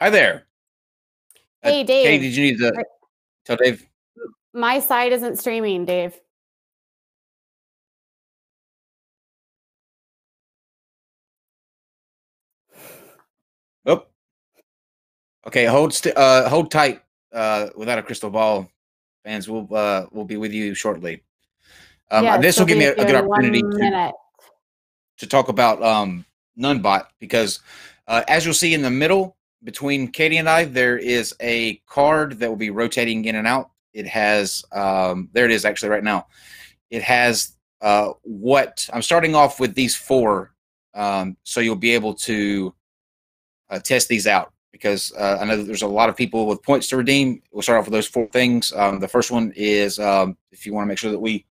Hi 0.00 0.08
there. 0.08 0.46
Hey, 1.62 1.84
Dave. 1.84 2.06
Katie, 2.06 2.22
did 2.28 2.34
you 2.34 2.44
need 2.44 2.58
to 2.58 2.84
tell 3.44 3.56
Dave? 3.56 3.86
My 4.54 4.80
side 4.80 5.12
isn't 5.12 5.38
streaming, 5.38 5.84
Dave. 5.84 6.18
Oh. 13.84 14.06
Okay, 15.46 15.66
hold 15.66 15.92
st- 15.92 16.16
uh, 16.16 16.48
hold 16.48 16.70
tight. 16.70 17.02
Uh, 17.30 17.68
without 17.76 17.98
a 17.98 18.02
crystal 18.02 18.30
ball, 18.30 18.70
fans, 19.22 19.50
we'll 19.50 19.68
uh, 19.70 20.06
we'll 20.12 20.24
be 20.24 20.38
with 20.38 20.52
you 20.54 20.74
shortly. 20.74 21.22
Um, 22.10 22.24
Yeah, 22.24 22.38
this 22.38 22.58
will 22.58 22.64
give 22.64 22.78
me 22.78 22.86
a, 22.86 22.92
a 22.92 23.04
good 23.04 23.14
opportunity 23.16 23.60
to, 23.60 24.12
to 25.18 25.26
talk 25.26 25.50
about 25.50 25.82
um, 25.82 26.24
Nunbot 26.58 27.06
because, 27.18 27.60
uh, 28.08 28.22
as 28.28 28.46
you'll 28.46 28.54
see 28.54 28.72
in 28.72 28.80
the 28.80 28.90
middle 28.90 29.36
between 29.64 30.08
Katie 30.08 30.38
and 30.38 30.48
I, 30.48 30.64
there 30.64 30.98
is 30.98 31.34
a 31.40 31.76
card 31.86 32.38
that 32.38 32.48
will 32.48 32.56
be 32.56 32.70
rotating 32.70 33.24
in 33.24 33.36
and 33.36 33.46
out. 33.46 33.70
It 33.92 34.06
has 34.06 34.64
um, 34.72 35.28
there 35.32 35.44
it 35.44 35.50
is 35.50 35.64
actually 35.64 35.90
right 35.90 36.04
now. 36.04 36.26
It 36.90 37.02
has 37.02 37.56
uh, 37.80 38.10
what 38.22 38.88
I'm 38.92 39.02
starting 39.02 39.34
off 39.34 39.60
with 39.60 39.74
these 39.74 39.96
four, 39.96 40.54
um, 40.94 41.36
so 41.44 41.60
you'll 41.60 41.76
be 41.76 41.94
able 41.94 42.14
to 42.14 42.74
uh, 43.70 43.78
test 43.78 44.08
these 44.08 44.26
out 44.26 44.52
because 44.72 45.12
uh, 45.18 45.38
I 45.40 45.44
know 45.44 45.62
there's 45.62 45.82
a 45.82 45.86
lot 45.86 46.08
of 46.08 46.16
people 46.16 46.46
with 46.46 46.62
points 46.62 46.88
to 46.88 46.96
redeem. 46.96 47.42
We'll 47.52 47.62
start 47.62 47.78
off 47.78 47.86
with 47.86 47.92
those 47.92 48.06
four 48.06 48.26
things. 48.28 48.72
Um, 48.72 49.00
the 49.00 49.08
first 49.08 49.30
one 49.30 49.52
is 49.56 49.98
um, 49.98 50.36
if 50.52 50.64
you 50.64 50.72
want 50.72 50.84
to 50.84 50.88
make 50.88 50.98
sure 50.98 51.10
that 51.10 51.18
we 51.18 51.46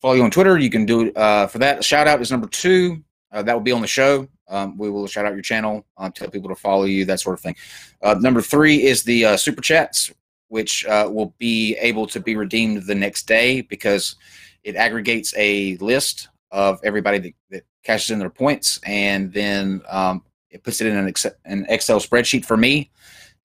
follow 0.00 0.14
you 0.14 0.22
on 0.22 0.30
Twitter, 0.30 0.58
you 0.58 0.70
can 0.70 0.86
do 0.86 1.06
it 1.06 1.16
uh, 1.16 1.46
for 1.46 1.58
that. 1.58 1.84
Shout 1.84 2.06
out 2.06 2.20
is 2.20 2.30
number 2.30 2.46
two. 2.46 3.02
Uh, 3.30 3.42
that 3.42 3.52
will 3.52 3.60
be 3.60 3.72
on 3.72 3.80
the 3.80 3.86
show. 3.86 4.26
Um, 4.48 4.78
we 4.78 4.90
will 4.90 5.06
shout 5.06 5.26
out 5.26 5.34
your 5.34 5.42
channel, 5.42 5.84
um, 5.98 6.12
tell 6.12 6.30
people 6.30 6.48
to 6.48 6.54
follow 6.54 6.84
you, 6.84 7.04
that 7.04 7.20
sort 7.20 7.34
of 7.34 7.40
thing. 7.40 7.56
Uh, 8.02 8.14
number 8.14 8.40
three 8.40 8.84
is 8.84 9.02
the 9.02 9.24
uh, 9.24 9.36
super 9.36 9.60
chats, 9.60 10.10
which 10.48 10.86
uh, 10.86 11.08
will 11.12 11.34
be 11.38 11.76
able 11.76 12.06
to 12.06 12.20
be 12.20 12.36
redeemed 12.36 12.84
the 12.84 12.94
next 12.94 13.26
day 13.26 13.60
because 13.60 14.16
it 14.64 14.76
aggregates 14.76 15.34
a 15.36 15.76
list 15.76 16.28
of 16.50 16.80
everybody 16.82 17.18
that, 17.18 17.34
that 17.50 17.64
cashes 17.84 18.10
in 18.10 18.18
their 18.18 18.30
points 18.30 18.80
and 18.84 19.32
then 19.32 19.82
um, 19.88 20.22
it 20.50 20.62
puts 20.62 20.80
it 20.80 20.86
in 20.86 20.96
an 20.96 21.06
Excel, 21.06 21.32
an 21.44 21.66
Excel 21.68 22.00
spreadsheet 22.00 22.44
for 22.44 22.56
me. 22.56 22.90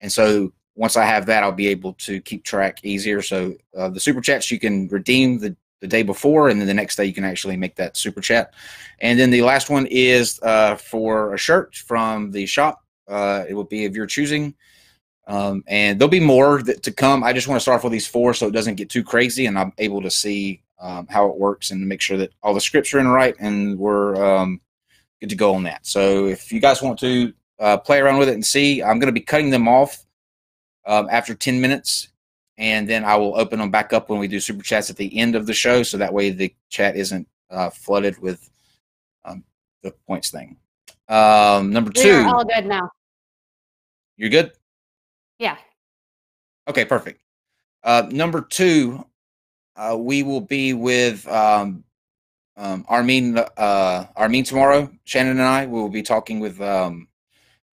And 0.01 0.11
so 0.11 0.53
once 0.75 0.97
I 0.97 1.05
have 1.05 1.25
that, 1.27 1.43
I'll 1.43 1.51
be 1.51 1.67
able 1.67 1.93
to 1.93 2.19
keep 2.21 2.43
track 2.43 2.79
easier. 2.83 3.21
So 3.21 3.55
uh, 3.77 3.89
the 3.89 3.99
super 3.99 4.21
chats 4.21 4.49
you 4.49 4.59
can 4.59 4.87
redeem 4.87 5.39
the, 5.39 5.55
the 5.83 5.87
day 5.89 6.01
before, 6.01 6.47
and 6.47 6.61
then 6.61 6.67
the 6.67 6.73
next 6.73 6.95
day 6.95 7.03
you 7.03 7.13
can 7.13 7.25
actually 7.25 7.57
make 7.57 7.75
that 7.75 7.97
super 7.97 8.21
chat. 8.21 8.53
And 9.01 9.19
then 9.19 9.31
the 9.31 9.41
last 9.41 9.69
one 9.69 9.85
is 9.87 10.39
uh, 10.41 10.77
for 10.77 11.33
a 11.33 11.37
shirt 11.37 11.75
from 11.75 12.31
the 12.31 12.45
shop. 12.45 12.81
Uh, 13.05 13.43
it 13.49 13.53
will 13.53 13.65
be 13.65 13.83
of 13.83 13.93
your 13.93 14.05
choosing. 14.05 14.55
Um, 15.27 15.61
and 15.67 15.99
there'll 15.99 16.09
be 16.09 16.21
more 16.21 16.63
that, 16.63 16.83
to 16.83 16.91
come. 16.93 17.21
I 17.21 17.33
just 17.33 17.49
want 17.49 17.57
to 17.57 17.61
start 17.61 17.79
off 17.79 17.83
with 17.83 17.91
these 17.91 18.07
four 18.07 18.33
so 18.33 18.47
it 18.47 18.51
doesn't 18.51 18.75
get 18.75 18.89
too 18.89 19.03
crazy, 19.03 19.45
and 19.45 19.59
I'm 19.59 19.73
able 19.77 20.01
to 20.03 20.09
see 20.09 20.63
um, 20.79 21.05
how 21.09 21.27
it 21.27 21.35
works 21.37 21.71
and 21.71 21.85
make 21.85 21.99
sure 21.99 22.17
that 22.17 22.31
all 22.41 22.53
the 22.53 22.61
scripts 22.61 22.93
are 22.93 22.99
in 22.99 23.07
right 23.07 23.35
and 23.39 23.77
we're 23.77 24.15
um, 24.23 24.61
good 25.19 25.29
to 25.29 25.35
go 25.35 25.53
on 25.53 25.63
that. 25.63 25.85
So 25.85 26.27
if 26.27 26.49
you 26.51 26.61
guys 26.61 26.81
want 26.81 26.97
to 26.99 27.33
uh, 27.59 27.77
play 27.77 27.99
around 27.99 28.19
with 28.19 28.29
it 28.29 28.35
and 28.35 28.45
see, 28.45 28.81
I'm 28.81 28.99
going 28.99 29.07
to 29.07 29.19
be 29.19 29.21
cutting 29.21 29.49
them 29.49 29.67
off 29.67 30.05
um, 30.85 31.09
after 31.11 31.35
10 31.35 31.59
minutes, 31.59 32.07
and 32.57 32.87
then 32.87 33.03
I 33.03 33.15
will 33.15 33.35
open 33.39 33.59
them 33.59 33.71
back 33.71 33.93
up 33.93 34.09
when 34.09 34.19
we 34.19 34.27
do 34.27 34.39
super 34.39 34.63
chats 34.63 34.89
at 34.89 34.97
the 34.97 35.17
end 35.17 35.35
of 35.35 35.45
the 35.47 35.53
show, 35.53 35.83
so 35.83 35.97
that 35.97 36.13
way 36.13 36.29
the 36.29 36.53
chat 36.69 36.95
isn't 36.95 37.27
uh, 37.49 37.69
flooded 37.69 38.17
with 38.19 38.49
um, 39.25 39.43
the 39.81 39.91
points 40.07 40.29
thing. 40.29 40.57
Um, 41.09 41.71
number 41.71 41.91
We 41.95 42.01
two, 42.03 42.25
all 42.27 42.45
good 42.45 42.65
now. 42.65 42.89
you're 44.17 44.29
good. 44.29 44.51
Yeah. 45.39 45.57
Okay, 46.67 46.85
perfect. 46.85 47.21
Uh, 47.83 48.07
number 48.11 48.41
two, 48.41 49.05
uh, 49.75 49.97
we 49.99 50.23
will 50.23 50.41
be 50.41 50.73
with 50.73 51.27
um, 51.27 51.83
um, 52.55 52.85
Armin. 52.87 53.37
Uh, 53.37 54.05
Armin 54.15 54.43
tomorrow. 54.43 54.89
Shannon 55.03 55.31
and 55.31 55.41
I 55.41 55.65
we 55.65 55.73
will 55.73 55.89
be 55.89 56.03
talking 56.03 56.39
with 56.39 56.61
um, 56.61 57.07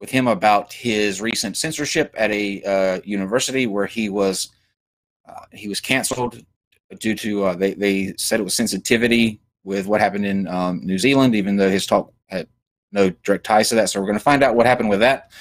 with 0.00 0.11
him 0.11 0.29
about 0.29 0.72
his 0.72 1.20
recent 1.20 1.56
censorship 1.56 2.14
at 2.17 2.31
a 2.31 2.62
uh, 2.62 3.00
university 3.05 3.67
where 3.67 3.87
he 3.87 4.08
was 4.08 4.50
uh, 5.28 5.44
he 5.52 5.69
was 5.69 5.81
canceled 5.81 6.44
due 7.00 7.14
to 7.17 7.44
uh, 7.44 7.55
they 7.55 7.75
they 7.75 8.14
said 8.17 8.40
it 8.40 8.44
was 8.44 8.55
sensitivity 8.55 9.40
with 9.64 9.87
what 9.87 10.00
happened 10.00 10.25
in 10.25 10.46
um, 10.46 10.81
New 10.84 10.99
Zealand, 10.99 11.34
even 11.34 11.56
though 11.56 11.70
his 11.70 11.87
talk 11.87 12.12
had 12.26 12.46
no 12.93 13.11
direct 13.25 13.44
ties 13.44 13.69
to 13.70 13.75
that. 13.75 13.90
So 13.90 14.00
we're 14.00 14.06
going 14.06 14.19
to 14.19 14.25
find 14.25 14.44
out 14.44 14.55
what 14.55 14.67
happened 14.67 14.88
with 14.88 15.00
that 15.00 15.32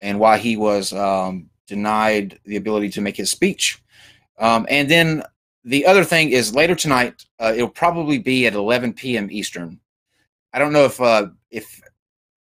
and 0.00 0.18
why 0.18 0.38
he 0.38 0.56
was 0.56 0.92
um, 0.92 1.48
denied 1.66 2.38
the 2.44 2.56
ability 2.56 2.90
to 2.90 3.00
make 3.00 3.16
his 3.16 3.30
speech. 3.30 3.80
Um, 4.38 4.66
and 4.68 4.90
then 4.90 5.22
the 5.64 5.86
other 5.86 6.04
thing 6.04 6.30
is 6.30 6.54
later 6.54 6.74
tonight, 6.74 7.24
uh, 7.38 7.52
it'll 7.54 7.68
probably 7.68 8.18
be 8.18 8.46
at 8.46 8.54
11 8.54 8.94
p.m. 8.94 9.28
Eastern. 9.30 9.80
I 10.52 10.58
don't 10.58 10.72
know 10.72 10.84
if 10.84 11.00
uh, 11.00 11.28
if 11.50 11.80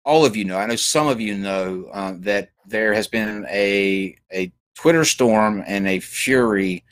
all 0.04 0.24
of 0.24 0.36
you 0.36 0.44
know. 0.44 0.56
I 0.56 0.66
know 0.66 0.76
some 0.76 1.08
of 1.08 1.20
you 1.20 1.36
know 1.36 1.88
uh, 1.92 2.14
that 2.20 2.50
there 2.66 2.94
has 2.94 3.08
been 3.08 3.46
a 3.50 4.16
a 4.32 4.52
Twitter 4.74 5.04
storm 5.04 5.62
and 5.66 5.86
a 5.86 6.00
fury 6.00 6.84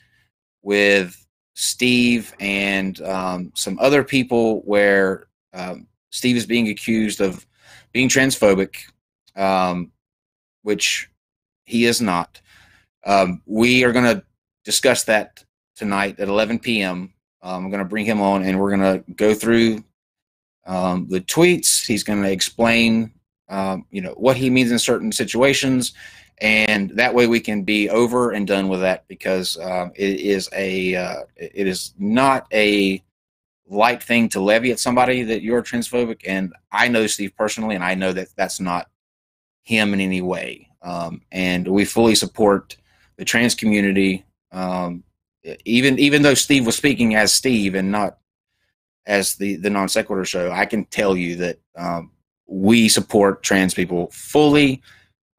with 0.61 1.25
Steve 1.55 2.33
and 2.39 2.99
um, 3.01 3.51
some 3.55 3.77
other 3.79 4.03
people 4.03 4.61
where 4.61 5.27
um, 5.53 5.87
Steve 6.09 6.35
is 6.35 6.45
being 6.45 6.69
accused 6.69 7.21
of 7.21 7.45
being 7.91 8.09
transphobic, 8.09 8.77
um, 9.35 9.91
which 10.63 11.09
he 11.65 11.85
is 11.85 12.01
not. 12.01 12.41
Um, 13.05 13.41
we 13.45 13.83
are 13.83 13.91
going 13.91 14.05
to 14.05 14.23
discuss 14.63 15.03
that 15.03 15.43
tonight 15.75 16.19
at 16.19 16.27
11 16.27 16.59
p.m. 16.59 17.13
Um, 17.41 17.65
I'm 17.65 17.69
going 17.69 17.83
to 17.83 17.89
bring 17.89 18.05
him 18.05 18.21
on 18.21 18.43
and 18.43 18.59
we're 18.59 18.75
going 18.75 18.99
to 18.99 19.11
go 19.13 19.33
through 19.33 19.83
um, 20.65 21.07
the 21.09 21.19
tweets. 21.19 21.85
He's 21.85 22.03
going 22.03 22.23
to 22.23 22.31
explain, 22.31 23.11
you 23.91 24.01
know, 24.01 24.13
what 24.13 24.37
he 24.37 24.49
means 24.49 24.71
in 24.71 24.79
certain 24.79 25.11
situations, 25.11 25.93
and 26.43 26.89
that 26.97 27.15
way 27.15 27.25
we 27.25 27.39
can 27.39 27.63
be 27.63 27.89
over 27.89 28.31
and 28.31 28.45
done 28.45 28.67
with 28.67 28.81
that 28.81 29.07
because 29.07 29.57
um, 29.59 29.93
it 29.95 30.19
is 30.19 30.49
a 30.53 30.93
uh, 30.93 31.21
it 31.37 31.65
is 31.67 31.93
not 31.97 32.47
a 32.53 33.01
light 33.65 34.03
thing 34.03 34.27
to 34.27 34.41
levy 34.41 34.69
at 34.69 34.79
somebody 34.79 35.23
that 35.23 35.41
you're 35.41 35.63
transphobic. 35.63 36.21
And 36.27 36.53
I 36.69 36.89
know 36.89 37.07
Steve 37.07 37.33
personally, 37.37 37.75
and 37.75 37.83
I 37.83 37.95
know 37.95 38.11
that 38.11 38.27
that's 38.35 38.59
not 38.59 38.89
him 39.63 39.93
in 39.93 40.01
any 40.01 40.21
way. 40.21 40.67
Um, 40.81 41.21
and 41.31 41.65
we 41.65 41.85
fully 41.85 42.13
support 42.13 42.75
the 43.15 43.23
trans 43.23 43.55
community. 43.55 44.25
Um, 44.51 45.05
even 45.63 45.97
even 45.97 46.23
though 46.23 46.33
Steve 46.33 46.65
was 46.65 46.75
speaking 46.75 47.15
as 47.15 47.33
Steve 47.33 47.73
and 47.73 47.89
not 47.89 48.17
as 49.05 49.35
the 49.35 49.55
the 49.55 49.69
non 49.69 49.87
sequitur 49.87 50.25
show, 50.25 50.51
I 50.51 50.65
can 50.65 50.83
tell 50.85 51.15
you 51.15 51.37
that 51.37 51.59
um, 51.77 52.11
we 52.47 52.89
support 52.89 53.43
trans 53.43 53.73
people 53.73 54.09
fully. 54.11 54.81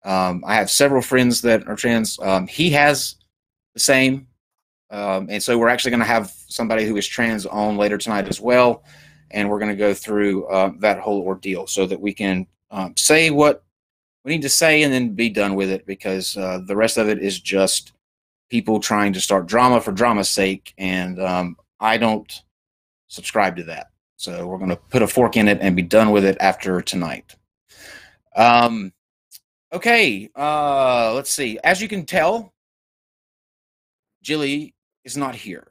Um, 0.05 0.45
I 0.47 0.55
have 0.56 0.71
several 0.71 1.03
friends 1.03 1.41
that 1.43 1.67
are 1.67 1.77
trans. 1.77 2.19
Um, 2.21 2.47
he 2.47 2.71
has 2.71 3.17
the 3.73 3.81
same, 3.81 4.27
um, 4.91 5.29
and 5.31 5.43
so 5.43 5.59
we're 5.59 5.69
actually 5.69 5.93
going 5.93 6.01
to 6.01 6.06
have 6.06 6.33
somebody 6.49 6.85
who 6.85 6.97
is 6.97 7.06
trans 7.06 7.47
on 7.47 7.77
later 7.77 7.97
tonight 7.97 8.29
as 8.29 8.41
well, 8.41 8.85
and 9.31 9.49
we're 9.49 9.59
going 9.59 9.71
to 9.71 9.77
go 9.77 9.95
through 9.95 10.47
uh, 10.47 10.73
that 10.79 11.01
whole 11.01 11.23
ordeal 11.23 11.67
so 11.67 11.87
that 11.87 12.01
we 12.01 12.12
can 12.12 12.47
um, 12.71 12.95
say 12.97 13.31
what 13.31 13.65
we 14.25 14.33
need 14.33 14.43
to 14.43 14.49
say 14.49 14.83
and 14.83 14.93
then 14.93 15.15
be 15.15 15.29
done 15.29 15.55
with 15.55 15.71
it 15.71 15.87
because 15.87 16.37
uh, 16.37 16.61
the 16.67 16.77
rest 16.77 16.97
of 16.97 17.09
it 17.09 17.19
is 17.19 17.41
just 17.41 17.93
people 18.49 18.81
trying 18.81 19.12
to 19.12 19.21
start 19.21 19.47
drama 19.47 19.81
for 19.81 19.93
drama's 19.93 20.29
sake, 20.29 20.75
and 20.79 21.21
um, 21.21 21.56
I 21.81 21.97
don't 21.97 22.43
subscribe 23.09 23.56
to 23.56 23.65
that. 23.65 23.89
So 24.17 24.47
we're 24.47 24.59
going 24.59 24.71
to 24.71 24.77
put 24.77 25.03
a 25.03 25.09
fork 25.09 25.37
in 25.37 25.49
it 25.49 25.59
and 25.61 25.77
be 25.77 25.83
done 25.83 26.11
with 26.11 26.25
it 26.25 26.37
after 26.41 26.81
tonight. 26.81 27.35
Um, 28.37 28.93
okay, 29.75 30.31
uh, 30.37 31.12
let's 31.15 31.31
see. 31.31 31.59
As 31.65 31.82
you 31.82 31.88
can 31.88 32.06
tell, 32.06 32.55
Jilly 34.23 34.75
is 35.05 35.17
not 35.17 35.35
here. 35.35 35.67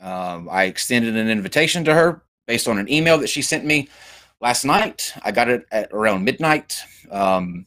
Um, 0.00 0.48
I 0.50 0.64
extended 0.64 1.16
an 1.16 1.30
invitation 1.30 1.84
to 1.84 1.94
her 1.94 2.22
based 2.46 2.66
on 2.66 2.78
an 2.78 2.90
email 2.90 3.18
that 3.18 3.28
she 3.28 3.40
sent 3.40 3.64
me 3.64 3.88
last 4.40 4.64
night. 4.64 5.14
I 5.22 5.30
got 5.30 5.48
it 5.48 5.64
at 5.70 5.92
around 5.92 6.24
midnight. 6.24 6.76
Um, 7.10 7.66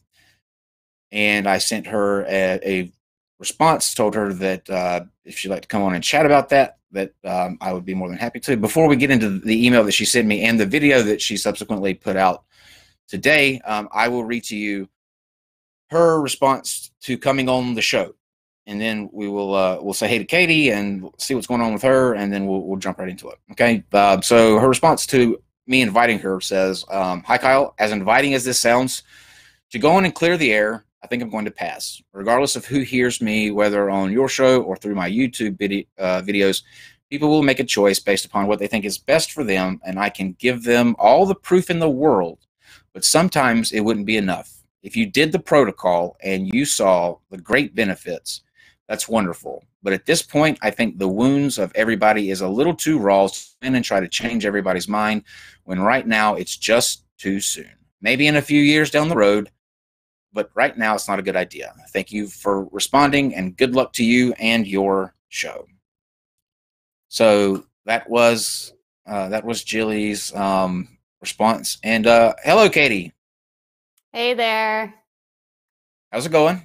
and 1.10 1.48
I 1.48 1.58
sent 1.58 1.86
her 1.86 2.24
a, 2.26 2.60
a 2.62 2.92
response, 3.38 3.94
told 3.94 4.14
her 4.14 4.34
that 4.34 4.68
uh, 4.68 5.00
if 5.24 5.38
she'd 5.38 5.48
like 5.48 5.62
to 5.62 5.68
come 5.68 5.82
on 5.82 5.94
and 5.94 6.04
chat 6.04 6.26
about 6.26 6.50
that, 6.50 6.78
that 6.92 7.12
um, 7.24 7.56
I 7.60 7.72
would 7.72 7.86
be 7.86 7.94
more 7.94 8.08
than 8.08 8.18
happy 8.18 8.40
to. 8.40 8.56
Before 8.56 8.86
we 8.86 8.96
get 8.96 9.10
into 9.10 9.38
the 9.38 9.66
email 9.66 9.82
that 9.84 9.92
she 9.92 10.04
sent 10.04 10.28
me 10.28 10.44
and 10.44 10.60
the 10.60 10.66
video 10.66 11.02
that 11.02 11.22
she 11.22 11.38
subsequently 11.38 11.94
put 11.94 12.16
out 12.16 12.44
today, 13.08 13.60
um, 13.60 13.88
I 13.92 14.08
will 14.08 14.24
read 14.24 14.44
to 14.44 14.56
you 14.56 14.88
her 15.90 16.20
response 16.20 16.90
to 17.02 17.16
coming 17.18 17.48
on 17.48 17.74
the 17.74 17.82
show, 17.82 18.14
and 18.66 18.80
then 18.80 19.08
we 19.12 19.28
will 19.28 19.54
uh, 19.54 19.78
we'll 19.80 19.94
say 19.94 20.08
hey 20.08 20.18
to 20.18 20.24
Katie 20.24 20.70
and 20.70 21.08
see 21.18 21.34
what's 21.34 21.46
going 21.46 21.60
on 21.60 21.72
with 21.72 21.82
her, 21.82 22.14
and 22.14 22.32
then 22.32 22.46
we'll 22.46 22.62
we'll 22.62 22.78
jump 22.78 22.98
right 22.98 23.08
into 23.08 23.28
it. 23.28 23.38
Okay. 23.52 23.84
Uh, 23.92 24.20
so 24.20 24.58
her 24.58 24.68
response 24.68 25.06
to 25.06 25.40
me 25.66 25.82
inviting 25.82 26.18
her 26.18 26.40
says, 26.40 26.84
um, 26.90 27.22
"Hi 27.24 27.38
Kyle, 27.38 27.74
as 27.78 27.92
inviting 27.92 28.34
as 28.34 28.44
this 28.44 28.58
sounds, 28.58 29.02
to 29.70 29.78
go 29.78 29.92
on 29.92 30.04
and 30.04 30.14
clear 30.14 30.36
the 30.36 30.52
air." 30.52 30.84
I 31.02 31.08
think 31.08 31.22
I'm 31.22 31.30
going 31.30 31.44
to 31.44 31.52
pass. 31.52 32.02
Regardless 32.12 32.56
of 32.56 32.64
who 32.64 32.80
hears 32.80 33.22
me, 33.22 33.52
whether 33.52 33.88
on 33.88 34.10
your 34.10 34.28
show 34.28 34.60
or 34.62 34.76
through 34.76 34.96
my 34.96 35.08
YouTube 35.08 35.56
video, 35.56 35.84
uh, 35.98 36.20
videos, 36.22 36.64
people 37.10 37.28
will 37.28 37.44
make 37.44 37.60
a 37.60 37.64
choice 37.64 38.00
based 38.00 38.24
upon 38.24 38.48
what 38.48 38.58
they 38.58 38.66
think 38.66 38.84
is 38.84 38.98
best 38.98 39.30
for 39.30 39.44
them, 39.44 39.80
and 39.86 40.00
I 40.00 40.08
can 40.08 40.32
give 40.32 40.64
them 40.64 40.96
all 40.98 41.24
the 41.24 41.34
proof 41.34 41.70
in 41.70 41.78
the 41.78 41.88
world. 41.88 42.40
But 42.92 43.04
sometimes 43.04 43.70
it 43.70 43.80
wouldn't 43.80 44.06
be 44.06 44.16
enough. 44.16 44.55
If 44.86 44.96
you 44.96 45.04
did 45.04 45.32
the 45.32 45.40
protocol 45.40 46.16
and 46.22 46.54
you 46.54 46.64
saw 46.64 47.16
the 47.28 47.38
great 47.38 47.74
benefits, 47.74 48.42
that's 48.88 49.08
wonderful. 49.08 49.64
But 49.82 49.92
at 49.92 50.06
this 50.06 50.22
point, 50.22 50.60
I 50.62 50.70
think 50.70 50.96
the 50.96 51.08
wounds 51.08 51.58
of 51.58 51.72
everybody 51.74 52.30
is 52.30 52.40
a 52.40 52.48
little 52.48 52.72
too 52.72 53.00
raw 53.00 53.28
and 53.62 53.84
try 53.84 53.98
to 53.98 54.06
change 54.06 54.46
everybody's 54.46 54.86
mind 54.86 55.24
when 55.64 55.80
right 55.80 56.06
now 56.06 56.36
it's 56.36 56.56
just 56.56 57.04
too 57.18 57.40
soon. 57.40 57.72
Maybe 58.00 58.28
in 58.28 58.36
a 58.36 58.42
few 58.42 58.60
years 58.60 58.92
down 58.92 59.08
the 59.08 59.16
road, 59.16 59.50
but 60.32 60.50
right 60.54 60.78
now 60.78 60.94
it's 60.94 61.08
not 61.08 61.18
a 61.18 61.22
good 61.22 61.34
idea. 61.34 61.74
Thank 61.92 62.12
you 62.12 62.28
for 62.28 62.66
responding 62.66 63.34
and 63.34 63.56
good 63.56 63.74
luck 63.74 63.92
to 63.94 64.04
you 64.04 64.34
and 64.38 64.68
your 64.68 65.16
show. 65.30 65.66
So 67.08 67.66
that 67.86 68.08
was 68.08 68.72
uh, 69.04 69.30
that 69.30 69.44
was 69.44 69.64
Jilly's 69.64 70.32
um, 70.32 70.96
response. 71.20 71.78
And 71.82 72.06
uh, 72.06 72.34
hello, 72.44 72.68
Katie. 72.68 73.12
Hey 74.16 74.32
there. 74.32 74.94
How's 76.10 76.24
it 76.24 76.32
going? 76.32 76.62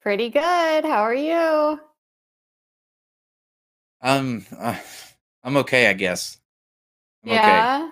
Pretty 0.00 0.30
good. 0.30 0.84
How 0.84 1.02
are 1.02 1.12
you? 1.12 1.80
Um, 4.00 4.46
uh, 4.56 4.78
I'm 5.42 5.56
okay, 5.56 5.88
I 5.88 5.92
guess. 5.92 6.38
I'm 7.24 7.32
okay. 7.32 7.42
yeah. 7.42 7.90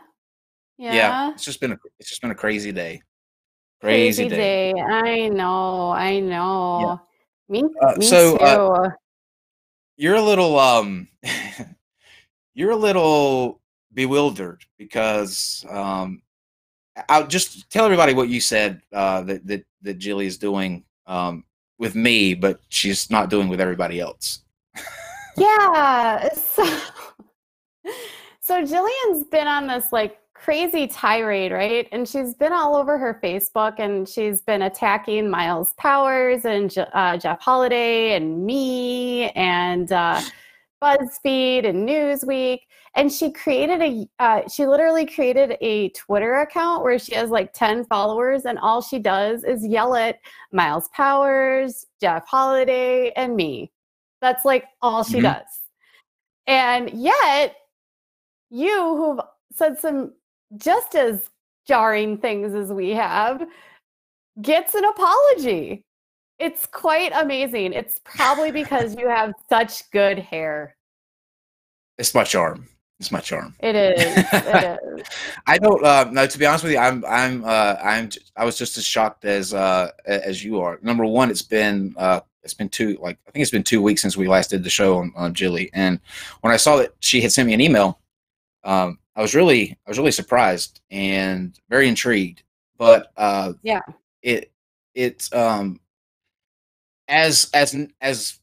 Yeah. 0.78 0.94
Yeah, 0.94 1.32
it's 1.32 1.44
just 1.44 1.60
been 1.60 1.72
a 1.72 1.78
it's 1.98 2.08
just 2.10 2.22
been 2.22 2.30
a 2.30 2.36
crazy 2.36 2.70
day. 2.70 3.02
Crazy, 3.80 4.28
day. 4.28 4.72
I 4.72 5.26
know. 5.30 5.90
I 5.90 6.20
know. 6.20 7.00
Me, 7.48 7.64
Uh, 7.82 7.94
me 7.96 8.06
so, 8.06 8.38
too. 8.38 8.44
uh, 8.44 8.90
You're 9.96 10.14
a 10.14 10.22
little 10.22 10.56
um 10.60 11.08
you're 12.54 12.70
a 12.70 12.76
little 12.76 13.60
bewildered 13.92 14.62
because 14.78 15.66
um 15.68 16.22
I'll 17.08 17.26
just 17.26 17.70
tell 17.70 17.84
everybody 17.84 18.14
what 18.14 18.28
you 18.28 18.40
said 18.40 18.80
uh 18.92 19.22
that 19.22 19.46
that 19.46 19.64
that 19.82 19.98
Jilly 19.98 20.26
is 20.26 20.38
doing 20.38 20.84
um 21.06 21.44
with 21.78 21.94
me, 21.94 22.34
but 22.34 22.60
she's 22.68 23.10
not 23.10 23.30
doing 23.30 23.48
with 23.48 23.60
everybody 23.60 24.00
else. 24.00 24.40
Yeah. 25.36 26.28
So, 26.34 26.80
so 28.40 28.62
Jillian's 28.62 29.24
been 29.24 29.48
on 29.48 29.66
this 29.66 29.92
like 29.92 30.18
crazy 30.34 30.86
tirade, 30.86 31.52
right? 31.52 31.88
And 31.90 32.08
she's 32.08 32.34
been 32.34 32.52
all 32.52 32.76
over 32.76 32.98
her 32.98 33.18
Facebook 33.22 33.78
and 33.78 34.08
she's 34.08 34.42
been 34.42 34.62
attacking 34.62 35.28
Myles 35.30 35.74
Powers 35.78 36.44
and 36.44 36.72
uh, 36.92 37.16
Jeff 37.16 37.40
Holiday 37.40 38.14
and 38.14 38.44
me 38.44 39.30
and 39.30 39.90
uh, 39.90 40.20
BuzzFeed 40.82 41.66
and 41.66 41.88
Newsweek. 41.88 42.60
And 42.96 43.12
she 43.12 43.32
created 43.32 43.82
a, 43.82 44.08
uh, 44.20 44.48
she 44.48 44.66
literally 44.66 45.04
created 45.04 45.56
a 45.60 45.88
Twitter 45.90 46.34
account 46.34 46.84
where 46.84 46.98
she 46.98 47.14
has 47.14 47.30
like 47.30 47.52
10 47.52 47.84
followers 47.86 48.44
and 48.44 48.58
all 48.58 48.80
she 48.80 49.00
does 49.00 49.42
is 49.42 49.66
yell 49.66 49.96
at 49.96 50.20
Myles 50.52 50.88
Powers, 50.92 51.86
Jeff 52.00 52.24
Holiday, 52.26 53.10
and 53.16 53.34
me. 53.34 53.72
That's 54.20 54.44
like 54.44 54.66
all 54.80 55.02
she 55.02 55.18
Mhm. 55.18 55.22
does. 55.22 55.60
And 56.46 56.90
yet, 56.90 57.56
you 58.50 58.96
who've 58.96 59.20
said 59.52 59.78
some 59.78 60.14
just 60.56 60.94
as 60.94 61.30
jarring 61.66 62.18
things 62.18 62.54
as 62.54 62.72
we 62.72 62.90
have 62.90 63.42
gets 64.40 64.74
an 64.74 64.84
apology. 64.84 65.84
It's 66.38 66.66
quite 66.66 67.12
amazing. 67.14 67.72
It's 67.72 68.00
probably 68.04 68.50
because 68.50 68.96
you 68.96 69.08
have 69.08 69.32
such 69.48 69.90
good 69.90 70.18
hair. 70.18 70.76
It's 71.98 72.14
my 72.14 72.24
charm. 72.24 72.68
It's 73.00 73.10
my 73.10 73.20
charm. 73.20 73.54
It 73.60 73.74
is. 73.74 73.98
It 74.32 74.78
is. 74.98 75.06
I 75.46 75.58
don't 75.58 75.84
uh 75.84 76.08
no 76.10 76.26
to 76.26 76.38
be 76.38 76.46
honest 76.46 76.64
with 76.64 76.72
you, 76.72 76.78
I'm 76.78 77.04
I'm 77.04 77.44
uh 77.44 77.76
I'm 77.82 78.08
I 78.36 78.44
was 78.44 78.56
just 78.56 78.78
as 78.78 78.84
shocked 78.84 79.24
as 79.24 79.52
uh 79.52 79.90
as 80.06 80.44
you 80.44 80.60
are. 80.60 80.78
Number 80.82 81.04
one, 81.04 81.30
it's 81.30 81.42
been 81.42 81.94
uh 81.98 82.20
it's 82.44 82.54
been 82.54 82.68
two 82.68 82.96
like 83.02 83.18
I 83.26 83.30
think 83.32 83.42
it's 83.42 83.50
been 83.50 83.64
two 83.64 83.82
weeks 83.82 84.00
since 84.02 84.16
we 84.16 84.28
last 84.28 84.50
did 84.50 84.62
the 84.62 84.70
show 84.70 84.98
on, 84.98 85.12
on 85.16 85.34
Jilly. 85.34 85.70
And 85.74 85.98
when 86.42 86.52
I 86.52 86.56
saw 86.56 86.76
that 86.76 86.94
she 87.00 87.20
had 87.20 87.32
sent 87.32 87.46
me 87.48 87.54
an 87.54 87.60
email, 87.60 87.98
um 88.62 88.98
I 89.16 89.22
was 89.22 89.34
really 89.34 89.76
I 89.86 89.90
was 89.90 89.98
really 89.98 90.12
surprised 90.12 90.80
and 90.90 91.58
very 91.68 91.88
intrigued. 91.88 92.42
But 92.78 93.12
uh 93.16 93.54
Yeah. 93.62 93.80
it 94.22 94.52
it's 94.94 95.32
um 95.32 95.80
as 97.08 97.50
as 97.52 97.76
as 98.00 98.38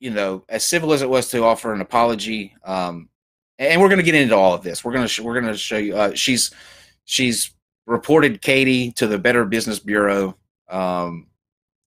you 0.00 0.10
know 0.10 0.44
as 0.48 0.64
civil 0.64 0.92
as 0.92 1.02
it 1.02 1.08
was 1.08 1.30
to 1.30 1.44
offer 1.44 1.72
an 1.72 1.80
apology 1.80 2.54
um 2.64 3.08
and 3.58 3.80
we're 3.80 3.88
going 3.88 3.98
to 3.98 4.04
get 4.04 4.14
into 4.14 4.34
all 4.34 4.54
of 4.54 4.62
this 4.62 4.84
we're 4.84 4.92
going 4.92 5.06
to 5.06 5.22
we're 5.22 5.38
going 5.38 5.52
to 5.52 5.58
show 5.58 5.76
you 5.76 5.96
uh 5.96 6.12
she's 6.14 6.50
she's 7.04 7.52
reported 7.86 8.40
katie 8.42 8.90
to 8.92 9.06
the 9.06 9.18
better 9.18 9.44
business 9.44 9.78
bureau 9.78 10.36
um 10.68 11.26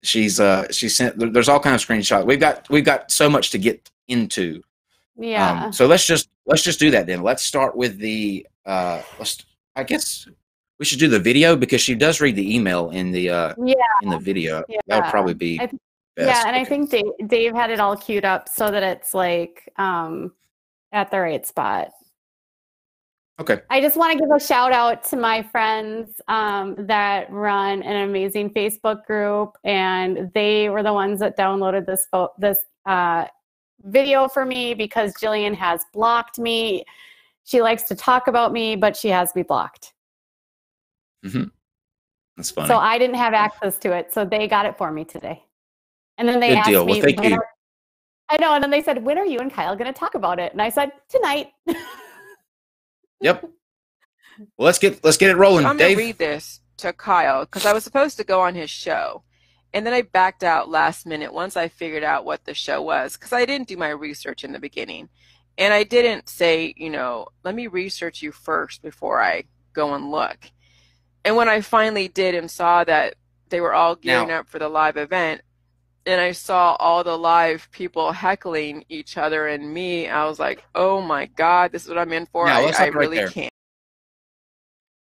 she's 0.02 0.40
uh 0.40 0.70
she 0.70 0.88
sent 0.88 1.18
there's 1.32 1.48
all 1.48 1.60
kind 1.60 1.74
of 1.74 1.80
screenshots 1.80 2.24
we've 2.24 2.40
got 2.40 2.68
we've 2.70 2.84
got 2.84 3.10
so 3.10 3.28
much 3.28 3.50
to 3.50 3.58
get 3.58 3.90
into 4.08 4.62
Yeah. 5.16 5.64
um, 5.64 5.72
so 5.72 5.86
let's 5.86 6.06
just 6.06 6.28
let's 6.46 6.62
just 6.62 6.78
do 6.78 6.90
that 6.92 7.06
then 7.06 7.22
let's 7.22 7.42
start 7.42 7.76
with 7.76 7.98
the 7.98 8.46
uh 8.64 9.02
let's 9.18 9.44
i 9.76 9.82
guess 9.82 10.28
we 10.78 10.84
should 10.84 11.00
do 11.00 11.08
the 11.08 11.18
video 11.18 11.56
because 11.56 11.80
she 11.80 11.96
does 11.96 12.20
read 12.20 12.36
the 12.36 12.54
email 12.54 12.90
in 12.90 13.10
the 13.10 13.28
uh 13.30 13.54
yeah. 13.62 13.74
in 14.02 14.10
the 14.10 14.18
video 14.18 14.62
that 14.86 15.02
would 15.02 15.10
probably 15.10 15.34
be 15.34 15.58
best. 16.18 16.44
Yeah. 16.44 16.48
And 16.48 16.56
I 16.56 16.64
think 16.64 16.90
Dave, 16.90 17.28
Dave 17.28 17.54
had 17.54 17.70
it 17.70 17.80
all 17.80 17.96
queued 17.96 18.24
up 18.24 18.48
so 18.48 18.70
that 18.70 18.82
it's 18.82 19.14
like 19.14 19.70
um, 19.76 20.32
at 20.92 21.10
the 21.10 21.20
right 21.20 21.46
spot. 21.46 21.90
okay 23.40 23.60
I 23.70 23.80
just 23.80 23.96
want 23.96 24.12
to 24.12 24.18
give 24.18 24.30
a 24.30 24.40
shout 24.40 24.72
out 24.72 25.04
to 25.04 25.16
my 25.16 25.42
friends 25.42 26.20
um, 26.28 26.74
that 26.86 27.30
run 27.30 27.82
an 27.82 28.08
amazing 28.08 28.50
Facebook 28.50 29.04
group, 29.04 29.56
and 29.64 30.30
they 30.34 30.68
were 30.68 30.82
the 30.82 30.92
ones 30.92 31.20
that 31.20 31.36
downloaded 31.36 31.86
this 31.86 32.06
pho- 32.10 32.32
this 32.38 32.58
uh, 32.86 33.26
video 33.84 34.28
for 34.28 34.44
me 34.44 34.74
because 34.74 35.14
Jillian 35.14 35.54
has 35.54 35.84
blocked 35.92 36.38
me. 36.38 36.84
She 37.44 37.62
likes 37.62 37.84
to 37.84 37.94
talk 37.94 38.26
about 38.26 38.52
me, 38.52 38.76
but 38.76 38.96
she 38.96 39.08
has 39.08 39.34
me 39.34 39.42
blocked. 39.42 39.94
that's 42.36 42.50
funny 42.50 42.68
So 42.68 42.76
I 42.76 42.98
didn't 42.98 43.16
have 43.16 43.34
access 43.34 43.78
to 43.78 43.92
it, 43.92 44.12
so 44.12 44.24
they 44.24 44.48
got 44.48 44.66
it 44.66 44.76
for 44.76 44.90
me 44.90 45.04
today. 45.04 45.44
And 46.18 46.28
then 46.28 46.40
they 46.40 46.48
Good 46.48 46.58
asked 46.58 46.68
deal. 46.68 46.84
Well, 46.84 46.96
me, 46.96 47.00
thank 47.00 47.22
you. 47.22 47.40
Are-" 48.30 48.34
I 48.34 48.36
know, 48.40 48.54
and 48.54 48.62
then 48.62 48.70
they 48.70 48.82
said, 48.82 49.02
"When 49.04 49.18
are 49.18 49.26
you 49.26 49.38
and 49.40 49.52
Kyle 49.52 49.76
going 49.76 49.92
to 49.92 49.98
talk 49.98 50.14
about 50.14 50.38
it?" 50.38 50.52
And 50.52 50.62
I 50.62 50.70
said, 50.70 50.92
"Tonight." 51.08 51.52
Yep. 53.20 53.42
Well, 54.56 54.66
let's 54.66 54.78
get 54.78 55.02
let's 55.02 55.16
get 55.16 55.30
it 55.30 55.36
rolling, 55.36 55.66
I'm 55.66 55.76
Dave. 55.76 55.96
gonna 55.96 56.06
read 56.06 56.18
this 56.18 56.60
to 56.76 56.92
Kyle 56.92 57.44
because 57.44 57.66
I 57.66 57.72
was 57.72 57.82
supposed 57.82 58.16
to 58.18 58.24
go 58.24 58.40
on 58.40 58.54
his 58.54 58.70
show, 58.70 59.24
and 59.74 59.84
then 59.84 59.92
I 59.92 60.02
backed 60.02 60.44
out 60.44 60.68
last 60.68 61.04
minute 61.06 61.32
once 61.34 61.56
I 61.56 61.66
figured 61.66 62.04
out 62.04 62.24
what 62.24 62.44
the 62.44 62.54
show 62.54 62.80
was 62.80 63.14
because 63.16 63.32
I 63.32 63.44
didn't 63.44 63.66
do 63.66 63.76
my 63.76 63.88
research 63.88 64.44
in 64.44 64.52
the 64.52 64.60
beginning, 64.60 65.08
and 65.56 65.74
I 65.74 65.82
didn't 65.82 66.28
say, 66.28 66.72
you 66.76 66.90
know, 66.90 67.26
let 67.42 67.56
me 67.56 67.66
research 67.66 68.22
you 68.22 68.30
first 68.30 68.80
before 68.82 69.20
I 69.20 69.44
go 69.72 69.94
and 69.94 70.12
look. 70.12 70.38
And 71.24 71.34
when 71.34 71.48
I 71.48 71.60
finally 71.60 72.06
did 72.06 72.36
and 72.36 72.48
saw 72.48 72.84
that 72.84 73.16
they 73.48 73.60
were 73.60 73.74
all 73.74 73.96
gearing 73.96 74.28
Now- 74.28 74.40
up 74.40 74.48
for 74.48 74.60
the 74.60 74.68
live 74.68 74.96
event, 74.96 75.40
and 76.08 76.20
I 76.22 76.32
saw 76.32 76.74
all 76.76 77.04
the 77.04 77.18
live 77.18 77.68
people 77.70 78.12
heckling 78.12 78.82
each 78.88 79.18
other 79.18 79.46
and 79.46 79.72
me, 79.72 80.08
I 80.08 80.24
was 80.24 80.38
like, 80.38 80.64
oh 80.74 81.02
my 81.02 81.26
god, 81.26 81.70
this 81.70 81.82
is 81.84 81.88
what 81.90 81.98
I'm 81.98 82.12
in 82.14 82.24
for. 82.26 82.46
Now, 82.46 82.62
I, 82.62 82.68
I 82.70 82.84
right 82.84 82.94
really 82.94 83.18
there. 83.18 83.28
can't. 83.28 83.52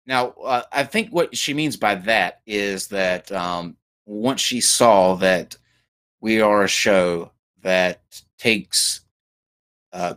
Now, 0.05 0.29
uh, 0.43 0.63
I 0.71 0.83
think 0.83 1.09
what 1.11 1.35
she 1.35 1.53
means 1.53 1.77
by 1.77 1.95
that 1.95 2.41
is 2.45 2.87
that 2.89 3.31
um, 3.31 3.77
once 4.05 4.41
she 4.41 4.59
saw 4.59 5.15
that 5.15 5.57
we 6.19 6.41
are 6.41 6.63
a 6.63 6.67
show 6.67 7.31
that 7.61 8.01
takes 8.37 9.01
uh, 9.93 10.15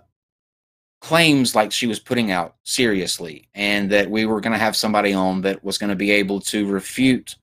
claims 1.00 1.54
like 1.54 1.70
she 1.70 1.86
was 1.86 2.00
putting 2.00 2.32
out 2.32 2.56
seriously, 2.64 3.48
and 3.54 3.90
that 3.90 4.10
we 4.10 4.26
were 4.26 4.40
going 4.40 4.52
to 4.52 4.58
have 4.58 4.76
somebody 4.76 5.12
on 5.12 5.42
that 5.42 5.62
was 5.62 5.78
going 5.78 5.90
to 5.90 5.96
be 5.96 6.10
able 6.10 6.40
to 6.40 6.66
refute 6.66 7.36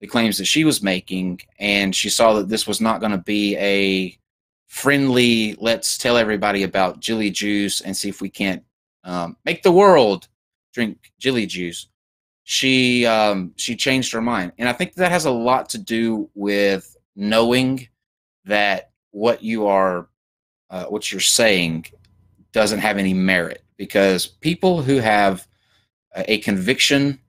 the 0.00 0.06
claims 0.06 0.38
that 0.38 0.46
she 0.46 0.64
was 0.64 0.82
making, 0.82 1.40
and 1.58 1.94
she 1.94 2.08
saw 2.08 2.32
that 2.34 2.48
this 2.48 2.66
was 2.66 2.80
not 2.80 3.00
going 3.00 3.12
to 3.12 3.18
be 3.18 3.56
a 3.56 4.18
friendly, 4.66 5.56
let's 5.60 5.98
tell 5.98 6.16
everybody 6.16 6.62
about 6.62 7.00
Jilly 7.00 7.30
Juice 7.30 7.80
and 7.80 7.96
see 7.96 8.08
if 8.08 8.20
we 8.20 8.30
can't 8.30 8.62
um, 9.04 9.36
make 9.44 9.62
the 9.62 9.72
world 9.72 10.28
drink 10.72 11.12
Jilly 11.18 11.44
Juice. 11.46 11.88
She 12.44 13.04
um, 13.06 13.52
she 13.56 13.76
changed 13.76 14.12
her 14.12 14.22
mind, 14.22 14.52
and 14.58 14.68
I 14.68 14.72
think 14.72 14.94
that 14.94 15.12
has 15.12 15.24
a 15.24 15.30
lot 15.30 15.68
to 15.70 15.78
do 15.78 16.30
with 16.34 16.96
knowing 17.14 17.88
that 18.44 18.90
what 19.10 19.42
you 19.42 19.66
are, 19.66 20.08
uh, 20.70 20.84
what 20.86 21.12
you're 21.12 21.20
saying, 21.20 21.86
doesn't 22.52 22.80
have 22.80 22.98
any 22.98 23.14
merit 23.14 23.62
because 23.76 24.26
people 24.26 24.82
who 24.82 24.96
have 24.96 25.46
a 26.16 26.32
a 26.32 26.38
conviction 26.38 27.20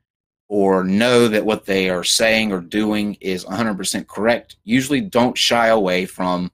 or 0.52 0.84
know 0.84 1.30
that 1.30 1.46
what 1.46 1.64
they 1.64 1.90
are 1.90 2.04
saying 2.04 2.52
or 2.52 2.60
doing 2.60 3.16
is 3.22 3.46
100% 3.46 4.06
correct 4.08 4.58
usually 4.66 5.00
don't 5.00 5.38
shy 5.38 5.68
away 5.68 6.06
from 6.06 6.52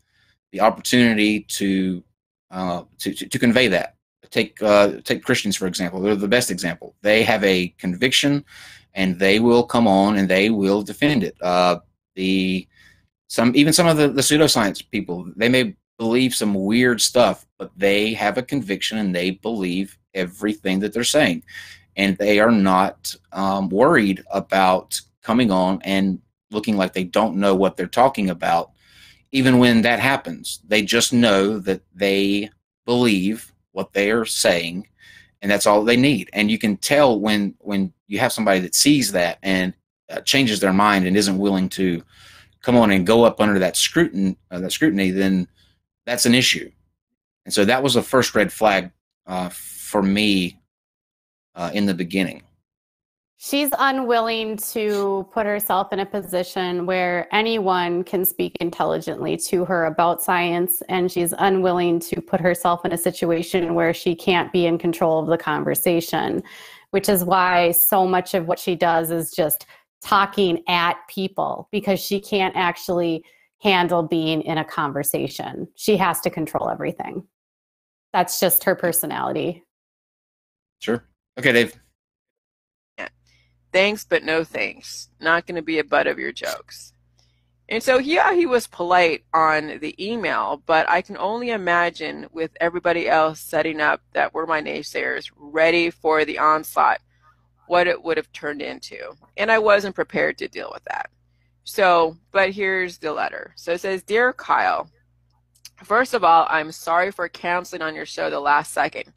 the 0.51 0.61
opportunity 0.61 1.39
to 1.39 2.03
uh, 2.51 2.83
to, 2.99 3.11
to, 3.11 3.27
to, 3.27 3.39
convey 3.39 3.67
that. 3.67 3.95
Take 4.29 4.61
uh, 4.61 5.01
take 5.03 5.23
Christians 5.23 5.57
for 5.57 5.65
example; 5.65 5.99
they're 5.99 6.15
the 6.15 6.27
best 6.27 6.51
example. 6.51 6.95
They 7.01 7.23
have 7.23 7.43
a 7.43 7.69
conviction, 7.79 8.45
and 8.93 9.17
they 9.17 9.39
will 9.39 9.63
come 9.63 9.87
on 9.87 10.17
and 10.17 10.29
they 10.29 10.51
will 10.51 10.83
defend 10.83 11.23
it. 11.23 11.35
Uh, 11.41 11.79
the 12.13 12.67
some 13.27 13.51
even 13.55 13.73
some 13.73 13.87
of 13.87 13.97
the, 13.97 14.09
the 14.09 14.21
pseudoscience 14.21 14.87
people 14.91 15.29
they 15.35 15.49
may 15.49 15.75
believe 15.97 16.35
some 16.35 16.53
weird 16.53 17.01
stuff, 17.01 17.47
but 17.57 17.71
they 17.75 18.13
have 18.13 18.37
a 18.37 18.43
conviction 18.43 18.99
and 18.99 19.15
they 19.15 19.31
believe 19.31 19.97
everything 20.13 20.79
that 20.81 20.93
they're 20.93 21.03
saying, 21.03 21.41
and 21.97 22.17
they 22.17 22.39
are 22.39 22.51
not 22.51 23.13
um, 23.33 23.69
worried 23.69 24.23
about 24.31 25.01
coming 25.21 25.51
on 25.51 25.81
and 25.83 26.19
looking 26.51 26.77
like 26.77 26.93
they 26.93 27.03
don't 27.03 27.35
know 27.35 27.53
what 27.53 27.75
they're 27.75 27.87
talking 27.87 28.29
about 28.29 28.71
even 29.31 29.59
when 29.59 29.81
that 29.81 29.99
happens. 29.99 30.61
They 30.67 30.81
just 30.81 31.13
know 31.13 31.59
that 31.59 31.81
they 31.93 32.49
believe 32.85 33.51
what 33.71 33.93
they 33.93 34.11
are 34.11 34.25
saying, 34.25 34.87
and 35.41 35.51
that's 35.51 35.67
all 35.67 35.83
they 35.83 35.97
need. 35.97 36.29
And 36.33 36.49
you 36.49 36.57
can 36.57 36.77
tell 36.77 37.19
when 37.19 37.55
when 37.59 37.93
you 38.07 38.19
have 38.19 38.33
somebody 38.33 38.59
that 38.61 38.75
sees 38.75 39.11
that 39.11 39.37
and 39.43 39.73
uh, 40.09 40.21
changes 40.21 40.59
their 40.59 40.73
mind 40.73 41.05
and 41.05 41.17
isn't 41.17 41.37
willing 41.37 41.69
to 41.69 42.01
come 42.61 42.77
on 42.77 42.91
and 42.91 43.05
go 43.05 43.23
up 43.23 43.41
under 43.41 43.59
that 43.59 43.77
scrutiny, 43.77 44.37
uh, 44.51 44.59
that 44.59 44.71
scrutiny, 44.71 45.11
then 45.11 45.47
that's 46.05 46.25
an 46.25 46.33
issue. 46.33 46.71
And 47.45 47.53
so 47.53 47.65
that 47.65 47.83
was 47.83 47.93
the 47.93 48.01
first 48.01 48.33
red 48.33 48.51
flag 48.51 48.91
uh, 49.25 49.49
for 49.49 50.01
me 50.01 50.56
uh, 51.57 51.71
in 51.73 51.85
the 51.85 51.93
beginning. 51.93 52.43
She's 53.39 53.69
unwilling 53.77 54.57
to 54.57 55.27
put 55.31 55.45
herself 55.45 55.93
in 55.93 55.99
a 55.99 56.05
position 56.07 56.87
where 56.87 57.27
anyone 57.31 58.03
can 58.03 58.25
speak 58.25 58.57
intelligently 58.59 59.37
to 59.37 59.63
her 59.65 59.85
about 59.85 60.23
science 60.23 60.81
and 60.89 61.11
she's 61.11 61.35
unwilling 61.37 61.99
to 61.99 62.19
put 62.19 62.39
herself 62.39 62.83
in 62.83 62.93
a 62.93 62.97
situation 62.97 63.75
where 63.75 63.93
she 63.93 64.15
can't 64.15 64.51
be 64.51 64.65
in 64.65 64.79
control 64.79 65.19
of 65.19 65.27
the 65.27 65.37
conversation 65.37 66.41
which 66.91 67.09
is 67.09 67.23
why 67.23 67.71
so 67.71 68.07
much 68.07 68.33
of 68.33 68.47
what 68.47 68.57
she 68.57 68.75
does 68.75 69.11
is 69.11 69.31
just 69.31 69.65
talking 70.01 70.63
at 70.67 70.95
people 71.09 71.67
because 71.71 71.99
she 71.99 72.19
can't 72.19 72.55
actually 72.55 73.23
handle 73.61 74.03
being 74.03 74.41
in 74.43 74.57
a 74.57 74.63
conversation. 74.63 75.67
She 75.75 75.97
has 75.97 76.21
to 76.21 76.29
control 76.29 76.69
everything. 76.69 77.27
That's 78.13 78.39
just 78.39 78.63
her 78.63 78.75
personality. 78.75 79.63
Sure 80.79 81.03
okay 81.37 81.51
dave 81.51 81.79
Yeah. 82.97 83.09
thanks, 83.71 84.03
but 84.03 84.23
no 84.23 84.43
thanks. 84.43 85.09
Not 85.19 85.45
going 85.45 85.55
to 85.55 85.61
be 85.61 85.79
a 85.79 85.83
butt 85.83 86.07
of 86.07 86.19
your 86.19 86.31
jokes. 86.31 86.93
And 87.69 87.83
so, 87.83 87.97
yeah, 87.97 88.33
he 88.33 88.45
was 88.45 88.65
polite 88.65 89.25
on 89.33 89.79
the 89.81 89.93
email, 89.99 90.63
but 90.65 90.89
I 90.89 91.01
can 91.01 91.17
only 91.17 91.49
imagine 91.49 92.27
with 92.31 92.51
everybody 92.61 93.09
else 93.09 93.41
setting 93.41 93.81
up 93.81 94.01
that 94.13 94.33
were 94.33 94.47
my 94.47 94.61
naysayers 94.61 95.29
ready 95.35 95.89
for 95.89 96.23
the 96.23 96.39
onslaught, 96.39 97.01
what 97.67 97.87
it 97.87 98.01
would 98.01 98.15
have 98.15 98.31
turned 98.31 98.61
into. 98.61 98.97
And 99.35 99.51
I 99.51 99.59
wasn't 99.59 99.95
prepared 99.95 100.37
to 100.37 100.47
deal 100.47 100.69
with 100.73 100.83
that. 100.85 101.09
So, 101.65 102.15
but 102.31 102.51
here's 102.51 102.99
the 102.99 103.11
letter. 103.11 103.51
So 103.57 103.73
it 103.73 103.81
says 103.81 104.01
Dear 104.01 104.31
Kyle, 104.31 104.89
first 105.83 106.13
of 106.13 106.23
all, 106.23 106.47
I'm 106.49 106.71
sorry 106.71 107.11
for 107.11 107.27
canceling 107.27 107.81
on 107.81 107.95
your 107.95 108.05
show 108.05 108.29
the 108.29 108.39
last 108.39 108.71
second 108.71 109.11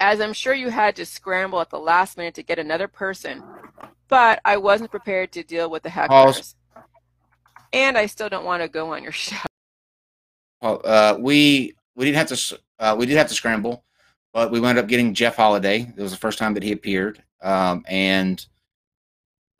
as 0.00 0.20
I'm 0.20 0.32
sure 0.32 0.54
you 0.54 0.70
had 0.70 0.96
to 0.96 1.06
scramble 1.06 1.60
at 1.60 1.70
the 1.70 1.78
last 1.78 2.16
minute 2.16 2.34
to 2.34 2.42
get 2.42 2.58
another 2.58 2.88
person, 2.88 3.42
but 4.08 4.40
I 4.44 4.56
wasn't 4.56 4.90
prepared 4.90 5.30
to 5.32 5.42
deal 5.42 5.70
with 5.70 5.82
the 5.82 5.90
hecklers. 5.90 6.54
And 7.72 7.96
I 7.96 8.06
still 8.06 8.28
don't 8.28 8.44
want 8.44 8.62
to 8.62 8.68
go 8.68 8.94
on 8.94 9.02
your 9.02 9.12
show. 9.12 9.36
Well, 10.60 10.80
uh, 10.84 11.16
we 11.18 11.74
we 11.94 12.04
didn't 12.06 12.16
have 12.16 12.38
to 12.38 12.60
uh, 12.78 12.96
we 12.98 13.06
did 13.06 13.16
have 13.16 13.28
to 13.28 13.34
scramble, 13.34 13.84
but 14.32 14.50
we 14.50 14.60
wound 14.60 14.78
up 14.78 14.88
getting 14.88 15.14
Jeff 15.14 15.36
Holiday. 15.36 15.92
It 15.96 16.02
was 16.02 16.10
the 16.10 16.18
first 16.18 16.38
time 16.38 16.54
that 16.54 16.62
he 16.62 16.72
appeared, 16.72 17.22
um, 17.42 17.84
and 17.88 18.44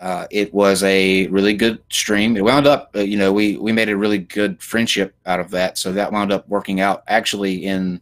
uh, 0.00 0.26
it 0.30 0.52
was 0.52 0.82
a 0.82 1.26
really 1.28 1.54
good 1.54 1.82
stream. 1.90 2.36
It 2.36 2.44
wound 2.44 2.66
up, 2.66 2.90
uh, 2.94 3.00
you 3.00 3.18
know, 3.18 3.32
we 3.32 3.56
we 3.56 3.72
made 3.72 3.88
a 3.88 3.96
really 3.96 4.18
good 4.18 4.62
friendship 4.62 5.14
out 5.26 5.40
of 5.40 5.50
that, 5.50 5.78
so 5.78 5.92
that 5.92 6.12
wound 6.12 6.32
up 6.32 6.48
working 6.48 6.80
out 6.80 7.02
actually 7.06 7.64
in 7.66 8.00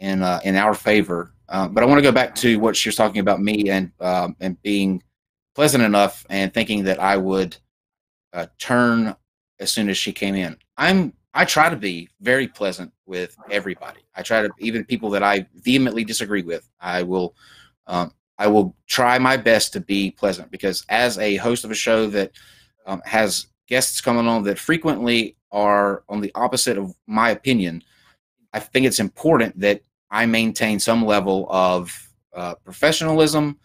in 0.00 0.22
uh, 0.22 0.40
in 0.44 0.56
our 0.56 0.74
favor. 0.74 1.32
Uh, 1.50 1.66
but 1.66 1.82
I 1.82 1.86
want 1.86 1.98
to 1.98 2.02
go 2.02 2.12
back 2.12 2.34
to 2.36 2.58
what 2.60 2.76
she 2.76 2.88
was 2.88 2.96
talking 2.96 3.20
about 3.20 3.42
me 3.42 3.70
and 3.70 3.90
um, 4.00 4.36
and 4.40 4.60
being 4.62 5.02
pleasant 5.54 5.82
enough 5.82 6.24
and 6.30 6.54
thinking 6.54 6.84
that 6.84 7.00
I 7.00 7.16
would 7.16 7.56
uh, 8.32 8.46
turn 8.58 9.16
as 9.58 9.72
soon 9.72 9.88
as 9.88 9.98
she 9.98 10.12
came 10.12 10.36
in. 10.36 10.56
I'm 10.76 11.12
I 11.34 11.44
try 11.44 11.68
to 11.68 11.76
be 11.76 12.08
very 12.20 12.46
pleasant 12.46 12.92
with 13.06 13.36
everybody. 13.50 14.00
I 14.14 14.22
try 14.22 14.42
to 14.42 14.50
even 14.58 14.84
people 14.84 15.10
that 15.10 15.24
I 15.24 15.46
vehemently 15.54 16.04
disagree 16.04 16.42
with. 16.42 16.68
I 16.80 17.02
will 17.02 17.34
um, 17.88 18.12
I 18.38 18.46
will 18.46 18.76
try 18.86 19.18
my 19.18 19.36
best 19.36 19.72
to 19.72 19.80
be 19.80 20.12
pleasant 20.12 20.52
because 20.52 20.84
as 20.88 21.18
a 21.18 21.36
host 21.36 21.64
of 21.64 21.72
a 21.72 21.74
show 21.74 22.06
that 22.08 22.30
um, 22.86 23.02
has 23.04 23.48
guests 23.66 24.00
coming 24.00 24.28
on 24.28 24.44
that 24.44 24.58
frequently 24.58 25.36
are 25.50 26.04
on 26.08 26.20
the 26.20 26.32
opposite 26.36 26.78
of 26.78 26.94
my 27.08 27.30
opinion, 27.30 27.82
I 28.52 28.60
think 28.60 28.86
it's 28.86 29.00
important 29.00 29.58
that 29.60 29.82
I 30.10 30.26
maintain 30.26 30.78
some 30.80 31.04
level 31.04 31.46
of 31.50 32.10
uh, 32.34 32.54
professionalism 32.56 33.58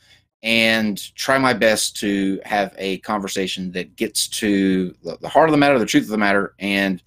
and 0.43 1.13
try 1.15 1.37
my 1.39 1.53
best 1.53 1.97
to 1.97 2.39
have 2.45 2.73
a 2.77 2.99
conversation 2.99 3.71
that 3.71 3.95
gets 3.95 4.27
to 4.27 4.93
the 5.03 5.27
heart 5.27 5.49
of 5.49 5.51
the 5.51 5.57
matter, 5.57 5.79
the 5.79 5.85
truth 5.85 6.03
of 6.03 6.09
the 6.09 6.17
matter, 6.17 6.53
and 6.59 7.01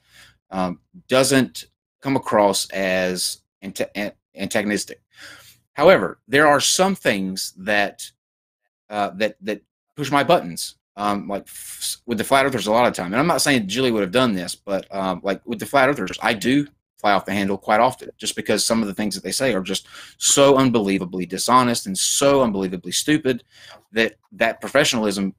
um, 0.50 0.80
doesn't 1.06 1.66
come 2.02 2.16
across 2.16 2.68
as 2.70 3.42
antagonistic. 3.62 5.00
However, 5.74 6.18
there 6.26 6.48
are 6.48 6.60
some 6.60 6.96
things 6.96 7.52
that 7.58 8.10
uh, 8.90 9.10
that 9.10 9.36
that 9.42 9.62
push 9.96 10.10
my 10.10 10.24
buttons. 10.24 10.74
Um, 10.96 11.28
like 11.28 11.42
f- 11.42 11.98
with 12.06 12.18
the 12.18 12.24
flat 12.24 12.44
earthers, 12.44 12.66
a 12.66 12.72
lot 12.72 12.88
of 12.88 12.92
time, 12.92 13.12
and 13.12 13.20
I'm 13.20 13.28
not 13.28 13.40
saying 13.40 13.68
Julie 13.68 13.92
would 13.92 14.02
have 14.02 14.10
done 14.10 14.34
this, 14.34 14.56
but 14.56 14.92
um, 14.92 15.20
like 15.22 15.40
with 15.46 15.60
the 15.60 15.66
flat 15.66 15.88
earthers, 15.88 16.18
I 16.20 16.34
do 16.34 16.66
fly 16.98 17.12
off 17.12 17.24
the 17.24 17.32
handle 17.32 17.56
quite 17.56 17.80
often 17.80 18.10
just 18.16 18.34
because 18.36 18.64
some 18.64 18.82
of 18.82 18.88
the 18.88 18.94
things 18.94 19.14
that 19.14 19.22
they 19.22 19.32
say 19.32 19.54
are 19.54 19.62
just 19.62 19.86
so 20.18 20.56
unbelievably 20.56 21.26
dishonest 21.26 21.86
and 21.86 21.96
so 21.96 22.42
unbelievably 22.42 22.92
stupid 22.92 23.44
that 23.92 24.16
that 24.32 24.60
professionalism 24.60 25.34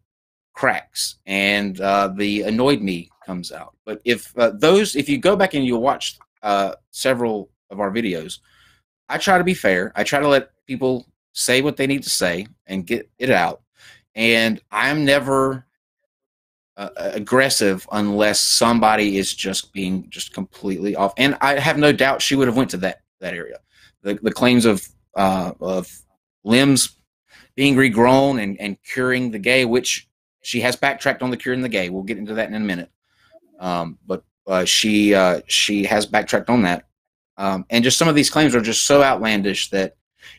cracks 0.53 1.17
and 1.25 1.79
uh, 1.81 2.07
the 2.15 2.43
annoyed 2.43 2.81
me 2.81 3.09
comes 3.25 3.51
out. 3.51 3.75
But 3.85 4.01
if 4.05 4.37
uh, 4.37 4.51
those 4.55 4.95
if 4.95 5.07
you 5.09 5.17
go 5.17 5.35
back 5.35 5.53
and 5.53 5.65
you 5.65 5.77
watch 5.77 6.17
uh, 6.41 6.73
several 6.91 7.49
of 7.69 7.79
our 7.79 7.91
videos 7.91 8.39
i 9.09 9.17
try 9.17 9.37
to 9.37 9.43
be 9.43 9.53
fair. 9.53 9.91
I 9.95 10.03
try 10.03 10.19
to 10.19 10.27
let 10.27 10.51
people 10.65 11.07
say 11.33 11.61
what 11.61 11.75
they 11.75 11.87
need 11.87 12.03
to 12.03 12.09
say 12.09 12.47
and 12.67 12.85
get 12.85 13.09
it 13.17 13.29
out. 13.29 13.61
And 14.15 14.61
i'm 14.71 15.03
never 15.03 15.65
uh, 16.79 17.11
aggressive 17.13 17.87
unless 17.91 18.39
somebody 18.39 19.17
is 19.17 19.33
just 19.33 19.73
being 19.73 20.09
just 20.09 20.33
completely 20.33 20.95
off. 20.95 21.13
And 21.17 21.37
I 21.41 21.59
have 21.59 21.77
no 21.77 21.91
doubt 21.91 22.21
she 22.21 22.35
would 22.35 22.47
have 22.47 22.57
went 22.57 22.71
to 22.71 22.77
that 22.77 23.01
that 23.19 23.33
area. 23.33 23.59
The 24.01 24.15
the 24.15 24.31
claims 24.31 24.65
of 24.65 24.87
uh, 25.15 25.51
of 25.59 25.91
limbs 26.43 26.95
being 27.55 27.75
regrown 27.75 28.41
and, 28.41 28.59
and 28.61 28.81
curing 28.83 29.31
the 29.31 29.39
gay, 29.39 29.65
which 29.65 30.07
she 30.41 30.61
has 30.61 30.75
backtracked 30.77 31.21
on 31.21 31.29
the 31.29 31.37
curing 31.37 31.61
the 31.61 31.69
gay. 31.69 31.89
We'll 31.89 32.03
get 32.03 32.17
into 32.17 32.33
that 32.35 32.47
in 32.47 32.55
a 32.55 32.59
minute. 32.59 32.89
Um, 33.59 33.97
but 34.07 34.23
uh, 34.47 34.63
she 34.65 35.13
uh, 35.13 35.41
she 35.47 35.83
has 35.83 36.05
backtracked 36.05 36.49
on 36.49 36.61
that. 36.63 36.85
Um, 37.37 37.65
and 37.69 37.83
just 37.83 37.97
some 37.97 38.07
of 38.07 38.15
these 38.15 38.29
claims 38.29 38.55
are 38.55 38.61
just 38.61 38.83
so 38.83 39.01
outlandish 39.01 39.69
that, 39.69 39.95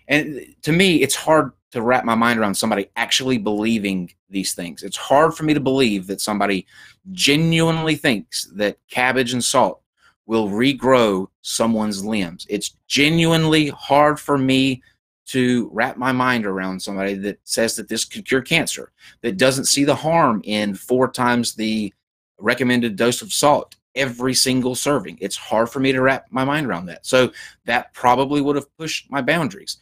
and 0.08 0.54
to 0.62 0.72
me, 0.72 1.02
it's 1.02 1.14
hard 1.14 1.52
to 1.72 1.82
wrap 1.82 2.04
my 2.04 2.14
mind 2.14 2.38
around 2.38 2.54
somebody 2.54 2.90
actually 2.96 3.38
believing 3.38 4.12
these 4.28 4.54
things. 4.54 4.82
It's 4.82 4.96
hard 4.96 5.34
for 5.34 5.44
me 5.44 5.54
to 5.54 5.60
believe 5.60 6.06
that 6.08 6.20
somebody 6.20 6.66
genuinely 7.12 7.96
thinks 7.96 8.46
that 8.54 8.78
cabbage 8.90 9.32
and 9.32 9.42
salt 9.42 9.80
will 10.26 10.48
regrow 10.48 11.28
someone's 11.42 12.04
limbs. 12.04 12.46
It's 12.48 12.76
genuinely 12.86 13.68
hard 13.68 14.18
for 14.20 14.38
me 14.38 14.82
to 15.26 15.70
wrap 15.72 15.96
my 15.96 16.10
mind 16.10 16.44
around 16.44 16.80
somebody 16.80 17.14
that 17.14 17.38
says 17.44 17.76
that 17.76 17.88
this 17.88 18.04
could 18.04 18.26
cure 18.26 18.42
cancer, 18.42 18.90
that 19.22 19.36
doesn't 19.36 19.66
see 19.66 19.84
the 19.84 19.94
harm 19.94 20.40
in 20.44 20.74
four 20.74 21.10
times 21.10 21.54
the 21.54 21.92
recommended 22.38 22.96
dose 22.96 23.22
of 23.22 23.32
salt 23.32 23.76
every 23.94 24.34
single 24.34 24.74
serving. 24.74 25.18
It's 25.20 25.36
hard 25.36 25.68
for 25.68 25.80
me 25.80 25.92
to 25.92 26.00
wrap 26.00 26.26
my 26.30 26.44
mind 26.44 26.66
around 26.66 26.86
that. 26.86 27.04
So 27.06 27.32
that 27.64 27.92
probably 27.94 28.40
would 28.40 28.56
have 28.56 28.76
pushed 28.76 29.10
my 29.10 29.22
boundaries 29.22 29.78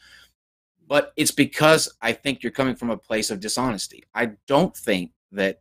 but 0.88 1.12
it's 1.16 1.30
because 1.30 1.94
I 2.00 2.12
think 2.12 2.42
you're 2.42 2.50
coming 2.50 2.74
from 2.74 2.90
a 2.90 2.96
place 2.96 3.30
of 3.30 3.40
dishonesty. 3.40 4.04
I 4.14 4.32
don't 4.46 4.74
think 4.74 5.12
that 5.32 5.60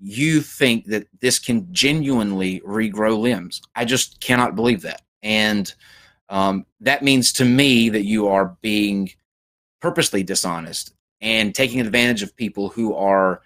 you 0.00 0.40
think 0.40 0.86
that 0.86 1.06
this 1.20 1.38
can 1.38 1.72
genuinely 1.72 2.60
regrow 2.60 3.16
limbs. 3.16 3.62
I 3.76 3.84
just 3.84 4.20
cannot 4.20 4.56
believe 4.56 4.82
that. 4.82 5.02
And 5.22 5.72
um, 6.28 6.66
that 6.80 7.04
means 7.04 7.32
to 7.34 7.44
me 7.44 7.88
that 7.90 8.04
you 8.04 8.26
are 8.26 8.56
being 8.60 9.10
purposely 9.80 10.24
dishonest 10.24 10.92
and 11.20 11.54
taking 11.54 11.80
advantage 11.80 12.22
of 12.22 12.36
people 12.36 12.68
who 12.68 12.94
are 12.94 13.40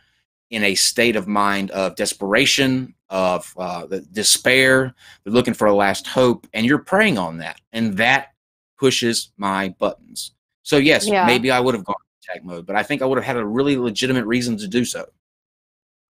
in 0.51 0.65
a 0.65 0.75
state 0.75 1.17
of 1.17 1.29
mind 1.29 1.71
of 1.73 1.95
desperation, 1.97 2.95
of 3.11 3.53
uh, 3.59 3.87
despair. 4.13 4.95
They're 5.25 5.33
looking 5.33 5.55
for 5.55 5.67
a 5.67 5.75
last 5.75 6.07
hope, 6.07 6.47
and 6.53 6.67
you're 6.67 6.79
preying 6.79 7.19
on 7.19 7.39
that, 7.39 7.61
and 7.73 7.97
that 7.97 8.29
pushes 8.79 9.31
my 9.37 9.71
buttons. 9.79 10.33
So 10.63 10.77
yes, 10.77 11.07
yeah. 11.07 11.27
maybe 11.27 11.51
I 11.51 11.61
would 11.61 11.75
have 11.75 11.85
gone 11.85 11.97
attack 12.23 12.45
mode, 12.45 12.67
but 12.67 12.77
I 12.77 12.83
think 12.83 13.03
I 13.03 13.07
would 13.07 13.19
have 13.19 13.25
had 13.25 13.37
a 13.37 13.47
really 13.47 13.77
legitimate 13.77 14.27
reason 14.27 14.57
to 14.59 14.69
do 14.69 14.85
so. 14.85 15.07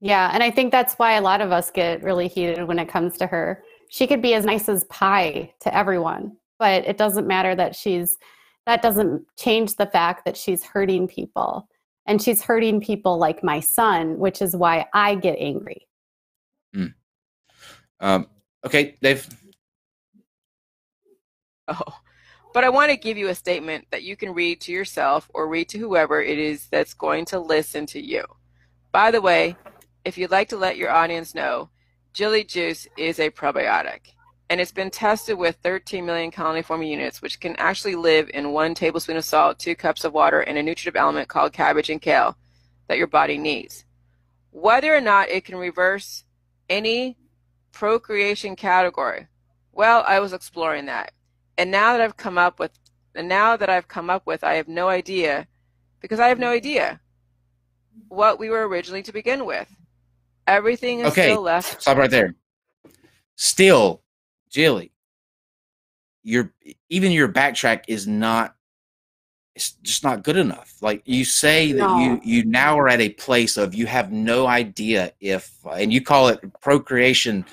Yeah, 0.02 0.30
and 0.34 0.44
I 0.44 0.52
think 0.52 0.72
that's 0.72 0.96
why 0.96 1.14
a 1.14 1.22
lot 1.22 1.42
of 1.42 1.52
us 1.52 1.72
get 1.72 2.04
really 2.04 2.28
heated 2.28 2.68
when 2.68 2.80
it 2.80 2.90
comes 2.90 3.18
to 3.18 3.28
her. 3.28 3.64
She 3.90 4.08
could 4.08 4.22
be 4.22 4.34
as 4.34 4.46
nice 4.46 4.68
as 4.68 4.84
pie 4.86 5.54
to 5.62 5.76
everyone, 5.76 6.38
but 6.60 6.86
it 6.86 6.98
doesn't 6.98 7.28
matter 7.28 7.56
that 7.56 7.76
she's 7.76 8.18
that 8.66 8.82
doesn't 8.82 9.24
change 9.38 9.76
the 9.76 9.86
fact 9.86 10.26
that 10.26 10.36
she's 10.36 10.64
hurting 10.64 11.08
people. 11.08 11.68
And 12.06 12.22
she's 12.22 12.42
hurting 12.42 12.82
people 12.82 13.18
like 13.18 13.44
my 13.44 13.60
son, 13.60 14.20
which 14.20 14.42
is 14.42 14.56
why 14.56 14.86
I 14.94 15.16
get 15.16 15.38
angry. 15.40 15.88
Mm. 16.76 16.94
Um, 18.00 18.28
okay, 18.66 18.98
Dave. 19.02 19.28
Oh, 21.68 21.98
but 22.54 22.64
I 22.64 22.70
want 22.70 22.92
to 22.92 22.96
give 22.96 23.18
you 23.18 23.30
a 23.30 23.36
statement 23.36 23.88
that 23.90 24.04
you 24.04 24.16
can 24.16 24.36
read 24.36 24.62
to 24.62 24.72
yourself 24.72 25.28
or 25.34 25.48
read 25.48 25.68
to 25.70 25.80
whoever 25.80 26.22
it 26.22 26.38
is 26.38 26.68
that's 26.68 26.94
going 26.94 27.26
to 27.26 27.40
listen 27.40 27.88
to 27.88 28.00
you. 28.00 28.24
By 28.92 29.10
the 29.10 29.20
way, 29.20 29.58
if 30.06 30.16
you'd 30.16 30.30
like 30.30 30.50
to 30.50 30.58
let 30.58 30.78
your 30.78 30.92
audience 30.92 31.34
know, 31.34 31.72
Jilly 32.14 32.44
Juice 32.44 32.88
is 32.98 33.20
a 33.20 33.32
probiotic 33.32 34.15
and 34.50 34.62
it's 34.62 34.72
been 34.72 34.92
tested 34.92 35.38
with 35.38 35.58
13 35.64 36.06
million 36.06 36.32
colony 36.32 36.62
forming 36.62 36.90
units, 36.90 37.22
which 37.22 37.40
can 37.40 37.56
actually 37.56 37.96
live 37.96 38.30
in 38.34 38.52
one 38.52 38.76
tablespoon 38.76 39.18
of 39.18 39.26
salt, 39.26 39.58
two 39.58 39.76
cups 39.76 40.04
of 40.04 40.14
water, 40.14 40.42
and 40.42 40.58
a 40.58 40.64
nutritive 40.64 40.96
element 40.96 41.28
called 41.28 41.54
cabbage 41.54 41.90
and 41.90 42.02
kale 42.02 42.38
that 42.88 42.98
your 42.98 43.08
body 43.08 43.38
needs. 43.38 43.86
Whether 44.52 44.96
or 44.96 45.02
not 45.02 45.30
it 45.30 45.46
can 45.46 45.56
reverse 45.56 46.24
any 46.70 47.18
procreation 47.72 48.56
category, 48.56 49.28
well, 49.72 50.04
I 50.08 50.20
was 50.20 50.32
exploring 50.32 50.86
that. 50.86 51.12
And 51.58 51.72
now 51.72 51.94
that 51.94 52.02
I've 52.02 52.18
come 52.18 52.38
up 52.38 52.60
with, 52.60 52.72
and 53.16 53.28
now 53.28 53.58
that 53.58 53.70
I've 53.70 53.88
come 53.88 54.10
up 54.10 54.28
with, 54.28 54.44
I 54.44 54.56
have 54.56 54.68
no 54.68 54.90
idea, 54.90 55.48
because 56.02 56.20
I 56.20 56.28
have 56.28 56.40
no 56.40 56.50
idea 56.50 57.00
what 58.10 58.40
we 58.40 58.50
were 58.50 58.68
originally 58.68 59.04
to 59.04 59.12
begin 59.12 59.46
with. 59.46 59.74
Everything 60.48 61.00
is 61.00 61.08
okay. 61.08 61.32
still 61.32 61.42
left. 61.42 61.82
Stop 61.82 61.98
right 61.98 62.12
there. 62.12 62.36
Still 63.36 64.04
Jilly, 64.56 64.94
your 66.24 66.54
even 66.88 67.12
your 67.12 67.28
backtrack 67.28 67.84
is 67.90 68.08
not 68.08 68.56
it's 69.54 69.72
just 69.84 70.02
not 70.02 70.24
good 70.24 70.38
enough. 70.38 70.76
Like 70.80 71.02
you 71.04 71.26
say 71.26 71.74
that 71.74 71.80
no. 71.80 72.00
you 72.00 72.22
you 72.24 72.46
now 72.46 72.80
are 72.80 72.88
at 72.88 73.02
a 73.02 73.10
place 73.10 73.58
of 73.58 73.76
you 73.76 73.86
have 73.86 74.14
no 74.14 74.48
idea 74.48 75.12
if 75.20 75.54
and 75.70 75.92
you 75.92 76.02
call 76.02 76.30
it 76.30 76.40
procreation 76.62 77.44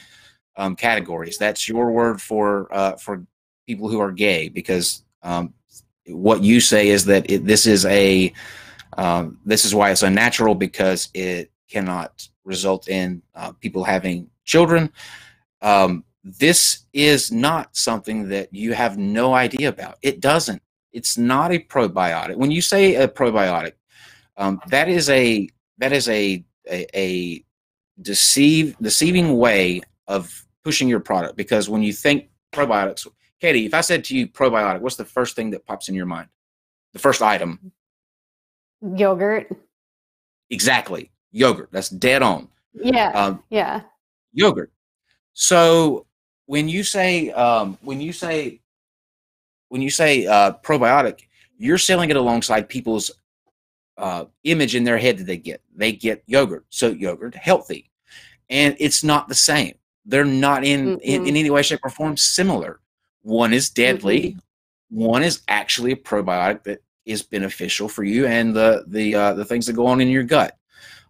um, 0.57 0.77
categories. 0.77 1.39
That's 1.39 1.69
your 1.69 1.91
word 1.91 2.23
for 2.23 2.73
uh, 2.73 2.93
for 2.99 3.27
people 3.67 3.89
who 3.89 3.99
are 3.99 4.13
gay 4.13 4.49
because 4.49 5.03
um, 5.25 5.55
what 6.07 6.45
you 6.45 6.61
say 6.61 6.87
is 6.87 7.05
that 7.07 7.29
it, 7.29 7.45
this 7.45 7.67
is 7.67 7.85
a 7.87 8.33
um, 8.97 9.41
this 9.45 9.65
is 9.65 9.75
why 9.75 9.91
it's 9.91 10.05
unnatural 10.05 10.55
because 10.55 11.09
it 11.15 11.51
cannot 11.69 12.29
result 12.45 12.89
in 12.89 13.23
uh, 13.35 13.51
people 13.51 13.83
having 13.83 14.31
children. 14.45 14.93
Um, 15.63 16.05
this 16.25 16.85
is 16.93 17.33
not 17.33 17.77
something 17.77 18.29
that 18.29 18.53
you 18.53 18.73
have 18.75 18.97
no 18.97 19.35
idea 19.35 19.69
about. 19.69 19.99
It 20.03 20.21
doesn't. 20.21 20.63
It's 20.93 21.19
not 21.19 21.53
a 21.53 21.59
probiotic. 21.59 22.37
When 22.37 22.51
you 22.51 22.63
say 22.63 22.97
a 22.97 23.09
probiotic, 23.09 23.73
um, 24.37 24.61
that 24.69 24.89
is 24.89 25.11
a 25.11 25.49
that 25.79 25.93
is 25.93 26.09
a 26.09 26.45
a, 26.71 26.87
a 26.95 27.45
deceive 28.01 28.77
deceiving 28.81 29.37
way 29.37 29.81
of 30.07 30.47
pushing 30.65 30.89
your 30.89 31.01
product 31.01 31.37
because 31.37 31.69
when 31.69 31.83
you 31.83 31.93
think 31.93 32.29
probiotics, 32.53 33.07
Katie, 33.41 33.67
if 33.67 33.75
I 33.75 33.81
said 33.81 34.05
to 34.05 34.17
you 34.17 34.29
probiotic, 34.29 34.81
what's 34.81 34.97
the 34.97 35.05
first 35.05 35.35
thing 35.35 35.51
that 35.51 35.67
pops 35.67 35.89
in 35.89 35.95
your 35.95 36.07
mind? 36.07 36.29
The 36.93 36.99
first 36.99 37.23
item. 37.23 37.73
Yogurt. 38.81 39.49
Exactly. 40.51 41.11
Yogurt. 41.33 41.71
That's 41.73 41.89
dead 41.89 42.23
on. 42.23 42.49
Yeah. 42.75 43.11
Um, 43.11 43.43
yeah. 43.51 43.83
Yogurt. 44.33 44.73
So 45.33 46.07
when 46.47 46.69
you 46.69 46.83
say 46.83 47.31
um, 47.31 47.79
when 47.83 48.01
you 48.01 48.13
say 48.13 48.61
when 49.69 49.83
you 49.83 49.91
say 49.91 50.27
uh, 50.27 50.53
probiotic, 50.63 51.21
you're 51.57 51.79
selling 51.79 52.11
it 52.11 52.17
alongside 52.17 52.69
people's 52.69 53.11
uh, 53.97 54.25
image 54.45 54.75
in 54.75 54.85
their 54.85 54.99
head 54.99 55.19
that 55.19 55.25
they 55.25 55.37
get. 55.37 55.63
They 55.75 55.93
get 55.93 56.23
yogurt, 56.27 56.67
so 56.69 56.89
yogurt 56.89 57.35
healthy, 57.35 57.91
and 58.51 58.77
it's 58.79 59.05
not 59.05 59.29
the 59.29 59.35
same. 59.35 59.75
They're 60.05 60.25
not 60.25 60.65
in 60.65 60.99
in, 61.01 61.27
in, 61.27 61.37
any 61.37 61.51
way, 61.51 61.63
shape, 61.63 61.81
or 61.85 61.91
form 61.91 62.17
similar. 62.17 62.81
One 63.23 63.53
is 63.53 63.71
deadly. 63.71 64.21
Mm-hmm. 64.31 64.39
One 65.05 65.23
is 65.23 65.43
actually 65.49 65.93
a 65.93 65.97
probiotic 65.97 66.65
that 66.65 66.83
is 67.07 67.23
beneficial 67.23 67.89
for 67.89 68.05
you 68.05 68.27
and 68.27 68.55
the 68.55 68.85
the 68.87 69.15
uh, 69.15 69.33
the 69.35 69.45
things 69.45 69.67
that 69.67 69.73
go 69.75 69.87
on 69.87 70.01
in 70.01 70.09
your 70.09 70.23
gut. 70.23 70.57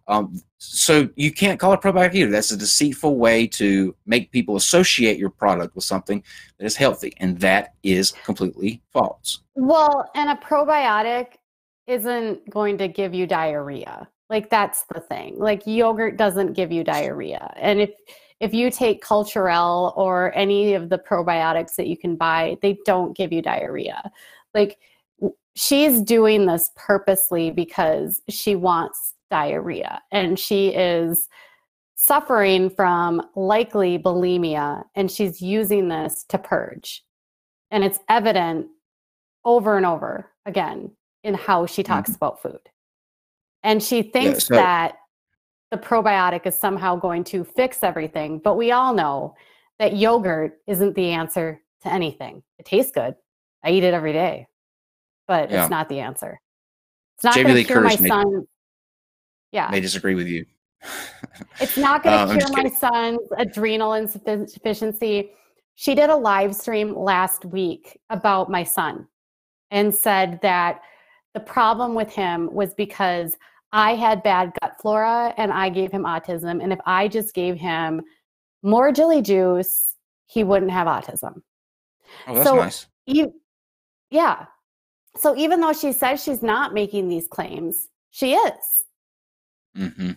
Um, 0.07 0.41
so 0.57 1.09
you 1.15 1.31
can't 1.31 1.59
call 1.59 1.73
it 1.73 1.81
probiotic 1.81 2.15
either. 2.15 2.31
That's 2.31 2.51
a 2.51 2.57
deceitful 2.57 3.17
way 3.17 3.47
to 3.47 3.95
make 4.05 4.31
people 4.31 4.55
associate 4.55 5.17
your 5.17 5.29
product 5.29 5.75
with 5.75 5.83
something 5.83 6.23
that 6.57 6.65
is 6.65 6.75
healthy, 6.75 7.13
and 7.17 7.39
that 7.39 7.75
is 7.83 8.11
completely 8.25 8.81
false. 8.91 9.41
Well, 9.55 10.09
and 10.15 10.29
a 10.29 10.35
probiotic 10.35 11.35
isn't 11.87 12.49
going 12.49 12.77
to 12.77 12.87
give 12.87 13.13
you 13.13 13.27
diarrhea. 13.27 14.07
Like 14.29 14.49
that's 14.49 14.83
the 14.93 14.99
thing. 14.99 15.37
Like 15.37 15.65
yogurt 15.65 16.17
doesn't 16.17 16.53
give 16.53 16.71
you 16.71 16.83
diarrhea, 16.83 17.53
and 17.55 17.81
if 17.81 17.91
if 18.39 18.53
you 18.53 18.69
take 18.69 19.03
Culturelle 19.03 19.95
or 19.95 20.35
any 20.35 20.73
of 20.73 20.89
the 20.89 20.97
probiotics 20.97 21.75
that 21.75 21.87
you 21.87 21.95
can 21.95 22.17
buy, 22.17 22.57
they 22.61 22.77
don't 22.85 23.15
give 23.15 23.31
you 23.31 23.41
diarrhea. 23.41 24.11
Like 24.53 24.79
she's 25.55 26.01
doing 26.01 26.45
this 26.45 26.71
purposely 26.75 27.51
because 27.51 28.21
she 28.29 28.55
wants 28.55 29.13
diarrhea 29.33 29.99
and 30.11 30.37
she 30.37 30.67
is 30.67 31.27
suffering 31.95 32.69
from 32.69 33.19
likely 33.35 33.97
bulimia 33.97 34.83
and 34.95 35.09
she's 35.09 35.41
using 35.41 35.87
this 35.87 36.23
to 36.29 36.37
purge. 36.37 37.03
And 37.71 37.83
it's 37.83 37.97
evident 38.09 38.67
over 39.43 39.75
and 39.75 39.87
over 39.87 40.29
again 40.45 40.91
in 41.23 41.33
how 41.33 41.65
she 41.65 41.81
talks 41.81 42.11
mm-hmm. 42.11 42.17
about 42.17 42.43
food. 42.43 42.59
And 43.63 43.81
she 43.81 44.03
thinks 44.03 44.47
yeah, 44.51 44.55
so- 44.55 44.55
that 44.55 44.95
the 45.71 45.77
probiotic 45.79 46.45
is 46.45 46.53
somehow 46.55 46.95
going 46.95 47.23
to 47.23 47.43
fix 47.43 47.79
everything, 47.81 48.37
but 48.37 48.55
we 48.55 48.71
all 48.71 48.93
know 48.93 49.33
that 49.79 49.95
yogurt 49.95 50.59
isn't 50.67 50.93
the 50.93 51.09
answer 51.09 51.59
to 51.81 51.91
anything. 51.91 52.43
It 52.59 52.65
tastes 52.67 52.91
good. 52.91 53.15
I 53.63 53.71
eat 53.71 53.83
it 53.83 53.95
every 53.95 54.13
day, 54.13 54.45
but 55.27 55.49
yeah. 55.49 55.63
it's 55.63 55.71
not 55.71 55.89
the 55.89 56.01
answer. 56.01 56.39
It's 57.15 57.23
not 57.23 57.33
going 57.33 57.55
to 57.55 57.63
cure 57.63 57.81
my 57.81 57.95
son 57.95 58.45
yeah 59.53 59.69
may 59.69 59.79
disagree 59.79 60.15
with 60.15 60.27
you 60.27 60.45
it's 61.61 61.77
not 61.77 62.03
going 62.03 62.27
to 62.27 62.33
uh, 62.33 62.37
cure 62.37 62.63
my 62.63 62.69
son's 62.69 63.21
adrenal 63.37 63.93
insufficiency 63.93 65.31
she 65.75 65.95
did 65.95 66.09
a 66.09 66.15
live 66.15 66.53
stream 66.53 66.93
last 66.95 67.45
week 67.45 67.99
about 68.09 68.51
my 68.51 68.63
son 68.63 69.07
and 69.71 69.93
said 69.93 70.39
that 70.41 70.81
the 71.33 71.39
problem 71.39 71.95
with 71.95 72.11
him 72.11 72.53
was 72.53 72.73
because 72.73 73.35
I 73.71 73.95
had 73.95 74.21
bad 74.21 74.53
gut 74.61 74.75
flora 74.79 75.33
and 75.35 75.51
I 75.51 75.69
gave 75.69 75.91
him 75.91 76.03
autism. 76.03 76.61
And 76.61 76.71
if 76.71 76.79
I 76.85 77.07
just 77.07 77.33
gave 77.33 77.57
him 77.57 78.01
more 78.61 78.91
Jilly 78.91 79.23
Juice, 79.23 79.95
he 80.27 80.43
wouldn't 80.43 80.71
have 80.71 80.87
autism. 80.87 81.41
Oh, 82.27 82.35
that's 82.35 82.47
so 82.47 82.55
nice. 82.57 82.85
You, 83.07 83.33
yeah. 84.11 84.45
So 85.17 85.35
even 85.35 85.59
though 85.59 85.73
she 85.73 85.91
says 85.91 86.23
she's 86.23 86.43
not 86.43 86.73
making 86.73 87.07
these 87.07 87.27
claims, 87.27 87.89
she 88.11 88.35
is. 88.35 88.82
Mm-hmm. 89.77 90.11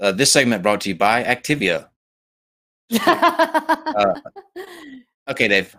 Uh, 0.00 0.12
this 0.12 0.32
segment 0.32 0.62
brought 0.62 0.80
to 0.82 0.88
you 0.88 0.94
by 0.94 1.22
Activia. 1.22 1.88
uh, 3.06 4.14
okay, 5.28 5.48
Dave. 5.48 5.76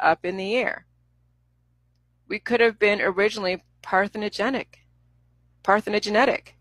Up 0.00 0.24
in 0.24 0.36
the 0.36 0.56
air. 0.56 0.86
We 2.28 2.38
could 2.38 2.60
have 2.60 2.78
been 2.78 3.00
originally 3.00 3.62
parthenogenic, 3.82 4.66
parthenogenetic. 5.62 6.54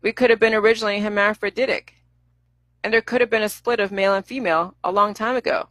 We 0.00 0.12
could 0.12 0.30
have 0.30 0.40
been 0.40 0.54
originally 0.54 1.00
hermaphroditic. 1.00 1.94
And 2.82 2.92
there 2.92 3.02
could 3.02 3.20
have 3.20 3.30
been 3.30 3.42
a 3.42 3.48
split 3.48 3.78
of 3.78 3.92
male 3.92 4.14
and 4.14 4.24
female 4.24 4.74
a 4.82 4.90
long 4.90 5.14
time 5.14 5.36
ago. 5.36 5.68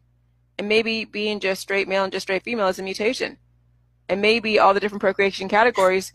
And 0.57 0.69
maybe 0.69 1.03
being 1.05 1.39
just 1.39 1.61
straight 1.61 1.87
male 1.87 2.03
and 2.03 2.13
just 2.13 2.25
straight 2.25 2.43
female 2.43 2.67
is 2.67 2.79
a 2.79 2.83
mutation. 2.83 3.37
And 4.07 4.21
maybe 4.21 4.59
all 4.59 4.73
the 4.73 4.79
different 4.79 5.01
procreation 5.01 5.49
categories 5.49 6.13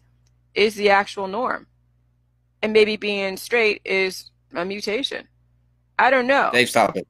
is 0.57 0.75
the 0.75 0.91
actual 0.91 1.29
norm. 1.29 1.67
And 2.63 2.73
maybe 2.73 2.97
being 2.97 3.37
straight 3.37 3.83
is 3.85 4.31
a 4.55 4.65
mutation. 4.65 5.29
I 5.99 6.11
don't 6.11 6.27
know. 6.27 6.51
Dave, 6.53 6.71
stop 6.71 6.97
it. 6.97 7.07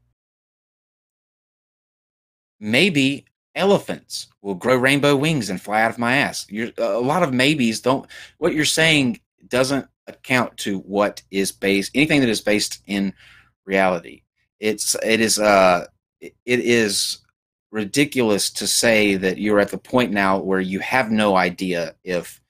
Maybe 2.61 3.25
elephants 3.55 4.29
will 4.43 4.55
grow 4.55 4.77
rainbow 4.77 5.17
wings 5.17 5.51
and 5.51 5.61
fly 5.61 5.83
out 5.83 5.91
of 5.91 5.99
my 5.99 6.17
ass. 6.17 6.47
You're, 6.49 6.71
a 6.79 6.99
lot 6.99 7.23
of 7.23 7.33
maybes 7.33 7.81
don't. 7.81 8.07
What 8.39 8.55
you're 8.55 8.65
saying 8.65 9.21
doesn't 9.49 9.87
account 10.07 10.57
to 10.57 10.79
what 10.81 11.23
is 11.31 11.53
based 11.53 11.91
anything 11.95 12.21
that 12.21 12.29
is 12.29 12.41
based 12.41 12.83
in 12.87 13.13
reality. 13.65 14.23
It's 14.61 14.95
it 15.05 15.21
is 15.21 15.39
uh 15.39 15.87
it 16.21 16.35
is 16.47 17.19
ridiculous 17.71 18.51
to 18.51 18.67
say 18.67 19.17
that 19.17 19.39
you're 19.39 19.61
at 19.61 19.71
the 19.71 19.79
point 19.79 20.13
now 20.13 20.39
where 20.39 20.61
you 20.61 20.79
have 20.81 21.11
no 21.11 21.37
idea 21.37 21.95
if 22.05 22.41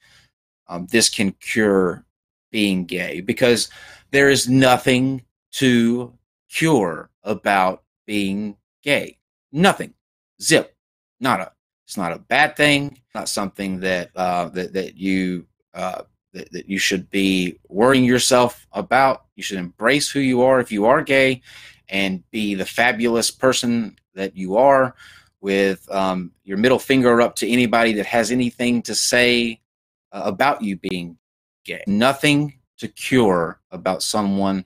um, 0.69 0.87
this 0.87 1.09
can 1.09 1.33
cure 1.33 2.05
being 2.51 2.85
gay 2.85 3.21
because 3.21 3.69
there 4.11 4.29
is 4.29 4.49
nothing 4.49 5.23
to 5.53 6.13
cure 6.49 7.11
about 7.25 7.83
being 8.07 8.57
gay. 8.83 9.19
Nothing. 9.53 9.95
Zip. 10.41 10.75
Not 11.21 11.41
a. 11.41 11.53
It's 11.87 11.97
not 11.97 12.13
a 12.13 12.19
bad 12.19 12.57
thing. 12.57 12.99
Not 13.15 13.29
something 13.29 13.81
that 13.81 14.11
uh, 14.17 14.49
that 14.51 14.73
that 14.73 14.97
you 14.97 15.47
uh, 15.73 16.03
that, 16.33 16.51
that 16.53 16.69
you 16.69 16.79
should 16.79 17.09
be 17.11 17.59
worrying 17.69 18.05
yourself 18.05 18.67
about. 18.73 19.25
You 19.37 19.43
should 19.43 19.59
embrace 19.59 20.11
who 20.11 20.21
you 20.21 20.43
are 20.43 20.61
if 20.61 20.73
you 20.73 20.87
are 20.87 21.03
gay, 21.03 21.43
and 21.89 22.29
be 22.31 22.55
the 22.55 22.67
fabulous 22.67 23.31
person 23.31 23.97
that 24.15 24.37
you 24.37 24.57
are, 24.57 24.95
with 25.41 25.89
um, 25.93 26.33
your 26.45 26.59
middle 26.59 26.79
finger 26.79 27.21
up 27.21 27.37
to 27.37 27.49
anybody 27.49 27.93
that 27.93 28.07
has 28.07 28.31
anything 28.31 28.83
to 28.83 28.95
say 28.95 29.61
about 30.25 30.63
you 30.63 30.77
being 30.77 31.17
gay. 31.65 31.83
Nothing 31.87 32.59
to 32.79 32.89
cure 32.89 33.61
about 33.71 34.03
someone 34.03 34.65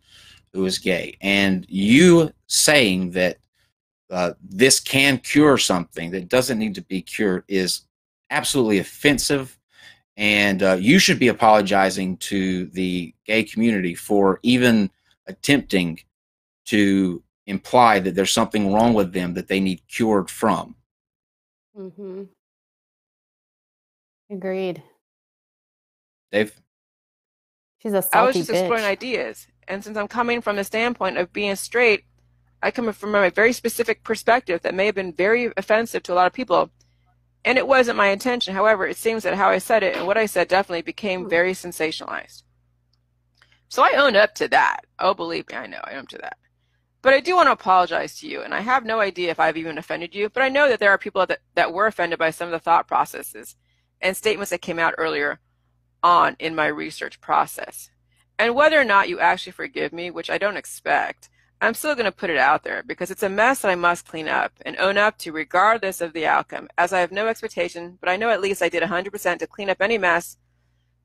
who 0.53 0.65
is 0.65 0.79
gay, 0.79 1.17
and 1.21 1.65
you 1.69 2.33
saying 2.47 3.13
that 3.13 3.39
uh, 4.11 4.33
this 4.43 4.81
can 4.81 5.19
cure 5.19 5.57
something 5.57 6.11
that 6.11 6.29
doesn't 6.29 6.59
need 6.59 6.75
to 6.75 6.83
be 6.83 7.01
cured 7.01 7.45
is 7.47 7.83
absolutely 8.31 8.79
offensive. 8.79 9.57
And 10.17 10.63
uh, 10.63 10.75
you 10.75 10.99
should 10.99 11.19
be 11.19 11.29
apologizing 11.29 12.17
to 12.19 12.67
the 12.67 13.15
gay 13.25 13.45
community 13.45 13.95
for 13.95 14.41
even 14.43 14.91
attempting 15.27 16.01
to 16.67 17.23
imply 17.47 18.01
that 18.01 18.15
there's 18.15 18.33
something 18.33 18.73
wrong 18.73 18.95
with 18.95 19.13
them 19.13 19.35
that 19.35 19.49
they 19.49 19.61
need 19.61 19.81
cured 19.89 20.29
from. 20.29 20.75
Mm-hmm. 21.77 22.25
Agreed. 24.31 24.83
Dave? 26.33 26.61
She's 27.79 27.93
a 27.93 28.03
salty 28.03 28.19
I 28.19 28.23
was 28.25 28.37
just 28.37 28.51
bitch. 28.51 28.61
exploring 28.61 28.85
ideas. 28.85 29.47
And 29.66 29.83
since 29.83 29.97
I'm 29.97 30.09
coming 30.09 30.40
from 30.40 30.57
the 30.57 30.64
standpoint 30.64 31.16
of 31.16 31.33
being 31.33 31.57
straight, 31.57 32.05
I 32.62 32.71
come 32.71 32.93
from 32.93 33.14
a 33.14 33.31
very 33.31 33.53
specific 33.53 34.03
perspective 34.05 34.62
that 34.62 34.75
may 34.75 34.87
have 34.87 34.95
been 34.95 35.14
very 35.14 35.51
offensive 35.57 36.03
to 36.05 36.12
a 36.12 36.14
lot 36.16 36.27
of 36.27 36.33
people. 36.33 36.71
And 37.45 37.57
it 37.57 37.66
wasn't 37.66 37.97
my 37.97 38.09
intention. 38.09 38.55
However, 38.55 38.87
it 38.87 38.99
seems 38.99 39.23
that 39.23 39.35
how 39.35 39.49
I 39.49 39.59
said 39.59 39.83
it 39.83 39.97
and 39.97 40.07
what 40.07 40.19
I 40.19 40.27
said 40.27 40.49
definitely 40.49 40.83
became 40.83 41.23
hmm. 41.23 41.29
very 41.29 41.53
sensationalized. 41.53 42.43
So 43.69 43.83
I 43.83 43.95
own 43.97 44.16
up 44.16 44.35
to 44.35 44.49
that. 44.49 44.81
Oh, 44.99 45.14
believe 45.14 45.49
me, 45.49 45.55
I 45.55 45.66
know. 45.66 45.81
I 45.85 45.93
own 45.93 46.01
up 46.01 46.09
to 46.09 46.19
that. 46.19 46.37
But 47.03 47.14
I 47.14 47.21
do 47.21 47.37
want 47.37 47.47
to 47.47 47.53
apologize 47.53 48.19
to 48.19 48.29
you. 48.29 48.43
And 48.43 48.53
I 48.53 48.61
have 48.61 48.85
no 48.85 49.01
idea 49.01 49.31
if 49.31 49.40
I've 49.40 49.57
even 49.57 49.79
offended 49.79 50.14
you. 50.14 50.29
But 50.29 50.43
I 50.43 50.51
know 50.51 50.69
that 50.69 50.81
there 50.81 50.90
are 50.90 50.99
people 50.99 51.25
that, 51.25 51.38
that 51.55 51.73
were 51.73 51.87
offended 51.87 52.19
by 52.19 52.31
some 52.31 52.49
of 52.49 52.53
the 52.53 52.59
thought 52.59 52.87
processes 52.87 53.57
and 54.03 54.14
statements 54.14 54.51
that 54.51 54.61
came 54.61 54.79
out 54.79 54.95
earlier 54.99 55.38
on 56.03 56.37
in 56.39 56.55
my 56.55 56.67
research 56.67 57.21
process. 57.21 57.91
And 58.39 58.55
whether 58.55 58.81
or 58.81 58.85
not 58.85 59.09
you 59.09 59.21
actually 59.21 59.53
forgive 59.53 59.93
me, 59.93 60.11
which 60.11 60.31
I 60.31 60.39
don't 60.39 60.57
expect, 60.57 61.29
I'm 61.61 61.75
still 61.75 61.95
going 61.95 62.07
to 62.07 62.13
put 62.13 62.31
it 62.31 62.39
out 62.39 62.65
there 62.65 62.83
because 62.83 63.11
it's 63.11 63.23
a 63.23 63.29
mess 63.29 63.61
that 63.61 63.71
I 63.71 63.75
must 63.75 64.07
clean 64.09 64.29
up 64.29 64.53
and 64.65 64.77
own 64.79 64.97
up 64.97 65.19
to 65.19 65.33
regardless 65.33 66.01
of 66.01 66.13
the 66.15 66.27
outcome, 66.27 66.69
as 66.79 66.93
I 66.93 67.01
have 67.01 67.13
no 67.13 67.29
expectation, 67.29 67.99
but 68.01 68.09
I 68.09 68.17
know 68.17 68.31
at 68.31 68.41
least 68.41 68.63
I 68.63 68.71
did 68.71 68.83
100% 68.83 69.39
to 69.39 69.47
clean 69.47 69.69
up 69.71 69.83
any 69.83 69.99
mess 69.99 70.39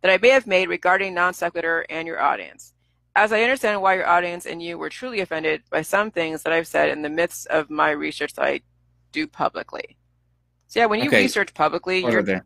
that 0.01 0.11
I 0.11 0.17
may 0.17 0.29
have 0.29 0.47
made 0.47 0.69
regarding 0.69 1.13
non 1.13 1.33
sequitur 1.33 1.85
and 1.89 2.07
your 2.07 2.21
audience. 2.21 2.73
As 3.15 3.33
I 3.33 3.41
understand 3.43 3.81
why 3.81 3.95
your 3.95 4.07
audience 4.07 4.45
and 4.45 4.61
you 4.61 4.77
were 4.77 4.89
truly 4.89 5.19
offended 5.21 5.63
by 5.71 5.81
some 5.81 6.11
things 6.11 6.43
that 6.43 6.53
I've 6.53 6.67
said 6.67 6.89
in 6.89 7.01
the 7.01 7.09
midst 7.09 7.47
of 7.47 7.69
my 7.69 7.91
research 7.91 8.33
that 8.33 8.45
I 8.45 8.61
do 9.11 9.27
publicly. 9.27 9.97
So 10.67 10.79
yeah, 10.81 10.85
when 10.87 10.99
you 11.01 11.07
Okay. 11.09 11.23
research 11.23 11.53
publicly, 11.53 12.03
Over 12.03 12.11
you're 12.11 12.23
there. 12.23 12.45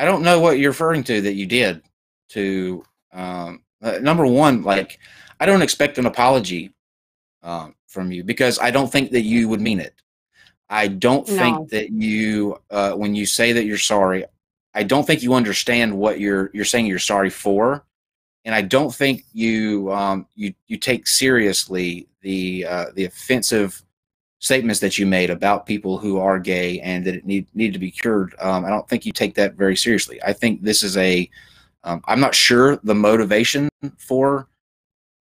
I 0.00 0.06
don't 0.06 0.22
know 0.22 0.40
what 0.40 0.58
you're 0.58 0.70
referring 0.70 1.04
to 1.04 1.20
that 1.20 1.34
you 1.34 1.44
did 1.44 1.82
to 2.30 2.82
um, 3.12 3.62
uh, 3.82 3.98
number 4.00 4.26
one. 4.26 4.62
Like, 4.62 4.98
I 5.38 5.44
don't 5.44 5.60
expect 5.60 5.98
an 5.98 6.06
apology 6.06 6.72
um, 7.42 7.74
from 7.86 8.10
you 8.10 8.24
because 8.24 8.58
I 8.58 8.70
don't 8.70 8.90
think 8.90 9.10
that 9.10 9.22
you 9.22 9.46
would 9.50 9.60
mean 9.60 9.78
it. 9.78 9.92
I 10.70 10.88
don't 10.88 11.28
No. 11.28 11.36
think 11.36 11.68
that 11.68 11.90
you, 11.90 12.58
uh, 12.70 12.92
when 12.92 13.14
you 13.14 13.26
say 13.26 13.52
that 13.52 13.66
you're 13.66 13.76
sorry, 13.76 14.24
I 14.72 14.84
don't 14.84 15.06
think 15.06 15.22
you 15.22 15.34
understand 15.34 15.94
what 15.94 16.18
you're 16.18 16.50
you're 16.54 16.64
saying 16.64 16.86
you're 16.86 16.98
sorry 16.98 17.28
for, 17.28 17.84
and 18.46 18.54
I 18.54 18.62
don't 18.62 18.94
think 18.94 19.24
you 19.34 19.92
um, 19.92 20.26
you 20.34 20.54
you 20.66 20.78
take 20.78 21.08
seriously 21.08 22.08
the 22.22 22.64
uh, 22.66 22.86
the 22.94 23.04
offensive 23.04 23.82
statements 24.40 24.80
that 24.80 24.98
you 24.98 25.06
made 25.06 25.30
about 25.30 25.66
people 25.66 25.98
who 25.98 26.18
are 26.18 26.38
gay 26.38 26.80
and 26.80 27.04
that 27.06 27.14
it 27.14 27.24
need 27.24 27.46
need 27.54 27.72
to 27.72 27.78
be 27.78 27.90
cured. 27.90 28.34
Um, 28.40 28.64
I 28.64 28.70
don't 28.70 28.88
think 28.88 29.06
you 29.06 29.12
take 29.12 29.34
that 29.36 29.54
very 29.54 29.76
seriously. 29.76 30.20
I 30.22 30.32
think 30.32 30.62
this 30.62 30.82
is 30.82 30.96
a. 30.96 31.30
Um, 31.82 32.02
I'm 32.06 32.20
not 32.20 32.34
sure 32.34 32.76
the 32.82 32.94
motivation 32.94 33.70
for 33.96 34.48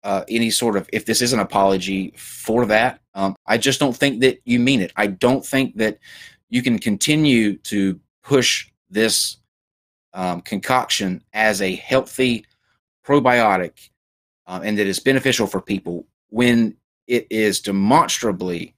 uh, 0.03 0.23
any 0.29 0.49
sort 0.49 0.75
of 0.75 0.89
if 0.93 1.05
this 1.05 1.21
is 1.21 1.33
an 1.33 1.39
apology 1.39 2.13
for 2.15 2.65
that. 2.67 3.01
Um, 3.13 3.35
I 3.45 3.57
just 3.57 3.79
don't 3.79 3.95
think 3.95 4.21
that 4.21 4.39
you 4.45 4.59
mean 4.59 4.81
it. 4.81 4.93
I 4.95 5.07
don't 5.07 5.45
think 5.45 5.75
that 5.77 5.99
you 6.49 6.63
can 6.63 6.79
continue 6.79 7.57
to 7.57 7.99
push 8.23 8.69
this 8.89 9.37
um, 10.13 10.41
concoction 10.41 11.23
as 11.33 11.61
a 11.61 11.75
healthy 11.75 12.45
probiotic 13.05 13.89
um, 14.47 14.63
and 14.63 14.77
that 14.77 14.87
is 14.87 14.99
beneficial 14.99 15.45
for 15.45 15.61
people 15.61 16.05
when 16.29 16.75
it 17.07 17.27
is 17.29 17.59
demonstrably 17.59 18.73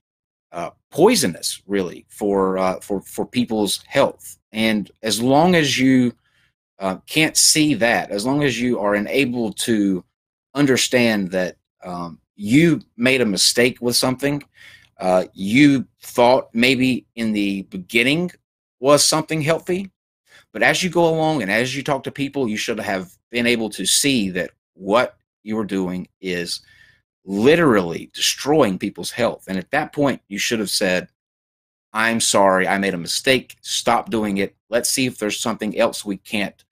uh, 0.51 0.71
poisonous, 0.91 1.61
really, 1.67 2.05
for 2.09 2.57
uh, 2.57 2.79
for 2.79 3.01
for 3.01 3.25
people's 3.25 3.83
health. 3.87 4.37
And 4.51 4.89
as 5.03 5.21
long 5.21 5.55
as 5.55 5.77
you 5.77 6.13
uh, 6.79 6.97
can't 7.05 7.37
see 7.37 7.73
that, 7.75 8.09
as 8.11 8.25
long 8.25 8.43
as 8.43 8.59
you 8.59 8.79
are 8.79 8.95
unable 8.95 9.53
to 9.53 10.03
understand 10.55 11.31
that 11.31 11.57
um, 11.83 12.19
you 12.35 12.81
made 12.97 13.21
a 13.21 13.25
mistake 13.25 13.77
with 13.81 13.95
something, 13.95 14.41
uh, 14.99 15.25
you 15.33 15.85
thought 16.01 16.49
maybe 16.53 17.05
in 17.15 17.31
the 17.31 17.63
beginning 17.63 18.31
was 18.79 19.05
something 19.05 19.41
healthy, 19.41 19.91
but 20.51 20.63
as 20.63 20.81
you 20.83 20.89
go 20.89 21.07
along 21.07 21.41
and 21.41 21.51
as 21.51 21.75
you 21.75 21.83
talk 21.83 22.03
to 22.03 22.11
people, 22.11 22.47
you 22.47 22.57
should 22.57 22.79
have 22.79 23.11
been 23.29 23.45
able 23.45 23.69
to 23.69 23.85
see 23.85 24.29
that 24.31 24.51
what 24.73 25.17
you 25.43 25.55
were 25.55 25.65
doing 25.65 26.07
is 26.21 26.61
literally 27.25 28.09
destroying 28.13 28.79
people's 28.79 29.11
health. 29.11 29.45
And 29.47 29.57
at 29.57 29.71
that 29.71 29.93
point, 29.93 30.21
you 30.27 30.37
should 30.37 30.59
have 30.59 30.69
said, 30.69 31.07
I'm 31.93 32.19
sorry, 32.19 32.67
I 32.67 32.77
made 32.77 32.93
a 32.93 32.97
mistake. 32.97 33.55
Stop 33.61 34.09
doing 34.09 34.37
it. 34.37 34.55
Let's 34.69 34.89
see 34.89 35.05
if 35.05 35.17
there's 35.17 35.39
something 35.39 35.77
else 35.77 36.05
we 36.05 36.17
can't 36.17 36.63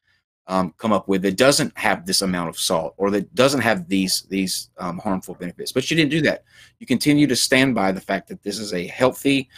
um, 0.48 0.74
come 0.78 0.94
up 0.94 1.08
with 1.08 1.24
that 1.24 1.38
doesn't 1.38 1.78
have 1.78 2.06
this 2.06 2.22
amount 2.22 2.50
of 2.50 2.60
salt 2.60 2.94
or 2.98 3.12
that 3.12 3.34
doesn't 3.36 3.62
have 3.62 3.90
these 3.90 4.26
these 4.30 4.70
um, 4.78 4.98
harmful 5.00 5.36
benefits. 5.36 5.72
But 5.72 5.90
you 5.90 5.98
didn't 5.98 6.12
do 6.12 6.22
that. 6.22 6.44
You 6.80 6.88
continue 6.88 7.28
to 7.28 7.36
stand 7.36 7.76
by 7.76 7.92
the 7.92 8.00
fact 8.00 8.30
that 8.30 8.44
this 8.44 8.60
is 8.60 8.74
a 8.74 8.88
healthy 8.88 9.50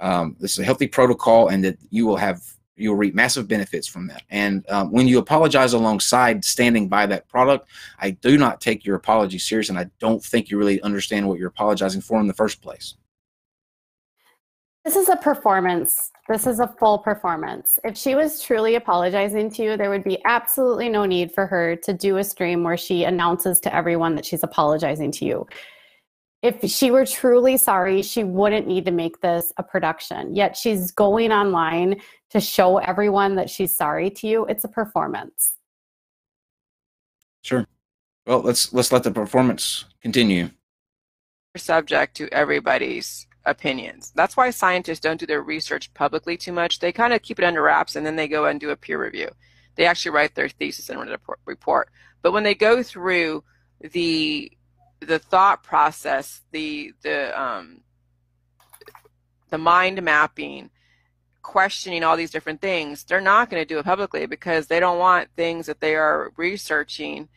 um, 0.00 0.36
this 0.38 0.52
is 0.52 0.58
a 0.58 0.64
healthy 0.64 0.86
protocol 0.86 1.48
and 1.48 1.64
that 1.64 1.78
you 1.90 2.06
will 2.06 2.16
have 2.16 2.42
you 2.76 2.90
will 2.90 2.96
reap 2.96 3.14
massive 3.14 3.46
benefits 3.48 3.86
from 3.86 4.06
that. 4.08 4.22
And 4.30 4.68
um, 4.68 4.90
when 4.90 5.06
you 5.06 5.18
apologize 5.18 5.72
alongside 5.72 6.44
standing 6.44 6.88
by 6.88 7.06
that 7.06 7.28
product, 7.28 7.68
I 8.00 8.10
do 8.10 8.36
not 8.36 8.60
take 8.60 8.84
your 8.84 8.96
apology 8.96 9.38
serious, 9.38 9.68
and 9.68 9.78
I 9.78 9.90
don't 9.98 10.22
think 10.22 10.50
you 10.50 10.58
really 10.58 10.80
understand 10.82 11.28
what 11.28 11.38
you're 11.38 11.48
apologizing 11.48 12.00
for 12.00 12.20
in 12.20 12.26
the 12.26 12.34
first 12.34 12.62
place. 12.62 12.94
This 14.84 14.96
is 14.96 15.08
a 15.08 15.16
performance. 15.16 16.10
This 16.28 16.46
is 16.46 16.60
a 16.60 16.68
full 16.78 16.98
performance. 16.98 17.78
If 17.84 17.96
she 17.96 18.14
was 18.14 18.42
truly 18.42 18.74
apologizing 18.74 19.50
to 19.52 19.62
you, 19.62 19.76
there 19.78 19.88
would 19.88 20.04
be 20.04 20.18
absolutely 20.26 20.90
no 20.90 21.06
need 21.06 21.32
for 21.32 21.46
her 21.46 21.74
to 21.76 21.94
do 21.94 22.18
a 22.18 22.24
stream 22.24 22.62
where 22.62 22.76
she 22.76 23.04
announces 23.04 23.60
to 23.60 23.74
everyone 23.74 24.14
that 24.16 24.26
she's 24.26 24.42
apologizing 24.42 25.10
to 25.12 25.24
you. 25.24 25.46
If 26.44 26.70
she 26.70 26.90
were 26.90 27.06
truly 27.06 27.56
sorry, 27.56 28.02
she 28.02 28.22
wouldn't 28.22 28.66
need 28.66 28.84
to 28.84 28.90
make 28.90 29.22
this 29.22 29.50
a 29.56 29.62
production. 29.62 30.36
Yet 30.36 30.58
she's 30.58 30.90
going 30.90 31.32
online 31.32 32.02
to 32.28 32.38
show 32.38 32.76
everyone 32.76 33.36
that 33.36 33.48
she's 33.48 33.74
sorry 33.74 34.10
to 34.10 34.26
you. 34.26 34.44
It's 34.44 34.62
a 34.62 34.68
performance. 34.68 35.54
Sure. 37.40 37.66
Well, 38.26 38.42
let's 38.42 38.74
let's 38.74 38.92
let 38.92 39.04
the 39.04 39.10
performance 39.10 39.86
continue. 40.02 40.50
subject 41.56 42.14
to 42.18 42.28
everybody's 42.30 43.26
opinions. 43.46 44.12
That's 44.14 44.36
why 44.36 44.50
scientists 44.50 45.00
don't 45.00 45.18
do 45.18 45.24
their 45.24 45.40
research 45.40 45.94
publicly 45.94 46.36
too 46.36 46.52
much. 46.52 46.78
They 46.78 46.92
kind 46.92 47.14
of 47.14 47.22
keep 47.22 47.38
it 47.38 47.44
under 47.46 47.62
wraps 47.62 47.96
and 47.96 48.04
then 48.04 48.16
they 48.16 48.28
go 48.28 48.44
and 48.44 48.60
do 48.60 48.68
a 48.68 48.76
peer 48.76 49.02
review. 49.02 49.30
They 49.76 49.86
actually 49.86 50.10
write 50.10 50.34
their 50.34 50.50
thesis 50.50 50.90
and 50.90 50.98
write 50.98 51.08
a 51.08 51.12
report- 51.12 51.40
report. 51.46 51.88
But 52.20 52.32
when 52.32 52.42
they 52.42 52.54
go 52.54 52.82
through 52.82 53.44
the 53.80 54.52
the 55.04 55.18
thought 55.18 55.62
process, 55.62 56.42
the 56.50 56.92
the 57.02 57.40
um, 57.40 57.80
the 59.50 59.58
mind 59.58 60.02
mapping, 60.02 60.70
questioning 61.42 62.02
all 62.02 62.16
these 62.16 62.30
different 62.30 62.60
things, 62.60 63.04
they're 63.04 63.20
not 63.20 63.50
going 63.50 63.60
to 63.60 63.66
do 63.66 63.78
it 63.78 63.84
publicly 63.84 64.26
because 64.26 64.66
they 64.66 64.80
don't 64.80 64.98
want 64.98 65.28
things 65.36 65.66
that 65.66 65.80
they 65.80 65.94
are 65.94 66.32
researching 66.36 67.28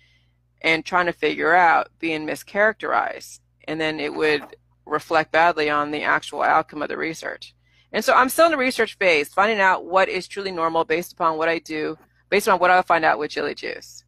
and 0.61 0.83
trying 0.85 1.05
to 1.05 1.13
figure 1.13 1.53
out 1.53 1.89
being 1.99 2.25
mischaracterized. 2.25 3.39
And 3.67 3.79
then 3.79 3.99
it 3.99 4.13
would 4.13 4.43
reflect 4.85 5.31
badly 5.31 5.69
on 5.69 5.91
the 5.91 6.03
actual 6.03 6.41
outcome 6.41 6.81
of 6.81 6.89
the 6.89 6.97
research. 6.97 7.53
And 7.91 8.03
so 8.03 8.13
I'm 8.13 8.29
still 8.29 8.45
in 8.45 8.51
the 8.51 8.57
research 8.57 8.97
phase, 8.97 9.29
finding 9.29 9.59
out 9.59 9.85
what 9.85 10.09
is 10.09 10.27
truly 10.27 10.51
normal 10.51 10.85
based 10.85 11.13
upon 11.13 11.37
what 11.37 11.49
I 11.49 11.59
do, 11.59 11.97
based 12.29 12.49
on 12.49 12.59
what 12.59 12.71
I'll 12.71 12.83
find 12.83 13.05
out 13.05 13.19
with 13.19 13.31
Jilly 13.31 13.55
Juice. 13.55 14.03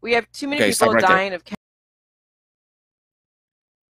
We 0.00 0.12
have 0.14 0.30
too 0.32 0.48
many 0.48 0.62
Okay, 0.62 0.70
people 0.72 0.90
right 0.94 1.06
there. 1.06 1.16
dying 1.16 1.32
of 1.32 1.44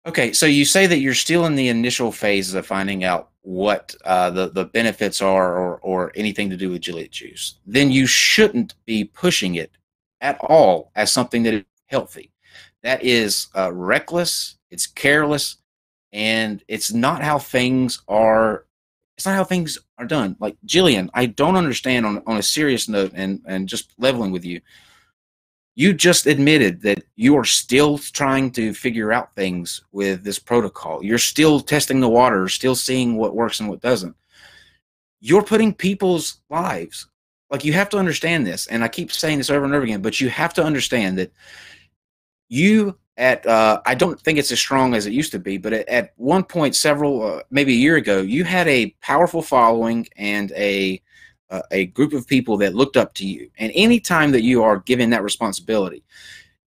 Okay, 0.06 0.32
so 0.32 0.46
you 0.46 0.64
say 0.64 0.86
that 0.86 1.00
you're 1.00 1.14
still 1.14 1.44
in 1.44 1.54
the 1.56 1.68
initial 1.68 2.10
phases 2.10 2.54
of 2.54 2.66
finding 2.66 3.04
out 3.04 3.30
what 3.42 3.94
uh, 4.04 4.30
the 4.30 4.48
the 4.48 4.64
benefits 4.64 5.20
are, 5.20 5.58
or 5.58 5.78
or 5.78 6.12
anything 6.14 6.48
to 6.50 6.56
do 6.56 6.70
with 6.70 6.80
Jilly 6.80 7.08
Juice. 7.08 7.58
Then 7.66 7.90
you 7.90 8.06
shouldn't 8.06 8.74
be 8.86 9.04
pushing 9.04 9.56
it 9.56 9.72
at 10.22 10.38
all 10.40 10.90
as 10.94 11.12
something 11.12 11.42
that 11.42 11.54
is 11.54 11.64
healthy. 11.86 12.32
That 12.82 13.02
is 13.02 13.48
uh, 13.54 13.72
reckless. 13.72 14.56
It's 14.70 14.86
careless, 14.86 15.56
and 16.12 16.62
it's 16.66 16.92
not 16.92 17.22
how 17.22 17.38
things 17.38 18.00
are. 18.08 18.64
It's 19.18 19.26
not 19.26 19.34
how 19.34 19.44
things 19.44 19.76
are 19.98 20.06
done. 20.06 20.34
Like 20.40 20.56
Jillian, 20.66 21.10
I 21.12 21.26
don't 21.26 21.56
understand 21.56 22.06
on 22.06 22.22
on 22.26 22.38
a 22.38 22.42
serious 22.42 22.88
note, 22.88 23.12
and 23.14 23.42
and 23.46 23.68
just 23.68 23.92
leveling 23.98 24.32
with 24.32 24.46
you 24.46 24.62
you 25.74 25.92
just 25.92 26.26
admitted 26.26 26.83
that 26.83 27.02
you 27.16 27.37
are 27.37 27.44
still 27.44 27.98
trying 27.98 28.50
to 28.52 28.74
figure 28.74 29.12
out 29.12 29.35
things 29.35 29.83
with 29.92 30.22
this 30.24 30.38
protocol. 30.38 31.02
You're 31.02 31.18
still 31.18 31.61
testing 31.61 32.00
the 32.00 32.09
water, 32.09 32.48
still 32.48 32.74
seeing 32.74 33.16
what 33.16 33.35
works 33.35 33.61
and 33.61 33.68
what 33.68 33.80
doesn't. 33.80 34.16
You're 35.20 35.42
putting 35.42 35.72
people's 35.74 36.40
lives. 36.50 37.06
Like 37.50 37.64
you 37.64 37.72
have 37.72 37.88
to 37.90 37.98
understand 37.98 38.46
this, 38.46 38.66
and 38.68 38.85
I 38.85 38.88
keep 38.88 39.11
saying 39.11 39.38
this 39.38 39.50
over 39.50 39.64
and 39.64 39.74
over 39.74 39.85
again, 39.85 40.02
but 40.02 40.20
you 40.20 40.28
have 40.28 40.54
to 40.54 40.62
understand 40.62 41.18
that 41.18 41.33
you 42.48 42.96
at 43.16 43.46
uh, 43.46 43.80
I 43.87 43.94
don't 43.94 44.20
think 44.20 44.38
it's 44.38 44.52
as 44.52 44.59
strong 44.59 44.94
as 44.94 45.06
it 45.06 45.12
used 45.12 45.33
to 45.33 45.38
be, 45.38 45.59
but 45.59 45.72
at, 45.72 45.88
at 45.88 46.12
one 46.16 46.44
point, 46.44 46.74
several 46.74 47.22
uh, 47.22 47.42
maybe 47.50 47.72
a 47.72 47.76
year 47.76 47.96
ago, 47.96 48.22
you 48.22 48.44
had 48.44 48.66
a 48.68 48.94
powerful 49.02 49.42
following 49.42 50.09
and 50.16 50.52
a 50.52 51.02
a 51.70 51.86
group 51.86 52.12
of 52.12 52.26
people 52.26 52.56
that 52.58 52.74
looked 52.74 52.96
up 52.96 53.14
to 53.14 53.26
you. 53.26 53.50
And 53.58 53.72
anytime 53.74 54.30
that 54.32 54.42
you 54.42 54.62
are 54.62 54.78
given 54.78 55.10
that 55.10 55.22
responsibility, 55.22 56.04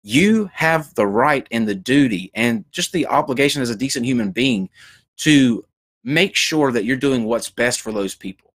you 0.04 0.50
have 0.54 0.94
the 0.96 1.06
right 1.06 1.48
and 1.52 1.68
the 1.68 1.76
duty 1.76 2.32
and 2.34 2.66
just 2.72 2.92
the 2.92 3.06
obligation 3.08 3.62
as 3.62 3.70
a 3.70 3.76
decent 3.76 4.06
human 4.06 4.32
being 4.32 4.70
to 5.18 5.64
make 6.04 6.36
sure 6.36 6.72
that 6.72 6.86
you're 6.86 6.98
doing 6.98 7.26
what's 7.26 7.50
best 7.50 7.82
for 7.82 7.92
those 7.92 8.16
people. 8.16 8.54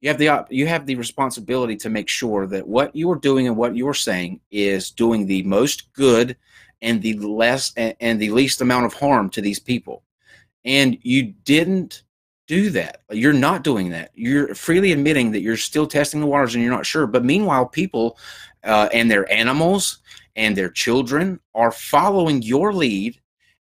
You 0.00 0.08
have 0.08 0.18
the 0.18 0.46
you 0.50 0.66
have 0.66 0.86
the 0.86 0.96
responsibility 0.96 1.76
to 1.76 1.88
make 1.88 2.08
sure 2.08 2.48
that 2.48 2.66
what 2.66 2.94
you 2.96 3.08
are 3.12 3.16
doing 3.16 3.46
and 3.46 3.56
what 3.56 3.76
you 3.76 3.88
are 3.88 3.94
saying 3.94 4.40
is 4.50 4.90
doing 4.90 5.26
the 5.26 5.44
most 5.44 5.92
good 5.92 6.36
and 6.80 7.00
the 7.00 7.14
less 7.18 7.72
and, 7.76 7.94
and 8.00 8.20
the 8.20 8.30
least 8.30 8.60
amount 8.60 8.86
of 8.86 8.94
harm 8.94 9.30
to 9.30 9.40
these 9.40 9.60
people. 9.60 10.02
And 10.64 10.98
you 11.02 11.34
didn't 11.44 12.02
do 12.52 12.68
that. 12.68 13.00
You're 13.10 13.32
not 13.32 13.64
doing 13.64 13.88
that. 13.92 14.10
You're 14.14 14.54
freely 14.54 14.92
admitting 14.92 15.32
that 15.32 15.40
you're 15.40 15.56
still 15.56 15.86
testing 15.86 16.20
the 16.20 16.26
waters 16.26 16.54
and 16.54 16.62
you're 16.62 16.70
not 16.70 16.84
sure. 16.84 17.06
But 17.06 17.24
meanwhile, 17.24 17.64
people 17.64 18.18
uh, 18.62 18.90
and 18.92 19.10
their 19.10 19.30
animals 19.32 20.00
and 20.36 20.54
their 20.54 20.68
children 20.68 21.40
are 21.54 21.72
following 21.72 22.42
your 22.42 22.74
lead 22.74 23.18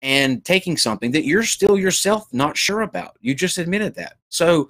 and 0.03 0.45
taking 0.45 0.77
something 0.77 1.13
that 1.13 1.25
you're 1.25 1.45
still 1.45 1.79
yourself 1.79 2.27
not 2.35 2.59
sure 2.59 2.83
about. 2.83 3.17
You 3.23 3.35
just 3.35 3.57
admitted 3.57 3.95
that. 3.95 4.19
So 4.29 4.69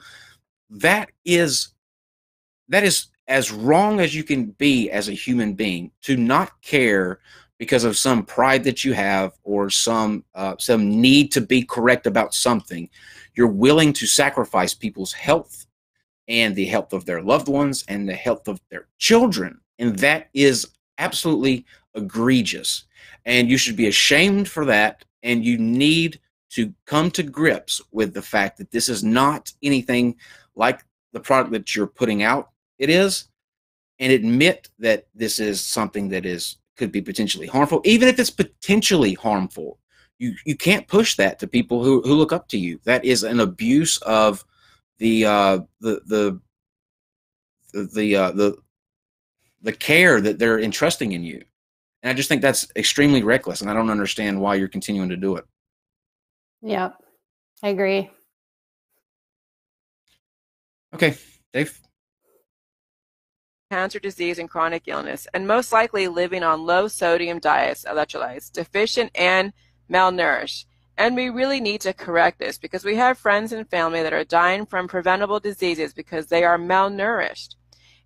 that 0.71 1.11
is 1.25 1.71
that 2.69 2.85
is 2.85 3.09
as 3.27 3.51
wrong 3.51 3.99
as 3.99 4.15
you 4.15 4.23
can 4.23 4.45
be 4.53 4.93
as 4.93 5.09
a 5.09 5.13
human 5.13 5.55
being 5.55 5.91
to 6.03 6.17
not 6.17 6.63
care 6.63 7.19
because 7.59 7.83
of 7.83 7.97
some 7.97 8.25
pride 8.25 8.63
that 8.63 8.85
you 8.85 8.93
have 8.93 9.33
or 9.43 9.71
some 9.71 10.23
uh, 10.37 10.55
some 10.61 11.01
need 11.01 11.33
to 11.33 11.41
be 11.41 11.65
correct 11.65 12.07
about 12.07 12.33
something 12.33 12.89
you're 13.35 13.47
willing 13.47 13.93
to 13.95 14.07
sacrifice 14.07 14.75
people's 14.75 15.13
health 15.13 15.67
and 16.29 16.55
the 16.57 16.67
health 16.67 16.93
of 16.93 17.05
their 17.05 17.23
loved 17.23 17.49
ones 17.49 17.85
and 17.89 18.09
the 18.09 18.15
health 18.15 18.49
of 18.49 18.61
their 18.71 18.87
children. 18.99 19.61
And 19.79 19.99
that 19.99 20.29
is 20.33 20.69
absolutely 20.99 21.67
egregious. 21.95 22.85
And 23.25 23.49
you 23.49 23.59
should 23.59 23.77
be 23.77 23.89
ashamed 23.89 24.49
for 24.49 24.65
that. 24.67 25.05
And 25.23 25.45
you 25.45 25.59
need 25.59 26.21
to 26.51 26.73
come 26.87 27.11
to 27.13 27.23
grips 27.23 27.81
with 27.91 28.15
the 28.15 28.23
fact 28.23 28.59
that 28.59 28.71
this 28.71 28.89
is 28.89 29.03
not 29.03 29.53
anything 29.63 30.17
like 30.55 30.85
the 31.13 31.21
product 31.21 31.53
that 31.53 31.75
you're 31.75 31.87
putting 31.87 32.23
out. 32.23 32.51
It 32.79 32.91
is. 32.91 33.29
And 33.99 34.13
admit 34.13 34.69
that 34.79 35.07
this 35.15 35.39
is 35.39 35.61
something 35.61 36.09
that 36.11 36.27
is 36.27 36.57
could 36.77 36.91
be 36.91 37.01
potentially 37.01 37.47
harmful 37.47 37.81
even 37.85 38.09
if 38.09 38.19
it's 38.19 38.31
potentially 38.31 39.15
harmful 39.15 39.79
you 40.25 40.35
you 40.45 40.57
can't 40.57 40.89
push 40.89 41.17
that 41.17 41.39
to 41.39 41.47
people 41.47 41.85
who 41.85 42.01
who 42.03 42.15
look 42.15 42.33
up 42.33 42.49
to 42.49 42.59
you 42.59 42.81
that 42.85 43.05
is 43.05 43.23
an 43.23 43.41
abuse 43.41 43.99
of 43.99 44.45
the 44.99 45.25
uh 45.25 45.59
the 45.81 46.01
the 46.07 46.41
the 47.73 47.85
the 47.95 48.17
uh, 48.17 48.31
the, 48.31 48.57
the 49.63 49.73
care 49.73 50.21
that 50.21 50.39
they're 50.39 50.61
entrusting 50.61 51.13
in 51.13 51.23
you 51.23 51.43
and 52.03 52.11
i 52.11 52.15
just 52.15 52.29
think 52.29 52.41
that's 52.41 52.67
extremely 52.77 53.23
reckless 53.23 53.61
and 53.61 53.71
i 53.71 53.75
don't 53.75 53.91
understand 53.91 54.41
why 54.41 54.55
you're 54.55 54.69
continuing 54.69 55.09
to 55.09 55.17
do 55.17 55.37
it 55.37 55.45
Yep. 56.63 56.95
I 57.63 57.69
agree. 57.69 58.11
okay 60.95 61.17
dave 61.53 61.79
cancer 63.71 63.99
disease 63.99 64.39
and 64.39 64.49
chronic 64.49 64.85
illness, 64.87 65.27
and 65.35 65.49
most 65.49 65.73
likely 65.73 66.07
living 66.07 66.45
on 66.45 66.65
low 66.65 66.87
sodium 66.87 67.41
diets, 67.41 67.85
electrolytes, 67.85 68.53
deficient 68.53 69.11
and 69.17 69.53
malnourished. 69.91 70.67
And 70.97 71.17
we 71.17 71.29
really 71.29 71.61
need 71.61 71.81
to 71.83 71.93
correct 71.93 72.39
this 72.39 72.57
because 72.57 72.85
we 72.85 72.97
have 72.97 73.19
friends 73.19 73.53
and 73.53 73.69
family 73.69 74.03
that 74.03 74.13
are 74.13 74.25
dying 74.25 74.65
from 74.65 74.87
preventable 74.87 75.41
diseases 75.41 75.93
because 75.93 76.27
they 76.27 76.45
are 76.45 76.59
malnourished. 76.59 77.57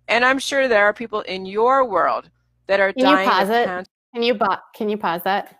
And 0.07 0.25
I'm 0.25 0.39
sure 0.39 0.67
there 0.67 0.85
are 0.85 0.93
people 0.93 1.21
in 1.21 1.45
your 1.45 1.85
world 1.85 2.29
that 2.67 2.79
are 2.79 2.91
Can 2.93 3.01
you 3.01 3.05
dying 3.05 3.29
pause 3.29 3.49
it? 3.49 3.87
Can 4.13 4.23
you 4.23 4.33
bo- 4.33 4.57
can 4.73 4.89
you 4.89 4.97
pause 4.97 5.21
that? 5.23 5.59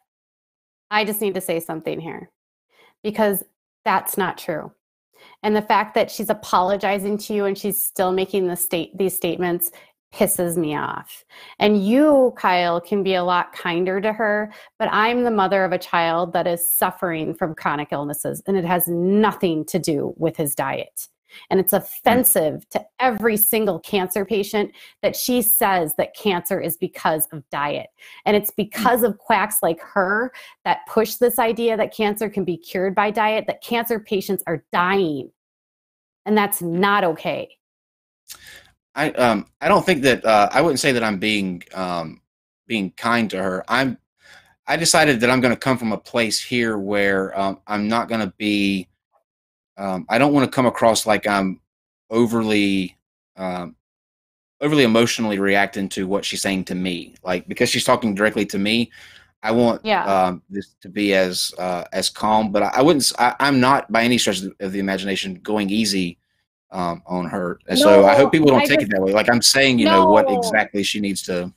I 0.89 1.05
just 1.05 1.21
need 1.21 1.36
to 1.36 1.41
say 1.41 1.60
something 1.60 1.99
here 1.99 2.32
because 3.03 3.43
that's 3.86 4.17
not 4.17 4.39
true. 4.39 4.71
And 5.43 5.55
the 5.55 5.62
fact 5.62 5.93
that 5.95 6.10
she's 6.10 6.29
apologizing 6.29 7.17
to 7.19 7.34
you 7.34 7.45
and 7.45 7.58
she's 7.58 7.82
still 7.82 8.12
making 8.12 8.47
the 8.47 8.55
state 8.55 8.97
these 8.97 9.15
statements 9.15 9.71
pisses 10.13 10.58
me 10.58 10.76
off. 10.76 11.24
And 11.60 11.84
you, 11.86 12.34
Kyle, 12.38 12.82
can 12.82 13.04
be 13.04 13.15
a 13.15 13.24
lot 13.24 13.54
kinder 13.54 14.02
to 14.02 14.12
her, 14.12 14.52
but 14.78 14.89
I'm 14.91 15.24
the 15.24 15.32
mother 15.32 15.63
of 15.63 15.72
a 15.72 15.78
child 15.78 16.34
that 16.34 16.48
is 16.48 16.74
suffering 16.74 17.34
from 17.36 17.56
chronic 17.56 17.89
illnesses 17.91 18.41
and 18.48 18.58
it 18.58 18.65
has 18.65 18.88
nothing 18.88 19.65
to 19.65 19.80
do 19.80 20.13
with 20.17 20.36
his 20.36 20.56
diet. 20.56 21.08
And 21.50 21.60
it's 21.60 21.72
hmm. 21.72 21.78
offensive 21.78 22.67
to 22.69 22.86
every 23.00 23.38
single 23.38 23.80
cancer 23.80 24.26
patient 24.26 24.72
that 25.02 25.15
she 25.15 25.41
says 25.41 25.93
that 25.98 26.15
cancer 26.15 26.60
is 26.60 26.78
because 26.78 27.28
of 27.32 27.48
diet. 27.50 27.88
And 28.26 28.36
it's 28.36 28.50
hmm. 28.50 28.63
because 28.63 29.04
of 29.04 29.17
quacks 29.17 29.58
like 29.62 29.80
her 29.82 30.32
that 30.65 30.80
push 30.88 31.15
this 31.15 31.39
idea 31.39 31.78
that 31.78 31.93
cancer 31.93 32.30
can 32.30 32.43
be 32.43 32.58
cured 32.58 32.95
by 32.95 33.12
diet, 33.12 33.45
that 33.48 33.62
cancer 33.62 34.00
patients 34.00 34.43
are 34.48 34.63
dying. 34.72 35.32
And 36.26 36.38
that's 36.38 36.62
not 36.62 37.04
okay. 37.04 37.50
I 38.95 39.12
um 39.12 39.45
I 39.62 39.67
don't 39.67 39.86
think 39.86 40.02
that 40.04 40.25
uh, 40.25 40.49
I 40.52 40.62
wouldn't 40.62 40.80
say 40.80 40.91
that 40.91 41.04
I'm 41.04 41.19
being 41.19 41.63
um 41.73 42.21
being 42.67 42.91
kind 42.91 43.30
to 43.32 43.41
her. 43.41 43.63
I'm 43.67 43.97
I 44.69 44.78
decided 44.78 45.19
that 45.21 45.32
I'm 45.32 45.41
going 45.41 45.54
to 45.54 45.60
come 45.60 45.80
from 45.80 45.93
a 45.93 45.97
place 45.97 46.39
here 46.41 46.78
where 46.78 47.38
um, 47.38 47.60
I'm 47.65 47.88
not 47.88 48.08
going 48.08 48.21
to 48.21 48.32
be. 48.38 48.88
Um, 49.78 50.06
I 50.10 50.19
don't 50.19 50.32
want 50.32 50.45
to 50.45 50.56
come 50.56 50.67
across 50.67 51.08
like 51.08 51.25
I'm 51.28 51.60
overly 52.12 52.95
um, 53.36 53.75
overly 54.62 54.84
emotionally 54.84 55.39
reacting 55.39 55.89
to 55.89 56.06
what 56.06 56.23
she's 56.23 56.41
saying 56.41 56.65
to 56.65 56.75
me. 56.75 57.15
Like 57.23 57.47
because 57.47 57.69
she's 57.69 57.84
talking 57.84 58.13
directly 58.13 58.45
to 58.45 58.60
me, 58.60 58.91
I 59.41 59.52
want 59.52 59.84
Yeah. 59.84 60.06
um, 60.06 60.43
this 60.52 60.75
to 60.82 60.89
be 60.89 61.15
as 61.15 61.52
uh, 61.58 61.86
as 61.91 62.12
calm. 62.12 62.52
But 62.52 62.62
I, 62.62 62.71
I 62.75 62.82
wouldn't. 62.84 63.12
I, 63.17 63.36
am 63.39 63.60
not 63.60 63.91
by 63.91 64.04
any 64.04 64.19
stretch 64.19 64.43
of 64.60 64.71
the 64.71 64.80
imagination 64.80 65.39
going 65.41 65.71
easy 65.71 66.18
um, 66.71 67.01
on 67.05 67.25
her. 67.25 67.60
And 67.67 67.77
so 67.77 68.05
I 68.05 68.15
hope 68.15 68.32
people 68.32 68.47
don't 68.47 68.62
I 68.62 68.65
take 68.65 68.79
just- 68.79 68.91
it 68.91 68.95
that 68.95 69.01
way. 69.01 69.12
Like 69.13 69.29
I'm 69.29 69.41
saying, 69.41 69.79
you 69.79 69.86
know 69.86 70.08
what 70.08 70.32
exactly 70.32 70.84
she 70.84 70.99
needs 70.99 71.21
to. 71.23 71.53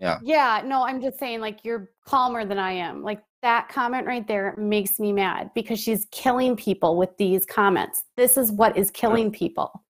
Yeah. 0.00 0.18
Yeah, 0.22 0.62
no, 0.64 0.84
I'm 0.84 1.02
just 1.02 1.18
saying, 1.18 1.40
like, 1.40 1.64
you're 1.64 1.90
calmer 2.06 2.44
than 2.44 2.58
I 2.58 2.70
am. 2.70 3.02
Like, 3.02 3.20
that 3.42 3.68
comment 3.68 4.06
right 4.06 4.26
there 4.26 4.54
makes 4.56 4.98
me 4.98 5.12
mad 5.12 5.50
because 5.54 5.80
she's 5.80 6.06
killing 6.10 6.56
people 6.56 6.96
with 6.96 7.16
these 7.18 7.46
comments. 7.46 8.04
This 8.16 8.36
is 8.36 8.52
what 8.52 8.76
is 8.76 8.90
killing 8.90 9.30
people. 9.30 9.84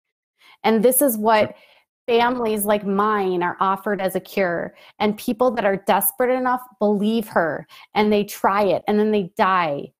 And 0.63 0.83
this 0.83 1.03
is 1.03 1.17
what 1.19 1.55
families 2.07 2.65
like 2.65 2.87
mine 2.87 3.43
are 3.43 3.57
offered 3.61 4.01
as 4.01 4.15
a 4.15 4.21
cure. 4.21 4.75
And 4.99 5.17
people 5.19 5.51
that 5.53 5.65
are 5.65 5.77
desperate 5.77 6.35
enough 6.35 6.63
believe 6.79 7.29
her 7.29 7.67
and 7.95 8.13
they 8.13 8.25
try 8.25 8.63
it 8.65 8.83
and 8.89 8.99
then 8.99 9.11
they 9.11 9.31
die. 9.37 9.93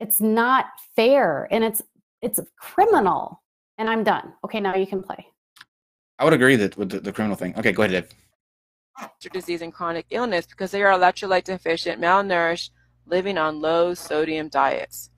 It's 0.00 0.20
not 0.20 0.66
fair. 0.94 1.48
And 1.50 1.64
it's 1.64 1.82
it's 2.20 2.40
criminal. 2.58 3.42
And 3.78 3.88
I'm 3.88 4.04
done. 4.04 4.34
Okay, 4.44 4.60
now 4.60 4.74
you 4.74 4.86
can 4.86 5.02
play. 5.02 5.26
I 6.18 6.24
would 6.24 6.32
agree 6.32 6.56
that 6.56 6.76
with 6.76 6.90
the, 6.90 7.00
the 7.00 7.12
criminal 7.12 7.36
thing. 7.36 7.56
Okay, 7.56 7.72
go 7.72 7.84
ahead, 7.84 8.04
Dave. 9.00 9.30
Disease 9.32 9.62
and 9.62 9.72
chronic 9.72 10.06
illness 10.10 10.46
because 10.46 10.72
they 10.72 10.82
are 10.82 10.98
electrolyte 10.98 11.44
deficient, 11.44 12.00
malnourished, 12.00 12.70
living 13.06 13.38
on 13.38 13.60
low 13.60 13.94
sodium 13.94 14.48
diets. 14.48 15.10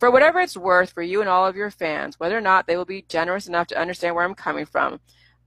For 0.00 0.10
whatever 0.10 0.40
it's 0.40 0.56
worth 0.56 0.90
for 0.90 1.02
you 1.02 1.20
and 1.20 1.28
all 1.28 1.46
of 1.46 1.54
your 1.54 1.70
fans, 1.70 2.18
whether 2.18 2.36
or 2.36 2.40
not 2.40 2.66
they 2.66 2.76
will 2.76 2.84
be 2.84 3.04
generous 3.08 3.46
enough 3.46 3.68
to 3.68 3.78
understand 3.78 4.16
where 4.16 4.24
I'm 4.24 4.34
coming 4.34 4.66
from, 4.66 4.98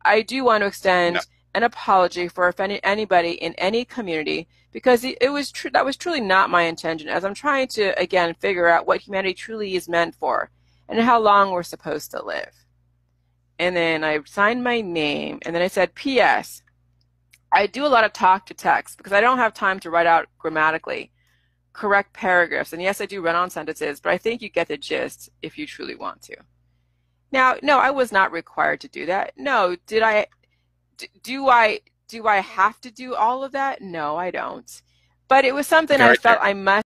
I 0.05 0.21
do 0.21 0.45
want 0.45 0.61
to 0.61 0.67
extend 0.67 1.15
no. 1.15 1.21
an 1.55 1.63
apology 1.63 2.29
for 2.29 2.47
offending 2.47 2.79
anybody 2.83 3.31
in 3.31 3.53
any 3.55 3.83
community 3.83 4.47
because 4.71 5.03
it 5.03 5.31
was 5.31 5.51
true 5.51 5.71
that 5.71 5.85
was 5.85 5.97
truly 5.97 6.21
not 6.21 6.49
my 6.49 6.63
intention 6.63 7.07
as 7.09 7.23
I'm 7.23 7.33
trying 7.33 7.67
to 7.69 7.97
again 7.99 8.33
figure 8.35 8.67
out 8.67 8.87
what 8.87 9.01
humanity 9.01 9.33
truly 9.33 9.75
is 9.75 9.87
meant 9.87 10.15
for 10.15 10.49
and 10.89 10.99
how 10.99 11.19
long 11.19 11.51
we're 11.51 11.63
supposed 11.63 12.11
to 12.11 12.23
live. 12.23 12.53
And 13.59 13.75
then 13.75 14.03
I 14.03 14.19
signed 14.25 14.63
my 14.63 14.81
name 14.81 15.39
and 15.43 15.55
then 15.55 15.61
I 15.61 15.67
said 15.67 15.95
PS. 15.95 16.61
I 17.51 17.67
do 17.67 17.85
a 17.85 17.87
lot 17.87 18.03
of 18.03 18.13
talk 18.13 18.47
to 18.47 18.53
text 18.53 18.97
because 18.97 19.13
I 19.13 19.21
don't 19.21 19.37
have 19.37 19.53
time 19.53 19.79
to 19.81 19.89
write 19.89 20.07
out 20.07 20.27
grammatically 20.39 21.11
correct 21.73 22.13
paragraphs. 22.13 22.73
And 22.73 22.81
yes, 22.81 23.01
I 23.01 23.05
do 23.05 23.21
run 23.21 23.35
on 23.35 23.49
sentences, 23.49 23.99
but 23.99 24.11
I 24.11 24.17
think 24.17 24.41
you 24.41 24.49
get 24.49 24.67
the 24.67 24.77
gist 24.77 25.29
if 25.41 25.57
you 25.57 25.67
truly 25.67 25.95
want 25.95 26.21
to. 26.23 26.37
Now, 27.31 27.55
no, 27.63 27.79
I 27.79 27.89
was 27.91 28.11
not 28.11 28.31
required 28.31 28.79
to 28.81 28.87
do 28.87 29.07
that. 29.07 29.33
No, 29.35 29.75
did 29.87 30.03
I 30.03 30.27
do 31.23 31.49
I 31.49 31.79
do 32.07 32.27
I 32.27 32.37
have 32.37 32.79
to 32.81 32.91
do 32.91 33.15
all 33.15 33.43
of 33.43 33.51
that? 33.53 33.81
No, 33.81 34.15
I 34.15 34.29
don't. 34.29 34.81
But 35.27 35.45
it 35.45 35.53
was 35.53 35.65
something 35.65 35.99
okay, 35.99 36.11
I 36.11 36.15
felt 36.15 36.41
there. 36.41 36.49
I 36.49 36.53
must 36.53 36.85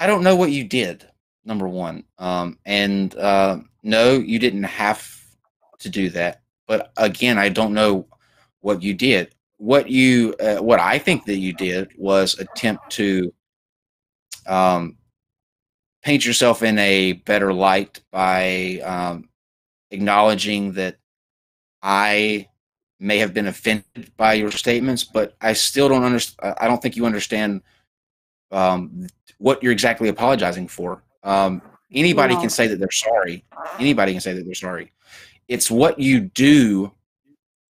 I 0.00 0.06
don't 0.08 0.24
know 0.24 0.34
what 0.34 0.50
you 0.50 0.64
did 0.64 1.06
number 1.44 1.68
one. 1.68 2.04
Um, 2.18 2.58
and 2.64 3.14
uh, 3.16 3.58
no, 3.82 4.12
you 4.14 4.38
didn't 4.38 4.64
have 4.64 5.08
to 5.80 5.88
do 5.88 6.10
that. 6.10 6.42
But 6.66 6.92
again, 6.96 7.38
I 7.38 7.48
don't 7.48 7.74
know 7.74 8.06
what 8.60 8.82
you 8.82 8.94
did. 8.94 9.34
What 9.58 9.88
you, 9.88 10.34
uh, 10.40 10.56
what 10.56 10.80
I 10.80 10.98
think 10.98 11.24
that 11.26 11.36
you 11.36 11.52
did 11.52 11.92
was 11.96 12.38
attempt 12.38 12.90
to 12.92 13.32
um, 14.46 14.96
paint 16.02 16.24
yourself 16.24 16.62
in 16.62 16.78
a 16.78 17.12
better 17.12 17.52
light 17.52 18.00
by 18.10 18.80
um, 18.84 19.28
acknowledging 19.90 20.72
that 20.72 20.96
I 21.82 22.48
may 22.98 23.18
have 23.18 23.34
been 23.34 23.46
offended 23.46 24.10
by 24.16 24.34
your 24.34 24.50
statements, 24.50 25.04
but 25.04 25.36
I 25.40 25.52
still 25.52 25.88
don't 25.88 26.04
understand. 26.04 26.54
I 26.58 26.66
don't 26.66 26.80
think 26.80 26.96
you 26.96 27.06
understand 27.06 27.62
um, 28.50 29.06
what 29.38 29.62
you're 29.62 29.72
exactly 29.72 30.08
apologizing 30.08 30.68
for. 30.68 31.02
Um, 31.24 31.62
anybody 31.92 32.36
can 32.36 32.50
say 32.50 32.68
that 32.68 32.78
they're 32.78 32.90
sorry. 32.90 33.44
Anybody 33.78 34.12
can 34.12 34.20
say 34.20 34.34
that 34.34 34.44
they're 34.44 34.54
sorry. 34.54 34.92
It's 35.48 35.70
what 35.70 35.98
you 35.98 36.20
do, 36.20 36.92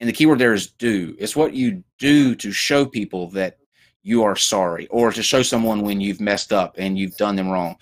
and 0.01 0.09
the 0.09 0.13
keyword 0.13 0.39
there 0.39 0.53
is 0.53 0.69
do. 0.69 1.17
It's 1.19 1.35
what 1.35 1.55
you 1.55 1.83
do 1.99 2.35
to 2.37 2.53
show 2.53 2.85
people 2.85 3.31
that 3.31 3.59
you 4.03 4.23
are 4.23 4.37
sorry, 4.37 4.87
or 4.89 5.13
to 5.13 5.23
show 5.23 5.43
someone 5.43 5.83
when 5.83 6.01
you've 6.01 6.21
messed 6.21 6.53
up 6.53 6.75
and 6.79 6.99
you've 6.99 7.17
done 7.17 7.37
them 7.37 7.49
wrong. 7.49 7.77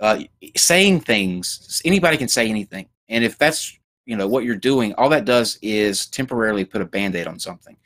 Uh, 0.00 0.24
saying 0.56 1.00
things, 1.00 1.80
anybody 1.84 2.16
can 2.16 2.28
say 2.28 2.48
anything, 2.48 2.88
and 3.08 3.24
if 3.24 3.38
that's 3.38 3.78
you 4.04 4.16
know 4.16 4.26
what 4.26 4.44
you're 4.44 4.56
doing, 4.56 4.92
all 4.94 5.08
that 5.08 5.24
does 5.24 5.58
is 5.62 6.06
temporarily 6.06 6.64
put 6.64 6.82
a 6.82 6.84
band-aid 6.84 7.26
on 7.26 7.38
something. 7.38 7.76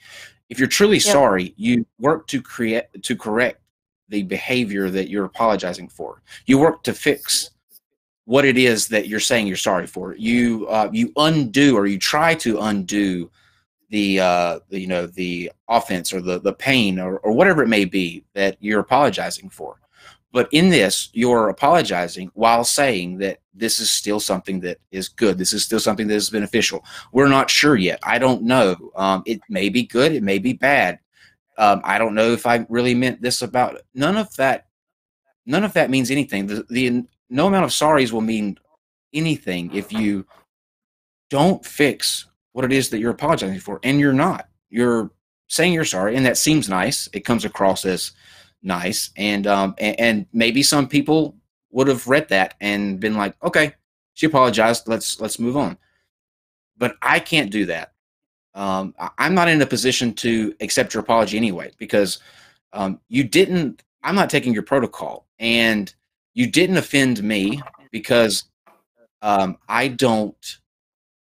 If 0.48 0.58
you're 0.58 0.68
truly 0.68 0.96
yep. 0.96 1.04
sorry, 1.04 1.54
you 1.56 1.86
work 1.98 2.26
to 2.28 2.40
create 2.40 2.84
to 3.02 3.16
correct 3.16 3.60
the 4.08 4.22
behavior 4.22 4.90
that 4.90 5.08
you're 5.08 5.24
apologizing 5.24 5.88
for. 5.88 6.22
You 6.46 6.58
work 6.58 6.82
to 6.84 6.92
fix 6.92 7.50
what 8.24 8.44
it 8.44 8.58
is 8.58 8.88
that 8.88 9.08
you're 9.08 9.20
saying 9.20 9.46
you're 9.46 9.56
sorry 9.56 9.86
for. 9.86 10.14
You 10.16 10.66
uh, 10.68 10.90
you 10.92 11.12
undo 11.16 11.76
or 11.76 11.86
you 11.86 11.98
try 11.98 12.34
to 12.36 12.60
undo 12.60 13.30
the, 13.88 14.18
uh, 14.18 14.58
you 14.68 14.88
know 14.88 15.06
the 15.06 15.52
offense 15.68 16.12
or 16.12 16.20
the 16.20 16.40
the 16.40 16.52
pain 16.52 16.98
or, 16.98 17.18
or 17.18 17.32
whatever 17.32 17.62
it 17.62 17.68
may 17.68 17.84
be 17.84 18.24
that 18.34 18.56
you're 18.60 18.80
apologizing 18.80 19.48
for. 19.48 19.78
But 20.32 20.48
in 20.52 20.68
this, 20.68 21.08
you're 21.14 21.48
apologizing 21.48 22.30
while 22.34 22.64
saying 22.64 23.18
that 23.18 23.38
this 23.54 23.78
is 23.78 23.90
still 23.90 24.20
something 24.20 24.60
that 24.60 24.78
is 24.90 25.08
good. 25.08 25.38
This 25.38 25.54
is 25.54 25.64
still 25.64 25.80
something 25.80 26.06
that 26.08 26.14
is 26.14 26.28
beneficial. 26.28 26.84
We're 27.12 27.28
not 27.28 27.48
sure 27.48 27.76
yet. 27.76 28.00
I 28.02 28.18
don't 28.18 28.42
know. 28.42 28.76
Um, 28.96 29.22
it 29.24 29.40
may 29.48 29.70
be 29.70 29.84
good. 29.84 30.12
It 30.12 30.22
may 30.22 30.38
be 30.38 30.52
bad. 30.52 30.98
Um, 31.58 31.80
I 31.84 31.98
don't 31.98 32.14
know 32.14 32.32
if 32.32 32.46
I 32.46 32.66
really 32.68 32.94
meant 32.94 33.22
this 33.22 33.42
about 33.42 33.80
none 33.94 34.16
of 34.16 34.34
that. 34.36 34.66
None 35.46 35.64
of 35.64 35.72
that 35.74 35.90
means 35.90 36.10
anything. 36.10 36.46
The, 36.46 36.66
the 36.68 37.04
no 37.30 37.46
amount 37.46 37.64
of 37.64 37.70
sorries 37.70 38.12
will 38.12 38.20
mean 38.20 38.58
anything 39.14 39.74
if 39.74 39.92
you 39.92 40.26
don't 41.30 41.64
fix 41.64 42.26
what 42.52 42.64
it 42.64 42.72
is 42.72 42.90
that 42.90 42.98
you're 42.98 43.12
apologizing 43.12 43.60
for, 43.60 43.80
and 43.82 44.00
you're 44.00 44.12
not. 44.12 44.48
You're 44.70 45.10
saying 45.48 45.72
you're 45.72 45.84
sorry, 45.84 46.16
and 46.16 46.26
that 46.26 46.36
seems 46.36 46.68
nice. 46.68 47.08
It 47.12 47.24
comes 47.24 47.44
across 47.44 47.84
as 47.84 48.12
nice, 48.62 49.10
and 49.16 49.46
um, 49.46 49.74
and, 49.78 50.00
and 50.00 50.26
maybe 50.32 50.62
some 50.62 50.88
people 50.88 51.36
would 51.70 51.88
have 51.88 52.06
read 52.06 52.28
that 52.28 52.54
and 52.60 53.00
been 53.00 53.16
like, 53.16 53.34
okay, 53.42 53.74
she 54.14 54.26
apologized. 54.26 54.88
Let's 54.88 55.20
let's 55.20 55.38
move 55.38 55.56
on. 55.56 55.78
But 56.76 56.96
I 57.00 57.20
can't 57.20 57.50
do 57.50 57.66
that 57.66 57.92
um, 58.56 58.94
I'm 59.18 59.34
not 59.34 59.48
in 59.48 59.60
a 59.60 59.66
position 59.66 60.14
to 60.14 60.54
accept 60.60 60.94
your 60.94 61.02
apology 61.02 61.36
anyway 61.36 61.70
because 61.78 62.18
um, 62.72 62.98
you 63.08 63.22
didn't. 63.22 63.82
I'm 64.02 64.14
not 64.14 64.30
taking 64.30 64.54
your 64.54 64.62
protocol, 64.62 65.26
and 65.38 65.94
you 66.32 66.46
didn't 66.46 66.78
offend 66.78 67.22
me 67.22 67.60
because 67.92 68.44
um, 69.20 69.58
I 69.68 69.88
don't. 69.88 70.58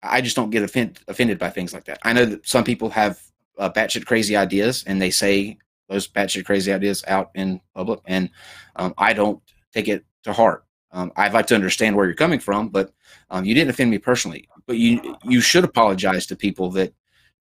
I 0.03 0.21
just 0.23 0.37
don't 0.37 0.51
get 0.51 0.63
offend, 0.63 1.01
offended 1.07 1.39
by 1.39 1.51
things 1.51 1.75
like 1.75 1.85
that. 1.85 1.99
I 2.03 2.13
know 2.13 2.25
that 2.25 2.47
some 2.47 2.65
people 2.65 2.89
have 2.91 3.21
uh, 3.59 3.69
batshit 3.71 4.07
crazy 4.07 4.35
ideas, 4.35 4.85
and 4.87 5.01
they 5.01 5.11
say 5.11 5.59
those 5.91 6.09
batshit 6.09 6.47
crazy 6.47 6.73
ideas 6.73 7.05
out 7.09 7.31
in 7.35 7.61
public, 7.75 8.01
and 8.07 8.31
um, 8.77 8.95
I 8.97 9.13
don't 9.13 9.43
take 9.75 9.89
it 9.89 10.05
to 10.23 10.33
heart. 10.33 10.65
Um, 10.93 11.13
I'd 11.17 11.35
like 11.35 11.47
to 11.49 11.55
understand 11.55 11.95
where 11.95 12.07
you're 12.07 12.15
coming 12.15 12.41
from, 12.41 12.71
but 12.71 12.93
um, 13.29 13.45
you 13.45 13.55
didn't 13.55 13.71
offend 13.71 13.91
me 13.91 13.99
personally. 13.99 14.49
But 14.67 14.79
you 14.79 15.17
you 15.25 15.43
should 15.43 15.65
apologize 15.65 16.25
to 16.27 16.37
people 16.37 16.71
that 16.71 16.95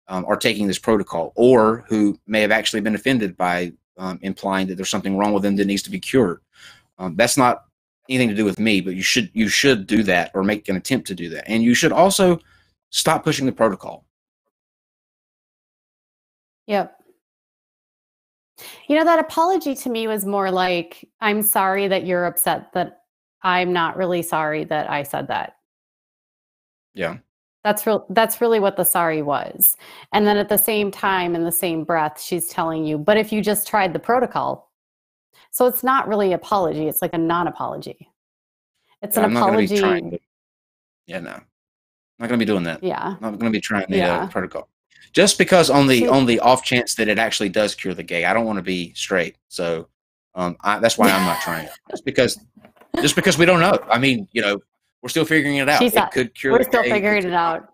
um, 0.08 0.24
are 0.26 0.36
taking 0.36 0.66
this 0.66 0.78
protocol 0.78 1.32
or 1.36 1.84
who 1.88 2.18
may 2.26 2.40
have 2.40 2.50
actually 2.50 2.80
been 2.80 2.94
offended 2.94 3.36
by 3.36 3.72
um, 3.98 4.18
implying 4.22 4.66
that 4.66 4.76
there's 4.76 4.90
something 4.90 5.16
wrong 5.16 5.32
with 5.32 5.42
them 5.42 5.56
that 5.56 5.66
needs 5.66 5.82
to 5.82 5.90
be 5.90 6.00
cured. 6.00 6.40
Um, 6.98 7.16
that's 7.16 7.36
not 7.36 7.64
anything 8.08 8.28
to 8.28 8.34
do 8.34 8.44
with 8.44 8.58
me, 8.58 8.80
but 8.80 8.94
you 8.94 9.02
should 9.02 9.30
you 9.32 9.48
should 9.48 9.86
do 9.86 10.02
that 10.04 10.30
or 10.34 10.42
make 10.42 10.68
an 10.68 10.76
attempt 10.76 11.06
to 11.08 11.14
do 11.14 11.28
that, 11.30 11.48
and 11.48 11.62
you 11.62 11.74
should 11.74 11.92
also 11.92 12.38
stop 12.90 13.24
pushing 13.24 13.46
the 13.46 13.52
protocol. 13.52 14.04
Yep. 16.66 16.92
You 18.88 18.96
know 18.96 19.04
that 19.04 19.18
apology 19.18 19.74
to 19.74 19.90
me 19.90 20.08
was 20.08 20.24
more 20.24 20.50
like 20.50 21.08
I'm 21.20 21.42
sorry 21.42 21.88
that 21.88 22.06
you're 22.06 22.26
upset 22.26 22.72
that 22.72 23.02
I'm 23.42 23.72
not 23.72 23.96
really 23.96 24.22
sorry 24.22 24.64
that 24.64 24.90
I 24.90 25.02
said 25.02 25.28
that. 25.28 25.56
Yeah. 26.94 27.18
That's 27.66 27.84
real 27.84 28.06
that's 28.10 28.40
really 28.40 28.60
what 28.60 28.76
the 28.76 28.84
sorry 28.84 29.22
was. 29.22 29.76
And 30.12 30.24
then 30.24 30.36
at 30.36 30.48
the 30.48 30.56
same 30.56 30.92
time 30.92 31.34
in 31.34 31.42
the 31.42 31.50
same 31.50 31.82
breath 31.82 32.22
she's 32.22 32.46
telling 32.46 32.84
you, 32.84 32.96
but 32.96 33.16
if 33.16 33.32
you 33.32 33.42
just 33.42 33.66
tried 33.66 33.92
the 33.92 33.98
protocol. 33.98 34.70
So 35.50 35.66
it's 35.66 35.82
not 35.82 36.06
really 36.06 36.32
apology, 36.32 36.86
it's 36.86 37.02
like 37.02 37.12
a 37.12 37.18
non-apology. 37.18 38.08
It's 39.02 39.16
yeah, 39.16 39.24
an 39.24 39.30
I'm 39.30 39.36
apology. 39.36 39.78
To, 39.78 40.18
yeah, 41.08 41.18
no. 41.18 41.30
I'm 41.30 41.42
not 42.20 42.28
going 42.28 42.38
to 42.38 42.46
be 42.46 42.52
doing 42.52 42.62
that. 42.62 42.84
Yeah. 42.84 43.02
I'm 43.04 43.18
not 43.20 43.38
going 43.40 43.50
to 43.52 43.56
be 43.56 43.60
trying 43.60 43.86
the 43.88 44.00
uh, 44.00 44.06
yeah. 44.06 44.18
uh, 44.18 44.28
protocol. 44.28 44.68
Just 45.12 45.36
because 45.36 45.68
on 45.68 45.88
the 45.88 46.06
on 46.06 46.24
the 46.24 46.38
off 46.38 46.62
chance 46.62 46.94
that 46.94 47.08
it 47.08 47.18
actually 47.18 47.48
does 47.48 47.74
cure 47.74 47.94
the 47.94 48.04
gay, 48.04 48.26
I 48.26 48.32
don't 48.32 48.44
want 48.44 48.58
to 48.58 48.62
be 48.62 48.92
straight. 48.94 49.38
So 49.48 49.88
um, 50.36 50.56
I, 50.60 50.78
that's 50.78 50.98
why 50.98 51.10
I'm 51.10 51.26
not 51.26 51.40
trying. 51.40 51.64
It. 51.64 51.72
Just 51.90 52.04
because, 52.04 52.38
just 53.00 53.16
because 53.16 53.36
we 53.36 53.44
don't 53.44 53.58
know. 53.58 53.76
I 53.90 53.98
mean, 53.98 54.28
you 54.30 54.42
know, 54.42 54.60
we're 55.06 55.10
still 55.10 55.24
figuring 55.24 55.58
it 55.58 55.68
out. 55.68 55.78
She's 55.80 55.92
it 55.92 56.00
not, 56.00 56.10
could 56.10 56.34
cure. 56.34 56.52
We're 56.52 56.64
still 56.64 56.82
figuring 56.82 57.24
it 57.24 57.32
out. 57.32 57.68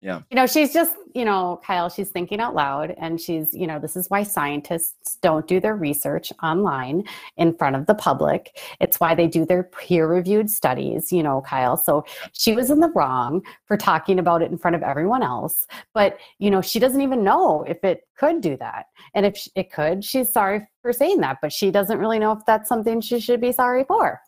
Yeah. 0.00 0.22
You 0.30 0.36
know, 0.36 0.46
she's 0.46 0.72
just, 0.72 0.96
you 1.14 1.26
know, 1.26 1.60
Kyle, 1.62 1.90
she's 1.90 2.08
thinking 2.08 2.40
out 2.40 2.54
loud 2.54 2.94
and 2.96 3.20
she's, 3.20 3.52
you 3.52 3.66
know, 3.66 3.78
this 3.78 3.94
is 3.94 4.08
why 4.08 4.22
scientists 4.22 5.18
don't 5.20 5.46
do 5.46 5.60
their 5.60 5.76
research 5.76 6.32
online 6.42 7.04
in 7.36 7.54
front 7.54 7.76
of 7.76 7.84
the 7.84 7.94
public. 7.94 8.58
It's 8.80 8.98
why 8.98 9.14
they 9.14 9.26
do 9.26 9.44
their 9.44 9.64
peer 9.64 10.08
reviewed 10.08 10.50
studies, 10.50 11.12
you 11.12 11.22
know, 11.22 11.42
Kyle. 11.42 11.76
So 11.76 12.06
she 12.32 12.54
was 12.54 12.70
in 12.70 12.80
the 12.80 12.90
wrong 12.94 13.42
for 13.66 13.76
talking 13.76 14.18
about 14.18 14.40
it 14.40 14.50
in 14.50 14.56
front 14.56 14.74
of 14.74 14.82
everyone 14.82 15.22
else. 15.22 15.66
But, 15.92 16.16
you 16.38 16.50
know, 16.50 16.62
she 16.62 16.78
doesn't 16.78 17.02
even 17.02 17.22
know 17.22 17.66
if 17.68 17.84
it 17.84 18.08
could 18.16 18.40
do 18.40 18.56
that. 18.56 18.86
And 19.12 19.26
if 19.26 19.46
it 19.54 19.70
could, 19.70 20.02
she's 20.02 20.32
sorry 20.32 20.66
for 20.80 20.94
saying 20.94 21.20
that, 21.20 21.36
but 21.42 21.52
she 21.52 21.70
doesn't 21.70 21.98
really 21.98 22.18
know 22.18 22.32
if 22.32 22.46
that's 22.46 22.70
something 22.70 23.02
she 23.02 23.20
should 23.20 23.42
be 23.42 23.52
sorry 23.52 23.84
for. 23.84 24.18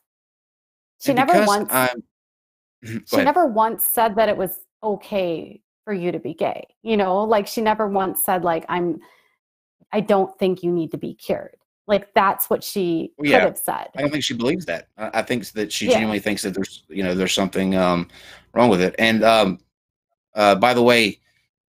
She 1.03 1.12
never 1.12 1.44
once. 1.44 1.72
she 3.07 3.16
never 3.16 3.46
once 3.46 3.84
said 3.84 4.16
that 4.16 4.28
it 4.28 4.36
was 4.36 4.61
okay 4.82 5.61
for 5.84 5.92
you 5.92 6.12
to 6.12 6.18
be 6.18 6.34
gay. 6.34 6.66
You 6.82 6.96
know, 6.96 7.24
like 7.24 7.46
she 7.46 7.61
never 7.61 7.88
once 7.88 8.24
said 8.24 8.44
like 8.44 8.64
I'm. 8.68 9.00
I 9.92 10.00
don't 10.00 10.36
think 10.38 10.62
you 10.62 10.72
need 10.72 10.90
to 10.92 10.98
be 10.98 11.14
cured. 11.14 11.57
Like 11.86 12.14
that's 12.14 12.48
what 12.48 12.62
she 12.62 13.12
yeah. 13.18 13.40
could 13.40 13.44
have 13.44 13.59
said. 13.59 13.88
I 13.96 14.00
don't 14.00 14.11
think 14.11 14.24
she 14.24 14.34
believes 14.34 14.64
that. 14.66 14.88
I, 14.96 15.11
I 15.14 15.22
think 15.22 15.46
that 15.53 15.72
she 15.72 15.86
Yeah. 15.86 15.92
genuinely 15.92 16.20
thinks 16.20 16.42
that 16.42 16.55
there's, 16.55 16.84
you 16.88 17.03
know, 17.03 17.14
there's 17.14 17.34
something 17.34 17.74
um, 17.76 18.09
wrong 18.55 18.70
with 18.70 18.80
it. 18.80 18.94
And 18.98 19.24
um, 19.24 19.59
uh, 20.34 20.55
by 20.55 20.72
the 20.72 20.82
way, 20.82 21.20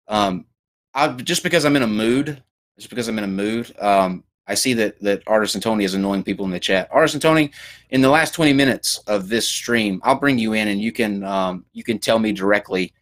um, 0.09 0.47
I, 0.95 1.09
just 1.09 1.43
because 1.43 1.65
I'm 1.65 1.77
in 1.77 1.83
a 1.83 1.89
mood, 1.89 2.43
just 2.77 2.91
because 2.91 3.09
I'm 3.09 3.19
in 3.19 3.25
a 3.25 3.29
mood, 3.29 3.75
um, 3.81 4.23
I 4.47 4.55
see 4.55 4.75
that 4.75 5.01
that 5.01 5.23
Artist 5.27 5.55
and 5.55 5.63
Tony 5.63 5.85
is 5.85 5.95
annoying 5.95 6.25
people 6.25 6.45
in 6.45 6.51
the 6.51 6.61
chat. 6.61 6.89
Artist 6.91 7.15
and 7.15 7.23
Tony, 7.23 7.51
in 7.91 8.01
the 8.01 8.11
last 8.11 8.35
20 8.35 8.53
minutes 8.53 8.99
of 9.07 9.29
this 9.29 9.49
stream, 9.49 10.01
I'll 10.05 10.19
bring 10.19 10.39
you 10.39 10.53
in 10.55 10.69
and 10.69 10.81
you 10.81 10.93
can 10.93 11.23
um, 11.25 11.65
you 11.73 11.85
can 11.85 11.99
tell 11.99 12.19
me 12.19 12.33
directly 12.33 12.93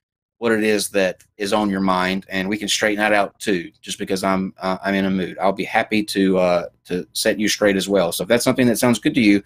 what 0.40 0.52
it 0.52 0.64
is 0.64 0.88
that 0.88 1.22
is 1.36 1.52
on 1.52 1.68
your 1.68 1.80
mind, 1.80 2.24
and 2.30 2.48
we 2.48 2.56
can 2.56 2.66
straighten 2.66 2.98
that 2.98 3.12
out 3.12 3.38
too. 3.38 3.70
Just 3.82 3.98
because 3.98 4.24
I'm 4.24 4.54
uh, 4.58 4.78
I'm 4.82 4.94
in 4.94 5.04
a 5.04 5.10
mood, 5.10 5.38
I'll 5.38 5.52
be 5.52 5.64
happy 5.64 6.02
to 6.04 6.38
uh, 6.38 6.64
to 6.86 7.06
set 7.12 7.38
you 7.38 7.46
straight 7.48 7.76
as 7.76 7.88
well. 7.88 8.10
So 8.10 8.22
if 8.22 8.28
that's 8.28 8.44
something 8.44 8.66
that 8.66 8.78
sounds 8.78 8.98
good 8.98 9.14
to 9.14 9.20
you, 9.20 9.42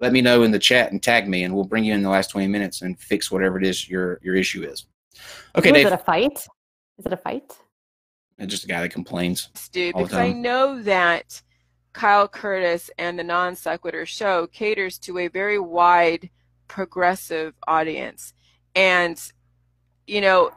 let 0.00 0.12
me 0.12 0.22
know 0.22 0.44
in 0.44 0.50
the 0.50 0.58
chat 0.58 0.90
and 0.90 1.02
tag 1.02 1.28
me, 1.28 1.44
and 1.44 1.54
we'll 1.54 1.64
bring 1.64 1.84
you 1.84 1.92
in 1.92 2.02
the 2.02 2.08
last 2.08 2.30
20 2.30 2.46
minutes 2.46 2.80
and 2.80 2.98
fix 2.98 3.30
whatever 3.30 3.58
it 3.58 3.64
is 3.64 3.88
your 3.88 4.20
your 4.22 4.36
issue 4.36 4.64
is. 4.64 4.86
Okay, 5.54 5.68
Ooh, 5.68 5.72
Dave. 5.72 5.86
Is 5.86 5.92
it 5.92 6.00
a 6.00 6.04
fight? 6.04 6.46
Is 6.98 7.06
it 7.06 7.12
a 7.12 7.16
fight? 7.16 7.52
Just 8.46 8.64
a 8.64 8.68
guy 8.68 8.82
that 8.82 8.92
complains. 8.92 9.48
dude, 9.72 9.94
because 9.94 10.14
I 10.14 10.32
know 10.32 10.80
that 10.82 11.42
Kyle 11.92 12.28
Curtis 12.28 12.90
and 12.98 13.18
the 13.18 13.24
Non 13.24 13.56
Sequitur 13.56 14.06
show 14.06 14.46
caters 14.46 14.98
to 15.00 15.18
a 15.18 15.28
very 15.28 15.58
wide, 15.58 16.30
progressive 16.68 17.54
audience. 17.66 18.34
And, 18.74 19.20
you 20.06 20.20
know, 20.20 20.52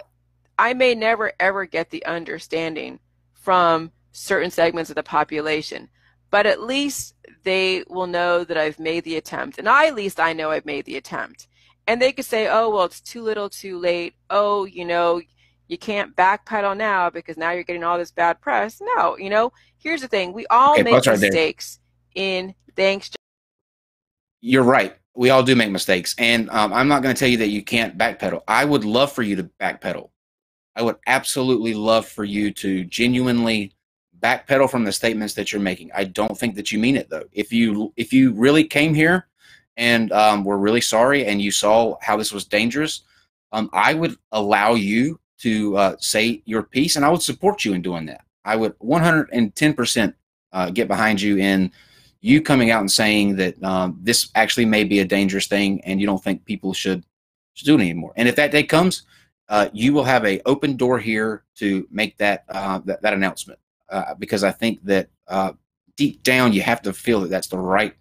I 0.60 0.74
may 0.74 0.94
never 0.94 1.32
ever 1.40 1.66
get 1.66 1.90
the 1.90 2.06
understanding 2.06 3.00
from 3.34 3.92
certain 4.12 4.52
segments 4.52 4.92
of 4.92 4.96
the 4.96 5.04
population, 5.04 5.90
but 6.30 6.46
at 6.46 6.62
least 6.62 7.16
they 7.44 7.84
will 7.88 8.08
know 8.08 8.44
that 8.44 8.58
I've 8.58 8.80
made 8.80 9.04
the 9.04 9.18
attempt. 9.18 9.58
And 9.58 9.68
I, 9.68 9.88
at 9.88 9.96
least 9.96 10.20
I 10.20 10.34
know 10.34 10.52
I've 10.52 10.66
made 10.66 10.86
the 10.86 10.98
attempt. 10.98 11.48
And 11.88 12.00
they 12.00 12.12
could 12.12 12.26
say, 12.26 12.48
oh, 12.48 12.70
well, 12.70 12.86
it's 12.86 13.02
too 13.02 13.24
little, 13.24 13.50
too 13.50 13.80
late. 13.80 14.14
Oh, 14.30 14.66
you 14.66 14.86
know, 14.86 15.22
you 15.72 15.78
can't 15.78 16.14
backpedal 16.18 16.76
now 16.76 17.10
because 17.10 17.38
now 17.38 17.52
you're 17.52 17.64
getting 17.64 17.84
all 17.84 17.98
this 17.98 18.12
bad 18.12 18.42
press. 18.42 18.82
No, 18.98 19.18
you 19.18 19.30
know, 19.30 19.54
here's 19.78 20.02
the 20.02 20.08
thing. 20.10 20.34
We 20.34 20.46
all 20.48 20.74
Okay, 20.74 20.84
make 20.84 20.94
right 20.94 21.18
mistakes 21.18 21.80
in 22.14 22.54
thanks. 22.76 23.10
You're 24.42 24.64
right. 24.64 24.98
We 25.16 25.30
all 25.30 25.44
do 25.44 25.56
make 25.56 25.72
mistakes, 25.72 26.14
and 26.18 26.50
um, 26.50 26.74
I'm 26.74 26.90
not 26.90 27.02
going 27.02 27.16
to 27.16 27.20
tell 27.20 27.30
you 27.30 27.38
that 27.38 27.48
you 27.48 27.64
can't 27.64 27.98
backpedal. 27.98 28.42
I 28.50 28.66
would 28.66 28.84
love 28.84 29.14
for 29.14 29.24
you 29.24 29.38
to 29.38 29.50
backpedal. 29.62 30.10
I 30.76 30.82
would 30.82 30.98
absolutely 31.08 31.74
love 31.74 32.06
for 32.06 32.26
you 32.26 32.52
to 32.52 32.84
genuinely 32.86 33.74
backpedal 34.20 34.70
from 34.70 34.84
the 34.84 34.92
statements 34.92 35.36
that 35.36 35.54
you're 35.54 35.62
making. 35.62 35.90
I 35.96 36.04
don't 36.04 36.38
think 36.38 36.56
that 36.56 36.74
you 36.74 36.80
mean 36.80 36.98
it 36.98 37.10
though. 37.10 37.26
If 37.32 37.54
you 37.54 37.94
if 37.96 38.12
you 38.12 38.34
really 38.34 38.66
came 38.66 38.94
here 38.94 39.28
and 39.78 40.12
um, 40.12 40.44
were 40.44 40.58
really 40.58 40.82
sorry 40.82 41.28
and 41.28 41.42
you 41.42 41.52
saw 41.52 41.96
how 42.02 42.18
this 42.18 42.34
was 42.34 42.44
dangerous, 42.44 43.04
um, 43.54 43.70
I 43.72 43.94
would 43.94 44.18
allow 44.34 44.74
you 44.74 45.18
to 45.42 45.76
uh, 45.76 45.96
say 46.00 46.42
your 46.46 46.64
piece, 46.64 46.96
and 46.96 47.04
I 47.04 47.10
would 47.10 47.22
support 47.22 47.66
you 47.66 47.74
in 47.74 47.82
doing 47.82 48.06
that. 48.06 48.24
I 48.46 48.56
would 48.56 48.78
110% 48.80 50.14
uh, 50.54 50.70
get 50.70 50.88
behind 50.88 51.22
you 51.22 51.38
in 51.38 51.72
you 52.22 52.42
coming 52.42 52.70
out 52.70 52.82
and 52.82 52.92
saying 52.92 53.36
that 53.38 53.62
um, 53.64 54.00
this 54.04 54.30
actually 54.36 54.66
may 54.66 54.84
be 54.84 55.00
a 55.00 55.06
dangerous 55.06 55.48
thing, 55.48 55.82
and 55.82 56.00
you 56.00 56.06
don't 56.06 56.24
think 56.24 56.46
people 56.46 56.74
should, 56.74 57.04
should 57.54 57.66
do 57.66 57.76
it 57.76 57.82
anymore. 57.82 58.14
And 58.16 58.28
if 58.28 58.36
that 58.36 58.52
day 58.52 58.64
comes, 58.64 59.04
uh, 59.50 59.70
you 59.74 59.94
will 59.94 60.04
have 60.04 60.26
a 60.26 60.40
open 60.46 60.78
door 60.78 61.00
here 61.00 61.44
to 61.56 61.88
make 61.92 62.18
that 62.18 62.46
uh, 62.50 62.80
that, 62.86 63.02
that 63.02 63.14
announcement 63.14 63.60
uh, 63.90 64.14
because 64.14 64.44
I 64.44 64.52
think 64.52 64.84
that 64.86 65.10
uh, 65.28 65.54
deep 65.98 66.24
down 66.24 66.54
you 66.54 66.62
have 66.62 66.82
to 66.84 66.94
feel 66.94 67.20
that 67.22 67.30
that's 67.30 67.48
the 67.48 67.58
right 67.58 67.96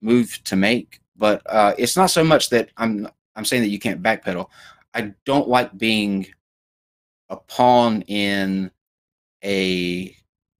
move 0.00 0.40
to 0.44 0.56
make. 0.56 1.00
But 1.16 1.42
it's 1.78 1.96
not 1.96 2.10
so 2.10 2.22
much 2.22 2.50
that 2.50 2.70
I'm 2.76 3.08
I'm 3.34 3.44
saying 3.44 3.62
that 3.62 3.68
you 3.70 3.78
can't 3.78 4.02
backpedal. 4.02 4.48
I 4.94 5.12
don't 5.24 5.48
like 5.48 5.76
being 5.76 6.26
a 7.28 7.36
pawn 7.36 8.02
in 8.02 8.70
a 9.44 10.16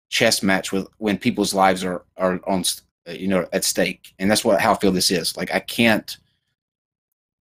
chess 0.08 0.42
match 0.42 0.72
with 0.72 0.86
when 0.98 1.18
people's 1.18 1.54
lives 1.54 1.84
are 1.84 2.04
are 2.16 2.40
on 2.46 2.62
uh, 3.08 3.12
you 3.12 3.28
know 3.28 3.46
at 3.52 3.64
stake, 3.64 4.14
and 4.18 4.30
that's 4.30 4.44
what 4.44 4.60
how 4.60 4.72
I 4.72 4.78
feel 4.78 4.92
this 4.92 5.10
is. 5.10 5.36
Like 5.36 5.52
I 5.52 5.60
can't 5.60 6.16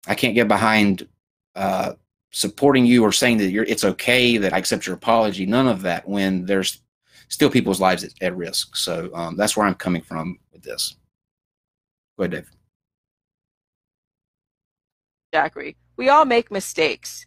I 0.07 0.14
can't 0.14 0.35
get 0.35 0.49
behind 0.49 1.07
uh, 1.55 1.95
supporting 2.31 2.87
you 2.87 3.03
or 3.03 3.12
saying 3.12 3.39
that 3.39 3.51
you're 3.51 3.64
it's 3.64 3.85
okay 3.85 4.37
that 4.39 4.53
I 4.53 4.59
accept 4.59 4.87
your 4.87 4.97
apology. 4.97 5.47
None 5.47 5.68
of 5.68 5.83
that 5.83 6.09
when 6.09 6.47
there's 6.47 6.81
still 7.29 7.51
people's 7.51 7.81
lives 7.81 8.05
at, 8.05 8.12
at 8.20 8.37
risk. 8.37 8.77
So 8.77 9.11
um, 9.14 9.37
that's 9.37 9.57
where 9.57 9.66
I'm 9.66 9.75
coming 9.75 10.03
from 10.03 10.39
with 10.53 10.62
this. 10.62 10.97
Go 12.16 12.25
ahead, 12.25 12.33
Dave. 12.33 12.51
Jackery. 15.35 15.75
We 15.97 16.09
all 16.09 16.25
make 16.25 16.51
mistakes 16.51 17.27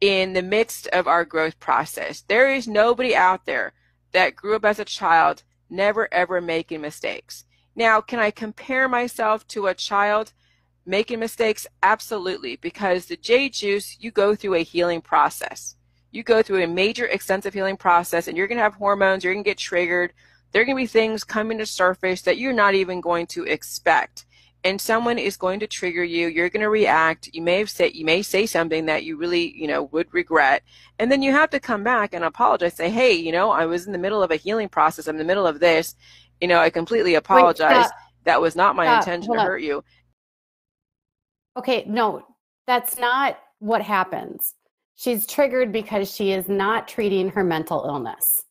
in 0.00 0.32
the 0.32 0.42
midst 0.42 0.86
of 0.88 1.06
our 1.06 1.24
growth 1.24 1.58
process. 1.58 2.22
There 2.22 2.52
is 2.52 2.68
nobody 2.68 3.14
out 3.14 3.46
there 3.46 3.72
that 4.12 4.36
grew 4.36 4.56
up 4.56 4.64
as 4.64 4.78
a 4.78 4.84
child 4.84 5.42
never 5.70 6.12
ever 6.12 6.40
making 6.40 6.80
mistakes. 6.80 7.44
Now, 7.74 8.00
can 8.00 8.18
I 8.18 8.30
compare 8.30 8.88
myself 8.88 9.46
to 9.48 9.66
a 9.66 9.74
child 9.74 10.32
making 10.86 11.20
mistakes? 11.20 11.66
Absolutely, 11.82 12.56
because 12.56 13.06
the 13.06 13.16
J 13.16 13.48
juice, 13.48 13.96
you 14.00 14.10
go 14.10 14.34
through 14.34 14.54
a 14.54 14.62
healing 14.62 15.00
process. 15.00 15.76
You 16.10 16.22
go 16.22 16.42
through 16.42 16.62
a 16.62 16.66
major 16.66 17.06
extensive 17.06 17.54
healing 17.54 17.76
process 17.76 18.28
and 18.28 18.36
you're 18.36 18.46
going 18.46 18.58
to 18.58 18.64
have 18.64 18.74
hormones, 18.74 19.22
you're 19.22 19.34
going 19.34 19.44
to 19.44 19.50
get 19.50 19.58
triggered. 19.58 20.12
There 20.50 20.62
are 20.62 20.64
going 20.64 20.76
to 20.76 20.82
be 20.82 20.86
things 20.86 21.22
coming 21.24 21.58
to 21.58 21.66
surface 21.66 22.22
that 22.22 22.38
you're 22.38 22.54
not 22.54 22.74
even 22.74 23.02
going 23.02 23.26
to 23.28 23.44
expect 23.44 24.24
and 24.64 24.80
someone 24.80 25.18
is 25.18 25.36
going 25.36 25.60
to 25.60 25.66
trigger 25.66 26.02
you 26.02 26.28
you're 26.28 26.48
going 26.48 26.62
to 26.62 26.68
react 26.68 27.28
you 27.32 27.40
may 27.42 27.58
have 27.58 27.70
said 27.70 27.94
you 27.94 28.04
may 28.04 28.22
say 28.22 28.44
something 28.46 28.86
that 28.86 29.04
you 29.04 29.16
really 29.16 29.56
you 29.56 29.66
know 29.66 29.84
would 29.84 30.12
regret 30.12 30.62
and 30.98 31.10
then 31.12 31.22
you 31.22 31.30
have 31.32 31.50
to 31.50 31.60
come 31.60 31.84
back 31.84 32.12
and 32.12 32.24
apologize 32.24 32.74
say 32.74 32.90
hey 32.90 33.12
you 33.12 33.30
know 33.32 33.50
i 33.50 33.64
was 33.64 33.86
in 33.86 33.92
the 33.92 33.98
middle 33.98 34.22
of 34.22 34.30
a 34.30 34.36
healing 34.36 34.68
process 34.68 35.06
i'm 35.06 35.14
in 35.14 35.18
the 35.18 35.24
middle 35.24 35.46
of 35.46 35.60
this 35.60 35.94
you 36.40 36.48
know 36.48 36.58
i 36.58 36.70
completely 36.70 37.14
apologize 37.14 37.86
stop. 37.86 37.94
that 38.24 38.40
was 38.40 38.56
not 38.56 38.74
my 38.74 38.84
Stop. 38.86 38.98
intention 39.02 39.26
Hold 39.28 39.36
to 39.38 39.40
on. 39.42 39.46
hurt 39.46 39.62
you 39.62 39.82
Okay, 41.58 41.84
no, 41.88 42.22
that's 42.68 42.98
not 42.98 43.40
what 43.58 43.82
happens. 43.82 44.54
She's 44.94 45.26
triggered 45.26 45.72
because 45.72 46.14
she 46.14 46.30
is 46.30 46.48
not 46.48 46.86
treating 46.86 47.28
her 47.30 47.42
mental 47.42 47.84
illness. 47.84 48.44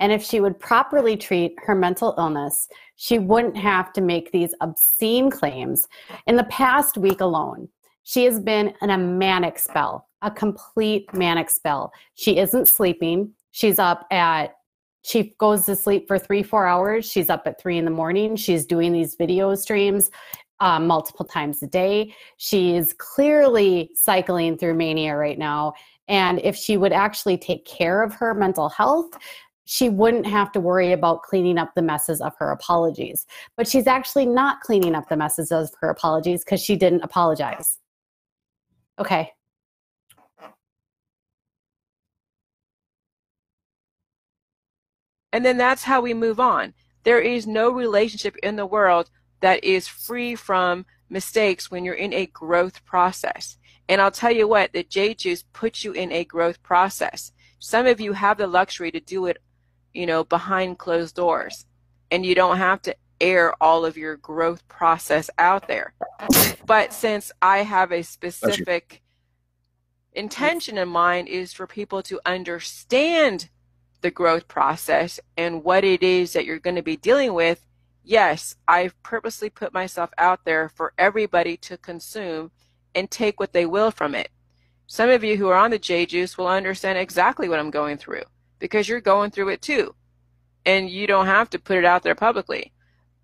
And 0.00 0.10
if 0.10 0.24
she 0.24 0.40
would 0.40 0.58
properly 0.58 1.16
treat 1.16 1.54
her 1.58 1.76
mental 1.76 2.16
illness, 2.18 2.68
she 2.98 3.20
wouldn't 3.20 3.56
have 3.56 3.92
to 3.92 4.00
make 4.00 4.32
these 4.32 4.52
obscene 4.60 5.30
claims. 5.30 5.88
In 6.26 6.34
the 6.34 6.44
past 6.44 6.98
week 6.98 7.20
alone, 7.20 7.68
she 8.02 8.24
has 8.24 8.40
been 8.40 8.74
in 8.82 8.90
a 8.90 8.98
manic 8.98 9.58
spell, 9.60 10.08
a 10.20 10.30
complete 10.32 11.14
manic 11.14 11.48
spell. 11.48 11.92
She 12.14 12.38
isn't 12.38 12.66
sleeping. 12.66 13.30
She's 13.52 13.78
up 13.78 14.04
at, 14.10 14.56
she 15.02 15.36
goes 15.38 15.64
to 15.66 15.76
sleep 15.76 16.08
for 16.08 16.18
three, 16.18 16.42
four 16.42 16.66
hours. 16.66 17.08
She's 17.08 17.30
up 17.30 17.44
at 17.46 17.60
three 17.60 17.78
in 17.78 17.84
the 17.84 17.90
morning. 17.92 18.34
She's 18.34 18.66
doing 18.66 18.92
these 18.92 19.14
video 19.14 19.54
streams 19.54 20.10
um, 20.58 20.88
multiple 20.88 21.24
times 21.24 21.62
a 21.62 21.68
day. 21.68 22.12
She 22.36 22.74
is 22.74 22.94
clearly 22.98 23.90
cycling 23.94 24.58
through 24.58 24.74
mania 24.74 25.14
right 25.16 25.38
now. 25.38 25.74
And 26.08 26.40
if 26.42 26.56
she 26.56 26.76
would 26.76 26.92
actually 26.92 27.38
take 27.38 27.64
care 27.64 28.02
of 28.02 28.12
her 28.14 28.34
mental 28.34 28.68
health, 28.68 29.10
she 29.70 29.90
wouldn't 29.90 30.26
have 30.26 30.50
to 30.50 30.60
worry 30.60 30.92
about 30.92 31.22
cleaning 31.22 31.58
up 31.58 31.74
the 31.74 31.82
messes 31.82 32.22
of 32.22 32.34
her 32.38 32.50
apologies. 32.52 33.26
But 33.54 33.68
she's 33.68 33.86
actually 33.86 34.24
not 34.24 34.62
cleaning 34.62 34.94
up 34.94 35.10
the 35.10 35.16
messes 35.16 35.52
of 35.52 35.68
her 35.82 35.90
apologies 35.90 36.42
because 36.42 36.62
she 36.62 36.74
didn't 36.74 37.02
apologize. 37.02 37.76
Okay. 38.98 39.30
and 45.30 45.44
then 45.44 45.58
that's 45.58 45.84
how 45.84 46.00
we 46.00 46.14
move 46.14 46.40
on 46.40 46.72
there 47.04 47.20
is 47.20 47.46
no 47.46 47.70
relationship 47.70 48.34
in 48.42 48.56
the 48.56 48.64
world 48.64 49.10
that 49.40 49.62
is 49.62 49.86
free 49.86 50.34
from 50.34 50.86
mistakes 51.10 51.70
when 51.70 51.84
you're 51.84 51.94
in 51.94 52.14
a 52.14 52.24
growth 52.28 52.82
process 52.86 53.58
and 53.90 54.00
i'll 54.00 54.10
tell 54.10 54.32
you 54.32 54.48
what 54.48 54.72
the 54.72 54.82
j 54.84 55.12
juice 55.12 55.44
puts 55.52 55.84
you 55.84 55.92
in 55.92 56.10
a 56.12 56.24
growth 56.24 56.62
process 56.62 57.30
some 57.58 57.86
of 57.86 58.00
you 58.00 58.14
have 58.14 58.38
the 58.38 58.46
luxury 58.46 58.90
to 58.90 59.00
do 59.00 59.26
it 59.26 59.36
you 59.94 60.06
know 60.06 60.24
behind 60.24 60.78
closed 60.78 61.16
doors. 61.16 61.66
And 62.10 62.24
you 62.24 62.34
don't 62.34 62.56
have 62.56 62.80
to 62.82 62.96
air 63.20 63.52
all 63.62 63.84
of 63.84 63.96
your 63.96 64.16
growth 64.16 64.66
process 64.68 65.30
out 65.38 65.68
there. 65.68 65.92
But 66.66 66.92
since 66.92 67.32
i 67.40 67.58
have 67.58 67.92
a 67.92 68.02
specific 68.02 69.02
intention 70.12 70.78
in 70.78 70.88
mind 70.88 71.28
is 71.28 71.52
for 71.52 71.66
people 71.66 72.02
to 72.02 72.20
understand 72.26 73.48
the 74.00 74.10
growth 74.10 74.48
process 74.48 75.20
and 75.36 75.64
what 75.64 75.84
it 75.84 76.02
is 76.02 76.32
that 76.32 76.44
you're 76.44 76.58
going 76.58 76.76
to 76.76 76.82
be 76.82 76.96
dealing 76.96 77.34
with 77.34 77.66
yes 78.04 78.56
i've 78.66 79.00
purposely 79.02 79.50
put 79.50 79.72
myself 79.72 80.10
out 80.18 80.44
there 80.44 80.68
for 80.68 80.92
everybody 80.98 81.56
to 81.56 81.76
consume 81.76 82.50
and 82.94 83.10
take 83.10 83.38
what 83.38 83.52
they 83.52 83.66
will 83.66 83.90
from 83.90 84.14
it. 84.14 84.30
Some 84.86 85.10
of 85.10 85.22
you 85.22 85.36
who 85.36 85.48
are 85.48 85.56
on 85.56 85.70
the 85.70 85.78
j 85.78 86.06
juice 86.06 86.36
will 86.36 86.48
understand 86.48 86.98
exactly 86.98 87.48
what 87.48 87.58
i'm 87.58 87.70
going 87.70 87.96
through 87.96 88.24
because 88.58 88.88
you're 88.88 89.00
going 89.00 89.30
through 89.30 89.48
it 89.48 89.62
too 89.62 89.94
and 90.66 90.90
you 90.90 91.06
don't 91.06 91.26
have 91.26 91.48
to 91.50 91.58
put 91.58 91.78
it 91.78 91.84
out 91.84 92.02
there 92.02 92.14
publicly 92.14 92.72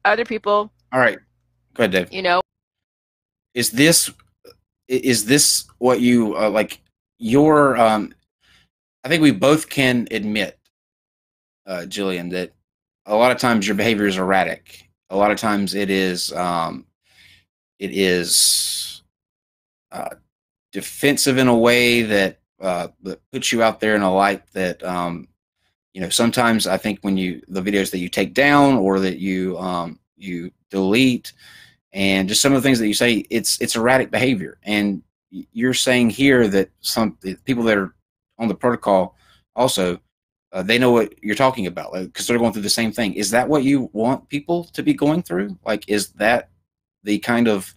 other 0.05 0.25
people. 0.25 0.73
All 0.93 1.01
right, 1.01 1.19
go 1.75 1.83
ahead, 1.83 1.93
Dave. 1.93 2.13
You 2.13 2.23
know, 2.23 2.41
is 3.55 3.71
this 3.71 4.11
is 4.89 5.27
this 5.27 5.67
what 5.79 6.01
you 6.01 6.37
uh, 6.37 6.51
like? 6.51 6.81
Your 7.19 7.77
um, 7.77 8.13
I 9.05 9.09
think 9.09 9.23
we 9.23 9.31
both 9.31 9.69
can 9.69 10.09
admit, 10.11 10.59
uh, 11.67 11.85
Jillian, 11.87 12.31
that 12.31 12.53
a 13.07 13.15
lot 13.15 13.31
of 13.31 13.39
times 13.39 13.67
your 13.67 13.77
behavior 13.77 14.07
is 14.07 14.17
erratic. 14.17 14.89
A 15.11 15.17
lot 15.17 15.31
of 15.31 15.39
times 15.39 15.75
it 15.75 15.91
is 15.91 16.33
um, 16.33 16.87
it 17.79 17.91
is 17.93 19.03
uh, 19.93 20.11
defensive 20.73 21.39
in 21.39 21.49
a 21.49 21.57
way 21.57 22.03
that 22.03 22.39
uh, 22.61 22.89
that 23.03 23.21
puts 23.33 23.53
you 23.53 23.63
out 23.63 23.81
there 23.81 23.97
in 23.97 24.03
a 24.03 24.15
light 24.15 24.43
that 24.53 24.83
um, 24.85 25.29
you 25.93 26.01
know. 26.01 26.09
Sometimes 26.09 26.67
I 26.67 26.77
think 26.77 27.01
when 27.03 27.17
you 27.17 27.43
the 27.49 27.63
videos 27.63 27.91
that 27.91 27.99
you 27.99 28.09
take 28.09 28.35
down 28.35 28.77
or 28.77 29.01
that 29.01 29.19
you 29.19 29.59
um, 29.59 29.99
you 30.17 30.51
delete, 30.71 31.33
and 31.93 32.29
just 32.29 32.43
some 32.43 32.53
of 32.53 32.63
the 32.63 32.67
things 32.67 32.79
that 32.79 32.89
you 32.89 32.95
say, 32.95 33.25
it's 33.31 33.61
it's 33.61 33.77
erratic 33.77 34.11
behavior. 34.11 34.59
And 34.63 35.03
you're 35.31 35.75
saying 35.75 36.11
here 36.11 36.47
that 36.49 36.71
some 36.81 37.19
people 37.45 37.65
that 37.65 37.77
are 37.77 37.95
on 38.39 38.49
the 38.49 38.55
protocol 38.55 39.17
also 39.57 39.99
uh, 40.55 40.63
they 40.63 40.79
know 40.79 40.93
what 40.93 41.13
you're 41.21 41.35
talking 41.35 41.67
about 41.67 41.93
because 41.93 42.25
like, 42.25 42.27
they're 42.29 42.39
going 42.39 42.53
through 42.53 42.63
the 42.63 42.71
same 42.71 42.93
thing. 42.93 43.13
Is 43.15 43.31
that 43.31 43.49
what 43.49 43.65
you 43.65 43.91
want 43.93 44.29
people 44.29 44.65
to 44.65 44.85
be 44.85 44.95
going 44.95 45.21
through? 45.21 45.59
Like, 45.67 45.89
is 45.89 46.11
that 46.13 46.51
the 47.03 47.19
kind 47.19 47.49
of 47.49 47.75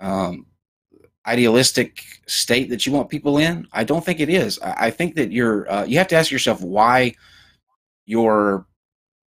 um, 0.00 0.46
idealistic 1.28 2.02
state 2.26 2.70
that 2.70 2.86
you 2.86 2.92
want 2.92 3.08
people 3.08 3.38
in? 3.38 3.66
I 3.72 3.84
don't 3.84 4.04
think 4.04 4.20
it 4.20 4.28
is. 4.28 4.58
I, 4.60 4.90
think 4.90 5.14
that 5.16 5.30
you're 5.30 5.70
uh, 5.70 5.84
you 5.84 5.98
have 5.98 6.08
to 6.08 6.16
ask 6.16 6.30
yourself 6.30 6.60
why 6.62 7.14
you're 8.06 8.66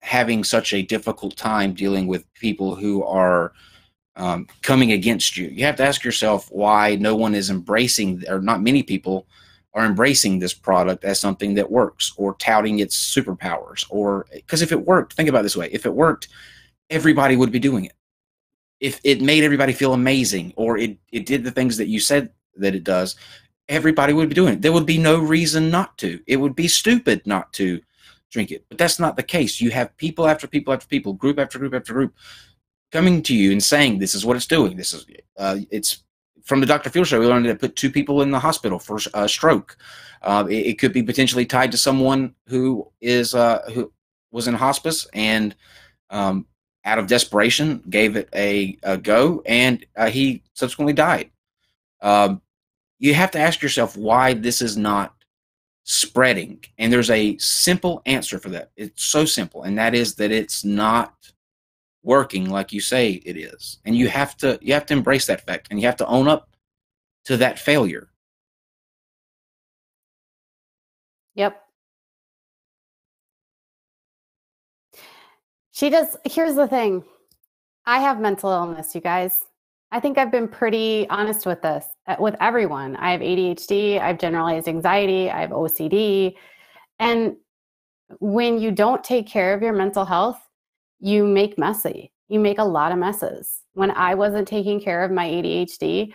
having 0.02 0.42
such 0.42 0.72
a 0.72 0.82
difficult 0.82 1.36
time 1.36 1.74
dealing 1.74 2.06
with 2.06 2.32
people 2.34 2.74
who 2.74 3.04
are 3.04 3.52
um, 4.16 4.46
coming 4.62 4.92
against 4.92 5.36
you. 5.36 5.48
You 5.48 5.64
have 5.66 5.76
to 5.76 5.84
ask 5.84 6.02
yourself 6.02 6.48
why 6.50 6.96
no 6.96 7.14
one 7.14 7.34
is 7.34 7.50
embracing, 7.50 8.24
or 8.28 8.40
not 8.40 8.62
many 8.62 8.82
people 8.82 9.26
are 9.74 9.86
embracing 9.86 10.38
this 10.38 10.54
product 10.54 11.04
as 11.04 11.20
something 11.20 11.54
that 11.54 11.70
works 11.70 12.12
or 12.16 12.34
touting 12.34 12.80
its 12.80 12.96
superpowers 13.14 13.86
or 13.88 14.26
because 14.32 14.62
if 14.62 14.72
it 14.72 14.86
worked 14.86 15.12
think 15.12 15.28
about 15.28 15.42
this 15.42 15.56
way 15.56 15.68
if 15.70 15.86
it 15.86 15.94
worked 15.94 16.28
everybody 16.90 17.36
would 17.36 17.52
be 17.52 17.58
doing 17.58 17.84
it 17.84 17.92
if 18.80 19.00
it 19.04 19.22
made 19.22 19.44
everybody 19.44 19.72
feel 19.72 19.92
amazing 19.92 20.52
or 20.56 20.78
it, 20.78 20.98
it 21.12 21.26
did 21.26 21.44
the 21.44 21.50
things 21.50 21.76
that 21.76 21.88
you 21.88 22.00
said 22.00 22.30
that 22.56 22.74
it 22.74 22.84
does 22.84 23.16
everybody 23.68 24.12
would 24.12 24.28
be 24.28 24.34
doing 24.34 24.54
it 24.54 24.62
there 24.62 24.72
would 24.72 24.86
be 24.86 24.98
no 24.98 25.18
reason 25.18 25.70
not 25.70 25.96
to 25.98 26.20
it 26.26 26.36
would 26.36 26.56
be 26.56 26.68
stupid 26.68 27.22
not 27.26 27.52
to 27.52 27.80
drink 28.30 28.50
it 28.50 28.64
but 28.68 28.78
that's 28.78 28.98
not 28.98 29.16
the 29.16 29.22
case 29.22 29.60
you 29.60 29.70
have 29.70 29.96
people 29.96 30.26
after 30.26 30.46
people 30.46 30.72
after 30.72 30.86
people 30.86 31.12
group 31.12 31.38
after 31.38 31.58
group 31.58 31.74
after 31.74 31.92
group 31.92 32.14
coming 32.90 33.22
to 33.22 33.34
you 33.34 33.52
and 33.52 33.62
saying 33.62 33.98
this 33.98 34.14
is 34.14 34.24
what 34.24 34.36
it's 34.36 34.46
doing 34.46 34.76
this 34.76 34.92
is 34.92 35.06
uh, 35.36 35.58
it's 35.70 36.02
from 36.50 36.58
the 36.60 36.66
Dr. 36.66 36.90
Phil 36.90 37.04
show, 37.04 37.20
we 37.20 37.26
learned 37.26 37.46
to 37.46 37.54
put 37.54 37.76
two 37.76 37.90
people 37.90 38.22
in 38.22 38.32
the 38.32 38.38
hospital 38.40 38.80
for 38.80 38.98
a 39.14 39.28
stroke. 39.28 39.76
Uh, 40.22 40.44
it, 40.48 40.66
it, 40.66 40.78
could 40.78 40.92
be 40.92 41.02
potentially 41.02 41.46
tied 41.46 41.70
to 41.70 41.78
someone 41.78 42.34
who 42.46 42.90
is 43.00 43.36
uh, 43.36 43.62
who 43.72 43.92
was 44.32 44.48
in 44.48 44.54
hospice 44.54 45.06
and 45.14 45.54
um, 46.10 46.46
out 46.84 46.98
of 46.98 47.06
desperation 47.06 47.82
gave 47.90 48.16
it 48.16 48.28
a, 48.34 48.78
a 48.82 48.96
go, 48.96 49.42
and 49.46 49.84
uh, 49.96 50.08
he 50.10 50.42
subsequently 50.54 50.94
died. 50.94 51.30
Um, 52.00 52.40
you 52.98 53.14
have 53.14 53.30
to 53.32 53.38
ask 53.38 53.62
yourself 53.62 53.96
why 53.96 54.34
this 54.34 54.62
is 54.62 54.76
not 54.76 55.14
spreading, 55.84 56.64
and 56.78 56.92
there's 56.92 57.10
a 57.10 57.36
simple 57.38 58.02
answer 58.06 58.38
for 58.38 58.48
that. 58.50 58.70
It's 58.76 59.04
so 59.04 59.24
simple, 59.24 59.62
and 59.62 59.78
that 59.78 59.94
is 59.94 60.14
that 60.16 60.30
it's 60.30 60.64
not 60.64 61.14
working 62.02 62.48
like 62.48 62.72
you 62.72 62.80
say 62.80 63.12
it 63.24 63.36
is 63.36 63.78
and 63.84 63.96
you 63.96 64.08
have 64.08 64.36
to 64.36 64.58
you 64.62 64.72
have 64.72 64.86
to 64.86 64.94
embrace 64.94 65.26
that 65.26 65.44
fact 65.44 65.68
and 65.70 65.80
you 65.80 65.86
have 65.86 65.96
to 65.96 66.06
own 66.06 66.26
up 66.28 66.48
to 67.24 67.36
that 67.36 67.58
failure 67.58 68.08
yep 71.34 71.62
she 75.72 75.90
does 75.90 76.16
here's 76.24 76.54
the 76.54 76.68
thing 76.68 77.02
i 77.86 77.98
have 77.98 78.20
mental 78.20 78.50
illness 78.50 78.94
you 78.94 79.00
guys 79.00 79.46
i 79.92 80.00
think 80.00 80.18
i've 80.18 80.32
been 80.32 80.48
pretty 80.48 81.06
honest 81.10 81.46
with 81.46 81.60
this 81.62 81.86
uh, 82.06 82.16
with 82.18 82.34
everyone 82.40 82.96
i 82.96 83.12
have 83.12 83.20
adhd 83.20 84.00
i 84.00 84.06
have 84.08 84.18
generalized 84.18 84.68
anxiety 84.68 85.30
i 85.30 85.40
have 85.40 85.50
ocd 85.50 86.34
and 86.98 87.36
when 88.18 88.58
you 88.58 88.70
don't 88.70 89.04
take 89.04 89.26
care 89.26 89.54
of 89.54 89.62
your 89.62 89.72
mental 89.72 90.04
health 90.04 90.40
you 91.00 91.24
make 91.26 91.58
messy. 91.58 92.12
You 92.28 92.38
make 92.38 92.58
a 92.58 92.64
lot 92.64 92.92
of 92.92 92.98
messes. 92.98 93.62
When 93.72 93.90
I 93.90 94.14
wasn't 94.14 94.46
taking 94.46 94.80
care 94.80 95.02
of 95.02 95.10
my 95.10 95.26
ADHD, 95.26 96.12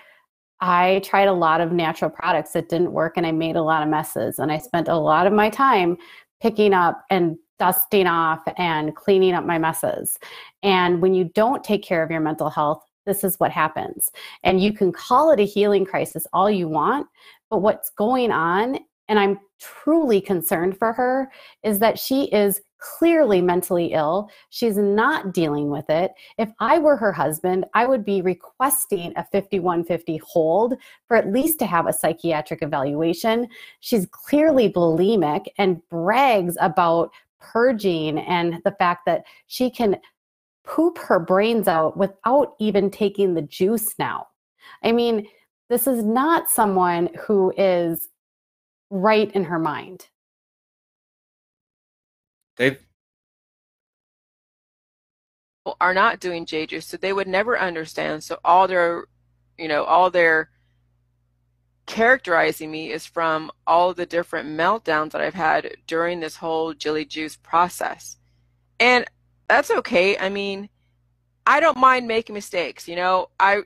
I 0.62 1.02
tried 1.04 1.28
a 1.28 1.34
lot 1.34 1.60
of 1.60 1.72
natural 1.74 2.10
products 2.10 2.52
that 2.54 2.70
didn't 2.70 2.94
work 2.94 3.18
and 3.18 3.26
I 3.26 3.32
made 3.32 3.58
a 3.58 3.62
lot 3.62 3.84
of 3.84 3.90
messes. 3.90 4.40
And 4.40 4.52
I 4.52 4.60
spent 4.60 4.88
a 4.88 4.96
lot 4.96 5.28
of 5.28 5.34
my 5.34 5.50
time 5.50 5.98
picking 6.42 6.74
up 6.74 7.04
and 7.10 7.38
dusting 7.60 8.08
off 8.08 8.42
and 8.58 8.96
cleaning 8.96 9.34
up 9.34 9.46
my 9.46 9.58
messes. 9.58 10.18
And 10.64 11.02
when 11.02 11.14
you 11.14 11.26
don't 11.26 11.64
take 11.64 11.84
care 11.84 12.04
of 12.04 12.12
your 12.12 12.20
mental 12.20 12.50
health, 12.50 12.84
this 13.06 13.24
is 13.24 13.40
what 13.40 13.52
happens. 13.52 14.12
And 14.44 14.62
you 14.62 14.74
can 14.74 14.92
call 14.92 15.32
it 15.32 15.40
a 15.40 15.46
healing 15.46 15.86
crisis 15.86 16.26
all 16.34 16.50
you 16.50 16.68
want, 16.68 17.08
but 17.50 17.60
what's 17.60 17.92
going 17.92 18.32
on, 18.32 18.80
and 19.08 19.20
I'm 19.20 19.40
truly 19.60 20.20
concerned 20.20 20.78
for 20.78 20.92
her, 20.94 21.32
is 21.64 21.80
that 21.80 22.00
she 22.00 22.24
is 22.26 22.62
clearly 22.80 23.42
mentally 23.42 23.94
ill. 23.94 24.30
She's 24.50 24.78
not 24.78 25.34
dealing 25.34 25.70
with 25.70 25.90
it. 25.90 26.12
If 26.38 26.52
I 26.60 26.78
were 26.78 26.98
her 26.98 27.12
husband, 27.12 27.66
I 27.74 27.86
would 27.88 28.06
be 28.06 28.22
requesting 28.22 29.14
a 29.16 29.24
5150 29.32 30.18
hold 30.18 30.76
for 31.08 31.18
at 31.18 31.32
least 31.32 31.58
to 31.60 31.66
have 31.66 31.88
a 31.88 31.94
psychiatric 31.94 32.62
evaluation. 32.62 33.48
She's 33.80 34.08
clearly 34.12 34.72
bulimic 34.72 35.46
and 35.58 35.82
brags 35.90 36.58
about 36.60 37.12
purging 37.52 38.20
and 38.20 38.62
the 38.64 38.76
fact 38.80 39.06
that 39.06 39.24
she 39.48 39.70
can 39.70 39.98
poop 40.66 40.98
her 40.98 41.20
brains 41.20 41.68
out 41.68 41.96
without 41.98 42.56
even 42.60 42.90
taking 42.90 43.34
the 43.34 43.42
juice 43.42 43.94
now. 44.00 44.28
I 44.84 44.92
mean, 44.92 45.28
this 45.70 45.88
is 45.88 46.04
not 46.04 46.50
someone 46.50 47.10
who 47.28 47.54
is 47.58 48.10
right 48.90 49.32
in 49.32 49.44
her 49.44 49.60
mind. 49.60 50.08
Dave? 52.58 52.80
Are 55.82 55.94
not 55.96 56.20
doing 56.20 56.46
J 56.46 56.68
juice, 56.68 56.86
so 56.86 56.98
they 56.98 57.14
would 57.14 57.28
never 57.28 57.60
understand. 57.60 58.24
So 58.24 58.38
all 58.46 58.68
their, 58.68 59.06
you 59.58 59.68
know, 59.68 59.84
all 59.84 60.12
their 60.12 60.50
characterizing 61.86 62.72
me 62.72 62.92
is 62.92 63.06
from 63.06 63.52
all 63.68 63.94
the 63.94 64.06
different 64.06 64.50
meltdowns 64.50 65.12
that 65.12 65.22
I've 65.22 65.34
had 65.34 65.78
during 65.88 66.20
this 66.20 66.36
whole 66.38 66.74
Jilly 66.74 67.06
Juice 67.06 67.36
process. 67.36 68.18
And 68.80 69.06
that's 69.48 69.72
okay. 69.72 70.18
I 70.18 70.30
mean, 70.30 70.70
I 71.46 71.60
don't 71.60 71.78
mind 71.78 72.08
making 72.08 72.34
mistakes. 72.34 72.88
You 72.88 72.96
know, 72.96 73.30
I 73.40 73.62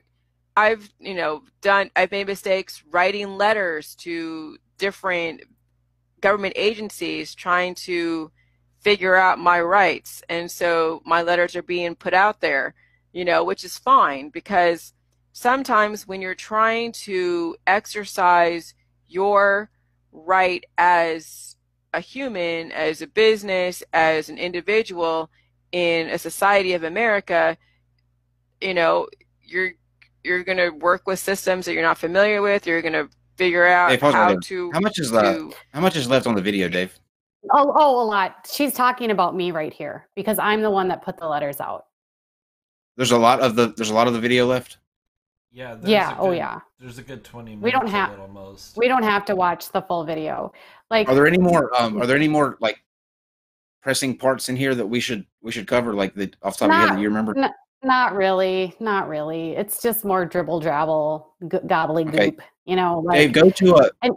I've, 0.56 0.90
you 0.98 1.14
know, 1.14 1.42
done 1.62 1.90
I've 1.96 2.10
made 2.10 2.26
mistakes 2.26 2.82
writing 2.90 3.36
letters 3.38 3.94
to 3.96 4.58
different 4.78 5.42
government 6.20 6.54
agencies 6.56 7.34
trying 7.34 7.74
to 7.74 8.30
figure 8.80 9.16
out 9.16 9.38
my 9.38 9.60
rights. 9.60 10.22
And 10.28 10.50
so 10.50 11.02
my 11.04 11.22
letters 11.22 11.56
are 11.56 11.62
being 11.62 11.94
put 11.94 12.14
out 12.14 12.40
there, 12.40 12.74
you 13.12 13.24
know, 13.24 13.44
which 13.44 13.64
is 13.64 13.78
fine 13.78 14.28
because 14.30 14.92
sometimes 15.32 16.06
when 16.06 16.20
you're 16.20 16.34
trying 16.34 16.92
to 16.92 17.56
exercise 17.66 18.74
your 19.08 19.70
right 20.12 20.64
as 20.78 21.56
a 21.92 22.00
human, 22.00 22.72
as 22.72 23.02
a 23.02 23.06
business, 23.06 23.82
as 23.92 24.28
an 24.28 24.38
individual 24.38 25.30
in 25.72 26.08
a 26.08 26.18
society 26.18 26.72
of 26.72 26.84
America, 26.84 27.56
you 28.60 28.74
know, 28.74 29.08
you're 29.42 29.72
you're 30.22 30.44
going 30.44 30.58
to 30.58 30.70
work 30.70 31.06
with 31.06 31.18
systems 31.18 31.64
that 31.66 31.72
you're 31.72 31.82
not 31.82 31.98
familiar 31.98 32.42
with. 32.42 32.66
You're 32.66 32.82
going 32.82 32.92
to 32.92 33.08
figure 33.36 33.66
out 33.66 33.90
hey, 33.90 33.96
how 33.96 34.36
to. 34.36 34.72
How 34.72 34.80
much 34.80 34.98
is 34.98 35.12
left? 35.12 35.40
Uh, 35.40 35.50
how 35.72 35.80
much 35.80 35.96
is 35.96 36.08
left 36.08 36.26
on 36.26 36.34
the 36.34 36.42
video, 36.42 36.68
Dave? 36.68 36.98
Oh, 37.52 37.72
oh, 37.74 38.02
a 38.02 38.04
lot. 38.04 38.48
She's 38.52 38.74
talking 38.74 39.10
about 39.10 39.34
me 39.34 39.50
right 39.50 39.72
here 39.72 40.08
because 40.14 40.38
I'm 40.38 40.60
the 40.60 40.70
one 40.70 40.88
that 40.88 41.02
put 41.02 41.16
the 41.16 41.26
letters 41.26 41.60
out. 41.60 41.86
There's 42.96 43.12
a 43.12 43.18
lot 43.18 43.40
of 43.40 43.56
the 43.56 43.72
there's 43.72 43.90
a 43.90 43.94
lot 43.94 44.08
of 44.08 44.12
the 44.12 44.20
video 44.20 44.46
left. 44.46 44.76
Yeah. 45.52 45.76
Yeah. 45.82 46.16
Oh, 46.18 46.22
good, 46.22 46.28
oh, 46.28 46.32
yeah. 46.32 46.60
There's 46.78 46.98
a 46.98 47.02
good 47.02 47.24
twenty. 47.24 47.56
we 47.56 47.70
don't 47.70 47.88
have. 47.88 48.18
Almost. 48.18 48.76
We 48.76 48.88
don't 48.88 49.02
have 49.02 49.24
to 49.26 49.36
watch 49.36 49.70
the 49.70 49.82
full 49.82 50.04
video. 50.04 50.52
Like, 50.90 51.08
are 51.08 51.14
there 51.14 51.26
any 51.26 51.38
more? 51.38 51.70
Um, 51.80 52.00
are 52.00 52.06
there 52.06 52.16
any 52.16 52.28
more 52.28 52.56
like 52.60 52.82
pressing 53.82 54.16
parts 54.16 54.48
in 54.48 54.56
here 54.56 54.74
that 54.74 54.86
we 54.86 55.00
should 55.00 55.26
we 55.42 55.52
should 55.52 55.66
cover? 55.66 55.94
Like 55.94 56.14
the 56.14 56.32
off 56.42 56.58
the 56.58 56.66
top 56.66 56.68
not, 56.68 56.76
of 56.76 56.80
your 56.80 56.88
head, 56.88 57.02
you 57.02 57.08
remember? 57.08 57.38
N- 57.38 57.54
not 57.82 58.14
really. 58.14 58.74
Not 58.80 59.08
really. 59.08 59.56
It's 59.56 59.82
just 59.82 60.04
more 60.04 60.24
dribble 60.24 60.60
drabble, 60.60 61.26
g- 61.50 61.66
gobbly 61.66 62.04
goop. 62.04 62.14
Okay. 62.14 62.36
You 62.66 62.76
know, 62.76 63.00
like, 63.00 63.18
Dave, 63.18 63.32
go 63.32 63.50
to 63.50 63.74
a. 63.76 63.90
And, 64.02 64.14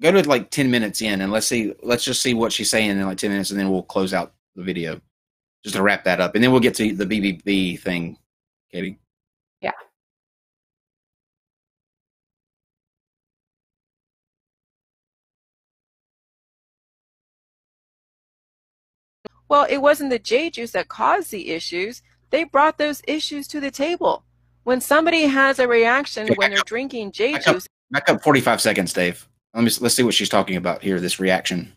go 0.00 0.12
to 0.12 0.28
like 0.28 0.48
10 0.50 0.70
minutes 0.70 1.02
in 1.02 1.22
and 1.22 1.32
let's 1.32 1.48
see 1.48 1.74
let's 1.82 2.04
just 2.04 2.22
see 2.22 2.32
what 2.32 2.52
she's 2.52 2.70
saying 2.70 2.90
in 2.90 3.04
like 3.04 3.18
10 3.18 3.30
minutes 3.30 3.50
and 3.50 3.58
then 3.58 3.68
we'll 3.68 3.82
close 3.82 4.14
out 4.14 4.32
the 4.54 4.62
video 4.62 5.00
just 5.64 5.76
to 5.76 5.82
wrap 5.82 6.04
that 6.04 6.20
up, 6.20 6.34
and 6.34 6.42
then 6.42 6.50
we'll 6.50 6.60
get 6.60 6.74
to 6.76 6.94
the 6.94 7.04
BBB 7.04 7.78
thing, 7.80 8.16
Katie. 8.72 8.98
Well, 19.48 19.66
it 19.68 19.78
wasn't 19.78 20.10
the 20.10 20.18
J 20.18 20.50
juice 20.50 20.72
that 20.72 20.88
caused 20.88 21.30
the 21.30 21.50
issues. 21.50 22.02
They 22.30 22.44
brought 22.44 22.78
those 22.78 23.02
issues 23.06 23.48
to 23.48 23.60
the 23.60 23.70
table. 23.70 24.24
When 24.64 24.80
somebody 24.80 25.22
has 25.22 25.58
a 25.58 25.66
reaction 25.66 26.24
Okay, 26.24 26.34
when 26.36 26.50
they're 26.50 26.60
up. 26.60 26.66
drinking 26.66 27.12
J 27.12 27.38
juice, 27.38 27.66
Back 27.90 28.10
up 28.10 28.22
45 28.22 28.60
seconds, 28.60 28.92
Dave. 28.92 29.26
Let 29.54 29.64
me 29.64 29.70
let's 29.80 29.94
see 29.94 30.02
what 30.02 30.12
she's 30.12 30.28
talking 30.28 30.56
about 30.56 30.82
here. 30.82 31.00
This 31.00 31.18
reaction. 31.18 31.72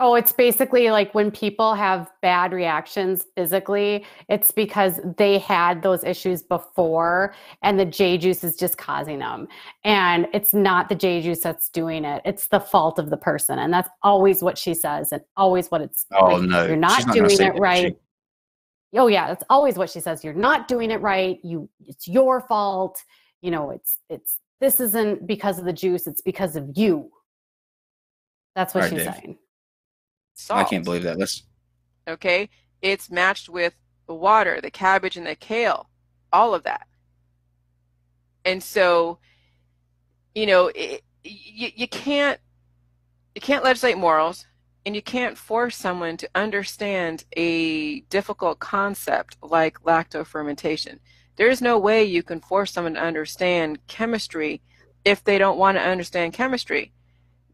Oh, 0.00 0.14
it's 0.14 0.32
basically 0.32 0.90
like 0.90 1.12
when 1.12 1.32
people 1.32 1.74
have 1.74 2.08
bad 2.22 2.52
reactions 2.52 3.26
physically, 3.34 4.04
it's 4.28 4.52
because 4.52 5.00
they 5.16 5.38
had 5.38 5.82
those 5.82 6.04
issues 6.04 6.42
before 6.42 7.34
and 7.62 7.80
the 7.80 7.84
J 7.84 8.16
juice 8.16 8.44
is 8.44 8.56
just 8.56 8.78
causing 8.78 9.18
them. 9.18 9.48
And 9.82 10.28
it's 10.32 10.54
not 10.54 10.88
the 10.88 10.94
J 10.94 11.20
juice 11.20 11.40
that's 11.40 11.68
doing 11.68 12.04
it. 12.04 12.22
It's 12.24 12.46
the 12.46 12.60
fault 12.60 13.00
of 13.00 13.10
the 13.10 13.16
person. 13.16 13.58
And 13.58 13.72
that's 13.72 13.90
always 14.04 14.40
what 14.40 14.56
she 14.56 14.72
says 14.72 15.10
and 15.10 15.20
always 15.36 15.68
what 15.68 15.80
it's 15.80 16.06
Oh 16.12 16.34
like, 16.36 16.42
no, 16.42 16.66
You're 16.66 16.90
she's 16.90 17.06
not, 17.06 17.14
doing 17.14 17.40
it 17.40 17.58
right. 17.58 17.96
she? 18.92 18.98
Oh 18.98 19.08
yeah, 19.08 19.26
that's 19.26 19.44
always 19.50 19.76
what 19.76 19.90
she 19.90 19.98
says. 19.98 20.22
You're 20.22 20.32
not 20.32 20.68
doing 20.68 20.92
it 20.92 21.00
right. 21.00 21.38
You 21.42 21.68
it's 21.86 22.06
your 22.06 22.40
fault. 22.42 23.02
You 23.42 23.50
know, 23.50 23.70
it's 23.70 23.98
it's 24.08 24.38
this 24.60 24.78
isn't 24.78 25.26
because 25.26 25.58
of 25.58 25.64
the 25.64 25.72
juice, 25.72 26.06
it's 26.06 26.22
because 26.22 26.54
of 26.54 26.70
you. 26.74 27.10
That's 28.54 28.74
what 28.74 28.84
All 28.84 28.90
she's 28.90 29.02
saying. 29.04 29.38
I 30.50 30.64
can't 30.64 30.84
believe 30.84 31.02
that. 31.02 31.18
Let's. 31.18 31.44
okay 32.08 32.48
it's 32.80 33.10
matched 33.10 33.48
with 33.48 33.74
the 34.06 34.14
water 34.14 34.60
the 34.60 34.70
cabbage 34.70 35.16
and 35.16 35.26
the 35.26 35.34
kale 35.34 35.88
all 36.32 36.54
of 36.54 36.62
that 36.64 36.86
and 38.44 38.62
so 38.62 39.18
you 40.34 40.46
know 40.46 40.70
it, 40.74 41.02
you, 41.24 41.68
you 41.74 41.88
can't 41.88 42.40
you 43.34 43.40
can't 43.40 43.64
legislate 43.64 43.98
morals 43.98 44.46
and 44.86 44.94
you 44.94 45.02
can't 45.02 45.36
force 45.36 45.76
someone 45.76 46.16
to 46.16 46.28
understand 46.34 47.24
a 47.36 48.00
difficult 48.02 48.58
concept 48.58 49.36
like 49.42 49.82
lactofermentation 49.82 50.98
there 51.36 51.50
is 51.50 51.60
no 51.60 51.78
way 51.78 52.04
you 52.04 52.22
can 52.22 52.40
force 52.40 52.72
someone 52.72 52.94
to 52.94 53.00
understand 53.00 53.78
chemistry 53.86 54.60
if 55.04 55.22
they 55.24 55.38
don't 55.38 55.58
want 55.58 55.76
to 55.76 55.82
understand 55.82 56.32
chemistry 56.32 56.92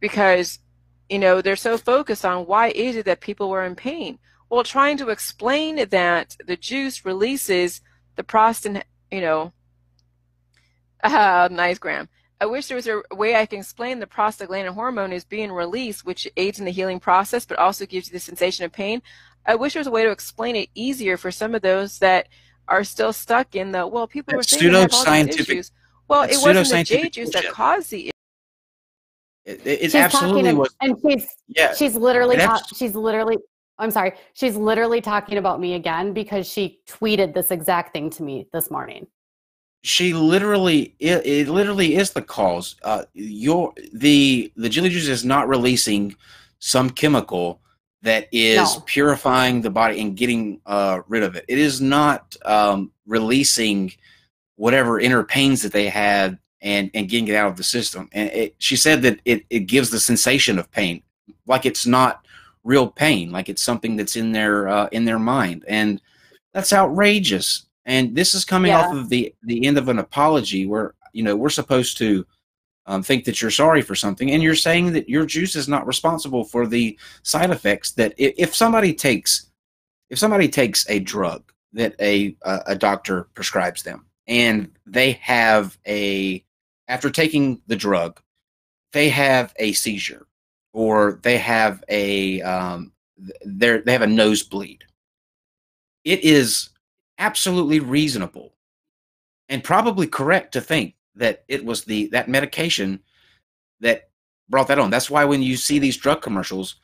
because 0.01 0.59
you 1.09 1.19
know 1.19 1.41
they're 1.41 1.57
so 1.57 1.77
focused 1.79 2.25
on 2.25 2.47
why 2.47 2.69
is 2.69 2.97
it 2.97 3.07
that 3.07 3.21
people 3.21 3.51
were 3.51 3.65
in 3.65 3.75
pain? 3.75 4.19
Well 4.49 4.65
trying 4.65 4.97
to 4.99 5.11
explain 5.11 5.77
that 5.89 6.37
the 6.47 6.57
juice 6.57 7.05
releases 7.05 7.81
the 8.17 8.25
prostin 8.25 8.83
you 9.11 9.21
know 9.21 9.53
uh, 11.03 11.49
nice 11.53 11.79
graham 11.79 12.09
i 12.41 12.47
wish 12.47 12.67
there 12.67 12.77
was 12.77 12.87
a 12.87 13.03
way 13.13 13.37
i 13.37 13.47
can 13.47 13.61
explain 13.61 13.99
the 13.99 14.07
prostaglandin 14.07 14.75
hormone 14.75 15.13
is 15.13 15.25
being 15.25 15.53
released 15.53 16.05
which 16.05 16.29
aids 16.37 16.59
in 16.59 16.65
the 16.65 16.71
healing 16.71 17.01
process 17.01 17.45
but 17.45 17.59
also 17.59 17.87
gives 17.87 18.09
you 18.09 18.13
the 18.13 18.21
sensation 18.21 18.65
of 18.65 18.73
pain. 18.73 19.03
I 19.47 19.57
wish 19.57 19.75
there 19.75 19.81
was 19.81 19.87
a 19.87 19.91
way 19.91 20.05
to 20.05 20.11
explain 20.11 20.57
it 20.57 20.71
easier 20.75 21.19
for 21.19 21.31
some 21.31 21.55
of 21.55 21.61
those 21.61 21.99
that 21.99 22.29
are 22.67 22.83
still 22.83 23.13
stuck 23.13 23.55
in 23.55 23.73
the 23.73 23.87
well 23.87 24.07
people 24.07 24.33
were 24.33 24.39
That's 24.39 24.53
have 24.55 24.95
all 24.95 25.05
these 25.05 25.41
issues. 25.41 25.71
Well 26.09 26.23
it 26.23 26.39
wasn't 26.41 26.69
the 26.71 26.85
j 26.85 27.11
juice 27.11 27.31
that 27.31 27.51
caused 27.51 27.91
the 27.91 28.11
It, 29.47 29.81
She's 29.83 29.95
absolutely 29.95 30.43
talking, 30.43 30.59
was. 30.59 30.75
and 30.81 30.97
she's 31.07 31.27
Yeah. 31.49 31.75
she's 31.75 31.97
literally 31.97 32.37
ta- 32.37 32.55
abs- 32.57 32.77
she's 32.79 32.95
literally 32.95 33.37
I'm 33.79 33.91
sorry, 33.91 34.13
she's 34.35 34.57
literally 34.57 35.01
talking 35.01 35.37
about 35.37 35.61
me 35.61 35.75
again 35.75 36.13
because 36.13 36.47
she 36.49 36.81
tweeted 36.89 37.35
this 37.35 37.51
exact 37.51 37.93
thing 37.93 38.09
to 38.11 38.23
me 38.23 38.47
this 38.53 38.71
morning. 38.71 39.07
she 39.83 40.15
literally 40.15 40.95
it, 40.99 41.27
it 41.27 41.49
literally 41.49 41.97
is 41.97 42.13
the 42.13 42.23
cause 42.23 42.77
uh 42.85 43.05
your 43.13 43.75
the 43.93 44.51
the 44.57 44.69
Jilly 44.71 44.89
juice 44.89 45.09
is 45.09 45.25
not 45.27 45.47
releasing 45.47 46.15
some 46.59 46.89
chemical 46.89 47.61
that 48.01 48.29
is 48.33 48.77
No. 48.77 48.81
purifying 48.87 49.61
the 49.61 49.69
body 49.71 50.01
and 50.01 50.17
getting 50.17 50.61
uh 50.65 51.01
rid 51.07 51.23
of 51.23 51.37
it 51.37 51.45
it 51.49 51.59
is 51.59 51.83
not 51.83 52.35
um 52.47 52.93
releasing 53.07 53.93
whatever 54.57 54.99
inner 55.01 55.23
pains 55.23 55.61
that 55.63 55.73
they 55.73 55.89
had 55.91 56.39
and 56.65 56.91
and 56.95 57.09
getting 57.09 57.29
it 57.29 57.37
out 57.37 57.51
of 57.51 57.57
the 57.57 57.63
system. 57.63 58.09
And 58.13 58.29
it, 58.31 58.57
she 58.59 58.75
said 58.75 59.03
that 59.03 59.21
it 59.25 59.45
it 59.51 59.61
gives 59.61 59.91
the 59.91 60.01
sensation 60.01 60.59
of 60.59 60.71
pain 60.73 61.03
like 61.47 61.65
it's 61.67 61.87
not 61.87 62.27
real 62.65 62.89
pain 62.89 63.31
like 63.31 63.49
it's 63.51 63.63
something 63.63 63.95
that's 63.97 64.17
in 64.17 64.33
their 64.33 64.69
uh 64.69 64.89
in 64.91 65.05
their 65.05 65.19
mind. 65.21 65.65
And 65.69 66.01
that's 66.53 66.73
outrageous. 66.73 67.67
And 67.87 68.17
this 68.17 68.35
is 68.35 68.45
coming 68.45 68.73
off 68.73 68.95
of 68.95 69.09
the 69.11 69.33
the 69.45 69.67
end 69.67 69.79
of 69.79 69.89
an 69.89 69.99
apology 70.01 70.67
where 70.67 70.95
you 71.13 71.23
know 71.23 71.37
we're 71.37 71.51
supposed 71.51 71.97
to 71.99 72.27
um, 72.87 73.03
think 73.03 73.25
that 73.25 73.41
you're 73.41 73.51
sorry 73.51 73.81
for 73.81 73.95
something 73.95 74.31
and 74.31 74.43
you're 74.43 74.55
saying 74.55 74.93
that 74.93 75.09
your 75.09 75.25
juice 75.25 75.57
is 75.57 75.69
not 75.69 75.87
responsible 75.87 76.45
for 76.45 76.67
the 76.67 76.99
side 77.23 77.51
effects 77.51 77.93
that 77.93 78.13
i- 78.21 78.35
if 78.37 78.55
somebody 78.55 78.93
takes 78.93 79.51
if 80.11 80.19
somebody 80.19 80.49
takes 80.49 80.89
a 80.91 80.99
drug 80.99 81.43
that 81.73 81.95
a, 82.01 82.37
a 82.67 82.77
doctor 82.77 83.29
prescribes 83.35 83.83
them 83.83 84.05
and 84.29 84.71
they 84.87 85.13
have 85.13 85.79
a 85.87 86.44
after 86.89 87.11
taking 87.11 87.61
the 87.67 87.77
drug 87.77 88.21
they 88.93 89.09
have 89.09 89.53
a 89.59 89.73
seizure 89.73 90.27
or 90.73 91.21
they 91.23 91.39
have 91.39 91.83
a 91.89 92.41
um, 92.43 92.93
they 93.45 93.81
have 93.87 94.03
a 94.03 94.07
nosebleed 94.07 94.85
it 96.05 96.23
is 96.25 96.71
absolutely 97.19 97.81
reasonable 97.81 98.55
and 99.49 99.63
probably 99.65 100.07
correct 100.07 100.53
to 100.53 100.61
think 100.61 100.95
that 101.15 101.45
it 101.49 101.65
was 101.65 101.85
the 101.85 102.07
that 102.09 102.29
medication 102.29 103.01
that 103.81 104.09
brought 104.49 104.69
that 104.69 104.79
on. 104.79 104.91
That's 104.91 105.11
why 105.11 105.25
when 105.25 105.43
you 105.43 105.57
see 105.57 105.79
these 105.79 105.97
drug 105.97 106.23
commercials, 106.23 106.77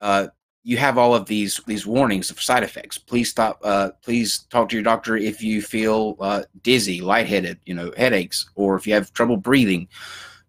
uh, 0.00 0.28
you 0.62 0.76
have 0.76 0.98
all 0.98 1.14
of 1.14 1.26
these 1.26 1.60
these 1.66 1.86
warnings 1.86 2.30
of 2.30 2.40
side 2.40 2.62
effects. 2.62 2.98
Please 2.98 3.30
stop. 3.30 3.60
Uh, 3.62 3.90
please 4.02 4.40
talk 4.50 4.68
to 4.68 4.76
your 4.76 4.82
doctor 4.82 5.16
if 5.16 5.42
you 5.42 5.62
feel 5.62 6.16
uh, 6.20 6.42
dizzy, 6.62 7.00
lightheaded, 7.00 7.58
you 7.64 7.74
know, 7.74 7.92
headaches, 7.96 8.48
or 8.54 8.76
if 8.76 8.86
you 8.86 8.94
have 8.94 9.12
trouble 9.12 9.36
breathing, 9.36 9.88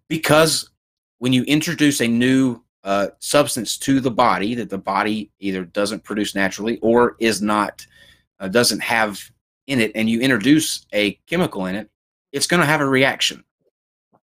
because 0.07 0.69
when 1.19 1.33
you 1.33 1.43
introduce 1.43 2.01
a 2.01 2.07
new 2.07 2.61
uh, 2.83 3.07
substance 3.19 3.77
to 3.77 3.99
the 3.99 4.11
body 4.11 4.55
that 4.55 4.69
the 4.69 4.77
body 4.77 5.31
either 5.39 5.63
doesn't 5.63 6.03
produce 6.03 6.33
naturally 6.33 6.79
or 6.79 7.15
is 7.19 7.41
not 7.41 7.85
uh, 8.39 8.47
doesn't 8.47 8.81
have 8.81 9.21
in 9.67 9.79
it 9.79 9.91
and 9.93 10.09
you 10.09 10.19
introduce 10.19 10.85
a 10.91 11.13
chemical 11.27 11.67
in 11.67 11.75
it 11.75 11.89
it's 12.31 12.47
going 12.47 12.59
to 12.59 12.65
have 12.65 12.81
a 12.81 12.87
reaction 12.87 13.43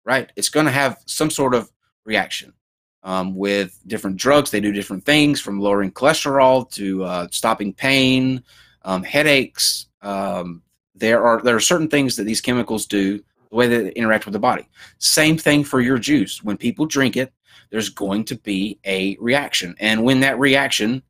right 0.07 0.33
it's 0.35 0.49
going 0.49 0.65
to 0.65 0.73
have 0.73 0.97
some 1.05 1.31
sort 1.31 1.55
of 1.55 1.71
reaction 2.07 2.55
um, 3.03 3.35
with 3.35 3.81
different 3.87 4.17
drugs. 4.17 4.51
They 4.51 4.61
do 4.61 4.73
different 4.73 5.05
things 5.05 5.41
from 5.41 5.61
lowering 5.61 5.93
cholesterol 5.93 6.71
to 6.73 7.05
uh, 7.05 7.29
stopping 7.31 7.73
pain 7.73 8.43
um, 8.83 9.03
headaches. 9.03 9.87
Um, 10.03 10.63
there 10.95 11.25
are 11.25 11.41
there 11.43 11.57
are 11.57 11.61
certain 11.61 11.89
things 11.89 12.17
that 12.17 12.25
these 12.25 12.41
chemicals 12.41 12.87
do 12.87 13.19
the 13.51 13.57
way 13.57 13.67
they 13.67 13.91
interact 13.93 14.27
with 14.27 14.33
the 14.33 14.39
body. 14.39 14.69
Same 14.99 15.39
thing 15.39 15.65
for 15.65 15.81
your 15.81 15.99
juice. 15.99 16.43
When 16.43 16.57
people 16.57 16.87
drink 16.87 17.17
it 17.17 17.33
there's 17.71 17.91
going 17.91 18.25
to 18.25 18.37
be 18.37 18.79
a 18.85 19.17
reaction. 19.21 19.75
And 19.79 20.05
when 20.05 20.21
that 20.21 20.39
reaction 20.39 21.03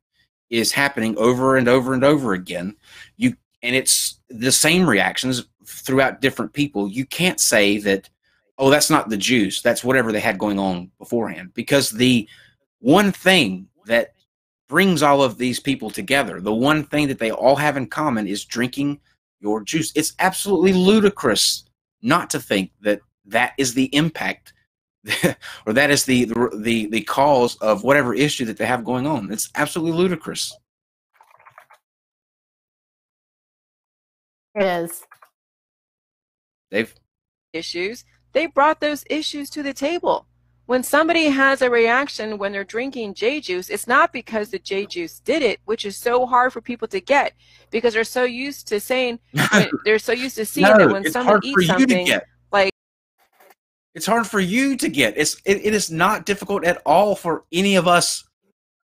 is 0.49 0.71
happening 0.71 1.17
over 1.17 1.57
and 1.57 1.67
over 1.67 1.93
and 1.93 2.03
over 2.03 2.33
again 2.33 2.75
you 3.17 3.35
and 3.61 3.75
it's 3.75 4.19
the 4.29 4.51
same 4.51 4.89
reactions 4.89 5.45
throughout 5.63 6.21
different 6.21 6.51
people 6.53 6.89
you 6.89 7.05
can't 7.05 7.39
say 7.39 7.77
that 7.77 8.09
oh 8.59 8.69
that's 8.69 8.89
not 8.89 9.09
the 9.09 9.17
juice 9.17 9.61
that's 9.61 9.83
whatever 9.83 10.11
they 10.11 10.19
had 10.19 10.37
going 10.37 10.59
on 10.59 10.91
beforehand. 10.99 11.51
Because 11.55 11.89
the 11.89 12.27
one 12.79 13.11
thing 13.11 13.67
that 13.85 14.13
brings 14.67 15.01
all 15.01 15.23
of 15.23 15.37
these 15.37 15.59
people 15.59 15.89
together 15.89 16.39
the 16.39 16.53
one 16.53 16.83
thing 16.83 17.07
that 17.07 17.17
they 17.17 17.31
all 17.31 17.55
have 17.55 17.77
in 17.77 17.87
common 17.87 18.27
is 18.27 18.45
drinking 18.45 18.99
your 19.39 19.63
juice. 19.63 19.91
It's 19.95 20.13
absolutely 20.19 20.73
ludicrous 20.73 21.63
not 22.01 22.29
to 22.31 22.39
think 22.39 22.71
that 22.81 22.99
that 23.25 23.53
is 23.57 23.73
the 23.73 23.85
impact 23.95 24.53
or 25.65 25.73
that 25.73 25.89
is 25.89 26.03
the, 26.03 26.25
the 26.25 26.49
the 26.57 26.85
the 26.87 27.01
cause 27.01 27.55
of 27.57 27.83
whatever 27.83 28.13
issue 28.13 28.45
that 28.45 28.57
they 28.57 28.65
have 28.65 28.83
going 28.83 29.07
on. 29.07 29.31
It's 29.31 29.49
absolutely 29.55 29.97
ludicrous. 29.97 30.55
It 34.55 34.63
is. 34.63 35.03
Dave? 36.69 36.93
issues, 37.53 38.03
they 38.33 38.45
brought 38.45 38.79
those 38.79 39.03
issues 39.09 39.49
to 39.51 39.63
the 39.63 39.73
table. 39.73 40.25
When 40.65 40.83
somebody 40.83 41.25
has 41.25 41.63
a 41.63 41.69
reaction 41.69 42.37
when 42.37 42.51
they're 42.51 42.63
drinking 42.63 43.15
J 43.15 43.41
juice, 43.41 43.69
it's 43.71 43.87
not 43.87 44.13
because 44.13 44.49
the 44.49 44.59
J 44.59 44.85
juice 44.85 45.19
did 45.19 45.41
it, 45.41 45.59
which 45.65 45.83
is 45.83 45.97
so 45.97 46.27
hard 46.27 46.53
for 46.53 46.61
people 46.61 46.87
to 46.89 47.01
get 47.01 47.33
because 47.71 47.95
they're 47.95 48.03
so 48.03 48.23
used 48.23 48.67
to 48.67 48.79
saying, 48.79 49.17
they're 49.85 49.97
so 49.97 50.11
used 50.11 50.35
to 50.35 50.45
seeing 50.45 50.67
that 50.67 50.91
when 50.91 51.09
someone 51.11 51.39
eats 51.43 51.65
something, 51.65 52.07
like- 52.51 52.71
it's 53.95 54.05
hard 54.05 54.27
for 54.27 54.39
you 54.39 54.77
to 54.77 54.87
get. 54.89 55.17
It's 55.17 55.41
it, 55.43 55.65
it 55.65 55.73
is 55.73 55.89
not 55.89 56.27
difficult 56.27 56.63
at 56.63 56.79
all 56.85 57.15
for 57.15 57.45
any 57.51 57.75
of 57.75 57.87
us 57.87 58.23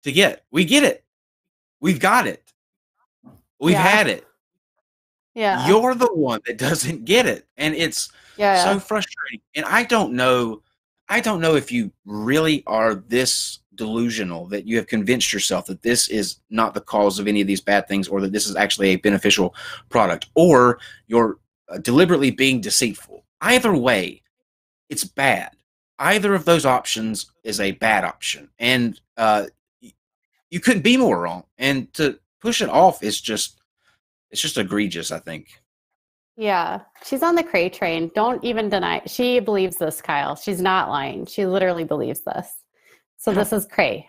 to 0.02 0.10
get. 0.10 0.44
We 0.50 0.64
get 0.64 0.82
it. 0.82 1.04
We've 1.80 2.00
got 2.00 2.26
it. 2.26 2.42
We've 3.60 3.74
Yeah. 3.74 3.82
had 3.82 4.08
it. 4.08 4.26
Yeah. 5.34 5.68
You're 5.68 5.94
the 5.94 6.12
one 6.12 6.40
that 6.46 6.58
doesn't 6.58 7.04
get 7.04 7.26
it. 7.26 7.46
And 7.56 7.76
it's 7.76 8.10
yeah. 8.38 8.64
so 8.64 8.78
frustrating. 8.78 9.40
And 9.54 9.66
I 9.66 9.84
don't 9.84 10.14
know 10.14 10.62
I 11.08 11.20
don't 11.20 11.40
know 11.40 11.54
if 11.54 11.72
you 11.72 11.90
really 12.04 12.62
are 12.66 12.94
this 12.94 13.60
delusional 13.74 14.46
that 14.48 14.66
you 14.66 14.76
have 14.76 14.86
convinced 14.86 15.32
yourself 15.32 15.66
that 15.66 15.82
this 15.82 16.08
is 16.08 16.40
not 16.50 16.74
the 16.74 16.80
cause 16.80 17.18
of 17.18 17.26
any 17.26 17.40
of 17.40 17.46
these 17.46 17.60
bad 17.60 17.88
things 17.88 18.08
or 18.08 18.20
that 18.20 18.32
this 18.32 18.46
is 18.46 18.56
actually 18.56 18.90
a 18.90 18.96
beneficial 18.96 19.54
product 19.88 20.26
or 20.34 20.78
you're 21.06 21.38
uh, 21.68 21.78
deliberately 21.78 22.30
being 22.30 22.60
deceitful. 22.60 23.24
Either 23.40 23.74
way, 23.74 24.22
it's 24.90 25.04
bad. 25.04 25.52
Either 25.98 26.34
of 26.34 26.44
those 26.44 26.66
options 26.66 27.30
is 27.42 27.60
a 27.60 27.72
bad 27.72 28.04
option. 28.04 28.48
And 28.58 29.00
uh, 29.16 29.46
you 30.50 30.60
couldn't 30.60 30.82
be 30.82 30.96
more 30.96 31.20
wrong. 31.20 31.44
And 31.56 31.92
to 31.94 32.18
push 32.40 32.60
it 32.60 32.68
off 32.68 33.02
is 33.02 33.20
just 33.20 33.60
it's 34.30 34.42
just 34.42 34.58
egregious, 34.58 35.10
I 35.10 35.20
think. 35.20 35.62
Yeah, 36.40 36.82
she's 37.04 37.24
on 37.24 37.34
the 37.34 37.42
cray 37.42 37.68
train. 37.68 38.12
Don't 38.14 38.42
even 38.44 38.68
deny. 38.68 39.02
She 39.06 39.40
believes 39.40 39.76
this, 39.76 40.00
Kyle. 40.00 40.36
She's 40.36 40.60
not 40.60 40.88
lying. 40.88 41.26
She 41.26 41.44
literally 41.46 41.82
believes 41.82 42.20
this. 42.20 42.48
So 43.16 43.32
this 43.34 43.52
is 43.52 43.66
cray. 43.66 44.08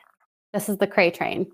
This 0.53 0.69
is 0.69 0.77
the 0.77 0.85
cray 0.85 1.09
train. 1.09 1.51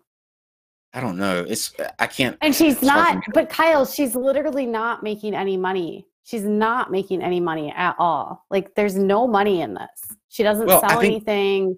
I 0.93 0.99
don't 0.99 1.17
know. 1.17 1.45
It's 1.47 1.78
uh, 1.80 1.91
I 1.97 2.07
can't 2.07 2.38
And 2.41 2.53
she's 2.53 2.78
It's 2.82 2.88
hard 2.89 3.07
for 3.07 3.13
not, 3.15 3.23
but 3.34 3.49
Kyle, 3.49 3.86
she's 3.86 4.15
literally 4.15 4.65
not 4.65 5.01
making 5.01 5.34
any 5.34 5.55
money. 5.55 6.07
She's 6.26 6.43
not 6.43 6.91
making 6.91 7.21
any 7.21 7.39
money 7.39 7.71
at 7.76 7.95
all. 7.97 8.45
Like 8.51 8.76
there's 8.76 8.95
no 8.97 9.28
money 9.28 9.61
in 9.61 9.76
this. 9.76 10.17
She 10.28 10.43
doesn't 10.43 10.67
Well, 10.67 10.82
sell 10.82 10.99
think- 10.99 11.03
anything. 11.13 11.78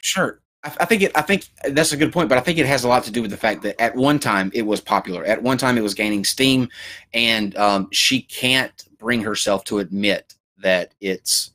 Sure. 0.00 0.40
I, 0.64 0.72
I 0.80 0.84
think 0.84 1.02
it. 1.02 1.12
I 1.14 1.22
think 1.22 1.48
that's 1.70 1.92
a 1.92 1.96
good 1.96 2.12
point, 2.12 2.28
but 2.28 2.38
I 2.38 2.40
think 2.40 2.58
it 2.58 2.66
has 2.66 2.84
a 2.84 2.88
lot 2.88 3.04
to 3.04 3.10
do 3.10 3.22
with 3.22 3.30
the 3.30 3.36
fact 3.36 3.62
that 3.62 3.80
at 3.80 3.94
one 3.94 4.18
time 4.18 4.50
it 4.54 4.62
was 4.62 4.80
popular. 4.80 5.24
At 5.24 5.42
one 5.42 5.58
time 5.58 5.78
it 5.78 5.82
was 5.82 5.94
gaining 5.94 6.24
steam, 6.24 6.68
and 7.14 7.56
um, 7.56 7.88
she 7.92 8.22
can't 8.22 8.84
bring 8.98 9.22
herself 9.22 9.64
to 9.64 9.78
admit 9.78 10.34
that 10.58 10.94
it's. 11.00 11.52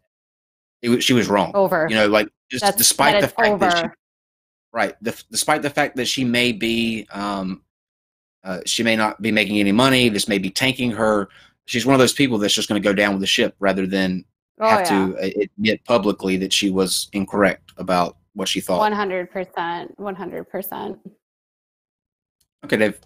It, 0.81 1.01
she 1.01 1.13
was 1.13 1.27
wrong. 1.27 1.51
Over. 1.53 1.87
You 1.89 1.95
know, 1.95 2.07
like 2.07 2.29
just 2.49 2.63
That's 2.63 2.77
despite 2.77 3.21
the 3.21 3.27
fact 3.27 3.49
over. 3.49 3.65
that 3.65 3.77
she, 3.77 3.87
right, 4.71 4.95
the, 5.01 5.23
despite 5.31 5.61
the 5.61 5.69
fact 5.69 5.95
that 5.95 6.07
she 6.07 6.23
may 6.23 6.51
be, 6.51 7.07
um, 7.11 7.61
uh, 8.43 8.59
she 8.65 8.83
may 8.83 8.95
not 8.95 9.21
be 9.21 9.31
making 9.31 9.59
any 9.59 9.71
money. 9.71 10.09
This 10.09 10.27
may 10.27 10.37
be 10.37 10.49
tanking 10.49 10.91
her. 10.91 11.29
She's 11.65 11.85
one 11.85 11.93
of 11.93 11.99
those 11.99 12.13
people 12.13 12.37
that's 12.37 12.53
just 12.53 12.67
going 12.67 12.81
to 12.81 12.87
go 12.87 12.93
down 12.93 13.13
with 13.13 13.21
the 13.21 13.27
ship 13.27 13.55
rather 13.59 13.87
than 13.87 14.25
oh 14.59 14.67
have 14.67 14.81
yeah. 14.81 15.07
to 15.07 15.41
admit 15.41 15.83
publicly 15.85 16.37
that 16.37 16.51
she 16.51 16.69
was 16.69 17.09
incorrect 17.13 17.71
about 17.77 18.17
what 18.33 18.47
she 18.47 18.61
thought. 18.61 18.79
One 18.79 18.93
hundred 18.93 19.31
percent. 19.31 19.97
One 19.99 20.15
hundred 20.15 20.49
percent. 20.49 20.99
Okay, 22.65 22.77
Dave. 22.77 22.99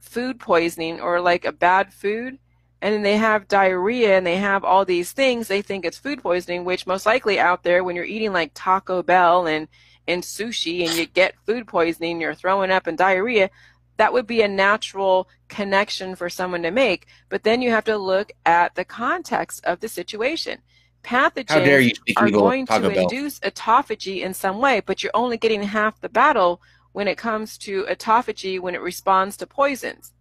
food 0.00 0.38
poisoning 0.38 1.00
or 1.00 1.20
like 1.20 1.44
a 1.44 1.52
bad 1.52 1.92
food 1.92 2.38
and 2.80 2.94
then 2.94 3.02
they 3.02 3.16
have 3.16 3.48
diarrhea 3.48 4.16
and 4.16 4.26
they 4.26 4.36
have 4.36 4.64
all 4.64 4.84
these 4.84 5.12
things 5.12 5.48
they 5.48 5.62
think 5.62 5.84
it's 5.84 5.98
food 5.98 6.22
poisoning 6.22 6.64
which 6.64 6.86
most 6.86 7.06
likely 7.06 7.38
out 7.38 7.62
there 7.62 7.84
when 7.84 7.96
you're 7.96 8.04
eating 8.04 8.32
like 8.32 8.50
taco 8.54 9.02
bell 9.02 9.46
and 9.46 9.68
and 10.06 10.22
sushi 10.22 10.86
and 10.86 10.94
you 10.96 11.06
get 11.06 11.34
food 11.46 11.66
poisoning 11.66 12.20
you're 12.20 12.34
throwing 12.34 12.70
up 12.70 12.86
and 12.86 12.96
diarrhea 12.96 13.50
that 13.98 14.12
would 14.12 14.26
be 14.26 14.42
a 14.42 14.48
natural 14.48 15.28
connection 15.48 16.14
for 16.14 16.30
someone 16.30 16.62
to 16.62 16.70
make 16.70 17.06
but 17.28 17.42
then 17.42 17.60
you 17.60 17.70
have 17.70 17.84
to 17.84 17.98
look 17.98 18.32
at 18.46 18.74
the 18.74 18.84
context 18.84 19.62
of 19.64 19.80
the 19.80 19.88
situation 19.88 20.58
pathogens 21.02 21.48
How 21.50 21.60
dare 21.60 21.80
you 21.80 21.94
speak 21.94 22.20
are 22.20 22.28
evil 22.28 22.42
going 22.42 22.66
Taco 22.66 22.88
to 22.88 22.94
Bell? 22.94 23.02
induce 23.04 23.38
autophagy 23.40 24.22
in 24.22 24.34
some 24.34 24.58
way, 24.58 24.80
but 24.84 25.02
you're 25.02 25.12
only 25.14 25.36
getting 25.36 25.62
half 25.62 26.00
the 26.00 26.08
battle 26.08 26.60
when 26.92 27.08
it 27.08 27.16
comes 27.18 27.56
to 27.58 27.84
autophagy 27.84 28.60
when 28.60 28.74
it 28.74 28.80
responds 28.80 29.36
to 29.38 29.46
poisons. 29.46 30.12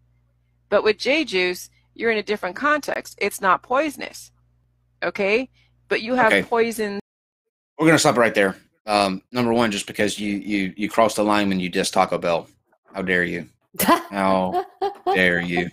But 0.70 0.84
with 0.84 0.98
J 0.98 1.24
juice, 1.26 1.70
you're 1.96 2.12
in 2.12 2.18
a 2.18 2.24
different 2.24 2.56
context. 2.56 3.18
It's 3.22 3.42
not 3.42 3.64
poisonous. 3.64 4.32
Okay? 5.04 5.50
But 5.88 6.02
you 6.02 6.16
have 6.16 6.34
Okay. 6.34 6.44
poison 6.44 7.00
We're 7.80 7.88
gonna 7.88 8.00
stop 8.00 8.18
right 8.18 8.34
there. 8.34 8.56
Um, 8.86 9.22
number 9.32 9.54
one, 9.54 9.72
just 9.72 9.88
because 9.88 10.20
you 10.20 10.38
you 10.38 10.74
you 10.78 10.90
crossed 10.90 11.18
the 11.18 11.24
line 11.24 11.50
when 11.50 11.60
you 11.60 11.70
dissed 11.70 11.94
Taco 11.94 12.18
Bell. 12.18 12.48
How 12.94 13.02
dare 13.02 13.24
you? 13.24 13.48
How 14.10 14.66
dare 15.14 15.42
you? 15.42 15.70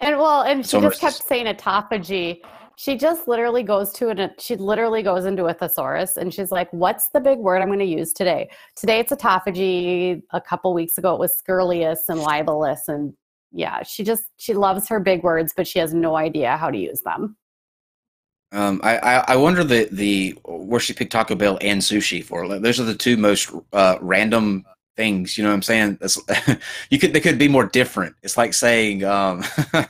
And 0.00 0.18
well, 0.18 0.42
and 0.42 0.64
she 0.64 0.70
So 0.70 0.80
just 0.80 1.00
kept 1.00 1.26
saying 1.26 1.46
autophagy. 1.46 2.42
She 2.82 2.96
just 2.96 3.28
literally 3.28 3.62
goes 3.62 3.92
to 3.92 4.08
an 4.08 4.32
she 4.40 4.56
literally 4.56 5.04
goes 5.04 5.24
into 5.24 5.44
a 5.44 5.54
thesaurus 5.54 6.16
and 6.16 6.34
she's 6.34 6.50
like, 6.50 6.68
"What's 6.72 7.10
the 7.10 7.20
big 7.20 7.38
word 7.38 7.62
I'm 7.62 7.68
going 7.68 7.78
to 7.78 7.84
use 7.84 8.12
today?" 8.12 8.50
Today 8.74 8.98
it's 8.98 9.12
autophagy. 9.12 10.20
A 10.32 10.40
couple 10.40 10.74
weeks 10.74 10.98
ago 10.98 11.14
it 11.14 11.20
was 11.20 11.32
scurrilous 11.38 12.08
and 12.08 12.18
libelous, 12.18 12.88
and 12.88 13.14
yeah, 13.52 13.84
she 13.84 14.02
just 14.02 14.24
she 14.36 14.52
loves 14.52 14.88
her 14.88 14.98
big 14.98 15.22
words, 15.22 15.54
but 15.56 15.68
she 15.68 15.78
has 15.78 15.94
no 15.94 16.16
idea 16.16 16.56
how 16.56 16.72
to 16.72 16.76
use 16.76 17.02
them. 17.02 17.36
Um, 18.50 18.80
I, 18.82 18.96
I 19.28 19.36
wonder 19.36 19.62
the 19.62 19.88
the 19.92 20.36
where 20.44 20.80
she 20.80 20.92
picked 20.92 21.12
Taco 21.12 21.36
Bell 21.36 21.58
and 21.60 21.80
sushi 21.80 22.24
for. 22.24 22.48
Like, 22.48 22.62
those 22.62 22.80
are 22.80 22.84
the 22.84 22.96
two 22.96 23.16
most 23.16 23.52
uh, 23.72 23.98
random 24.00 24.64
things. 24.96 25.38
You 25.38 25.44
know 25.44 25.50
what 25.50 25.54
I'm 25.54 25.62
saying? 25.62 25.98
That's, 26.00 26.20
you 26.90 26.98
could 26.98 27.12
they 27.12 27.20
could 27.20 27.38
be 27.38 27.46
more 27.46 27.66
different. 27.66 28.16
It's 28.24 28.36
like 28.36 28.54
saying 28.54 29.04
um, 29.04 29.44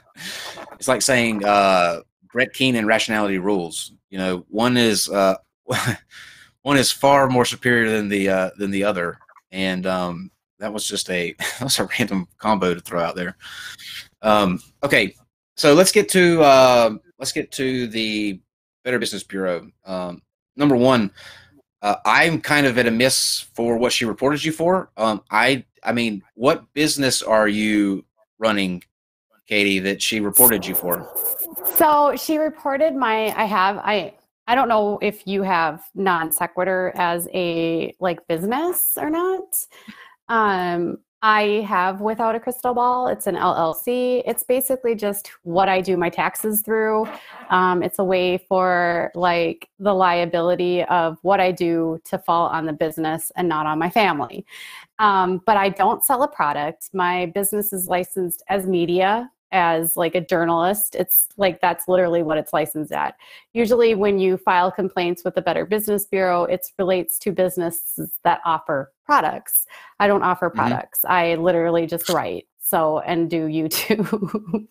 it's 0.78 0.88
like 0.88 1.00
saying 1.00 1.42
uh, 1.42 2.00
Brett 2.32 2.52
Keenan 2.52 2.86
rationality 2.86 3.38
rules. 3.38 3.92
You 4.10 4.18
know, 4.18 4.44
one 4.48 4.76
is 4.76 5.08
uh, 5.08 5.36
one 6.62 6.76
is 6.76 6.90
far 6.90 7.28
more 7.28 7.44
superior 7.44 7.90
than 7.90 8.08
the 8.08 8.28
uh, 8.28 8.50
than 8.58 8.70
the 8.70 8.84
other, 8.84 9.18
and 9.50 9.86
um, 9.86 10.30
that 10.58 10.72
was 10.72 10.86
just 10.86 11.10
a 11.10 11.32
that 11.38 11.62
was 11.62 11.78
a 11.78 11.88
random 11.98 12.26
combo 12.38 12.74
to 12.74 12.80
throw 12.80 13.00
out 13.00 13.16
there. 13.16 13.36
Um, 14.22 14.60
okay, 14.82 15.14
so 15.56 15.74
let's 15.74 15.92
get 15.92 16.08
to 16.10 16.42
uh, 16.42 16.94
let's 17.18 17.32
get 17.32 17.52
to 17.52 17.86
the 17.88 18.40
Better 18.84 18.98
Business 18.98 19.22
Bureau. 19.22 19.70
Um, 19.84 20.22
number 20.56 20.76
one, 20.76 21.10
uh, 21.82 21.96
I'm 22.04 22.40
kind 22.40 22.66
of 22.66 22.78
at 22.78 22.86
a 22.86 22.90
miss 22.90 23.40
for 23.54 23.76
what 23.76 23.92
she 23.92 24.04
reported 24.04 24.44
you 24.44 24.52
for. 24.52 24.90
Um, 24.96 25.22
I 25.30 25.64
I 25.84 25.92
mean, 25.92 26.22
what 26.34 26.72
business 26.74 27.22
are 27.22 27.48
you 27.48 28.04
running, 28.38 28.82
Katie, 29.46 29.80
that 29.80 30.00
she 30.00 30.20
reported 30.20 30.64
you 30.64 30.74
for? 30.74 31.08
So 31.64 32.14
she 32.16 32.38
reported 32.38 32.94
my 32.94 33.34
I 33.36 33.44
have 33.44 33.78
I 33.78 34.14
I 34.46 34.54
don't 34.54 34.68
know 34.68 34.98
if 35.00 35.26
you 35.26 35.42
have 35.42 35.82
non 35.94 36.32
sequitur 36.32 36.92
as 36.94 37.28
a 37.32 37.94
like 38.00 38.26
business 38.28 38.94
or 38.96 39.10
not. 39.10 39.66
Um 40.28 40.98
I 41.24 41.64
have 41.68 42.00
without 42.00 42.34
a 42.34 42.40
crystal 42.40 42.74
ball. 42.74 43.06
It's 43.06 43.28
an 43.28 43.36
LLC. 43.36 44.22
It's 44.26 44.42
basically 44.42 44.96
just 44.96 45.30
what 45.44 45.68
I 45.68 45.80
do 45.80 45.96
my 45.96 46.10
taxes 46.10 46.62
through. 46.62 47.06
Um, 47.48 47.80
it's 47.84 48.00
a 48.00 48.04
way 48.04 48.38
for 48.48 49.12
like 49.14 49.68
the 49.78 49.94
liability 49.94 50.82
of 50.84 51.18
what 51.22 51.38
I 51.38 51.52
do 51.52 52.00
to 52.06 52.18
fall 52.18 52.48
on 52.48 52.66
the 52.66 52.72
business 52.72 53.30
and 53.36 53.48
not 53.48 53.66
on 53.66 53.78
my 53.78 53.88
family. 53.88 54.44
Um, 54.98 55.40
but 55.46 55.56
I 55.56 55.68
don't 55.68 56.04
sell 56.04 56.24
a 56.24 56.28
product. 56.28 56.90
My 56.92 57.26
business 57.26 57.72
is 57.72 57.86
licensed 57.86 58.42
as 58.48 58.66
media, 58.66 59.30
as 59.52 59.96
like 59.96 60.14
a 60.14 60.20
journalist. 60.20 60.94
It's 60.94 61.28
like 61.36 61.60
that's 61.60 61.86
literally 61.88 62.22
what 62.22 62.38
it's 62.38 62.52
licensed 62.52 62.92
at. 62.92 63.16
Usually, 63.52 63.94
when 63.94 64.18
you 64.18 64.36
file 64.36 64.72
complaints 64.72 65.24
with 65.24 65.34
the 65.34 65.42
Better 65.42 65.64
Business 65.66 66.04
Bureau, 66.06 66.44
it 66.44 66.66
relates 66.78 67.18
to 67.20 67.32
businesses 67.32 68.10
that 68.24 68.40
offer 68.44 68.92
products. 69.04 69.66
I 70.00 70.08
don't 70.08 70.22
offer 70.22 70.50
Mhm. 70.50 70.54
products. 70.54 71.04
I 71.04 71.36
literally 71.36 71.86
just 71.86 72.08
write. 72.08 72.46
So 72.60 73.00
and 73.00 73.28
do 73.30 73.46
YouTube. 73.46 74.66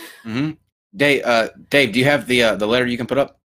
hmm 0.24 0.50
Dave, 0.96 1.24
uh, 1.24 1.48
Dave, 1.70 1.92
do 1.92 1.98
you 1.98 2.04
have 2.04 2.26
the 2.26 2.42
uh, 2.42 2.56
the 2.56 2.66
letter 2.66 2.86
you 2.86 2.96
can 2.96 3.06
put 3.06 3.18
up? 3.18 3.40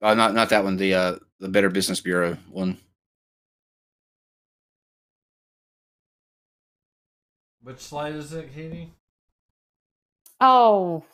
Uh, 0.00 0.14
not 0.14 0.34
not 0.34 0.48
that 0.50 0.64
one. 0.64 0.76
The 0.76 0.94
uh, 0.94 1.16
the 1.40 1.48
Better 1.48 1.70
Business 1.70 2.00
Bureau 2.00 2.36
one. 2.50 2.78
Which 7.68 7.80
slide 7.80 8.14
is 8.14 8.32
it, 8.32 8.54
Katie? 8.54 8.94
oh, 10.40 11.04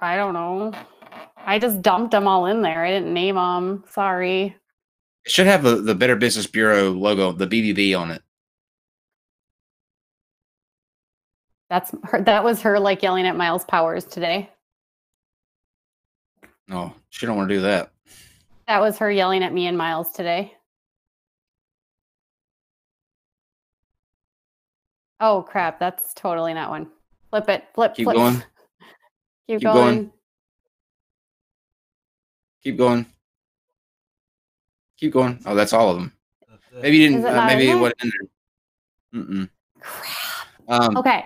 I 0.00 0.16
don't 0.16 0.34
know. 0.34 0.72
I 1.36 1.60
just 1.60 1.80
dumped 1.80 2.10
them 2.10 2.26
all 2.26 2.46
in 2.46 2.60
there. 2.60 2.84
I 2.84 2.90
didn't 2.90 3.14
name 3.14 3.36
them. 3.36 3.84
Sorry. 3.88 4.56
It 5.24 5.30
should 5.30 5.46
have 5.46 5.62
the, 5.62 5.76
the 5.76 5.94
Better 5.94 6.16
Business 6.16 6.48
Bureau 6.48 6.90
logo, 6.90 7.30
the 7.30 7.46
BBB 7.46 7.96
on 7.96 8.10
it. 8.10 8.20
That's 11.68 11.94
her. 12.02 12.20
That 12.20 12.42
was 12.42 12.62
her 12.62 12.80
like 12.80 13.04
yelling 13.04 13.28
at 13.28 13.36
Myles 13.36 13.64
Powers 13.64 14.04
today. 14.04 14.50
No, 16.66 16.94
she 17.10 17.26
don't 17.26 17.36
want 17.36 17.48
to 17.48 17.54
do 17.54 17.60
that. 17.60 17.92
That 18.66 18.80
was 18.80 18.98
her 18.98 19.08
yelling 19.08 19.44
at 19.44 19.54
me 19.54 19.68
and 19.68 19.78
Myles 19.78 20.10
today. 20.10 20.52
Oh 25.20 25.42
crap! 25.42 25.78
That's 25.78 26.14
totally 26.14 26.54
not 26.54 26.70
one. 26.70 26.88
Flip 27.30 27.48
it. 27.48 27.64
Flip. 27.74 27.94
Keep 27.94 28.04
flip. 28.04 28.16
going. 28.16 28.34
Keep, 29.46 29.58
Keep 29.58 29.62
going. 29.62 29.74
going. 29.74 30.12
Keep 32.62 32.76
going. 32.78 33.06
Keep 34.98 35.12
going. 35.12 35.40
Oh, 35.46 35.54
that's 35.54 35.72
all 35.72 35.90
of 35.90 35.96
them. 35.96 36.12
Maybe 36.82 36.98
you 36.98 37.08
didn't. 37.08 37.24
it 37.24 37.34
Uh, 37.34 37.46
maybe 37.46 37.70
in 37.70 37.78
it 37.78 37.80
wasn't 37.80 38.02
in 38.02 38.12
there. 39.12 39.22
Mm-mm. 39.22 39.48
Crap. 39.80 40.46
Um, 40.68 40.96
Okay. 40.96 41.24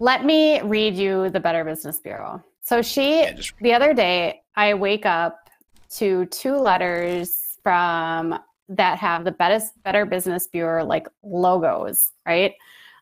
Let 0.00 0.24
me 0.24 0.60
read 0.62 0.96
you 0.96 1.30
the 1.30 1.38
Better 1.40 1.64
Business 1.64 2.00
Bureau. 2.00 2.42
So 2.62 2.82
she 2.82 3.20
yeah, 3.20 3.32
just 3.32 3.54
the 3.60 3.72
other 3.72 3.94
day 3.94 4.42
I 4.56 4.74
wake 4.74 5.06
up 5.06 5.48
to 5.90 6.26
two 6.26 6.56
letters 6.56 7.58
from 7.62 8.38
that 8.68 8.98
have 8.98 9.24
the 9.24 9.30
Better, 9.30 9.64
Better 9.84 10.04
Business 10.04 10.48
Bureau 10.48 10.84
like 10.84 11.06
logos, 11.22 12.10
right? 12.26 12.54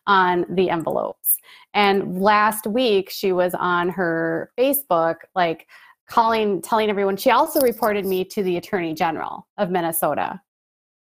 On 0.07 0.45
the 0.49 0.69
envelopes. 0.69 1.39
And 1.73 2.21
last 2.21 2.67
week 2.67 3.09
she 3.09 3.31
was 3.31 3.53
on 3.55 3.89
her 3.89 4.51
Facebook, 4.57 5.15
like 5.35 5.67
calling, 6.07 6.61
telling 6.61 6.89
everyone. 6.89 7.17
She 7.17 7.31
also 7.31 7.59
reported 7.61 8.05
me 8.05 8.23
to 8.25 8.43
the 8.43 8.57
Attorney 8.57 8.93
General 8.93 9.47
of 9.57 9.71
Minnesota. 9.71 10.41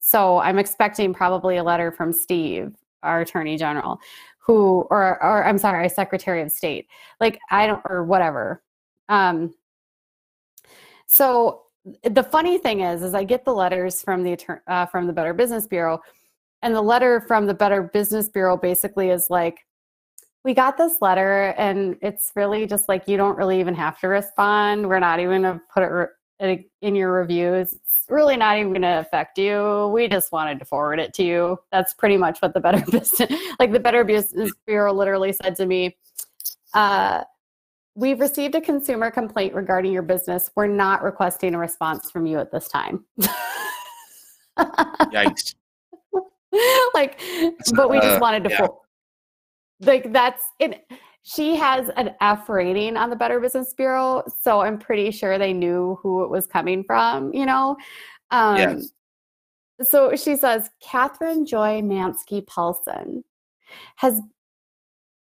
So 0.01 0.39
I'm 0.39 0.59
expecting 0.59 1.15
probably 1.15 1.59
a 1.59 1.63
letter 1.63 1.93
from 1.93 2.13
Steve, 2.13 2.75
our 3.03 3.21
Attorney 3.21 3.57
General, 3.57 4.01
who, 4.39 4.87
or, 4.91 5.23
or 5.23 5.45
I'm 5.45 5.59
sorry, 5.59 5.89
Secretary 5.89 6.43
of 6.43 6.51
State. 6.51 6.89
Like 7.21 7.39
I 7.51 7.67
don't, 7.67 7.83
or 7.89 8.05
whatever. 8.05 8.63
Um, 9.09 9.55
so 11.07 11.63
the 12.05 12.23
funny 12.23 12.59
thing 12.59 12.81
is, 12.81 13.03
is 13.03 13.15
I 13.15 13.25
get 13.25 13.45
the 13.45 13.55
letters 13.55 14.03
from 14.03 14.23
the 14.23 14.39
uh, 14.67 14.87
from 14.87 15.07
the 15.07 15.13
Better 15.13 15.35
Business 15.35 15.67
Bureau, 15.67 16.01
and 16.63 16.75
the 16.75 16.83
letter 16.83 17.21
from 17.21 17.47
the 17.47 17.55
Better 17.55 17.83
Business 17.83 18.29
Bureau 18.29 18.57
basically 18.57 19.11
is 19.11 19.29
like, 19.31 19.67
we 20.45 20.55
got 20.55 20.79
this 20.79 21.03
letter, 21.03 21.55
and 21.59 21.97
it's 22.01 22.33
really 22.35 22.67
just 22.67 22.89
like 22.89 23.07
you 23.07 23.17
don't 23.17 23.37
really 23.37 23.61
even 23.61 23.75
have 23.75 24.01
to 24.01 24.09
respond. 24.09 24.89
We're 24.89 24.99
not 24.99 25.21
even 25.21 25.43
gonna 25.43 25.61
put 25.73 25.83
it 25.83 25.87
re- 26.41 26.67
in 26.81 26.95
your 26.95 27.13
reviews. 27.13 27.75
It's 27.75 28.07
really 28.09 28.37
not 28.37 28.59
even 28.59 28.71
going 28.73 28.83
to 28.83 28.99
affect 29.01 29.37
you. 29.39 29.91
We 29.95 30.09
just 30.09 30.33
wanted 30.33 30.59
to 30.59 30.65
forward 30.65 30.99
it 30.99 31.13
to 31.15 31.23
you. 31.23 31.59
That's 31.71 31.93
pretty 31.93 32.17
much 32.17 32.41
what 32.41 32.55
the 32.55 32.61
Better 32.61 32.83
Business, 32.91 33.31
like 33.61 33.73
the 33.73 33.79
Better 33.79 34.05
Business 34.05 34.51
Bureau, 34.67 34.95
literally 34.95 35.35
said 35.35 35.55
to 35.57 35.67
me. 35.67 35.99
Uh, 36.73 37.25
We've 37.97 38.21
received 38.21 38.55
a 38.55 38.61
consumer 38.61 39.11
complaint 39.11 39.53
regarding 39.53 39.93
your 39.93 40.03
business. 40.03 40.51
We're 40.55 40.69
not 40.69 41.03
requesting 41.03 41.55
a 41.55 41.59
response 41.59 42.11
from 42.11 42.25
you 42.25 42.39
at 42.39 42.53
this 42.53 42.69
time. 42.69 43.05
yikes. 44.59 45.55
like, 46.95 47.21
but 47.75 47.91
we 47.91 47.99
uh, 47.99 48.03
just 48.03 48.21
wanted 48.21 48.45
to, 48.45 48.51
yeah. 48.51 48.59
fo- 48.59 48.81
like, 49.81 50.13
that's 50.13 50.43
it. 50.59 50.85
She 51.23 51.55
has 51.57 51.91
an 51.97 52.15
F 52.21 52.49
rating 52.49 52.97
on 52.97 53.11
the 53.11 53.17
Better 53.17 53.41
Business 53.41 53.75
Bureau, 53.75 54.23
so 54.41 54.61
I'm 54.61 54.79
pretty 54.79 55.11
sure 55.11 55.39
they 55.39 55.53
knew 55.53 55.99
who 56.03 56.25
it 56.25 56.31
was 56.31 56.47
coming 56.47 56.83
from, 56.85 57.33
you 57.35 57.47
know? 57.47 57.77
Um, 58.31 58.57
Yes. 58.57 58.93
So 59.83 60.15
she 60.15 60.37
says, 60.37 60.71
Catherine 60.83 61.47
Joy 61.47 61.81
Mansky 61.81 62.47
Paulson 62.47 63.25
has 63.97 64.21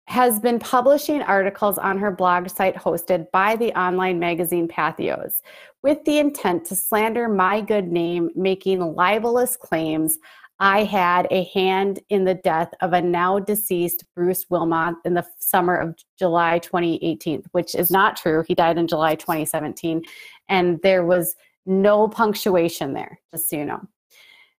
has 0.09 0.41
been 0.41 0.59
publishing 0.59 1.23
articles 1.23 1.79
on 1.79 1.97
her 1.97 2.11
blog 2.11 2.51
site 2.51 2.75
hosted 2.75 3.31
by 3.31 3.57
the 3.57 3.73
online 3.79 4.19
magazine 4.19 4.69
Patheos 4.69 5.41
with 5.83 6.05
the 6.05 6.19
intent 6.19 6.67
to 6.67 6.77
slander 6.77 7.29
my 7.29 7.61
good 7.61 7.91
name, 7.91 8.29
making 8.35 8.81
libelous 8.95 9.57
claims 9.57 10.19
I 10.63 10.85
had 10.85 11.27
a 11.33 11.43
hand 11.53 11.99
in 12.09 12.23
the 12.23 12.37
death 12.37 12.73
of 12.83 12.93
a 12.93 13.03
now 13.03 13.41
deceased 13.41 14.05
Bruce 14.15 14.47
Wilmot 14.49 14.95
in 15.05 15.15
the 15.15 15.27
summer 15.41 15.75
of 15.75 15.97
July 16.17 16.61
2018, 16.61 17.43
which 17.51 17.75
is 17.75 17.91
not 17.91 18.17
true. 18.17 18.45
He 18.47 18.55
died 18.55 18.79
in 18.79 18.87
July 18.87 19.17
2017, 19.17 20.03
and 20.49 20.79
there 20.85 21.05
was 21.05 21.35
no 21.67 22.07
punctuation 22.07 22.93
there, 22.93 23.19
just 23.33 23.51
so 23.51 23.57
you 23.57 23.65
know 23.65 23.81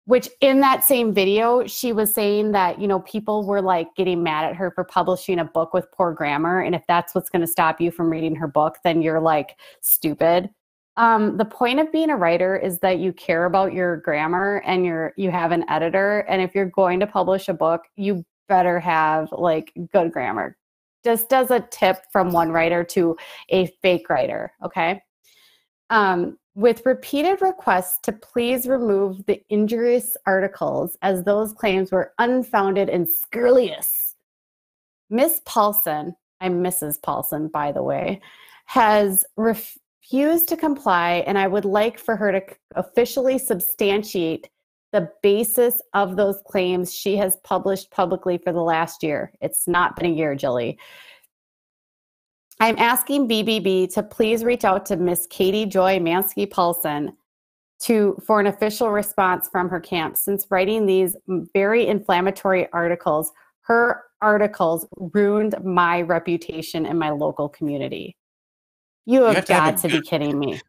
which 0.06 0.28
in 0.42 0.60
that 0.60 0.84
same 0.84 1.14
video 1.14 1.66
she 1.66 1.94
was 1.94 2.14
saying 2.14 2.52
that 2.52 2.80
you 2.80 2.90
know 2.90 3.00
people 3.02 3.46
were 3.46 3.62
like 3.62 3.88
getting 3.96 4.22
mad 4.22 4.44
at 4.44 4.56
her 4.56 4.72
for 4.72 4.84
publishing 4.84 5.40
a 5.40 5.46
book 5.46 5.74
with 5.74 5.90
poor 5.94 6.12
grammar 6.12 6.60
and 6.60 6.76
if 6.76 6.84
that's 6.88 7.16
what's 7.16 7.30
going 7.30 7.40
to 7.40 7.48
stop 7.48 7.80
you 7.80 7.90
from 7.90 8.10
reading 8.10 8.36
her 8.36 8.48
book 8.48 8.78
then 8.84 9.02
you're 9.02 9.22
like 9.22 9.58
stupid 9.80 10.50
um, 10.96 11.38
the 11.38 11.46
point 11.46 11.80
of 11.80 11.92
being 11.92 12.10
a 12.10 12.16
writer 12.16 12.56
is 12.56 12.80
that 12.80 13.00
you 13.00 13.14
care 13.14 13.46
about 13.46 13.74
your 13.74 13.98
grammar 13.98 14.62
and 14.66 14.86
you're 14.86 15.14
you 15.18 15.32
have 15.32 15.52
an 15.52 15.68
editor 15.70 16.20
and 16.30 16.42
if 16.42 16.54
you're 16.54 16.66
going 16.66 17.00
to 17.00 17.08
publish 17.08 17.48
a 17.48 17.54
book 17.54 17.84
you 17.96 18.24
better 18.48 18.80
have 18.80 19.30
like 19.32 19.74
good 19.92 20.12
grammar 20.12 20.58
just 21.04 21.34
as 21.34 21.50
a 21.52 21.66
tip 21.72 21.98
from 22.12 22.32
one 22.32 22.52
writer 22.52 22.84
to 22.84 23.16
a 23.50 23.68
fake 23.82 24.10
writer 24.10 24.52
okay 24.64 25.02
um, 25.90 26.38
with 26.56 26.86
repeated 26.86 27.42
requests 27.42 28.00
to 28.04 28.12
please 28.12 28.68
remove 28.68 29.26
the 29.26 29.42
injurious 29.50 30.16
articles 30.26 30.98
as 31.02 31.24
those 31.24 31.54
claims 31.54 31.92
were 31.92 32.14
unfounded 32.20 32.90
and 32.90 33.10
scurrilous. 33.10 34.16
Miss 35.10 35.42
Paulson, 35.46 36.16
I'm 36.42 36.64
Mrs. 36.64 37.02
Paulson, 37.02 37.48
by 37.48 37.72
the 37.72 37.84
way, 37.84 38.22
has 38.66 39.26
refused 40.04 40.50
to 40.50 40.58
comply, 40.58 41.24
and 41.26 41.38
I 41.38 41.48
would 41.48 41.66
like 41.66 41.98
for 41.98 42.16
her 42.16 42.32
to 42.32 42.42
officially 42.76 43.38
substantiate 43.38 44.50
the 44.92 45.10
basis 45.24 45.82
of 45.94 46.18
those 46.18 46.42
claims 46.46 46.94
she 46.94 47.16
has 47.18 47.38
published 47.44 47.90
publicly 47.90 48.38
for 48.38 48.52
the 48.52 48.62
last 48.62 49.02
year. 49.02 49.32
It's 49.42 49.68
not 49.68 49.96
been 49.96 50.06
a 50.06 50.14
year, 50.14 50.36
Jilly. 50.36 50.78
I'm 52.60 52.78
asking 52.78 53.28
BBB 53.28 53.92
to 53.94 54.04
please 54.04 54.44
reach 54.44 54.64
out 54.64 54.86
to 54.88 54.98
Miss 54.98 55.26
Katie 55.28 55.66
Joy 55.66 56.00
Mansky 56.00 56.50
Paulson 56.50 57.18
to 57.80 58.16
for 58.26 58.40
an 58.40 58.48
official 58.48 58.92
response 58.92 59.50
from 59.50 59.68
her 59.70 59.80
camp. 59.80 60.16
Since 60.16 60.48
writing 60.52 60.86
these 60.86 61.16
very 61.54 61.88
inflammatory 61.88 62.72
articles, 62.72 63.32
her 63.62 64.04
articles 64.22 64.86
ruined 64.98 65.56
my 65.64 66.02
reputation 66.02 66.86
in 66.86 66.98
my 66.98 67.10
local 67.10 67.50
community. 67.50 68.16
You 69.06 69.24
have, 69.24 69.36
have 69.36 69.46
to 69.46 69.54
have 69.54 69.64
got 69.66 69.86
a 69.86 69.90
to 69.90 69.96
be 69.96 70.02
kidding 70.02 70.40
me. 70.40 70.62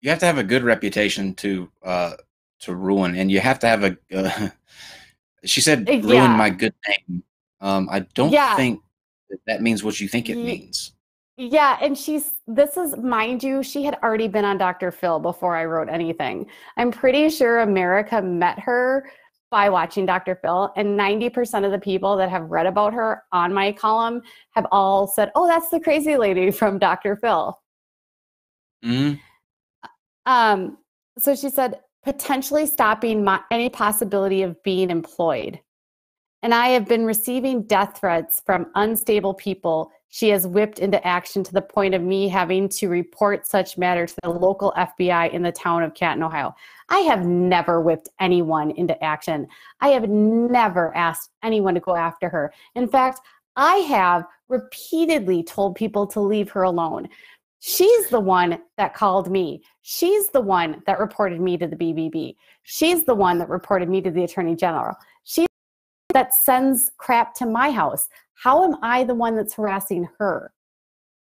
You 0.00 0.10
have 0.10 0.18
to 0.20 0.26
have 0.26 0.38
a 0.38 0.44
good 0.44 0.62
reputation 0.62 1.34
to 1.34 1.70
uh 1.82 2.14
to 2.60 2.74
ruin, 2.74 3.16
and 3.16 3.30
you 3.30 3.40
have 3.40 3.58
to 3.60 3.66
have 3.68 3.84
a. 3.84 3.96
Uh, 4.14 4.48
she 5.44 5.60
said, 5.60 5.88
Uh, 5.88 5.92
"Ruin 5.94 6.14
yeah. 6.14 6.36
my 6.36 6.50
good 6.50 6.74
name." 6.88 7.22
Um, 7.60 7.88
I 7.90 8.00
don't 8.00 8.32
Yeah. 8.32 8.56
think 8.56 8.80
that, 9.30 9.38
that 9.46 9.62
means 9.62 9.82
what 9.82 10.00
you 10.00 10.08
think 10.08 10.28
it 10.30 10.36
means. 10.36 10.92
Yeah, 11.38 11.76
and 11.82 11.96
she's 11.98 12.34
this 12.46 12.76
is 12.78 12.96
mind 12.96 13.42
you, 13.42 13.62
she 13.62 13.84
had 13.84 13.98
already 14.02 14.28
been 14.28 14.44
on 14.44 14.56
Dr. 14.56 14.90
Phil 14.90 15.18
before 15.20 15.54
I 15.54 15.66
wrote 15.66 15.88
anything. 15.90 16.46
I'm 16.78 16.90
pretty 16.90 17.28
sure 17.28 17.58
America 17.58 18.22
met 18.22 18.58
her 18.60 19.10
by 19.50 19.70
watching 19.70 20.06
Dr. 20.06 20.34
Phil, 20.42 20.72
and 20.76 20.98
90% 20.98 21.64
of 21.64 21.70
the 21.70 21.78
people 21.78 22.16
that 22.16 22.30
have 22.30 22.50
read 22.50 22.66
about 22.66 22.92
her 22.94 23.22
on 23.32 23.54
my 23.54 23.72
column 23.72 24.22
have 24.52 24.66
all 24.72 25.06
said, 25.06 25.30
"Oh, 25.34 25.46
that's 25.46 25.68
the 25.70 25.80
crazy 25.80 26.16
lady 26.16 26.50
from 26.60 26.78
Dr. 26.78 27.16
Phil." 27.16 27.58
Mhm. 28.84 29.20
Um, 30.26 30.78
so 31.18 31.34
she 31.34 31.48
said, 31.48 31.80
potentially 32.06 32.66
stopping 32.66 33.24
my, 33.24 33.40
any 33.50 33.68
possibility 33.68 34.42
of 34.42 34.62
being 34.62 34.90
employed. 34.90 35.60
And 36.42 36.54
I 36.54 36.68
have 36.68 36.86
been 36.86 37.04
receiving 37.04 37.64
death 37.64 37.98
threats 37.98 38.42
from 38.46 38.70
unstable 38.76 39.34
people. 39.34 39.90
She 40.08 40.28
has 40.30 40.46
whipped 40.46 40.78
into 40.78 41.04
action 41.06 41.42
to 41.44 41.52
the 41.52 41.62
point 41.62 41.94
of 41.94 42.02
me 42.02 42.28
having 42.28 42.68
to 42.70 42.88
report 42.88 43.46
such 43.46 43.76
matter 43.76 44.06
to 44.06 44.14
the 44.22 44.30
local 44.30 44.72
FBI 44.76 45.32
in 45.32 45.42
the 45.42 45.52
town 45.52 45.82
of 45.82 45.94
Canton, 45.94 46.22
Ohio. 46.22 46.54
I 46.88 47.00
have 47.00 47.26
never 47.26 47.80
whipped 47.80 48.08
anyone 48.20 48.70
into 48.72 49.02
action. 49.02 49.46
I 49.80 49.88
have 49.88 50.08
never 50.08 50.96
asked 50.96 51.30
anyone 51.42 51.74
to 51.74 51.80
go 51.80 51.96
after 51.96 52.28
her. 52.28 52.52
In 52.74 52.88
fact, 52.88 53.20
I 53.56 53.76
have 53.76 54.24
repeatedly 54.48 55.42
told 55.42 55.74
people 55.74 56.06
to 56.08 56.20
leave 56.20 56.50
her 56.50 56.62
alone. 56.62 57.08
She's 57.58 58.08
the 58.08 58.20
one 58.20 58.60
that 58.76 58.94
called 58.94 59.30
me. 59.30 59.62
She's 59.82 60.28
the 60.28 60.40
one 60.40 60.82
that 60.86 61.00
reported 61.00 61.40
me 61.40 61.56
to 61.56 61.66
the 61.66 61.76
BBB. 61.76 62.36
She's 62.62 63.04
the 63.04 63.14
one 63.14 63.38
that 63.38 63.48
reported 63.48 63.88
me 63.88 64.00
to 64.02 64.10
the 64.10 64.24
Attorney 64.24 64.54
General. 64.54 64.94
That 66.16 66.34
sends 66.34 66.90
crap 66.96 67.34
to 67.34 67.44
my 67.44 67.70
house. 67.70 68.08
How 68.32 68.64
am 68.64 68.76
I 68.80 69.04
the 69.04 69.14
one 69.14 69.36
that's 69.36 69.52
harassing 69.52 70.08
her? 70.18 70.50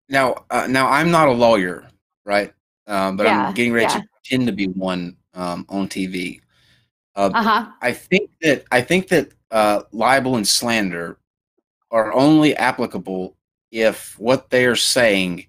Now, 0.08 0.46
uh, 0.50 0.66
now 0.68 0.88
I'm 0.88 1.12
not 1.12 1.28
a 1.28 1.34
lawyer, 1.34 1.86
right? 2.24 2.54
Um, 2.88 3.18
but 3.18 3.26
Yeah, 3.26 3.48
I'm 3.48 3.54
getting 3.54 3.74
ready 3.74 3.92
yeah. 3.92 4.00
to 4.00 4.08
pretend 4.14 4.48
to 4.48 4.54
be 4.54 4.68
one 4.68 5.18
um, 5.34 5.66
on 5.68 5.90
TV. 5.90 6.40
Uh, 7.18 7.32
Uh 7.34 7.44
huh. 7.44 7.72
I 7.82 7.92
think 7.92 8.30
that 8.44 8.64
I 8.72 8.82
think 8.82 9.10
that 9.10 9.34
uh, 9.52 9.82
libel 9.92 10.38
and 10.38 10.48
slander 10.48 11.18
are 11.92 12.14
only 12.14 12.56
applicable 12.56 13.36
if 13.72 14.18
what 14.18 14.50
they're 14.50 14.78
saying 14.78 15.48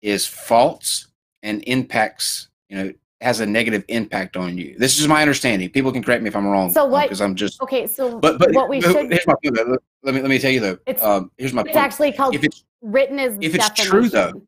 is 0.00 0.26
false 0.26 1.06
and 1.44 1.62
impacts, 1.68 2.48
you 2.68 2.76
know, 2.76 2.92
has 3.22 3.40
a 3.40 3.46
negative 3.46 3.84
impact 3.88 4.36
on 4.36 4.58
you. 4.58 4.74
This 4.78 4.98
is 4.98 5.06
my 5.08 5.22
understanding. 5.22 5.70
People 5.70 5.92
can 5.92 6.02
correct 6.02 6.22
me 6.22 6.28
if 6.28 6.36
I'm 6.36 6.46
wrong. 6.46 6.72
So 6.72 6.84
what- 6.84 7.04
Because 7.04 7.20
I'm 7.20 7.34
just. 7.34 7.62
Okay, 7.62 7.86
so 7.86 8.18
But 8.18 8.38
but 8.38 8.52
what 8.52 8.68
we 8.68 8.80
but 8.80 8.92
should 8.92 9.10
here's 9.12 9.26
my 9.26 9.34
point. 9.42 9.56
though. 9.56 9.78
Let 10.02 10.14
me 10.14 10.20
let 10.20 10.28
me 10.30 10.38
tell 10.38 10.50
you 10.50 10.60
though. 10.60 10.78
It's- 10.86 11.02
um, 11.04 11.30
here's 11.38 11.52
my 11.52 11.62
it's 11.62 11.68
point. 11.70 11.76
actually 11.84 12.12
called 12.12 12.34
if 12.34 12.42
it's 12.44 12.64
written 12.82 13.18
as 13.20 13.38
if 13.40 13.54
it's 13.54 13.70
true, 13.70 14.08
though, 14.08 14.42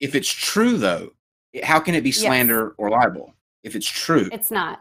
if 0.00 0.14
it's 0.14 0.28
true 0.32 0.76
though, 0.78 1.10
how 1.62 1.80
can 1.80 1.94
it 1.94 2.02
be 2.02 2.10
Yes. 2.10 2.20
slander 2.20 2.70
or 2.78 2.90
libel? 2.90 3.34
If 3.64 3.74
it's 3.74 3.88
true, 3.88 4.28
It's 4.32 4.50
not. 4.50 4.80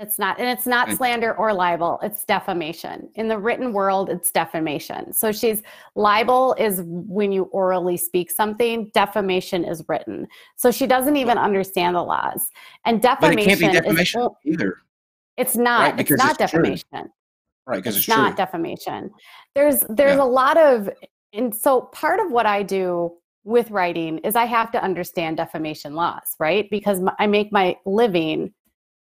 It's 0.00 0.18
not, 0.18 0.40
and 0.40 0.48
it's 0.48 0.66
not 0.66 0.90
slander 0.96 1.36
or 1.36 1.52
libel. 1.52 1.98
It's 2.02 2.24
defamation. 2.24 3.10
In 3.16 3.28
the 3.28 3.38
written 3.38 3.74
world, 3.74 4.08
it's 4.08 4.30
defamation. 4.30 5.12
So 5.12 5.30
she's 5.30 5.62
libel 5.94 6.54
is 6.58 6.80
when 6.86 7.32
you 7.32 7.44
orally 7.52 7.98
speak 7.98 8.30
something. 8.30 8.90
Defamation 8.94 9.62
is 9.62 9.84
written. 9.88 10.26
So 10.56 10.70
she 10.70 10.86
doesn't 10.86 11.16
even 11.16 11.36
understand 11.36 11.96
the 11.96 12.02
laws. 12.02 12.48
And 12.86 13.02
defamation, 13.02 13.36
But 13.36 13.42
it 13.42 13.46
can't 13.46 13.60
be 13.60 13.78
defamation 13.78 14.20
o- 14.22 14.36
either, 14.44 14.78
it's 15.36 15.54
not. 15.56 15.92
Right, 15.96 16.00
it's 16.00 16.10
not 16.10 16.40
it's 16.40 16.50
true. 16.50 16.62
defamation 16.62 17.10
right? 17.66 17.76
Because 17.76 17.96
it's, 17.96 18.04
it's 18.04 18.08
not 18.08 18.28
true. 18.30 18.36
defamation 18.36 19.10
there's 19.54 19.80
there's 19.90 20.16
Yeah. 20.16 20.22
a 20.22 20.24
lot 20.24 20.56
of 20.56 20.88
and 21.34 21.54
so 21.54 21.82
part 21.92 22.18
of 22.18 22.32
what 22.32 22.46
i 22.46 22.62
do 22.62 23.12
with 23.44 23.70
writing 23.70 24.16
is 24.18 24.34
i 24.34 24.46
have 24.46 24.72
to 24.72 24.82
understand 24.82 25.36
defamation 25.36 25.94
laws 25.94 26.34
right 26.38 26.68
because 26.70 27.02
I 27.18 27.26
make 27.26 27.52
my 27.52 27.76
living 27.84 28.52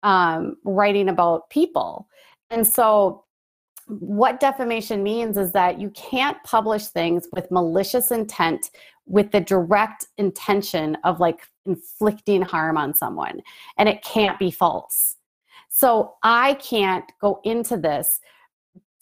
um, 0.04 0.58
writing 0.64 1.10
about 1.10 1.50
people 1.50 2.08
and 2.50 2.66
so 2.66 3.24
what 3.88 4.40
defamation 4.40 5.04
means 5.04 5.38
is 5.38 5.52
that 5.52 5.80
you 5.80 5.90
can't 5.90 6.42
publish 6.44 6.88
things 6.88 7.28
with 7.34 7.52
malicious 7.52 8.12
intent 8.12 8.70
with 9.06 9.32
the 9.32 9.42
direct 9.42 10.08
intention 10.18 10.98
of 11.04 11.20
like 11.20 11.48
inflicting 11.66 12.42
harm 12.42 12.78
on 12.78 12.94
someone 12.94 13.42
and 13.78 13.90
it 13.90 14.02
can't 14.04 14.40
be 14.40 14.52
false 14.52 15.18
so 15.70 16.14
i 16.24 16.54
can't 16.56 17.12
go 17.20 17.42
into 17.44 17.78
this 17.78 18.20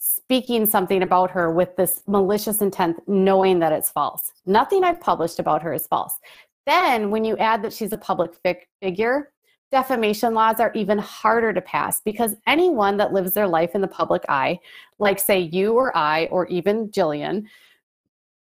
speaking 0.04 0.66
something 0.66 1.02
about 1.02 1.30
her 1.30 1.52
with 1.52 1.76
this 1.76 2.02
malicious 2.08 2.60
intent, 2.60 2.96
knowing 3.06 3.60
that 3.60 3.72
it's 3.72 3.90
false. 3.90 4.32
Nothing 4.46 4.82
I've 4.82 5.00
published 5.00 5.38
about 5.38 5.62
her 5.62 5.72
is 5.72 5.86
false. 5.86 6.14
Then, 6.66 7.10
when 7.10 7.24
you 7.24 7.36
add 7.36 7.62
that 7.62 7.72
she's 7.72 7.92
a 7.92 7.98
public 7.98 8.34
fig- 8.42 8.66
figure, 8.80 9.31
defamation 9.72 10.34
laws 10.34 10.60
are 10.60 10.70
even 10.74 10.98
harder 10.98 11.52
to 11.52 11.60
pass 11.60 12.00
because 12.02 12.36
anyone 12.46 12.98
that 12.98 13.12
lives 13.12 13.32
their 13.32 13.48
life 13.48 13.74
in 13.74 13.80
the 13.80 13.88
public 13.88 14.22
eye, 14.28 14.60
like 14.98 15.18
say 15.18 15.40
you 15.40 15.72
or 15.72 15.96
I 15.96 16.26
or 16.26 16.46
even 16.46 16.90
Jillian, 16.90 17.46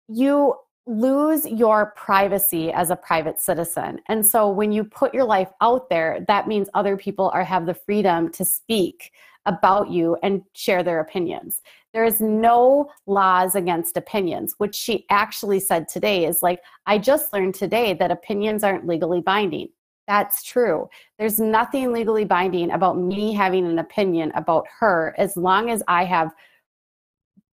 you 0.08 0.54
lose 0.86 1.44
your 1.44 1.92
privacy 1.96 2.72
as 2.72 2.88
a 2.88 2.96
private 2.96 3.38
citizen. 3.38 4.00
And 4.08 4.26
so 4.26 4.48
when 4.48 4.72
you 4.72 4.84
put 4.84 5.12
your 5.12 5.24
life 5.24 5.50
out 5.60 5.90
there, 5.90 6.24
that 6.28 6.48
means 6.48 6.70
other 6.72 6.96
people 6.96 7.30
are 7.34 7.44
have 7.44 7.66
the 7.66 7.74
freedom 7.74 8.32
to 8.32 8.44
speak 8.44 9.12
about 9.44 9.90
you 9.90 10.16
and 10.22 10.42
share 10.54 10.82
their 10.82 11.00
opinions. 11.00 11.60
There 11.92 12.04
is 12.04 12.20
no 12.20 12.90
laws 13.06 13.54
against 13.54 13.98
opinions, 13.98 14.54
which 14.56 14.74
she 14.74 15.04
actually 15.10 15.60
said 15.60 15.88
today 15.88 16.24
is 16.24 16.42
like, 16.42 16.60
I 16.86 16.98
just 16.98 17.34
learned 17.34 17.54
today 17.54 17.92
that 17.94 18.10
opinions 18.10 18.64
aren't 18.64 18.86
legally 18.86 19.20
binding. 19.20 19.68
That's 20.09 20.42
true. 20.42 20.88
There's 21.18 21.38
nothing 21.38 21.92
legally 21.92 22.24
binding 22.24 22.70
about 22.70 22.98
me 22.98 23.34
having 23.34 23.66
an 23.66 23.78
opinion 23.78 24.32
about 24.34 24.66
her 24.80 25.14
as 25.18 25.36
long 25.36 25.68
as 25.68 25.82
I 25.86 26.04
have 26.06 26.32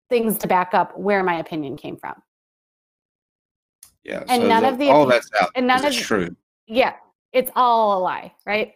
things 0.08 0.38
to 0.38 0.48
back 0.48 0.72
up 0.72 0.98
where 0.98 1.22
my 1.22 1.34
opinion 1.38 1.76
came 1.76 1.98
from. 1.98 2.14
Yeah. 4.04 4.24
And 4.28 4.42
so 4.42 4.48
none 4.48 4.62
the- 4.62 4.68
of 4.70 4.78
the 4.78 4.88
all 4.88 5.04
opi- 5.06 5.10
that's 5.10 5.30
out. 5.40 5.50
and 5.54 5.66
none 5.66 5.84
of 5.84 5.92
true. 5.92 6.34
Yeah, 6.66 6.94
it's 7.32 7.50
all 7.54 7.98
a 7.98 8.00
lie, 8.00 8.32
right? 8.46 8.72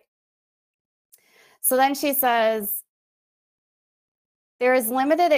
So 1.62 1.76
then 1.76 1.94
she 1.94 2.12
says 2.12 2.84
there 4.58 4.74
is 4.74 4.88
limited 4.88 5.32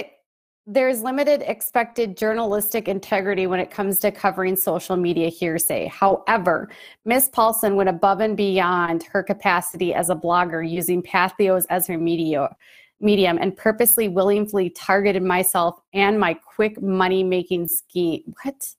there 0.65 0.87
is 0.87 1.01
limited 1.01 1.41
expected 1.41 2.15
journalistic 2.15 2.87
integrity 2.87 3.47
when 3.47 3.59
it 3.59 3.69
comes 3.69 3.99
to 3.99 4.11
covering 4.11 4.55
social 4.55 4.95
media 4.95 5.29
hearsay. 5.29 5.87
However, 5.87 6.69
Ms. 7.05 7.29
Paulson 7.29 7.75
went 7.75 7.89
above 7.89 8.21
and 8.21 8.37
beyond 8.37 9.03
her 9.03 9.23
capacity 9.23 9.93
as 9.93 10.09
a 10.09 10.15
blogger 10.15 10.67
using 10.67 11.03
Patheos 11.03 11.65
as 11.69 11.87
her 11.87 11.97
media 11.97 12.55
medium 13.01 13.37
and 13.41 13.57
purposely 13.57 14.07
willingly 14.07 14.69
targeted 14.69 15.23
myself 15.23 15.81
and 15.93 16.17
my 16.17 16.33
quick 16.33 16.81
money 16.81 17.23
making 17.23 17.67
scheme. 17.67 18.33
What? 18.43 18.75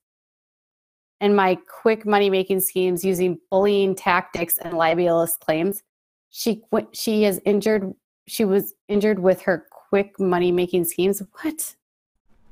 and 1.21 1.35
my 1.35 1.57
quick 1.81 2.05
money 2.05 2.29
making 2.29 2.59
schemes 2.59 3.03
using 3.03 3.39
bullying 3.49 3.95
tactics 3.95 4.57
and 4.57 4.77
libelous 4.77 5.37
claims. 5.37 5.81
She 6.29 6.61
she 6.91 7.25
is 7.25 7.41
injured. 7.45 7.93
She 8.27 8.43
was 8.45 8.73
injured 8.87 9.19
with 9.19 9.41
her 9.41 9.65
quick 9.89 10.19
money 10.19 10.51
making 10.51 10.85
schemes. 10.85 11.21
What? 11.41 11.75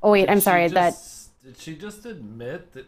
Oh 0.01 0.11
wait, 0.11 0.29
I'm 0.29 0.38
she 0.38 0.41
sorry. 0.41 0.67
That 0.67 0.95
Did 1.43 1.57
she 1.57 1.75
just 1.75 2.05
admit 2.05 2.71
that 2.73 2.86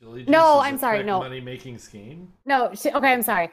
Julie 0.00 0.24
No, 0.28 0.60
I'm 0.60 0.76
a 0.76 0.78
sorry, 0.78 0.98
quick 0.98 1.06
no. 1.06 1.20
money-making 1.20 1.78
scheme? 1.78 2.32
no. 2.44 2.70
She, 2.74 2.90
okay, 2.90 3.12
I'm 3.12 3.22
sorry. 3.22 3.50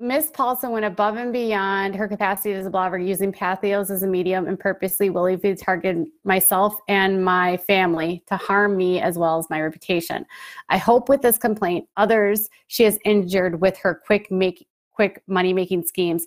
Miss 0.00 0.28
Paulson 0.30 0.70
went 0.72 0.84
above 0.84 1.16
and 1.16 1.32
beyond 1.32 1.94
her 1.94 2.08
capacity 2.08 2.52
as 2.52 2.66
a 2.66 2.70
blogger, 2.70 3.06
using 3.06 3.32
Patheos 3.32 3.90
as 3.90 4.02
a 4.02 4.08
medium 4.08 4.48
and 4.48 4.58
purposely 4.58 5.08
willingly 5.08 5.54
targeted 5.54 6.08
myself 6.24 6.76
and 6.88 7.24
my 7.24 7.56
family 7.58 8.24
to 8.26 8.36
harm 8.36 8.76
me 8.76 9.00
as 9.00 9.16
well 9.16 9.38
as 9.38 9.48
my 9.50 9.62
reputation. 9.62 10.26
I 10.68 10.78
hope 10.78 11.08
with 11.08 11.22
this 11.22 11.38
complaint, 11.38 11.88
others 11.96 12.48
she 12.66 12.82
has 12.82 12.98
injured 13.04 13.60
with 13.60 13.78
her 13.78 13.94
quick 14.04 14.30
make 14.32 14.66
quick 14.92 15.22
money 15.28 15.52
making 15.52 15.84
schemes. 15.84 16.26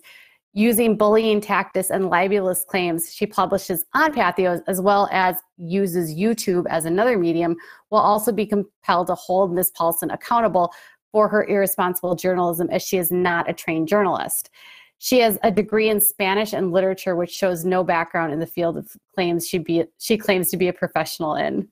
Using 0.54 0.96
bullying 0.96 1.40
tactics 1.40 1.90
and 1.90 2.08
libelous 2.08 2.64
claims 2.64 3.12
she 3.12 3.26
publishes 3.26 3.84
on 3.94 4.12
Patheos 4.12 4.62
as 4.66 4.80
well 4.80 5.08
as 5.12 5.36
uses 5.56 6.14
YouTube 6.14 6.64
as 6.68 6.84
another 6.84 7.18
medium 7.18 7.54
will 7.90 7.98
also 7.98 8.32
be 8.32 8.46
compelled 8.46 9.08
to 9.08 9.14
hold 9.14 9.52
Miss 9.52 9.70
Paulson 9.70 10.10
accountable 10.10 10.72
for 11.12 11.28
her 11.28 11.44
irresponsible 11.44 12.14
journalism 12.14 12.68
as 12.70 12.82
she 12.82 12.96
is 12.96 13.10
not 13.10 13.48
a 13.48 13.52
trained 13.52 13.88
journalist. 13.88 14.50
She 14.98 15.20
has 15.20 15.38
a 15.42 15.50
degree 15.50 15.90
in 15.90 16.00
Spanish 16.00 16.52
and 16.52 16.72
literature, 16.72 17.14
which 17.14 17.30
shows 17.30 17.64
no 17.64 17.84
background 17.84 18.32
in 18.32 18.40
the 18.40 18.46
field 18.46 18.76
of 18.76 18.96
claims 19.14 19.46
she 19.46 19.58
be 19.58 19.84
she 19.98 20.16
claims 20.16 20.50
to 20.50 20.56
be 20.56 20.68
a 20.68 20.72
professional 20.72 21.36
in. 21.36 21.68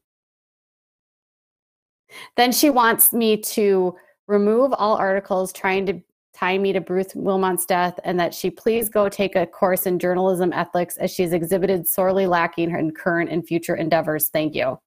Then 2.36 2.52
she 2.52 2.70
wants 2.70 3.12
me 3.12 3.36
to 3.38 3.96
remove 4.28 4.72
all 4.74 4.96
articles 4.96 5.52
trying 5.52 5.86
to 5.86 6.00
tie 6.36 6.58
me 6.58 6.72
to 6.72 6.80
Bruce 6.80 7.14
Wilmot's 7.14 7.64
death 7.64 7.98
and 8.04 8.20
that 8.20 8.34
she 8.34 8.50
please 8.50 8.88
go 8.88 9.08
take 9.08 9.36
a 9.36 9.46
course 9.46 9.86
in 9.86 9.98
journalism 9.98 10.52
ethics 10.52 10.96
as 10.98 11.10
she's 11.10 11.32
exhibited 11.32 11.88
sorely 11.88 12.26
lacking 12.26 12.70
in 12.70 12.92
current 12.92 13.30
and 13.30 13.46
future 13.46 13.76
endeavors. 13.76 14.28
Thank 14.28 14.54
you. 14.54 14.78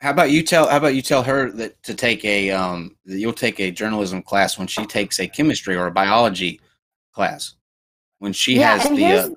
How 0.00 0.10
about 0.10 0.30
you 0.30 0.42
tell? 0.42 0.68
How 0.68 0.78
about 0.78 0.94
you 0.94 1.02
tell 1.02 1.22
her 1.22 1.50
that 1.52 1.80
to 1.84 1.94
take 1.94 2.24
a 2.24 2.50
um 2.50 2.96
that 3.06 3.18
you'll 3.18 3.32
take 3.32 3.60
a 3.60 3.70
journalism 3.70 4.22
class 4.22 4.58
when 4.58 4.66
she 4.66 4.84
takes 4.86 5.20
a 5.20 5.28
chemistry 5.28 5.76
or 5.76 5.86
a 5.86 5.92
biology 5.92 6.60
class 7.12 7.54
when 8.18 8.32
she 8.32 8.56
Yeah, 8.56 8.78
has 8.78 8.90
the 8.90 9.14
uh, 9.14 9.28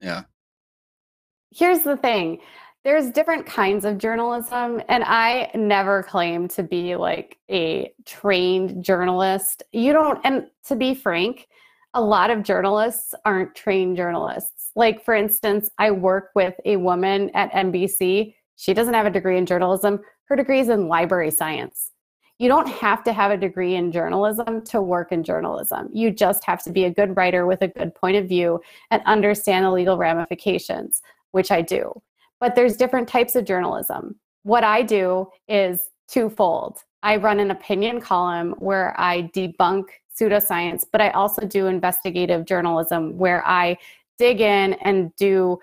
yeah 0.00 0.22
here's 1.50 1.80
the 1.80 1.96
thing 1.96 2.38
there's 2.84 3.10
different 3.10 3.46
kinds 3.46 3.84
of 3.84 3.98
journalism 3.98 4.82
and 4.88 5.04
i 5.04 5.50
never 5.54 6.02
claim 6.02 6.48
to 6.48 6.62
be 6.62 6.96
like 6.96 7.38
a 7.50 7.92
trained 8.04 8.84
journalist. 8.84 9.62
You 9.72 9.92
don't 9.92 10.20
and 10.24 10.48
to 10.66 10.76
be 10.76 10.94
frank 10.94 11.48
a 11.94 12.00
lot 12.00 12.30
of 12.30 12.42
journalists 12.42 13.14
aren't 13.26 13.54
trained 13.54 13.96
journalists. 13.96 14.70
Like 14.74 15.04
for 15.04 15.14
instance 15.14 15.70
i 15.78 15.90
work 15.90 16.30
with 16.34 16.54
a 16.64 16.76
woman 16.76 17.30
at 17.34 17.52
nbc 17.52 18.34
she 18.56 18.74
doesn't 18.74 18.94
have 18.94 19.06
a 19.06 19.10
degree 19.10 19.38
in 19.38 19.46
journalism. 19.46 20.00
Her 20.26 20.36
degree 20.36 20.60
is 20.60 20.68
in 20.68 20.86
library 20.86 21.30
science. 21.30 21.90
You 22.38 22.48
don't 22.48 22.68
have 22.68 23.04
to 23.04 23.12
have 23.12 23.30
a 23.30 23.36
degree 23.36 23.74
in 23.74 23.92
journalism 23.92 24.64
to 24.66 24.80
work 24.80 25.12
in 25.12 25.22
journalism. 25.22 25.88
You 25.92 26.10
just 26.10 26.44
have 26.44 26.62
to 26.64 26.70
be 26.70 26.84
a 26.84 26.90
good 26.90 27.16
writer 27.16 27.46
with 27.46 27.62
a 27.62 27.68
good 27.68 27.94
point 27.94 28.16
of 28.16 28.28
view 28.28 28.60
and 28.90 29.02
understand 29.04 29.64
the 29.64 29.70
legal 29.70 29.96
ramifications 29.96 31.02
which 31.32 31.50
I 31.50 31.62
do. 31.62 32.00
But 32.42 32.56
there's 32.56 32.76
different 32.76 33.08
types 33.08 33.36
of 33.36 33.44
journalism. 33.44 34.16
What 34.42 34.64
I 34.64 34.82
do 34.82 35.28
is 35.46 35.90
twofold. 36.08 36.78
I 37.04 37.14
run 37.14 37.38
an 37.38 37.52
opinion 37.52 38.00
column 38.00 38.56
where 38.58 39.00
I 39.00 39.30
debunk 39.32 39.84
pseudoscience, 40.12 40.84
but 40.90 41.00
I 41.00 41.10
also 41.10 41.46
do 41.46 41.68
investigative 41.68 42.44
journalism 42.44 43.16
where 43.16 43.46
I 43.46 43.78
dig 44.18 44.40
in 44.40 44.72
and 44.82 45.14
do, 45.14 45.60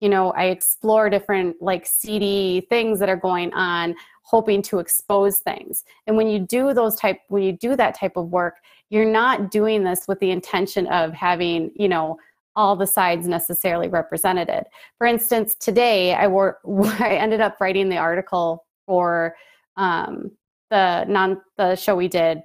you 0.00 0.08
know, 0.08 0.30
I 0.32 0.44
explore 0.44 1.10
different 1.10 1.60
like 1.60 1.84
CD 1.84 2.66
things 2.70 2.98
that 3.00 3.10
are 3.10 3.16
going 3.16 3.52
on, 3.52 3.94
hoping 4.22 4.62
to 4.62 4.78
expose 4.78 5.40
things. 5.40 5.84
And 6.06 6.16
when 6.16 6.28
you 6.28 6.38
do 6.38 6.72
those 6.72 6.96
type, 6.96 7.18
when 7.28 7.42
you 7.42 7.52
do 7.52 7.76
that 7.76 7.94
type 7.94 8.16
of 8.16 8.30
work, 8.30 8.54
you're 8.88 9.04
not 9.04 9.50
doing 9.50 9.84
this 9.84 10.08
with 10.08 10.18
the 10.20 10.30
intention 10.30 10.86
of 10.86 11.12
having, 11.12 11.72
you 11.74 11.90
know, 11.90 12.18
all 12.56 12.76
the 12.76 12.86
sides 12.86 13.26
necessarily 13.26 13.88
represented. 13.88 14.64
For 14.98 15.06
instance, 15.06 15.54
today 15.54 16.14
I 16.14 16.26
wore 16.26 16.58
I 17.00 17.16
ended 17.16 17.40
up 17.40 17.60
writing 17.60 17.88
the 17.88 17.96
article 17.96 18.64
for 18.86 19.34
um, 19.76 20.30
the 20.70 21.04
non 21.04 21.40
the 21.56 21.76
show 21.76 21.96
we 21.96 22.08
did 22.08 22.42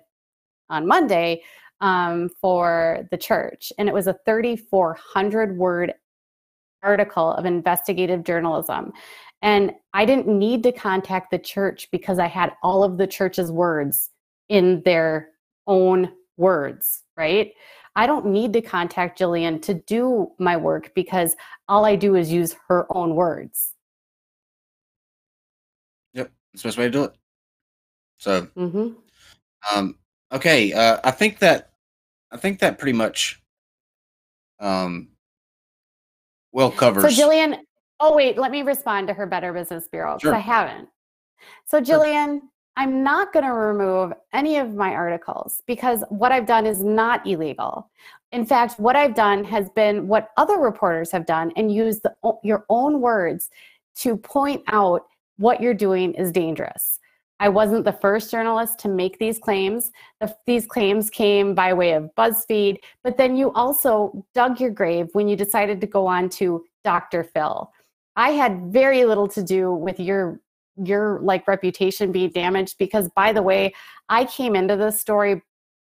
on 0.69 0.87
Monday 0.87 1.41
um, 1.81 2.29
for 2.41 3.07
the 3.11 3.17
church, 3.17 3.71
and 3.77 3.87
it 3.87 3.93
was 3.93 4.07
a 4.07 4.17
3,400 4.25 5.57
word 5.57 5.93
article 6.83 7.31
of 7.33 7.45
investigative 7.45 8.23
journalism. 8.23 8.91
And 9.41 9.71
I 9.93 10.05
didn't 10.05 10.27
need 10.27 10.63
to 10.63 10.71
contact 10.71 11.31
the 11.31 11.37
church 11.37 11.89
because 11.91 12.17
I 12.17 12.27
had 12.27 12.53
all 12.63 12.83
of 12.83 12.97
the 12.97 13.07
church's 13.07 13.51
words 13.51 14.09
in 14.49 14.81
their 14.83 15.29
own 15.67 16.11
words, 16.37 17.03
right? 17.15 17.51
I 17.97 18.05
don't 18.05 18.27
need 18.27 18.53
to 18.53 18.61
contact 18.61 19.19
Jillian 19.19 19.59
to 19.63 19.73
do 19.73 20.31
my 20.37 20.55
work 20.55 20.91
because 20.93 21.35
all 21.67 21.83
I 21.83 21.95
do 21.95 22.15
is 22.15 22.31
use 22.31 22.55
her 22.67 22.85
own 22.95 23.15
words. 23.15 23.73
Yep, 26.13 26.31
that's 26.53 26.61
the 26.61 26.67
best 26.67 26.77
way 26.77 26.85
to 26.85 26.91
do 26.91 27.03
it. 27.05 27.13
So, 28.19 28.47
hmm 28.55 28.89
um, 29.73 29.97
okay, 30.31 30.71
uh, 30.73 30.99
I 31.03 31.09
think 31.09 31.39
that 31.39 31.71
I 32.31 32.37
think 32.37 32.59
that 32.59 32.77
pretty 32.77 32.95
much 32.95 33.41
um, 34.59 35.09
well 36.51 36.69
covers. 36.69 37.17
So 37.17 37.27
Jillian, 37.27 37.57
oh 37.99 38.15
wait, 38.15 38.37
let 38.37 38.51
me 38.51 38.61
respond 38.61 39.07
to 39.07 39.15
her 39.15 39.25
Better 39.25 39.51
Business 39.51 39.87
Bureau 39.87 40.13
because 40.13 40.21
Sure. 40.21 40.35
I 40.35 40.39
haven't. 40.39 40.87
So 41.65 41.83
Sure. 41.83 42.41
I'm 42.77 43.03
not 43.03 43.33
going 43.33 43.43
to 43.43 43.53
remove 43.53 44.13
any 44.33 44.57
of 44.57 44.75
my 44.75 44.91
articles 44.91 45.63
because 45.65 46.03
what 46.09 46.31
I've 46.31 46.45
done 46.45 46.67
is 46.67 46.83
not 46.83 47.25
illegal. 47.25 47.89
In 48.31 48.45
fact, 48.45 48.79
what 48.79 48.95
I've 48.95 49.15
done 49.15 49.43
has 49.45 49.67
been 49.71 50.07
what 50.07 50.29
other 50.37 50.59
reporters 50.59 51.11
have 51.11 51.25
done 51.25 51.51
and 51.57 51.73
used 51.73 52.03
the, 52.03 52.13
your 52.43 52.65
own 52.69 53.01
words 53.01 53.49
to 53.95 54.15
point 54.15 54.61
out 54.67 55.07
what 55.37 55.59
you're 55.59 55.73
doing 55.73 56.13
is 56.13 56.31
dangerous. 56.31 56.99
I 57.39 57.49
wasn't 57.49 57.83
the 57.83 57.93
first 57.93 58.29
journalist 58.29 58.77
to 58.79 58.89
make 58.89 59.17
these 59.17 59.39
claims. 59.39 59.91
The, 60.21 60.35
these 60.45 60.67
claims 60.67 61.09
came 61.09 61.55
by 61.55 61.73
way 61.73 61.93
of 61.93 62.11
BuzzFeed, 62.15 62.77
but 63.03 63.17
then 63.17 63.35
you 63.35 63.51
also 63.53 64.23
dug 64.35 64.59
your 64.59 64.71
grave 64.71 65.09
when 65.13 65.27
you 65.27 65.35
decided 65.35 65.81
to 65.81 65.87
go 65.87 66.05
on 66.05 66.29
to 66.29 66.63
Dr. 66.83 67.23
Phil. 67.23 67.71
I 68.15 68.31
had 68.31 68.71
very 68.71 69.05
little 69.05 69.27
to 69.29 69.41
do 69.41 69.71
with 69.71 69.99
your 69.99 70.39
your 70.83 71.19
like 71.21 71.47
reputation 71.47 72.11
be 72.11 72.27
damaged 72.27 72.75
because 72.77 73.09
by 73.15 73.33
the 73.33 73.41
way, 73.41 73.73
I 74.09 74.25
came 74.25 74.55
into 74.55 74.75
this 74.75 74.99
story 74.99 75.41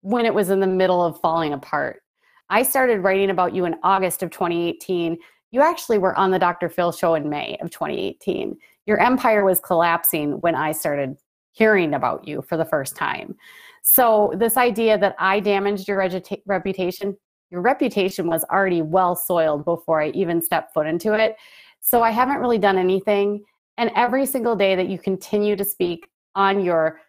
when 0.02 0.26
it 0.26 0.34
was 0.34 0.50
in 0.50 0.60
the 0.60 0.66
middle 0.66 1.04
of 1.04 1.20
falling 1.20 1.52
apart. 1.52 2.02
I 2.50 2.62
started 2.62 3.00
writing 3.00 3.30
about 3.30 3.54
you 3.54 3.64
in 3.64 3.76
August 3.82 4.22
of 4.22 4.30
2018. 4.30 5.18
You 5.50 5.60
actually 5.60 5.98
were 5.98 6.16
on 6.16 6.30
the 6.30 6.38
Dr. 6.38 6.68
Phil 6.68 6.92
show 6.92 7.14
in 7.14 7.28
May 7.28 7.56
of 7.60 7.70
2018. 7.70 8.56
Your 8.86 9.00
empire 9.00 9.44
was 9.44 9.60
collapsing 9.60 10.40
when 10.40 10.54
I 10.54 10.72
started 10.72 11.16
hearing 11.52 11.94
about 11.94 12.26
you 12.26 12.42
for 12.42 12.56
the 12.56 12.64
first 12.64 12.96
time. 12.96 13.36
So, 13.82 14.32
this 14.36 14.56
idea 14.56 14.98
that 14.98 15.14
I 15.18 15.40
damaged 15.40 15.88
your 15.88 15.98
reputa- 15.98 16.42
reputation, 16.46 17.16
your 17.50 17.62
reputation 17.62 18.28
was 18.28 18.44
already 18.50 18.82
well 18.82 19.16
soiled 19.16 19.64
before 19.64 20.02
I 20.02 20.08
even 20.10 20.42
stepped 20.42 20.74
foot 20.74 20.86
into 20.86 21.14
it. 21.14 21.36
So, 21.80 22.02
I 22.02 22.10
haven't 22.10 22.38
really 22.38 22.58
done 22.58 22.76
anything. 22.76 23.44
And 23.78 23.92
every 23.94 24.26
single 24.26 24.56
day 24.56 24.74
that 24.74 24.88
you 24.88 24.98
continue 24.98 25.56
to 25.56 25.64
speak 25.64 26.08
on 26.34 26.62
your 26.62 27.00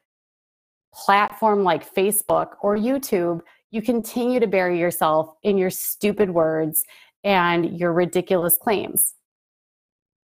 platform 0.93 1.63
like 1.63 1.93
Facebook 1.93 2.51
or 2.61 2.77
YouTube, 2.77 3.41
you 3.71 3.81
continue 3.81 4.39
to 4.39 4.47
bury 4.47 4.79
yourself 4.79 5.35
in 5.43 5.57
your 5.57 5.71
stupid 5.71 6.29
words 6.29 6.83
and 7.23 7.77
your 7.77 7.91
ridiculous 7.91 8.57
claims. 8.57 9.15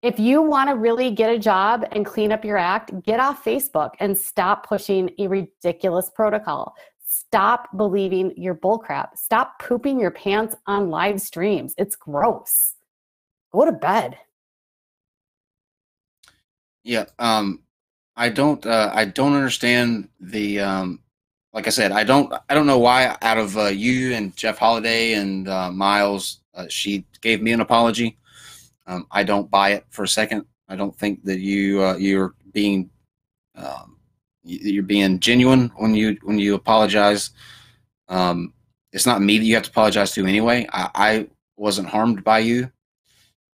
If 0.02 0.18
you 0.18 0.42
want 0.42 0.68
to 0.68 0.76
really 0.76 1.10
get 1.10 1.30
a 1.30 1.38
job 1.38 1.86
and 1.92 2.04
clean 2.04 2.30
up 2.30 2.44
your 2.44 2.58
act, 2.58 3.02
get 3.02 3.20
off 3.20 3.42
Facebook 3.42 3.92
and 4.00 4.16
stop 4.16 4.68
pushing 4.68 5.10
a 5.18 5.26
ridiculous 5.26 6.10
protocol. 6.14 6.74
Stop 7.06 7.74
believing 7.76 8.34
your 8.36 8.54
bullcrap. 8.54 9.16
Stop 9.16 9.58
pooping 9.60 9.98
your 9.98 10.10
pants 10.10 10.56
on 10.66 10.90
live 10.90 11.22
streams. 11.22 11.74
It's 11.78 11.96
gross. 11.96 12.74
Go 13.50 13.64
to 13.64 13.72
bed. 13.72 14.18
Yeah, 16.84 17.06
um, 17.18 17.60
I 18.16 18.28
don't. 18.28 18.64
Uh, 18.64 18.90
I 18.94 19.04
don't 19.06 19.34
understand 19.34 20.08
the. 20.20 20.60
Um, 20.60 21.00
like 21.52 21.66
I 21.66 21.70
said, 21.70 21.92
I 21.92 22.04
don't. 22.04 22.32
I 22.48 22.54
don't 22.54 22.66
know 22.66 22.78
why 22.78 23.16
out 23.22 23.38
of 23.38 23.56
uh, 23.56 23.66
you 23.66 24.14
and 24.14 24.36
Jeff 24.36 24.58
Holiday 24.58 25.14
and 25.14 25.48
uh, 25.48 25.70
Myles, 25.70 26.40
uh, 26.54 26.66
she 26.68 27.06
gave 27.22 27.42
me 27.42 27.52
an 27.52 27.60
apology. 27.60 28.18
Um, 28.86 29.06
I 29.10 29.24
don't 29.24 29.50
buy 29.50 29.70
it 29.70 29.86
for 29.90 30.04
a 30.04 30.08
second. 30.08 30.46
I 30.68 30.76
don't 30.76 30.96
think 30.98 31.24
that 31.24 31.40
you 31.40 31.82
uh, 31.82 31.96
you're 31.96 32.34
being 32.52 32.90
um, 33.56 33.98
you- 34.44 34.72
you're 34.74 34.82
being 34.84 35.20
genuine 35.20 35.72
when 35.76 35.94
you 35.94 36.18
when 36.24 36.38
you 36.38 36.54
apologize. 36.54 37.30
Um, 38.08 38.54
it's 38.92 39.06
not 39.06 39.22
me 39.22 39.38
that 39.38 39.44
you 39.44 39.54
have 39.54 39.64
to 39.64 39.70
apologize 39.70 40.12
to 40.12 40.26
anyway. 40.26 40.66
I, 40.72 40.90
I 40.94 41.28
wasn't 41.56 41.88
harmed 41.88 42.24
by 42.24 42.40
you. 42.40 42.70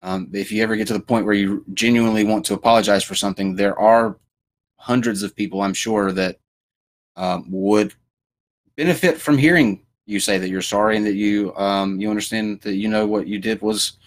Um, 0.08 0.30
if 0.32 0.54
you 0.54 0.64
ever 0.64 0.78
get 0.78 0.88
to 0.88 0.94
the 0.94 1.02
point 1.02 1.26
where 1.26 1.36
you 1.36 1.66
genuinely 1.74 2.24
want 2.24 2.46
to 2.46 2.54
apologize 2.54 3.04
for 3.04 3.14
something, 3.14 3.56
there 3.56 3.78
are 3.78 4.18
hundreds 4.78 5.22
of 5.22 5.36
people, 5.36 5.62
I'm 5.62 5.74
sure, 5.74 6.14
that 6.14 6.40
um, 7.18 7.44
would 7.50 7.94
benefit 8.78 9.18
from 9.18 9.38
hearing 9.38 9.86
you 10.06 10.22
say 10.22 10.38
that 10.38 10.48
you're 10.48 10.62
sorry 10.62 10.96
and 10.96 11.06
that 11.06 11.16
you 11.16 11.54
um, 11.58 12.00
you 12.00 12.10
understand 12.10 12.62
that 12.62 12.76
you 12.76 12.88
know 12.88 13.06
what 13.06 13.28
you 13.28 13.38
did 13.38 13.62
was 13.62 13.98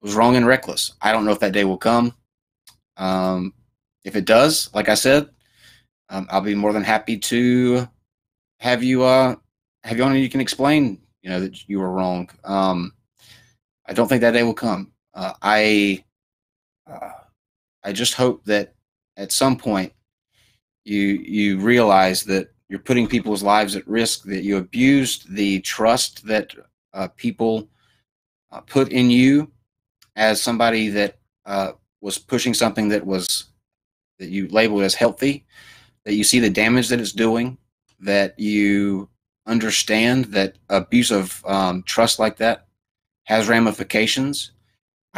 was 0.00 0.14
wrong 0.14 0.36
and 0.36 0.46
reckless. 0.46 0.92
I 1.02 1.10
don't 1.10 1.24
know 1.24 1.32
if 1.32 1.40
that 1.40 1.54
day 1.54 1.64
will 1.64 1.76
come. 1.76 2.14
Um, 2.96 3.52
if 4.04 4.14
it 4.14 4.26
does, 4.26 4.72
like 4.74 4.88
I 4.88 4.94
said, 4.94 5.28
um, 6.08 6.28
I'll 6.30 6.40
be 6.40 6.54
more 6.54 6.72
than 6.72 6.84
happy 6.84 7.18
to 7.18 7.88
have 8.60 8.84
you 8.84 9.02
uh, 9.02 9.34
have 9.82 9.96
you 9.98 10.04
on 10.04 10.12
and 10.12 10.20
you 10.20 10.30
can 10.30 10.40
explain 10.40 11.00
you 11.22 11.30
know 11.30 11.40
that 11.40 11.68
you 11.68 11.80
were 11.80 11.90
wrong. 11.90 12.30
Um, 12.44 12.92
I 13.86 13.92
don't 13.92 14.06
think 14.06 14.20
that 14.20 14.30
day 14.30 14.44
will 14.44 14.54
come. 14.54 14.92
Uh, 15.14 15.32
I 15.42 16.04
uh, 16.90 17.10
I 17.84 17.92
just 17.92 18.14
hope 18.14 18.44
that 18.44 18.74
at 19.16 19.32
some 19.32 19.56
point 19.56 19.92
you 20.84 20.98
you 20.98 21.58
realize 21.58 22.22
that 22.24 22.48
you're 22.68 22.78
putting 22.78 23.06
people's 23.06 23.42
lives 23.42 23.76
at 23.76 23.88
risk, 23.88 24.24
that 24.24 24.42
you 24.42 24.58
abused 24.58 25.34
the 25.34 25.60
trust 25.60 26.26
that 26.26 26.52
uh, 26.92 27.08
people 27.16 27.68
uh, 28.52 28.60
put 28.60 28.92
in 28.92 29.10
you 29.10 29.50
as 30.16 30.42
somebody 30.42 30.88
that 30.88 31.18
uh, 31.46 31.72
was 32.00 32.18
pushing 32.18 32.54
something 32.54 32.88
that 32.88 33.04
was 33.04 33.46
that 34.18 34.28
you 34.28 34.48
labeled 34.48 34.82
as 34.82 34.94
healthy, 34.94 35.46
that 36.04 36.14
you 36.14 36.24
see 36.24 36.40
the 36.40 36.50
damage 36.50 36.88
that 36.88 37.00
it's 37.00 37.12
doing, 37.12 37.56
that 38.00 38.38
you 38.38 39.08
understand 39.46 40.26
that 40.26 40.56
abuse 40.68 41.10
of 41.10 41.42
um, 41.46 41.82
trust 41.84 42.18
like 42.18 42.36
that 42.36 42.66
has 43.24 43.48
ramifications. 43.48 44.52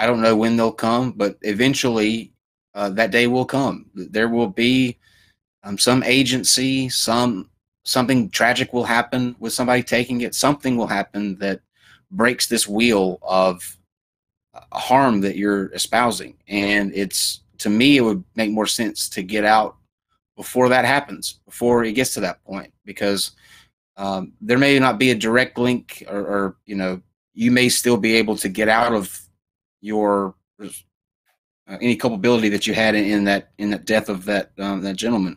I 0.01 0.06
don't 0.06 0.22
know 0.22 0.35
when 0.35 0.56
they'll 0.56 0.72
come, 0.72 1.12
but 1.12 1.36
eventually 1.43 2.32
uh, 2.74 2.89
that 2.90 3.10
day 3.10 3.27
will 3.27 3.44
come. 3.44 3.85
There 3.94 4.31
will 4.31 4.48
be 4.48 4.97
um, 5.62 5.77
some 5.77 6.02
agency, 6.02 6.89
some 6.89 7.51
something 7.85 8.31
tragic 8.31 8.72
will 8.72 8.85
happen 8.85 9.36
with 9.40 9.52
somebody 9.52 9.82
taking 9.82 10.22
it. 10.22 10.35
Something 10.35 10.78
will 10.78 10.86
happen 10.86 11.36
that 11.40 11.60
breaks 12.10 12.47
this 12.47 12.66
wheel 12.66 13.18
of 13.20 13.77
uh, 14.55 14.78
harm 14.78 15.20
that 15.20 15.36
you're 15.36 15.70
espousing, 15.74 16.39
and 16.48 16.94
it's 16.94 17.43
to 17.59 17.68
me 17.68 17.98
it 17.98 18.01
would 18.01 18.24
make 18.36 18.51
more 18.51 18.66
sense 18.66 19.06
to 19.10 19.22
get 19.22 19.44
out 19.44 19.77
before 20.35 20.70
that 20.70 20.86
happens, 20.86 21.40
before 21.44 21.85
it 21.85 21.93
gets 21.93 22.14
to 22.14 22.20
that 22.20 22.43
point, 22.44 22.72
because 22.86 23.32
um, 23.98 24.32
there 24.40 24.56
may 24.56 24.78
not 24.78 24.98
be 24.98 25.10
a 25.10 25.14
direct 25.14 25.59
link, 25.59 26.02
or, 26.09 26.20
or 26.20 26.56
you 26.64 26.74
know, 26.74 27.02
you 27.35 27.51
may 27.51 27.68
still 27.68 27.98
be 27.98 28.14
able 28.16 28.36
to 28.39 28.48
get 28.48 28.70
out 28.70 28.94
of 28.94 29.20
your 29.81 30.35
uh, 30.62 30.69
any 31.81 31.97
culpability 31.97 32.48
that 32.48 32.66
you 32.66 32.74
had 32.74 32.94
in, 32.94 33.05
in 33.05 33.24
that 33.24 33.51
in 33.59 33.70
that 33.70 33.85
death 33.85 34.09
of 34.09 34.24
that 34.24 34.51
um, 34.59 34.81
that 34.82 34.97
gentleman. 34.97 35.36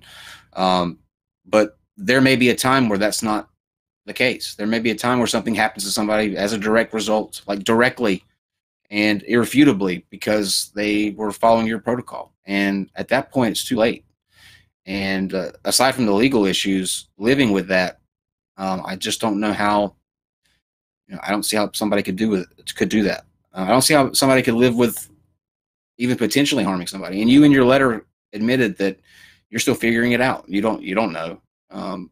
Um, 0.54 1.00
but 1.46 1.78
there 1.98 2.22
may 2.22 2.36
be 2.36 2.50
a 2.50 2.56
time 2.56 2.90
where 2.90 2.98
that's 2.98 3.24
not 3.24 3.50
the 4.06 4.14
case. 4.14 4.56
There 4.56 4.68
may 4.68 4.80
be 4.80 4.92
a 4.92 4.96
time 4.96 5.20
where 5.20 5.28
something 5.28 5.56
happens 5.56 5.84
to 5.86 5.92
somebody 5.92 6.36
as 6.36 6.54
a 6.54 6.58
direct 6.58 6.94
result, 6.94 7.42
like 7.48 7.64
directly 7.64 8.24
and 8.90 9.24
irrefutably, 9.24 10.06
because 10.10 10.72
they 10.76 11.12
were 11.12 11.32
following 11.32 11.68
your 11.68 11.80
protocol. 11.80 12.34
And 12.46 12.90
at 12.96 13.08
that 13.10 13.32
point, 13.32 13.52
it's 13.52 13.64
too 13.64 13.78
late. 13.78 14.06
And 14.86 15.34
uh, 15.34 15.52
aside 15.64 15.96
from 15.96 16.06
the 16.06 16.14
legal 16.14 16.46
issues, 16.46 17.08
living 17.18 17.52
with 17.52 17.68
that, 17.68 18.00
um, 18.58 18.84
I 18.86 18.96
just 18.96 19.22
don't 19.22 19.40
know 19.40 19.54
how. 19.54 19.96
You 21.08 21.16
know, 21.16 21.22
I 21.24 21.32
don't 21.32 21.44
see 21.44 21.58
how 21.58 21.70
somebody 21.74 22.02
could 22.02 22.16
do 22.16 22.30
with 22.30 22.48
could 22.76 22.90
do 22.90 23.04
that. 23.04 23.26
Uh, 23.54 23.62
I 23.62 23.68
don't 23.68 23.82
see 23.82 23.94
how 23.94 24.12
somebody 24.14 24.42
could 24.42 24.56
live 24.56 24.76
with 24.76 25.10
even 25.98 26.18
potentially 26.18 26.64
harming 26.64 26.88
somebody. 26.88 27.22
And 27.22 27.30
you 27.30 27.44
in 27.44 27.52
your 27.52 27.66
letter 27.66 28.06
admitted 28.34 28.78
that 28.78 29.00
you're 29.50 29.60
still 29.60 29.76
figuring 29.76 30.14
it 30.14 30.22
out. 30.22 30.46
You 30.48 30.62
don't 30.62 30.82
you 30.82 30.96
don't 30.96 31.14
know. 31.14 31.42
Um, 31.70 32.12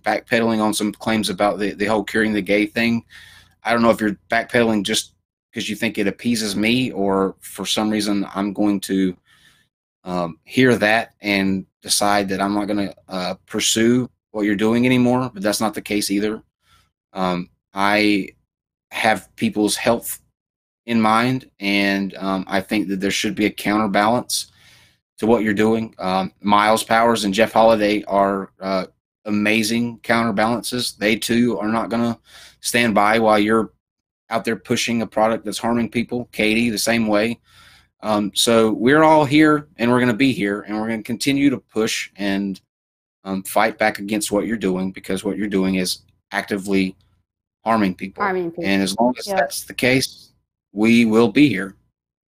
backpedaling 0.00 0.60
on 0.60 0.74
some 0.74 0.92
claims 0.92 1.30
about 1.30 1.58
the, 1.58 1.72
the 1.72 1.86
whole 1.86 2.04
curing 2.04 2.32
the 2.32 2.42
gay 2.42 2.66
thing. 2.66 3.04
I 3.64 3.72
don't 3.72 3.82
know 3.82 3.90
if 3.90 4.00
you're 4.00 4.18
backpedaling 4.30 4.84
just 4.84 5.14
because 5.50 5.70
you 5.70 5.76
think 5.76 5.96
it 5.96 6.06
appeases 6.06 6.54
me 6.54 6.92
or 6.92 7.34
for 7.40 7.64
some 7.64 7.88
reason 7.88 8.26
I'm 8.34 8.52
going 8.52 8.80
to 8.80 9.16
um, 10.04 10.38
hear 10.44 10.76
that 10.76 11.14
and 11.20 11.66
decide 11.82 12.28
that 12.28 12.40
I'm 12.40 12.54
not 12.54 12.66
going 12.66 12.88
to 12.88 12.94
uh, 13.08 13.34
pursue 13.46 14.10
what 14.32 14.42
you're 14.42 14.54
doing 14.54 14.84
anymore. 14.84 15.30
But 15.32 15.42
that's 15.42 15.60
not 15.60 15.74
the 15.74 15.82
case 15.82 16.10
either. 16.10 16.42
Um, 17.14 17.48
I 17.72 18.28
have 18.90 19.34
people's 19.36 19.76
health 19.76 20.20
in 20.86 21.00
mind, 21.00 21.50
and 21.60 22.14
um, 22.16 22.44
I 22.48 22.60
think 22.60 22.88
that 22.88 23.00
there 23.00 23.10
should 23.10 23.34
be 23.34 23.46
a 23.46 23.50
counterbalance 23.50 24.52
to 25.18 25.26
what 25.26 25.42
you're 25.42 25.54
doing. 25.54 25.94
Um, 25.98 26.32
Myles 26.40 26.84
Powers 26.84 27.24
and 27.24 27.34
Jeff 27.34 27.52
Holiday 27.52 28.04
are 28.04 28.52
uh, 28.60 28.86
amazing 29.24 29.98
counterbalances. 30.00 30.92
They 30.92 31.16
too 31.16 31.58
are 31.58 31.68
not 31.68 31.90
going 31.90 32.02
to 32.02 32.18
stand 32.60 32.94
by 32.94 33.18
while 33.18 33.38
you're 33.38 33.72
out 34.30 34.44
there 34.44 34.56
pushing 34.56 35.02
a 35.02 35.06
product 35.06 35.44
that's 35.44 35.58
harming 35.58 35.90
people. 35.90 36.28
Katie, 36.32 36.70
the 36.70 36.78
same 36.78 37.06
way. 37.06 37.40
Um, 38.00 38.30
so 38.34 38.72
we're 38.72 39.02
all 39.02 39.24
here 39.24 39.68
and 39.76 39.90
we're 39.90 39.98
going 39.98 40.08
to 40.08 40.14
be 40.14 40.32
here 40.32 40.62
and 40.62 40.76
we're 40.76 40.86
going 40.88 41.02
to 41.02 41.06
continue 41.06 41.50
to 41.50 41.58
push 41.58 42.10
and 42.16 42.60
um, 43.24 43.42
fight 43.42 43.78
back 43.78 43.98
against 43.98 44.30
what 44.30 44.46
you're 44.46 44.56
doing 44.56 44.92
because 44.92 45.24
what 45.24 45.36
you're 45.36 45.48
doing 45.48 45.76
is 45.76 46.02
actively 46.30 46.94
harming 47.64 47.94
people. 47.94 48.22
Harming 48.22 48.50
people. 48.50 48.64
And 48.64 48.82
as 48.82 48.96
long 48.98 49.14
as 49.18 49.26
Yep. 49.26 49.36
that's 49.36 49.64
the 49.64 49.74
case, 49.74 50.32
we 50.76 51.06
will 51.06 51.28
be 51.32 51.48
here. 51.48 51.74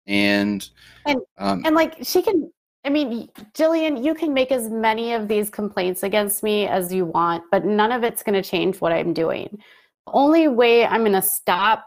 And, 0.07 0.69
And- 1.07 1.23
um, 1.39 1.63
And 1.65 1.75
like 1.75 1.97
she 2.03 2.23
can, 2.23 2.53
I 2.85 2.91
mean, 2.91 3.29
Jillian, 3.55 4.05
you 4.05 4.15
can 4.15 4.33
make 4.33 4.53
as 4.53 4.69
many 4.69 5.15
of 5.15 5.27
these 5.27 5.51
complaints 5.51 6.03
against 6.03 6.43
me 6.43 6.69
as 6.69 6.93
you 6.93 7.07
want, 7.07 7.45
but 7.51 7.65
none 7.65 7.91
of 7.91 8.05
it's 8.05 8.23
going 8.23 8.41
to 8.41 8.49
change 8.49 8.81
what 8.81 8.93
I'm 8.93 9.13
doing. 9.13 9.59
The 10.07 10.13
only 10.13 10.49
way 10.49 10.87
I'm 10.87 11.01
going 11.01 11.13
to 11.13 11.23
stop 11.23 11.85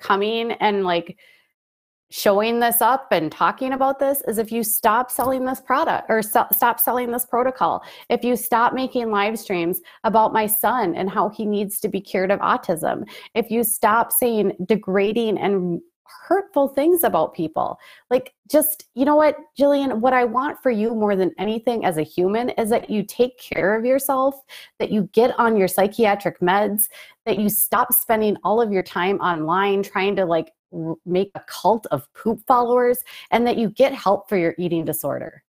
coming 0.00 0.52
and 0.52 0.84
like 0.84 1.18
showing 2.12 2.60
this 2.60 2.82
up 2.82 3.08
and 3.10 3.32
talking 3.32 3.72
about 3.72 3.98
this 3.98 4.22
is 4.28 4.36
if 4.36 4.52
you 4.52 4.62
stop 4.62 5.10
selling 5.10 5.46
this 5.46 5.60
product 5.60 6.06
or 6.10 6.22
so- 6.22 6.46
stop 6.52 6.78
selling 6.78 7.10
this 7.10 7.24
protocol. 7.24 7.82
If 8.10 8.22
you 8.22 8.36
stop 8.36 8.74
making 8.74 9.10
live 9.10 9.38
streams 9.38 9.80
about 10.04 10.32
my 10.32 10.46
son 10.46 10.94
and 10.94 11.08
how 11.08 11.30
he 11.30 11.46
needs 11.46 11.80
to 11.80 11.88
be 11.88 12.00
cured 12.00 12.30
of 12.30 12.40
autism. 12.40 13.08
If 13.34 13.50
you 13.50 13.64
stop 13.64 14.12
saying 14.12 14.52
degrading 14.66 15.38
and 15.38 15.80
hurtful 16.28 16.68
things 16.68 17.02
about 17.04 17.34
people. 17.34 17.78
Like, 18.10 18.34
just, 18.50 18.86
you 18.94 19.04
know 19.04 19.16
what, 19.16 19.36
Jillian, 19.58 20.00
what 20.00 20.12
I 20.12 20.24
want 20.24 20.62
for 20.62 20.70
you 20.70 20.94
more 20.94 21.16
than 21.16 21.32
anything 21.38 21.84
as 21.84 21.96
a 21.96 22.02
human 22.02 22.50
is 22.50 22.68
that 22.70 22.90
you 22.90 23.02
take 23.02 23.38
care 23.38 23.74
of 23.74 23.84
yourself, 23.84 24.34
that 24.78 24.90
you 24.90 25.08
get 25.12 25.38
on 25.38 25.56
your 25.56 25.68
psychiatric 25.68 26.40
meds, 26.40 26.88
that 27.24 27.38
you 27.38 27.48
stop 27.48 27.92
spending 27.92 28.36
all 28.44 28.60
of 28.60 28.70
your 28.70 28.82
time 28.82 29.18
online 29.20 29.82
trying 29.82 30.14
to 30.16 30.26
like 30.26 30.52
make 31.04 31.30
a 31.34 31.40
cult 31.46 31.86
of 31.90 32.12
poop 32.14 32.40
followers, 32.46 32.98
and 33.30 33.46
that 33.46 33.58
you 33.58 33.70
get 33.70 33.92
help 33.94 34.28
for 34.28 34.36
your 34.36 34.54
eating 34.58 34.84
disorder. 34.84 35.42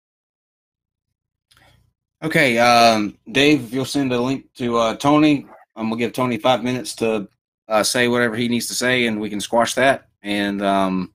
Okay, 2.23 2.59
um, 2.59 3.17
Dave, 3.31 3.65
if 3.65 3.73
you'll 3.73 3.85
send 3.85 4.13
a 4.13 4.21
link 4.21 4.53
to 4.55 4.77
uh, 4.77 4.95
Tony. 4.95 5.47
I'm 5.75 5.89
gonna 5.89 5.97
give 5.97 6.13
Tony 6.13 6.37
five 6.37 6.63
minutes 6.63 6.93
to 6.97 7.27
uh, 7.67 7.81
say 7.81 8.07
whatever 8.07 8.35
he 8.35 8.47
needs 8.47 8.67
to 8.67 8.75
say, 8.75 9.07
and 9.07 9.19
we 9.19 9.29
can 9.29 9.41
squash 9.41 9.73
that. 9.75 10.07
And 10.21 10.61
um, 10.61 11.13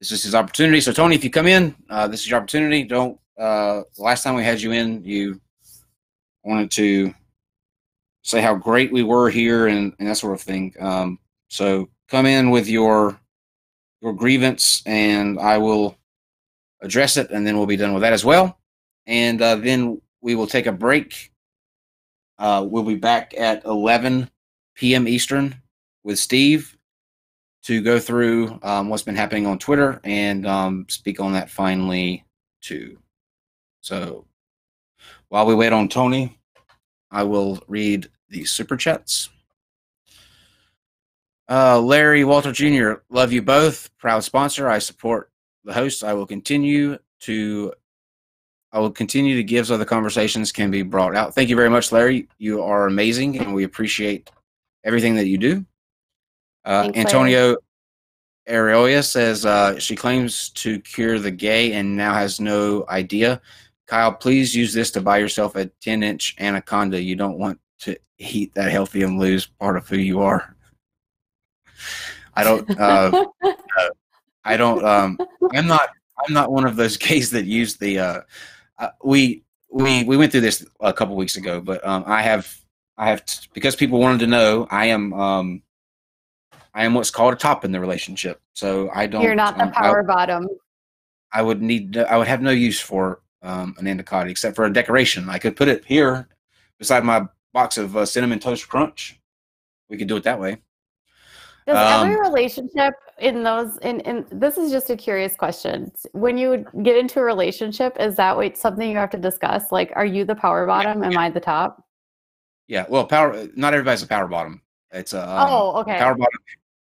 this 0.00 0.12
is 0.12 0.22
his 0.22 0.34
opportunity. 0.34 0.80
So, 0.80 0.92
Tony, 0.92 1.16
if 1.16 1.24
you 1.24 1.30
come 1.30 1.46
in, 1.46 1.74
uh, 1.90 2.08
this 2.08 2.20
is 2.20 2.30
your 2.30 2.38
opportunity. 2.38 2.84
Don't. 2.84 3.18
Uh, 3.38 3.82
last 3.98 4.22
time 4.22 4.34
we 4.34 4.44
had 4.44 4.60
you 4.60 4.72
in, 4.72 5.02
you 5.04 5.40
wanted 6.44 6.70
to 6.72 7.12
say 8.22 8.40
how 8.40 8.54
great 8.54 8.92
we 8.92 9.02
were 9.02 9.28
here 9.28 9.66
and, 9.66 9.92
and 9.98 10.08
that 10.08 10.16
sort 10.16 10.34
of 10.34 10.40
thing. 10.40 10.74
Um, 10.80 11.18
so, 11.48 11.90
come 12.08 12.24
in 12.24 12.50
with 12.50 12.68
your 12.68 13.20
your 14.02 14.12
grievance, 14.12 14.82
and 14.84 15.38
I 15.38 15.56
will 15.58 15.96
address 16.82 17.16
it, 17.16 17.30
and 17.30 17.46
then 17.46 17.56
we'll 17.56 17.66
be 17.66 17.76
done 17.76 17.94
with 17.94 18.02
that 18.02 18.12
as 18.12 18.24
well 18.24 18.58
and 19.06 19.40
uh, 19.42 19.56
then 19.56 20.00
we 20.20 20.34
will 20.34 20.46
take 20.46 20.66
a 20.66 20.72
break. 20.72 21.32
Uh, 22.38 22.66
we'll 22.68 22.82
be 22.82 22.94
back 22.94 23.34
at 23.36 23.64
11 23.64 24.30
p.m. 24.74 25.06
Eastern 25.06 25.54
with 26.04 26.18
Steve 26.18 26.76
to 27.64 27.80
go 27.80 27.98
through 27.98 28.58
um, 28.62 28.88
what's 28.88 29.02
been 29.02 29.16
happening 29.16 29.46
on 29.46 29.58
Twitter 29.58 30.00
and 30.04 30.46
um, 30.46 30.86
speak 30.88 31.20
on 31.20 31.32
that 31.32 31.50
finally 31.50 32.24
too. 32.60 32.98
So 33.80 34.26
while 35.28 35.46
we 35.46 35.54
wait 35.54 35.72
on 35.72 35.88
Tony, 35.88 36.38
I 37.10 37.22
will 37.22 37.62
read 37.68 38.08
the 38.30 38.44
super 38.44 38.76
chats. 38.76 39.28
Uh, 41.48 41.80
Larry 41.80 42.24
Walter 42.24 42.52
Jr., 42.52 43.02
love 43.10 43.32
you 43.32 43.42
both. 43.42 43.90
Proud 43.98 44.24
sponsor. 44.24 44.68
I 44.68 44.78
support 44.78 45.30
the 45.64 45.72
hosts. 45.72 46.02
I 46.02 46.12
will 46.12 46.26
continue 46.26 46.98
to 47.20 47.72
I 48.74 48.78
will 48.78 48.90
continue 48.90 49.36
to 49.36 49.44
give 49.44 49.66
so 49.66 49.76
the 49.76 49.84
conversations 49.84 50.50
can 50.50 50.70
be 50.70 50.82
brought 50.82 51.14
out. 51.14 51.34
Thank 51.34 51.50
you 51.50 51.56
very 51.56 51.68
much, 51.68 51.92
Larry. 51.92 52.26
You 52.38 52.62
are 52.62 52.86
amazing, 52.86 53.38
and 53.38 53.54
we 53.54 53.64
appreciate 53.64 54.30
everything 54.82 55.14
that 55.16 55.26
you 55.26 55.36
do. 55.36 55.66
Uh, 56.64 56.84
Thanks, 56.84 56.98
Antonio 56.98 57.56
Arroyo 58.48 59.00
says 59.00 59.44
uh, 59.44 59.78
she 59.78 59.94
claims 59.94 60.48
to 60.50 60.80
cure 60.80 61.18
the 61.18 61.30
gay 61.30 61.72
and 61.72 61.96
now 61.96 62.14
has 62.14 62.40
no 62.40 62.84
idea. 62.88 63.40
Kyle, 63.86 64.12
please 64.12 64.54
use 64.54 64.72
this 64.72 64.90
to 64.92 65.00
buy 65.00 65.18
yourself 65.18 65.54
a 65.54 65.66
10 65.66 66.02
inch 66.02 66.34
anaconda. 66.38 67.00
You 67.00 67.14
don't 67.14 67.38
want 67.38 67.60
to 67.80 67.96
eat 68.18 68.54
that 68.54 68.70
healthy 68.70 69.02
and 69.02 69.18
lose 69.18 69.46
part 69.46 69.76
of 69.76 69.88
who 69.88 69.98
you 69.98 70.20
are. 70.20 70.56
I 72.34 72.44
don't. 72.44 72.68
Uh, 72.78 73.24
I 74.44 74.56
don't. 74.56 74.84
Um, 74.84 75.18
I'm 75.54 75.66
not. 75.66 75.90
I'm 76.18 76.34
not 76.34 76.50
one 76.52 76.66
of 76.66 76.76
those 76.76 76.96
gays 77.08 77.30
that 77.30 77.44
use 77.44 77.76
the. 77.76 77.98
Uh, 77.98 78.20
uh, 78.78 78.88
we 79.04 79.44
we 79.70 80.04
we 80.04 80.16
went 80.16 80.32
through 80.32 80.40
this 80.42 80.66
a 80.80 80.92
couple 80.92 81.16
weeks 81.16 81.36
ago, 81.36 81.60
but 81.60 81.84
um, 81.86 82.04
I 82.06 82.22
have 82.22 82.52
I 82.98 83.08
have 83.10 83.24
t- 83.24 83.48
because 83.52 83.76
people 83.76 84.00
wanted 84.00 84.18
to 84.20 84.26
know. 84.26 84.66
I 84.70 84.86
am 84.86 85.12
um, 85.14 85.62
I 86.74 86.84
am 86.84 86.94
what's 86.94 87.10
called 87.10 87.34
a 87.34 87.36
top 87.36 87.64
in 87.64 87.72
the 87.72 87.80
relationship. 87.80 88.40
So 88.54 88.90
I 88.94 89.06
don't. 89.06 89.22
You're 89.22 89.34
not 89.34 89.56
the 89.56 89.64
um, 89.64 89.72
I- 89.76 89.80
power 89.82 90.02
bottom. 90.02 90.48
I 91.32 91.40
would 91.40 91.62
need 91.62 91.96
I 91.96 92.18
would 92.18 92.28
have 92.28 92.42
no 92.42 92.50
use 92.50 92.78
for 92.80 93.22
um, 93.42 93.74
an 93.78 93.86
anaconda 93.86 94.30
except 94.30 94.54
for 94.54 94.64
a 94.66 94.72
decoration. 94.72 95.30
I 95.30 95.38
could 95.38 95.56
put 95.56 95.68
it 95.68 95.84
here 95.84 96.28
beside 96.78 97.04
my 97.04 97.26
box 97.54 97.78
of 97.78 97.96
uh, 97.96 98.04
cinnamon 98.04 98.38
toast 98.38 98.68
crunch. 98.68 99.18
We 99.88 99.96
could 99.96 100.08
do 100.08 100.16
it 100.16 100.24
that 100.24 100.38
way. 100.40 100.58
Does 101.66 101.76
Um, 101.76 102.08
every 102.08 102.20
relationship 102.20 102.94
in 103.18 103.42
those 103.42 103.78
in, 103.78 104.00
in 104.00 104.26
this 104.32 104.58
is 104.58 104.72
just 104.72 104.90
a 104.90 104.96
curious 104.96 105.36
question. 105.36 105.92
When 106.12 106.36
you 106.36 106.66
get 106.82 106.96
into 106.96 107.20
a 107.20 107.24
relationship, 107.24 107.96
is 108.00 108.16
that 108.16 108.36
what 108.36 108.56
something 108.56 108.90
you 108.90 108.96
have 108.96 109.10
to 109.10 109.18
discuss? 109.18 109.70
Like, 109.70 109.92
are 109.94 110.04
you 110.06 110.24
the 110.24 110.34
power 110.34 110.66
bottom? 110.66 111.04
Am 111.04 111.16
I 111.16 111.30
the 111.30 111.40
top? 111.40 111.84
Yeah. 112.66 112.84
Well, 112.88 113.06
power. 113.06 113.46
Not 113.54 113.74
everybody's 113.74 114.02
a 114.02 114.08
power 114.08 114.26
bottom. 114.26 114.60
It's 114.90 115.12
a 115.12 115.22
um, 115.22 115.48
oh, 115.50 115.80
okay. 115.80 115.98
power 115.98 116.14
bottom. 116.14 116.40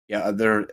Yeah, 0.07 0.31
they're. 0.31 0.67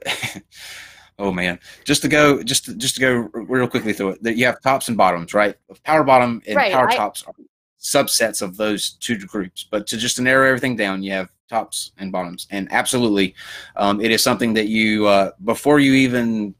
oh 1.19 1.31
man, 1.31 1.61
just 1.85 2.03
to 2.03 2.09
go, 2.09 2.43
just 2.43 2.65
to, 2.65 2.75
just 2.75 2.97
to 2.97 3.01
go 3.01 3.15
real 3.33 3.69
quickly 3.69 3.93
through 3.93 4.11
it. 4.11 4.23
that 4.25 4.37
You 4.37 4.47
have 4.47 4.61
tops 4.61 4.89
and 4.89 4.97
bottoms, 4.97 5.35
right? 5.35 5.55
Power 5.85 6.03
bottom 6.03 6.43
and 6.47 6.57
Right, 6.57 6.73
power 6.73 6.91
I- 6.91 6.97
tops 6.97 7.23
are 7.23 7.35
subsets 7.81 8.43
of 8.43 8.57
those 8.57 8.91
two 8.95 9.19
groups. 9.19 9.67
But 9.71 9.87
to 9.89 9.97
just 9.97 10.17
to 10.17 10.23
narrow 10.23 10.49
everything 10.49 10.75
down, 10.75 11.03
you 11.03 11.13
have 11.13 11.29
tops 11.49 11.93
and 11.99 12.13
bottoms, 12.13 12.47
and 12.51 12.71
absolutely, 12.73 13.35
um, 13.77 14.01
it 14.01 14.11
is 14.11 14.23
something 14.23 14.55
that 14.55 14.69
you 14.69 15.07
uh, 15.07 15.31
before 15.45 15.81
you 15.81 15.95
even 15.95 16.55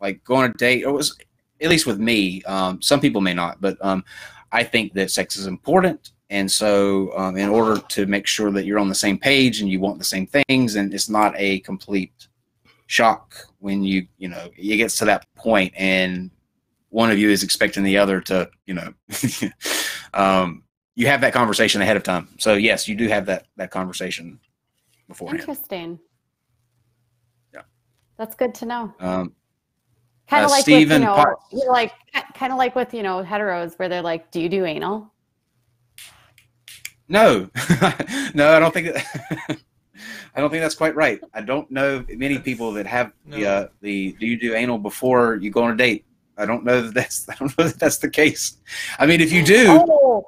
like 0.00 0.22
go 0.24 0.36
on 0.36 0.44
a 0.44 0.52
date. 0.54 0.82
It 0.82 0.90
was 0.90 1.16
at 1.60 1.70
least 1.70 1.86
with 1.86 1.98
me. 1.98 2.42
Um, 2.44 2.82
some 2.82 3.00
people 3.00 3.20
may 3.20 3.34
not, 3.34 3.60
but 3.60 3.76
um, 3.80 4.04
I 4.52 4.64
think 4.64 4.92
that 4.94 5.10
sex 5.10 5.36
is 5.36 5.46
important. 5.46 6.10
And 6.30 6.50
so, 6.50 7.16
um, 7.16 7.36
in 7.36 7.48
order 7.48 7.80
to 7.80 8.06
make 8.06 8.26
sure 8.26 8.50
that 8.50 8.64
you're 8.64 8.78
on 8.78 8.88
the 8.88 8.94
same 8.94 9.18
page 9.18 9.60
and 9.60 9.70
you 9.70 9.78
want 9.78 9.98
the 9.98 10.04
same 10.04 10.26
things, 10.26 10.74
and 10.74 10.92
it's 10.92 11.08
not 11.08 11.34
a 11.36 11.60
complete 11.60 12.28
shock 12.86 13.34
when 13.60 13.84
you, 13.84 14.06
you 14.18 14.28
know, 14.28 14.48
it 14.56 14.76
gets 14.76 14.96
to 14.98 15.04
that 15.04 15.26
point 15.36 15.72
and 15.76 16.30
one 16.90 17.10
of 17.10 17.18
you 17.18 17.30
is 17.30 17.42
expecting 17.42 17.82
the 17.82 17.98
other 17.98 18.20
to, 18.20 18.48
you 18.66 18.74
know, 18.74 18.94
um, 20.14 20.63
you 20.94 21.06
have 21.06 21.20
that 21.22 21.32
conversation 21.32 21.82
ahead 21.82 21.96
of 21.96 22.02
time. 22.02 22.28
So 22.38 22.54
yes, 22.54 22.86
you 22.88 22.94
do 22.94 23.08
have 23.08 23.26
that 23.26 23.46
that 23.56 23.70
conversation 23.70 24.38
beforehand. 25.08 25.40
Interesting. 25.40 25.98
Yeah. 27.52 27.62
That's 28.16 28.34
good 28.36 28.54
to 28.56 28.66
know. 28.66 28.94
Um, 29.00 29.34
Kind 30.26 30.42
Uh, 30.42 30.46
of 30.46 30.50
like 30.52 30.62
Stephen 30.62 31.02
with, 31.02 31.10
you 31.10 31.16
know, 31.16 31.16
Potts. 31.16 31.66
like 31.68 31.92
kind 32.34 32.50
of 32.52 32.56
like 32.58 32.74
with 32.74 32.94
you 32.94 33.02
know 33.02 33.22
heteros 33.22 33.78
where 33.78 33.90
they're 33.90 34.00
like, 34.02 34.30
"Do 34.30 34.40
you 34.40 34.48
do 34.48 34.64
anal?" 34.64 35.12
No, 37.08 37.50
no, 38.34 38.52
I 38.52 38.58
don't 38.58 38.72
think 38.72 38.94
that. 38.94 39.58
I 40.36 40.40
don't 40.40 40.50
think 40.50 40.62
that's 40.62 40.74
quite 40.74 40.96
right. 40.96 41.20
I 41.34 41.42
don't 41.42 41.70
know 41.70 42.04
many 42.08 42.38
people 42.38 42.72
that 42.72 42.86
have 42.86 43.12
the 43.26 43.46
uh, 43.46 43.66
the 43.82 44.12
do 44.18 44.26
you 44.26 44.38
do 44.40 44.54
anal 44.54 44.78
before 44.78 45.36
you 45.36 45.50
go 45.50 45.62
on 45.64 45.72
a 45.72 45.76
date. 45.76 46.06
I 46.38 46.46
don't 46.46 46.64
know 46.64 46.80
that 46.80 46.94
that's 46.94 47.28
I 47.28 47.34
don't 47.34 47.56
know 47.58 47.64
that 47.66 47.78
that's 47.78 47.98
the 47.98 48.08
case. 48.10 48.56
I 48.98 49.04
mean, 49.06 49.20
if 49.20 49.30
you 49.30 49.44
do, 49.44 49.66
Oh, 49.68 50.24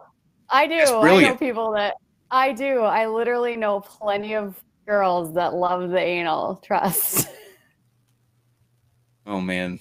I 0.51 0.67
do. 0.67 0.75
I 0.75 1.23
know 1.23 1.37
people 1.37 1.73
that 1.73 1.95
I 2.31 2.53
do. 2.53 2.81
I 2.81 3.07
literally 3.07 3.57
know 3.57 3.81
plenty 3.81 4.35
of 4.35 4.61
girls 4.87 5.35
that 5.35 5.55
love 5.55 5.91
the 5.91 5.99
anal. 5.99 6.57
Trust. 6.65 7.29
oh 9.27 9.41
man, 9.41 9.79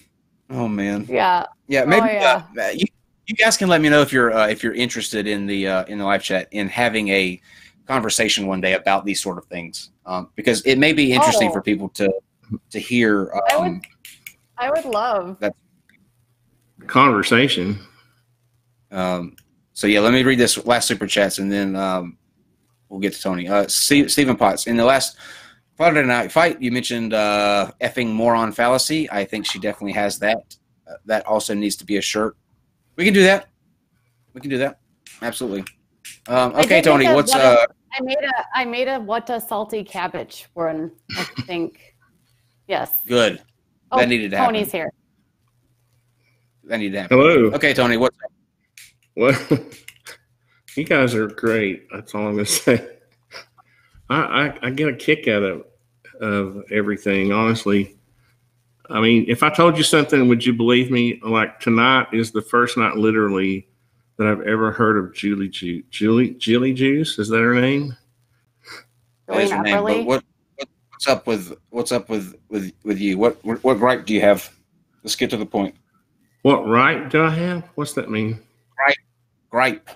oh 0.50 0.68
man, 0.68 1.06
yeah. 1.08 1.44
yeah, 1.68 1.84
maybe 1.84 2.08
Oh, 2.08 2.12
yeah. 2.12 2.42
Uh, 2.58 2.68
you, 2.70 2.86
you 3.26 3.34
guys 3.34 3.56
can 3.56 3.68
let 3.68 3.80
me 3.80 3.88
know 3.88 4.00
if 4.02 4.12
you're 4.12 4.32
uh, 4.32 4.48
if 4.48 4.62
you're 4.62 4.74
interested 4.74 5.26
in 5.26 5.46
the 5.46 5.68
uh, 5.68 5.84
in 5.84 5.98
the 5.98 6.04
live 6.04 6.22
chat 6.22 6.48
in 6.50 6.68
having 6.68 7.08
a 7.08 7.40
conversation 7.86 8.46
one 8.46 8.60
day 8.60 8.74
about 8.74 9.04
these 9.04 9.20
sort 9.22 9.38
of 9.38 9.44
things 9.46 9.90
um, 10.06 10.28
because 10.34 10.60
it 10.62 10.76
may 10.76 10.92
be 10.92 11.12
interesting 11.12 11.50
Oh. 11.50 11.52
for 11.52 11.62
people 11.62 11.88
to 11.90 12.12
to 12.70 12.78
hear. 12.80 13.32
I 13.50 13.56
would- 13.56 13.66
Um, 13.66 13.82
I 14.58 14.70
would 14.70 14.86
love. 14.86 15.36
That 15.40 15.54
conversation. 16.86 17.78
Um, 18.90 19.36
So 19.76 19.86
yeah, 19.86 20.00
let 20.00 20.14
me 20.14 20.22
read 20.22 20.38
this 20.38 20.64
last 20.64 20.88
super 20.88 21.06
chats 21.06 21.38
and 21.38 21.52
then 21.52 21.76
um, 21.76 22.16
we'll 22.88 22.98
get 22.98 23.12
to 23.12 23.20
Tony. 23.20 23.46
Uh, 23.46 23.66
Steve, 23.68 24.10
Stephen 24.10 24.34
Potts 24.34 24.66
in 24.66 24.74
the 24.78 24.84
last 24.86 25.18
Friday 25.76 26.02
night 26.02 26.32
fight, 26.32 26.62
you 26.62 26.72
mentioned 26.72 27.12
uh, 27.12 27.70
effing 27.82 28.10
moron 28.10 28.52
fallacy. 28.52 29.06
I 29.10 29.26
think 29.26 29.44
she 29.44 29.58
definitely 29.58 29.92
has 29.92 30.18
that. 30.20 30.56
Uh, 30.90 30.94
that 31.04 31.26
also 31.26 31.52
needs 31.52 31.76
to 31.76 31.84
be 31.84 31.98
a 31.98 32.00
shirt. 32.00 32.38
We 32.96 33.04
can 33.04 33.12
do 33.12 33.22
that. 33.24 33.48
We 34.32 34.40
can 34.40 34.48
do 34.48 34.56
that. 34.56 34.80
Absolutely. 35.20 35.64
Um, 36.26 36.54
okay, 36.54 36.80
Tony. 36.80 37.12
What's 37.12 37.34
what 37.34 37.44
uh? 37.44 37.66
I 37.92 38.00
made 38.00 38.16
a 38.16 38.58
I 38.58 38.64
made 38.64 38.88
a 38.88 38.98
what 38.98 39.28
a 39.28 39.38
salty 39.38 39.84
cabbage 39.84 40.46
one. 40.54 40.90
I 41.18 41.24
think. 41.42 41.94
Yes. 42.66 42.92
Good. 43.06 43.42
Oh, 43.92 43.98
that 43.98 44.08
needed 44.08 44.30
to 44.30 44.38
happen. 44.38 44.54
Tony's 44.54 44.72
here. 44.72 44.90
That 46.64 46.78
needed 46.78 46.94
to 46.94 47.02
happen. 47.02 47.18
Hello. 47.18 47.50
Okay, 47.52 47.74
Tony. 47.74 47.98
What's 47.98 48.18
up? 48.24 48.30
Well, 49.16 49.38
you 50.76 50.84
guys 50.84 51.14
are 51.14 51.26
great. 51.26 51.88
That's 51.90 52.14
all 52.14 52.28
I'm 52.28 52.34
going 52.34 52.44
to 52.44 52.50
say. 52.50 52.88
I, 54.08 54.16
I, 54.16 54.58
I 54.62 54.70
get 54.70 54.88
a 54.88 54.94
kick 54.94 55.26
out 55.28 55.42
of 55.42 55.64
of 56.20 56.64
everything. 56.70 57.32
Honestly, 57.32 57.96
I 58.88 59.00
mean, 59.00 59.24
if 59.28 59.42
I 59.42 59.50
told 59.50 59.76
you 59.76 59.82
something, 59.82 60.28
would 60.28 60.44
you 60.44 60.52
believe 60.52 60.90
me? 60.90 61.20
Like 61.22 61.60
tonight 61.60 62.08
is 62.12 62.30
the 62.30 62.42
first 62.42 62.76
night, 62.76 62.96
literally, 62.96 63.68
that 64.16 64.26
I've 64.26 64.42
ever 64.42 64.70
heard 64.70 64.96
of 64.96 65.14
Julie 65.14 65.48
Ju- 65.48 65.82
Julie 65.90 66.34
Julie 66.34 66.74
Juice. 66.74 67.18
Is 67.18 67.28
that 67.28 67.38
her 67.38 67.54
name? 67.54 67.96
That 69.26 69.38
is 69.38 69.50
Going 69.50 69.66
your 69.66 69.82
name, 69.82 69.84
but 69.84 70.06
what, 70.06 70.24
what 70.56 70.68
what's 70.90 71.06
up 71.08 71.26
with 71.26 71.56
what's 71.70 71.92
up 71.92 72.08
with 72.08 72.34
with 72.48 72.72
with 72.84 72.98
you? 72.98 73.18
What 73.18 73.44
what, 73.44 73.62
what 73.64 73.78
gripe 73.78 74.06
do 74.06 74.14
you 74.14 74.20
have? 74.20 74.50
Let's 75.02 75.16
get 75.16 75.30
to 75.30 75.36
the 75.36 75.46
point. 75.46 75.74
What 76.42 76.66
right 76.66 77.08
do 77.10 77.22
I 77.22 77.30
have? 77.30 77.64
What's 77.74 77.94
that 77.94 78.10
mean? 78.10 78.40
Gripe. 79.56 79.88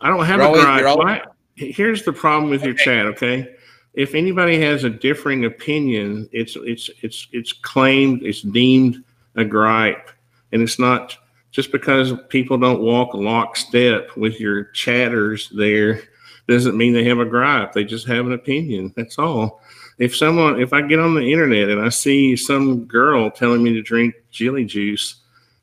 I 0.00 0.08
don't 0.08 0.24
have 0.24 0.38
You're 0.38 0.46
a 0.46 0.48
always- 0.48 0.62
gripe. 0.64 0.86
always- 0.86 1.20
Here's 1.54 2.02
the 2.02 2.14
problem 2.14 2.48
with 2.50 2.64
your 2.64 2.72
chat, 2.72 3.04
okay? 3.06 3.46
If 3.92 4.14
anybody 4.14 4.58
has 4.60 4.84
a 4.84 4.90
differing 4.90 5.44
opinion, 5.44 6.28
it's 6.32 6.56
it's 6.56 6.88
it's 7.02 7.28
it's 7.32 7.52
claimed, 7.52 8.22
it's 8.22 8.40
deemed 8.40 9.04
a 9.36 9.44
gripe, 9.44 10.10
and 10.52 10.62
it's 10.62 10.78
not 10.78 11.14
just 11.50 11.72
because 11.72 12.14
people 12.30 12.56
don't 12.56 12.80
walk 12.80 13.12
lockstep 13.12 14.16
with 14.16 14.40
your 14.40 14.64
chatters 14.72 15.50
there 15.54 16.02
doesn't 16.48 16.76
mean 16.76 16.92
they 16.94 17.04
have 17.04 17.18
a 17.18 17.24
gripe. 17.26 17.72
They 17.74 17.84
just 17.84 18.06
have 18.06 18.24
an 18.26 18.32
opinion. 18.32 18.94
That's 18.96 19.18
all. 19.18 19.60
If 19.98 20.16
someone, 20.16 20.58
if 20.60 20.72
I 20.72 20.80
get 20.80 21.00
on 21.00 21.14
the 21.14 21.32
internet 21.32 21.68
and 21.68 21.80
I 21.82 21.88
see 21.90 22.34
some 22.36 22.84
girl 22.84 23.30
telling 23.30 23.62
me 23.62 23.72
to 23.74 23.82
drink 23.82 24.14
jelly 24.30 24.64
juice, 24.64 25.16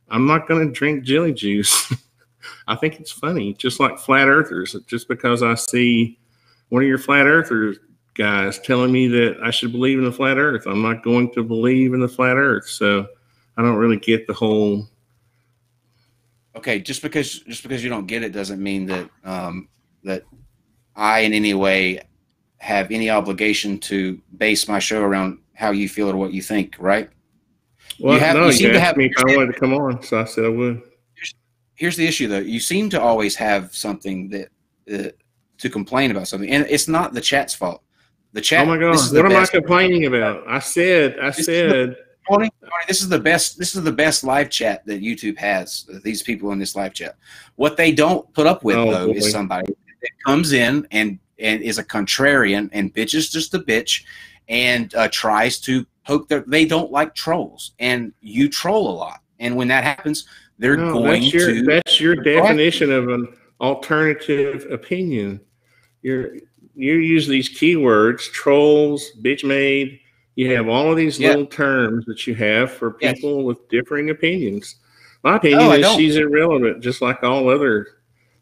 I'm 0.10 0.28
not 0.28 0.48
going 0.48 0.68
to 0.68 0.72
drink 0.74 1.04
jelly 1.04 1.34
juice. 1.34 1.92
I 2.68 2.76
think 2.76 3.00
it's 3.00 3.12
funny, 3.12 3.54
just 3.54 3.80
like 3.80 3.98
flat 3.98 4.28
earthers. 4.28 4.76
Just 4.88 5.08
because 5.08 5.44
I 5.44 5.56
see 5.56 6.18
one 6.70 6.82
of 6.82 6.88
your 6.88 6.98
flat 6.98 7.28
earthers 7.28 7.78
guys 8.16 8.60
telling 8.60 8.92
me 8.92 9.08
that 9.08 9.38
I 9.44 9.50
should 9.52 9.72
believe 9.72 9.98
in 9.98 10.06
the 10.06 10.12
flat 10.12 10.38
earth, 10.38 10.66
I'm 10.66 10.82
not 10.82 11.04
going 11.04 11.32
to 11.32 11.44
believe 11.44 11.94
in 11.94 12.00
the 12.00 12.08
flat 12.08 12.38
earth. 12.38 12.68
So 12.68 13.08
I 13.58 13.62
don't 13.62 13.76
really 13.76 13.98
get 13.98 14.28
the 14.28 14.34
whole. 14.34 14.88
Okay, 16.56 16.80
just 16.80 17.02
because 17.02 17.40
just 17.42 17.64
because 17.64 17.84
you 17.84 17.90
don't 17.90 18.08
get 18.08 18.24
it 18.24 18.32
doesn't 18.32 18.62
mean 18.62 18.86
that 18.86 19.10
um, 19.24 19.68
that 20.04 20.24
I 20.96 21.20
in 21.20 21.34
any 21.34 21.54
way 21.54 22.02
have 22.58 22.92
any 22.92 23.10
obligation 23.10 23.78
to 23.78 24.22
base 24.38 24.68
my 24.68 24.80
show 24.80 25.02
around 25.02 25.40
how 25.54 25.72
you 25.72 25.90
feel 25.90 26.10
or 26.10 26.16
what 26.16 26.34
you 26.34 26.42
think. 26.42 26.76
Right? 26.80 27.10
Well, 28.00 28.18
have- 28.20 28.36
no, 28.36 28.44
you 28.44 28.48
you, 28.48 28.54
seem 28.54 28.72
to 28.74 28.80
have- 28.80 28.98
me 28.98 29.06
if 29.06 29.18
I 29.18 29.36
wanted 29.36 29.54
to 29.54 29.60
come 29.60 29.74
on, 29.74 30.02
so 30.04 30.22
I 30.22 30.26
said 30.26 30.46
I 30.46 30.50
would. 30.50 30.82
Here's 31.76 31.96
the 31.96 32.08
issue, 32.08 32.28
though. 32.28 32.40
You 32.40 32.60
seem 32.60 32.90
to 32.92 33.02
always 33.02 33.36
have 33.36 33.76
something 33.76 34.30
that 34.30 34.50
uh, 34.94 35.10
to 35.58 35.70
complain 35.70 36.12
about 36.12 36.28
something, 36.28 36.50
and 36.50 36.66
it's 36.70 36.88
not 36.88 37.14
the 37.14 37.22
chat's 37.22 37.54
fault. 37.54 37.82
The 38.34 38.42
chat. 38.42 38.68
oh 38.68 38.72
my 38.72 38.78
God, 38.78 38.98
the 39.12 39.22
what 39.22 39.32
am 39.32 39.42
I 39.42 39.46
complaining 39.46 40.06
about? 40.06 40.44
I 40.48 40.60
said, 40.60 41.20
I 41.20 41.30
This 41.30 41.46
said, 41.46 41.96
Tony, 42.30 42.50
this 42.88 43.02
is 43.02 43.10
the 43.10 43.20
best. 43.20 43.58
This 43.58 43.76
is 43.76 43.84
the 43.84 43.92
best 43.92 44.24
live 44.24 44.50
chat 44.50 44.86
that 44.86 45.02
YouTube 45.02 45.38
has. 45.38 45.88
These 46.04 46.24
people 46.24 46.52
in 46.52 46.60
this 46.60 46.76
live 46.76 46.94
chat. 46.94 47.16
What 47.56 47.78
they 47.78 47.92
don't 47.92 48.32
put 48.34 48.48
up 48.48 48.64
with 48.64 48.76
Oh, 48.78 48.92
though 48.92 49.08
boy. 49.08 49.14
is 49.14 49.32
somebody 49.32 49.68
that 49.68 50.12
comes 50.26 50.54
in 50.54 50.88
and 50.92 51.20
and 51.40 51.62
is 51.62 51.78
a 51.78 51.84
contrarian 51.84 52.70
and 52.72 52.94
bitches 52.94 53.32
just 53.32 53.54
a 53.54 53.60
bitch 53.60 54.04
and 54.48 54.94
uh, 54.96 55.08
tries 55.12 55.60
to 55.62 55.86
poke 56.06 56.28
their. 56.28 56.44
They 56.48 56.66
don't 56.66 56.92
like 56.92 57.14
trolls, 57.16 57.74
and 57.80 58.14
you 58.22 58.50
troll 58.50 58.90
a 58.90 58.96
lot. 58.96 59.22
And 59.40 59.56
when 59.56 59.68
that 59.68 59.84
happens, 59.84 60.26
they're 60.64 60.78
no, 60.78 60.94
going 60.94 61.22
that's 61.22 61.34
your 61.34 61.48
to. 61.54 61.64
that's 61.64 62.00
your 62.00 62.16
definition 62.16 62.92
of 62.92 63.10
an 63.10 63.28
alternative 63.62 64.66
opinion. 64.72 65.40
You're 66.02 66.36
you 66.76 66.96
use 66.96 67.28
these 67.28 67.50
keywords, 67.50 68.22
trolls, 68.32 69.12
bitch 69.22 69.44
made. 69.44 70.00
You 70.36 70.56
have 70.56 70.68
all 70.68 70.90
of 70.90 70.98
these 70.98 71.20
Yeah. 71.20 71.30
little 71.30 71.46
terms 71.46 72.06
that 72.06 72.26
you 72.26 72.34
have 72.36 72.72
for 72.72 72.98
Yes. 73.00 73.16
people 73.16 73.44
with 73.44 73.68
differing 73.70 74.10
opinions. 74.10 74.78
My 75.24 75.36
opinion 75.36 75.60
No, 75.60 75.72
I 75.72 75.76
is 75.76 75.82
don't. 75.84 75.98
she's 76.00 76.16
irrelevant, 76.16 76.82
just 76.82 77.02
like 77.02 77.22
all 77.24 77.48
other 77.50 77.86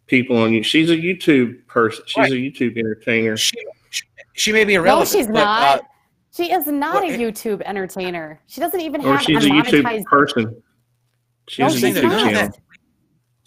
people 0.08 0.38
on 0.38 0.54
you. 0.54 0.64
She's 0.64 0.90
a 0.90 0.96
YouTube 0.96 1.68
person. 1.68 2.04
She's 2.08 2.18
Right. 2.18 2.32
a 2.32 2.36
YouTube 2.36 2.78
entertainer. 2.78 3.36
she, 3.36 3.58
she, 3.90 4.04
she 4.34 4.52
may 4.54 4.64
be 4.64 4.76
irrelevant 4.76 5.14
No, 5.14 5.20
irrelevant. 5.20 5.20
she's 5.20 5.28
but, 5.28 5.34
not. 5.44 5.80
uh, 5.80 5.84
she 6.34 6.52
is 6.54 6.68
not 6.68 7.04
what- 7.04 7.14
a 7.14 7.18
YouTube 7.18 7.62
entertainer. 7.66 8.40
She 8.48 8.62
doesn't 8.62 8.80
even 8.80 9.02
Or 9.06 9.14
have 9.18 9.24
she's 9.24 9.44
a 9.44 9.48
a 9.48 9.52
YouTube 9.52 9.84
monetized. 9.84 10.06
person. 10.06 10.64
She 11.48 11.62
No, 11.62 11.68
has 11.68 11.76
a 11.76 11.80
she's 11.80 11.96
YouTube 11.98 12.04
not. 12.10 12.32
channel. 12.34 12.60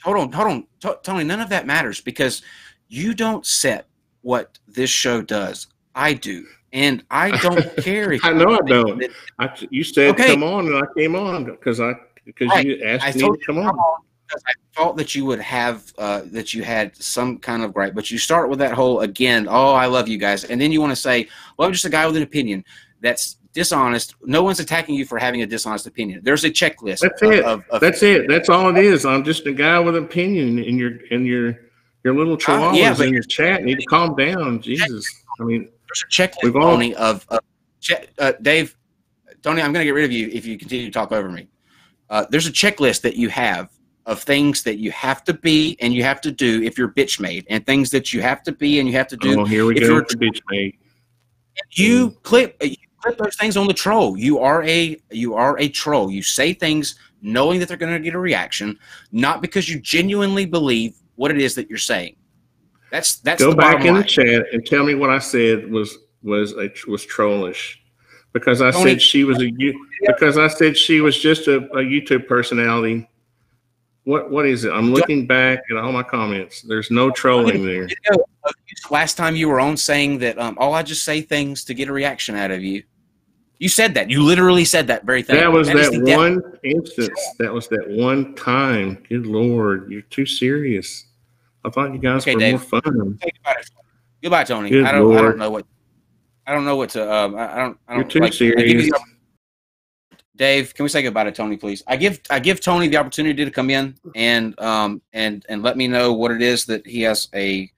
hold 0.02 0.16
on, 0.18 0.32
hold 0.32 0.48
on, 0.48 0.66
T- 0.80 0.98
Tony. 1.02 1.24
None 1.24 1.40
of 1.40 1.48
that 1.50 1.66
matters 1.66 2.00
because 2.00 2.42
you 2.88 3.14
don't 3.14 3.46
set 3.46 3.86
what 4.22 4.58
this 4.68 4.90
show 4.90 5.22
does. 5.22 5.66
I 5.94 6.12
do, 6.14 6.44
and 6.72 7.04
I 7.10 7.30
don't 7.30 7.64
care. 7.80 8.12
If 8.12 8.24
I 8.24 8.32
know 8.32 8.54
I 8.54 8.68
don't. 8.68 9.04
I, 9.38 9.50
you 9.70 9.84
said 9.84 10.10
Okay. 10.12 10.26
come 10.26 10.42
on, 10.42 10.66
and 10.66 10.76
I 10.76 10.82
came 10.98 11.16
on 11.16 11.44
because 11.44 11.80
I 11.80 11.92
because 12.24 12.50
Right. 12.50 12.66
you 12.66 12.82
asked 12.84 13.04
I 13.06 13.12
me 13.12 13.20
to 13.20 13.38
come 13.46 13.58
on. 13.58 13.74
because 14.26 14.42
I 14.46 14.52
thought 14.74 14.96
that 14.96 15.14
you 15.14 15.24
would 15.26 15.40
have 15.40 15.92
uh, 15.98 16.22
that 16.26 16.52
you 16.52 16.62
had 16.64 16.96
some 16.96 17.38
kind 17.38 17.62
of 17.62 17.72
gripe, 17.72 17.94
but 17.94 18.10
you 18.10 18.18
start 18.18 18.50
with 18.50 18.58
that 18.58 18.72
whole 18.72 19.00
again. 19.00 19.46
Oh, 19.48 19.72
I 19.72 19.86
love 19.86 20.08
you 20.08 20.18
guys, 20.18 20.44
and 20.44 20.60
then 20.60 20.72
you 20.72 20.80
want 20.80 20.90
to 20.92 20.96
say, 20.96 21.28
"Well, 21.56 21.66
I'm 21.66 21.72
just 21.72 21.84
a 21.84 21.90
guy 21.90 22.06
with 22.06 22.16
an 22.16 22.22
opinion." 22.22 22.64
That's 23.00 23.36
dishonest. 23.54 24.14
No 24.22 24.42
one's 24.42 24.60
attacking 24.60 24.94
you 24.96 25.06
for 25.06 25.18
having 25.18 25.40
a 25.42 25.46
dishonest 25.46 25.86
opinion. 25.86 26.20
There's 26.22 26.44
a 26.44 26.50
checklist. 26.50 27.00
That's 27.00 27.22
of, 27.22 27.30
it. 27.32 27.44
Of, 27.44 27.64
of, 27.70 27.80
That's 27.80 28.02
it. 28.02 28.28
That's 28.28 28.48
all 28.50 28.68
it 28.76 28.84
is. 28.84 29.06
I'm 29.06 29.24
just 29.24 29.46
a 29.46 29.52
guy 29.52 29.78
with 29.80 29.96
an 29.96 30.04
opinion, 30.04 30.58
and 30.58 30.78
your 30.78 30.92
and 31.10 31.26
your 31.26 31.58
your 32.04 32.14
little 32.14 32.36
chihuahuas 32.36 32.72
Uh, 32.72 32.74
yeah, 32.74 33.02
in 33.06 33.14
your 33.14 33.22
chat 33.22 33.64
need 33.64 33.78
to 33.78 33.86
calm 33.86 34.14
down. 34.14 34.60
Jesus, 34.60 35.06
I 35.40 35.44
mean, 35.44 35.70
there's 35.88 36.04
a 36.04 36.08
checklist, 36.08 36.42
We've 36.42 36.56
all- 36.56 36.72
Tony, 36.72 36.94
of, 36.96 37.26
of 37.30 37.40
uh, 38.18 38.32
Dave, 38.42 38.76
Tony, 39.42 39.62
I'm 39.62 39.72
going 39.72 39.80
to 39.82 39.86
get 39.86 39.94
rid 39.94 40.04
of 40.04 40.12
you 40.12 40.28
if 40.30 40.44
you 40.44 40.58
continue 40.58 40.84
to 40.86 40.90
talk 40.90 41.12
over 41.12 41.30
me. 41.30 41.48
Uh, 42.10 42.26
there's 42.28 42.46
a 42.46 42.52
checklist 42.52 43.00
that 43.02 43.16
you 43.16 43.30
have 43.30 43.70
of 44.04 44.22
things 44.22 44.62
that 44.64 44.76
you 44.76 44.90
have 44.90 45.24
to 45.24 45.32
be 45.32 45.78
and 45.80 45.94
you 45.94 46.02
have 46.02 46.20
to 46.20 46.30
do 46.30 46.62
if 46.62 46.76
you're 46.76 46.88
bitch 46.90 47.20
made, 47.20 47.46
and 47.48 47.64
things 47.64 47.90
that 47.90 48.12
you 48.12 48.20
have 48.20 48.42
to 48.42 48.52
be 48.52 48.80
and 48.80 48.86
you 48.88 48.94
have 48.94 49.08
to 49.08 49.16
do. 49.16 49.40
oh, 49.40 49.44
here 49.46 49.64
we 49.64 49.74
if 49.76 49.80
go 49.80 49.86
you're- 49.94 50.04
bitch 50.04 50.42
mate. 50.50 50.78
You 51.70 52.10
clip 52.22 52.56
you 52.62 52.76
clip 53.04 53.18
those 53.18 53.36
things 53.36 53.56
on 53.56 53.66
the 53.66 53.74
troll. 53.74 54.16
You 54.16 54.38
are 54.38 54.62
a 54.64 54.96
you 55.10 55.34
are 55.34 55.58
a 55.58 55.68
troll. 55.68 56.10
You 56.10 56.22
say 56.22 56.52
things 56.54 56.96
knowing 57.22 57.60
that 57.60 57.68
they're 57.68 57.76
going 57.76 57.92
to 57.92 58.00
get 58.00 58.14
a 58.14 58.18
reaction, 58.18 58.78
not 59.12 59.40
because 59.40 59.68
you 59.68 59.78
genuinely 59.80 60.46
believe 60.46 60.94
what 61.16 61.30
it 61.30 61.38
is 61.38 61.54
that 61.54 61.68
you're 61.68 61.78
saying. 61.78 62.16
That's 62.90 63.16
that's 63.16 63.42
Go 63.42 63.50
the 63.50 63.56
back 63.56 63.84
in 63.84 63.94
line. 63.94 64.02
the 64.02 64.08
chat 64.08 64.46
and 64.52 64.64
tell 64.64 64.84
me 64.84 64.94
what 64.94 65.10
I 65.10 65.18
said 65.18 65.70
was 65.70 65.98
was 66.22 66.52
a, 66.52 66.70
was 66.88 67.04
trollish, 67.04 67.82
because 68.32 68.62
I 68.62 68.70
Tony- 68.70 68.92
said 68.92 69.02
she 69.02 69.24
was 69.24 69.40
a 69.40 69.50
you- 69.50 69.86
because 70.06 70.38
I 70.38 70.48
said 70.48 70.76
she 70.76 71.00
was 71.00 71.18
just 71.18 71.48
a, 71.48 71.56
a 71.72 71.82
YouTube 71.82 72.26
personality. 72.26 73.08
What 74.04 74.30
what 74.30 74.46
is 74.46 74.64
it? 74.64 74.70
I'm 74.70 74.92
looking 74.92 75.26
back 75.26 75.60
at 75.70 75.76
all 75.76 75.90
my 75.92 76.02
comments. 76.02 76.62
There's 76.62 76.90
no 76.90 77.10
trolling 77.10 77.64
there. 77.64 77.88
Uh, 78.12 78.52
last 78.90 79.16
time 79.16 79.34
you 79.34 79.48
were 79.48 79.60
on 79.60 79.78
saying 79.78 80.18
that, 80.18 80.38
um, 80.38 80.58
oh, 80.60 80.72
I 80.72 80.82
just 80.82 81.04
say 81.04 81.22
things 81.22 81.64
to 81.64 81.74
get 81.74 81.88
a 81.88 81.92
reaction 81.92 82.36
out 82.36 82.50
of 82.50 82.62
you. 82.62 82.82
You 83.58 83.68
said 83.68 83.94
that. 83.94 84.10
You 84.10 84.22
literally 84.22 84.64
said 84.64 84.86
that 84.88 85.04
very 85.04 85.22
thing. 85.22 85.36
That 85.36 85.50
was 85.52 85.68
that 85.68 85.92
depth- 86.04 86.16
one 86.18 86.58
instance. 86.64 87.18
That 87.38 87.52
was 87.52 87.68
that 87.68 87.88
one 87.88 88.34
time. 88.34 89.02
Good 89.08 89.26
lord, 89.26 89.90
you're 89.90 90.02
too 90.02 90.26
serious. 90.26 91.06
I 91.64 91.70
thought 91.70 91.92
you 91.92 91.98
guys 91.98 92.22
Okay, 92.22 92.34
were 92.34 92.40
Dave. 92.40 92.72
more 92.72 92.80
fun. 92.82 93.18
Goodbye, 94.22 94.44
Tony. 94.44 94.70
Good 94.70 94.84
I 94.84 94.92
don't. 94.92 95.16
I 95.16 95.22
don't 95.22 95.38
know 95.38 95.50
what. 95.50 95.66
I 96.46 96.52
don't 96.52 96.64
know 96.64 96.76
what 96.76 96.90
to. 96.90 97.10
Um, 97.10 97.36
I 97.36 97.54
I 97.54 97.56
don't. 97.58 97.78
I 97.88 97.94
You're 97.94 98.02
don't. 98.02 98.10
too 98.10 98.20
like, 98.20 98.32
serious. 98.32 98.90
Dave, 100.36 100.74
can 100.74 100.82
we 100.82 100.88
say 100.88 101.00
goodbye 101.02 101.24
to 101.24 101.32
Tony, 101.32 101.56
please? 101.56 101.82
I 101.86 101.96
give 101.96 102.20
I 102.28 102.40
give 102.40 102.60
Tony 102.60 102.88
the 102.88 102.96
opportunity 102.96 103.44
to 103.44 103.50
come 103.50 103.70
in 103.70 103.94
and 104.16 104.58
um 104.60 105.00
and 105.12 105.46
and 105.48 105.62
let 105.62 105.76
me 105.76 105.86
know 105.86 106.12
what 106.12 106.32
it 106.32 106.42
is 106.42 106.66
that 106.66 106.84
he 106.86 107.02
has 107.02 107.28
a 107.34 107.70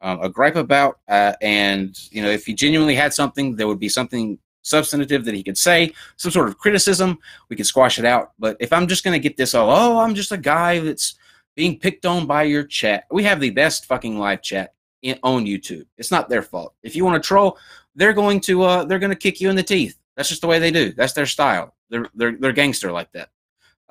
um, 0.00 0.20
a 0.20 0.28
gripe 0.28 0.56
about, 0.56 0.98
uh, 1.08 1.34
and 1.40 1.96
you 2.10 2.22
know 2.22 2.28
if 2.30 2.44
he 2.44 2.54
genuinely 2.54 2.96
had 2.96 3.14
something, 3.14 3.54
there 3.54 3.68
would 3.68 3.78
be 3.78 3.88
something 3.88 4.36
substantive 4.62 5.24
that 5.24 5.34
he 5.34 5.42
could 5.42 5.58
say, 5.58 5.92
some 6.16 6.32
sort 6.32 6.48
of 6.48 6.58
criticism. 6.58 7.18
We 7.48 7.56
could 7.56 7.66
squash 7.66 7.98
it 7.98 8.04
out. 8.04 8.32
But 8.38 8.56
if 8.60 8.72
I'm 8.72 8.86
just 8.86 9.04
going 9.04 9.12
to 9.14 9.22
get 9.22 9.36
this, 9.36 9.54
oh, 9.54 9.68
oh, 9.68 9.98
I'm 9.98 10.14
just 10.14 10.32
a 10.32 10.38
guy 10.38 10.78
that's 10.78 11.16
being 11.54 11.78
picked 11.78 12.06
on 12.06 12.26
by 12.26 12.44
your 12.44 12.64
chat. 12.64 13.04
We 13.10 13.24
have 13.24 13.40
the 13.40 13.50
best 13.50 13.86
fucking 13.86 14.18
live 14.18 14.42
chat 14.42 14.74
in, 15.02 15.18
on 15.22 15.44
YouTube. 15.44 15.86
It's 15.98 16.10
not 16.10 16.28
their 16.28 16.42
fault. 16.42 16.74
If 16.82 16.96
you 16.96 17.04
want 17.04 17.22
to 17.22 17.26
troll, 17.26 17.58
they're 17.94 18.14
going 18.14 18.40
to 18.40 18.62
uh, 18.62 18.84
they're 18.84 18.98
going 18.98 19.10
to 19.10 19.16
kick 19.16 19.40
you 19.40 19.50
in 19.50 19.56
the 19.56 19.62
teeth. 19.62 19.98
That's 20.16 20.28
just 20.28 20.40
the 20.40 20.46
way 20.46 20.58
they 20.58 20.70
do. 20.70 20.92
That's 20.92 21.12
their 21.12 21.26
style. 21.26 21.74
They're 21.90 22.06
they're 22.14 22.36
they're 22.38 22.52
gangster 22.52 22.90
like 22.90 23.12
that. 23.12 23.28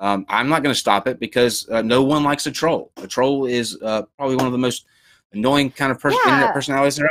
Um, 0.00 0.26
I'm 0.28 0.48
not 0.48 0.64
going 0.64 0.74
to 0.74 0.78
stop 0.78 1.06
it 1.06 1.20
because 1.20 1.68
uh, 1.68 1.82
no 1.82 2.02
one 2.02 2.24
likes 2.24 2.46
a 2.46 2.50
troll. 2.50 2.90
A 2.96 3.06
troll 3.06 3.46
is 3.46 3.78
uh, 3.82 4.02
probably 4.16 4.34
one 4.34 4.46
of 4.46 4.52
the 4.52 4.58
most 4.58 4.86
annoying 5.32 5.70
kind 5.70 5.92
of 5.92 6.00
person, 6.00 6.18
Yeah. 6.26 6.50
personalities 6.50 6.96
there. 6.96 7.08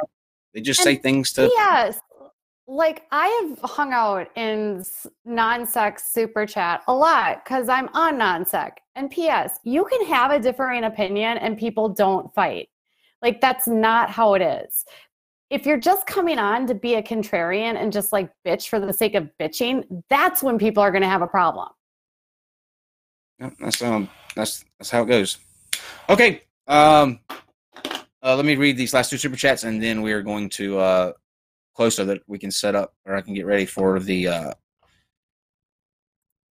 They 0.54 0.60
just 0.60 0.82
say 0.84 0.96
things 0.98 1.32
to. 1.34 1.44
Yes. 1.56 2.00
Like 2.68 3.04
I 3.12 3.28
have 3.42 3.70
hung 3.70 3.92
out 3.92 4.30
in 4.36 4.84
non-sec 5.26 6.00
super 6.00 6.46
chat 6.46 6.84
a 6.88 6.94
lot 6.94 7.44
because 7.44 7.68
I'm 7.70 7.90
on 7.94 8.18
non-sec. 8.18 8.80
And 8.96 9.10
P.S. 9.10 9.60
You 9.64 9.86
can 9.86 10.06
have 10.08 10.32
a 10.32 10.40
differing 10.40 10.84
opinion 10.84 11.38
and 11.38 11.58
people 11.58 11.90
don't 11.90 12.34
fight. 12.34 12.70
Like 13.22 13.42
that's 13.42 13.68
not 13.68 14.10
how 14.10 14.34
it 14.34 14.42
is. 14.42 14.86
If 15.50 15.66
you're 15.66 15.80
just 15.80 16.08
coming 16.08 16.40
on 16.40 16.66
to 16.68 16.74
be 16.74 16.96
a 16.96 17.04
contrarian 17.04 17.76
and 17.76 17.92
just 17.92 18.14
like 18.14 18.32
bitch 18.46 18.70
for 18.70 18.80
the 18.80 18.94
sake 18.94 19.16
of 19.16 19.30
bitching, 19.40 20.04
that's 20.10 20.42
when 20.42 20.58
people 20.58 20.82
are 20.82 20.92
going 20.92 21.02
to 21.02 21.10
have 21.10 21.22
a 21.22 21.28
problem. 21.28 21.68
Yeah, 23.40 23.50
that's 23.60 23.82
um 23.82 24.08
that's 24.36 24.64
that's 24.78 24.92
how 24.92 25.04
it 25.04 25.08
goes. 25.08 25.40
Okay. 26.10 26.44
Um 26.68 27.20
uh, 28.24 28.36
let 28.36 28.46
me 28.46 28.56
read 28.56 28.78
these 28.78 28.94
last 28.94 29.10
two 29.10 29.18
super 29.18 29.36
chats 29.36 29.64
and 29.64 29.82
then 29.82 30.04
we 30.04 30.14
are 30.14 30.22
going 30.22 30.48
to 30.48 30.78
uh 30.78 31.12
close 31.76 31.96
so 31.96 32.06
that 32.06 32.22
we 32.28 32.38
can 32.38 32.52
set 32.52 32.76
up 32.76 32.94
or 33.06 33.16
I 33.16 33.22
can 33.22 33.34
get 33.34 33.46
ready 33.46 33.66
for 33.66 34.00
the 34.00 34.28
uh 34.28 34.54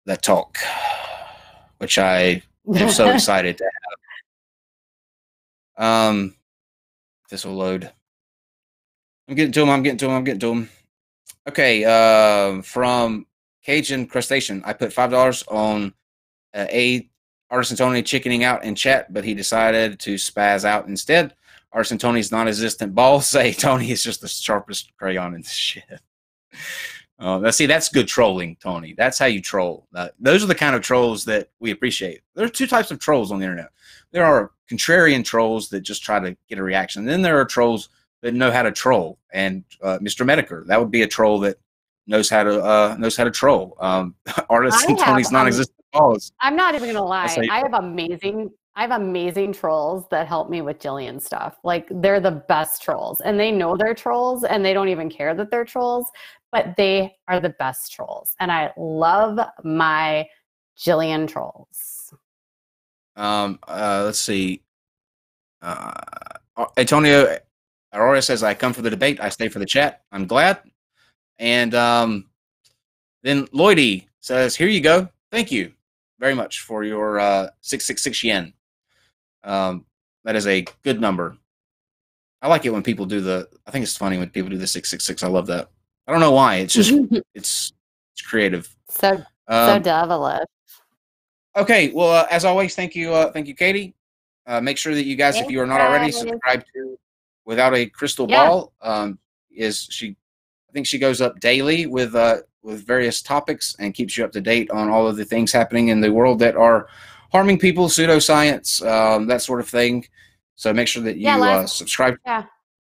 that 0.06 0.22
talk 0.22 0.58
which 1.78 1.98
I 1.98 2.42
am 2.76 2.90
so 2.90 3.10
excited 3.14 3.58
to 3.58 3.70
have. 5.78 6.10
Um 6.10 6.36
this 7.30 7.46
will 7.46 7.56
load. 7.56 7.92
I'm 9.28 9.36
getting 9.36 9.52
to 9.52 9.62
him, 9.62 9.70
I'm 9.70 9.84
getting 9.84 10.00
to 10.00 10.06
him, 10.06 10.12
I'm 10.12 10.24
getting 10.24 10.40
to 10.40 10.52
him. 10.52 10.70
Okay, 11.48 11.86
uh, 11.86 12.62
from 12.64 13.28
Cajun 13.64 14.08
Crustacean, 14.08 14.64
I 14.66 14.74
put 14.74 14.92
five 14.92 15.12
dollars 15.12 15.44
on 15.48 15.94
uh, 16.54 16.66
a 16.70 17.08
Artisan 17.52 17.78
Tony 17.78 18.04
chickening 18.04 18.44
out 18.44 18.64
in 18.64 18.76
chat, 18.76 19.14
but 19.14 19.24
he 19.24 19.34
decided 19.34 20.00
to 20.02 20.16
spaz 20.16 20.66
out 20.66 20.88
instead. 20.88 21.36
Artisan 21.72 21.98
Tony's 21.98 22.32
non-existent 22.32 22.96
balls 22.96 23.28
say 23.30 23.54
Tony 23.54 23.92
is 23.92 24.04
just 24.04 24.22
the 24.22 24.28
sharpest 24.28 24.92
crayon 24.98 25.36
in 25.36 25.42
the 25.42 25.50
shit. 25.50 25.84
Uh, 27.20 27.38
now 27.38 27.52
see, 27.52 27.66
that's 27.66 27.90
good 27.90 28.08
trolling, 28.08 28.56
Tony. 28.62 28.94
That's 28.98 29.20
how 29.20 29.26
you 29.26 29.42
troll. 29.42 29.88
Uh, 29.94 30.08
those 30.20 30.42
are 30.44 30.48
the 30.48 30.56
kind 30.56 30.76
of 30.76 30.82
trolls 30.82 31.26
that 31.26 31.50
we 31.60 31.72
appreciate. 31.72 32.22
There 32.34 32.46
are 32.46 32.50
two 32.50 32.68
types 32.68 32.92
of 32.92 33.00
trolls 33.00 33.32
on 33.32 33.40
the 33.40 33.46
internet. 33.46 33.70
There 34.12 34.24
are 34.24 34.52
contrarian 34.72 35.24
trolls 35.26 35.68
that 35.70 35.82
just 35.82 36.02
try 36.02 36.20
to 36.20 36.36
get 36.48 36.60
a 36.60 36.64
reaction. 36.64 37.02
And 37.02 37.10
then 37.10 37.22
there 37.22 37.38
are 37.40 37.46
trolls 37.46 37.90
that 38.22 38.34
know 38.34 38.52
how 38.52 38.62
to 38.64 38.72
troll. 38.72 39.20
And 39.34 39.66
uh, 39.84 40.00
Mr. 40.00 40.26
Mediker, 40.26 40.66
that 40.68 40.80
would 40.80 40.92
be 40.92 41.02
a 41.02 41.08
troll 41.08 41.40
that 41.42 41.58
knows 42.08 42.30
how 42.30 42.44
to 42.44 42.64
uh, 42.64 42.96
knows 42.98 43.18
how 43.18 43.26
to 43.26 43.32
troll. 43.32 43.76
Um, 43.80 44.16
Artisan 44.50 44.98
have, 44.98 45.06
Tony's 45.06 45.32
non-existent 45.32 45.76
balls. 45.92 46.32
I'm 46.40 46.56
not 46.56 46.74
even 46.74 46.94
gonna 46.94 47.06
lie. 47.06 47.24
That's 47.24 47.36
how 47.36 47.42
you- 47.44 47.52
I 47.52 47.58
have 47.60 47.74
amazing 47.74 48.50
I 48.80 48.84
have 48.84 48.92
amazing 48.92 49.52
trolls 49.52 50.06
that 50.10 50.26
help 50.26 50.50
me 50.50 50.62
with 50.62 50.80
Jillian 50.80 51.22
stuff. 51.22 51.58
Like 51.66 51.90
they're 51.92 52.22
the 52.22 52.32
best 52.32 52.82
trolls. 52.82 53.20
And 53.20 53.38
they 53.38 53.52
know 53.52 53.76
they're 53.76 53.94
trolls 53.94 54.46
and 54.46 54.64
they 54.64 54.74
don't 54.74 54.88
even 54.88 55.10
care 55.10 55.36
that 55.36 55.52
they're 55.52 55.66
trolls, 55.66 56.10
but 56.54 56.78
they 56.78 57.14
are 57.28 57.42
the 57.42 57.50
best 57.50 57.92
trolls. 57.92 58.38
And 58.40 58.50
I 58.50 58.72
love 58.78 59.38
my 59.66 60.26
Jillian 60.78 61.28
trolls. 61.28 62.14
Um, 63.18 63.60
uh, 63.68 64.04
let's 64.06 64.22
see. 64.22 64.62
Uh, 65.62 65.92
Antonio 66.78 67.38
Aurora 67.92 68.22
says, 68.22 68.44
"I 68.44 68.54
come 68.54 68.72
for 68.72 68.82
the 68.82 68.90
debate. 68.90 69.20
I 69.20 69.28
stay 69.28 69.50
for 69.50 69.60
the 69.60 69.66
chat. 69.66 70.04
I'm 70.14 70.26
glad." 70.26 70.62
And 71.38 71.76
um, 71.76 72.30
then 73.24 73.46
Lloydie 73.48 74.08
says, 74.22 74.56
"Here 74.56 74.70
you 74.70 74.80
go. 74.80 75.10
Thank 75.32 75.52
you 75.52 75.74
very 76.18 76.34
much 76.34 76.62
for 76.62 76.86
your 76.86 77.20
uh, 77.20 77.50
six 77.60 77.84
six 77.84 78.02
six 78.02 78.24
yen. 78.24 78.54
Um, 79.44 79.86
that 80.26 80.36
is 80.36 80.48
a 80.48 80.66
good 80.84 81.00
number. 81.02 81.38
I 82.42 82.48
like 82.48 82.66
it 82.66 82.70
when 82.72 82.84
people 82.84 83.06
do 83.06 83.22
the. 83.22 83.48
I 83.68 83.72
think 83.72 83.84
it's 83.84 83.98
funny 83.98 84.18
when 84.18 84.30
people 84.30 84.50
do 84.50 84.58
the 84.58 84.68
six 84.68 84.90
six 84.90 85.06
six. 85.06 85.24
I 85.24 85.28
love 85.28 85.48
that. 85.48 85.70
I 86.08 86.12
don't 86.12 86.22
know 86.22 86.32
why. 86.32 86.58
It's 86.58 86.74
just 86.74 86.92
it's 87.36 87.74
it's 88.14 88.22
creative. 88.28 88.74
so 88.90 89.18
so 89.18 89.24
Um, 89.76 89.82
devilish. 89.82 90.46
Okay, 91.58 91.92
well, 91.92 92.12
uh, 92.12 92.28
as 92.30 92.46
always, 92.46 92.76
thank 92.76 92.96
you, 92.96 93.14
uh, 93.14 93.32
thank 93.32 93.48
you, 93.48 93.56
Katie. 93.56 93.94
Uh, 94.46 94.62
make 94.62 94.78
sure 94.78 94.94
that 94.96 95.06
you 95.06 95.16
guys, 95.16 95.36
if 95.38 95.50
you 95.50 95.60
are 95.62 95.66
not 95.68 95.82
already, 95.82 96.06
guys. 96.12 96.20
subscribe 96.20 96.64
to 96.74 96.98
Without 97.46 97.74
a 97.74 97.86
Crystal 97.88 98.30
Yeah. 98.30 98.48
Ball. 98.48 98.74
Um, 98.82 99.20
is 99.52 99.88
she? 99.90 100.16
I 100.70 100.72
think 100.72 100.86
she 100.86 101.00
goes 101.00 101.20
up 101.20 101.40
daily 101.40 101.88
with 101.88 102.14
uh, 102.16 102.38
with 102.62 102.86
various 102.86 103.22
topics 103.22 103.76
and 103.80 103.94
keeps 103.94 104.18
you 104.18 104.24
up 104.24 104.32
to 104.34 104.42
date 104.42 104.70
on 104.72 104.90
all 104.90 105.08
of 105.08 105.18
the 105.18 105.26
things 105.26 105.52
happening 105.52 105.88
in 105.90 106.00
the 106.00 106.12
world 106.14 106.40
that 106.40 106.56
are 106.56 106.88
harming 107.32 107.60
people, 107.60 107.88
pseudoscience, 107.88 108.86
um, 108.86 109.28
that 109.28 109.42
sort 109.42 109.60
of 109.60 109.70
thing. 109.70 110.06
So 110.56 110.74
make 110.74 110.88
sure 110.88 111.04
that 111.04 111.18
you 111.18 111.24
Yeah, 111.24 111.40
uh, 111.40 111.66
subscribe. 111.68 112.18
Yeah. 112.26 112.44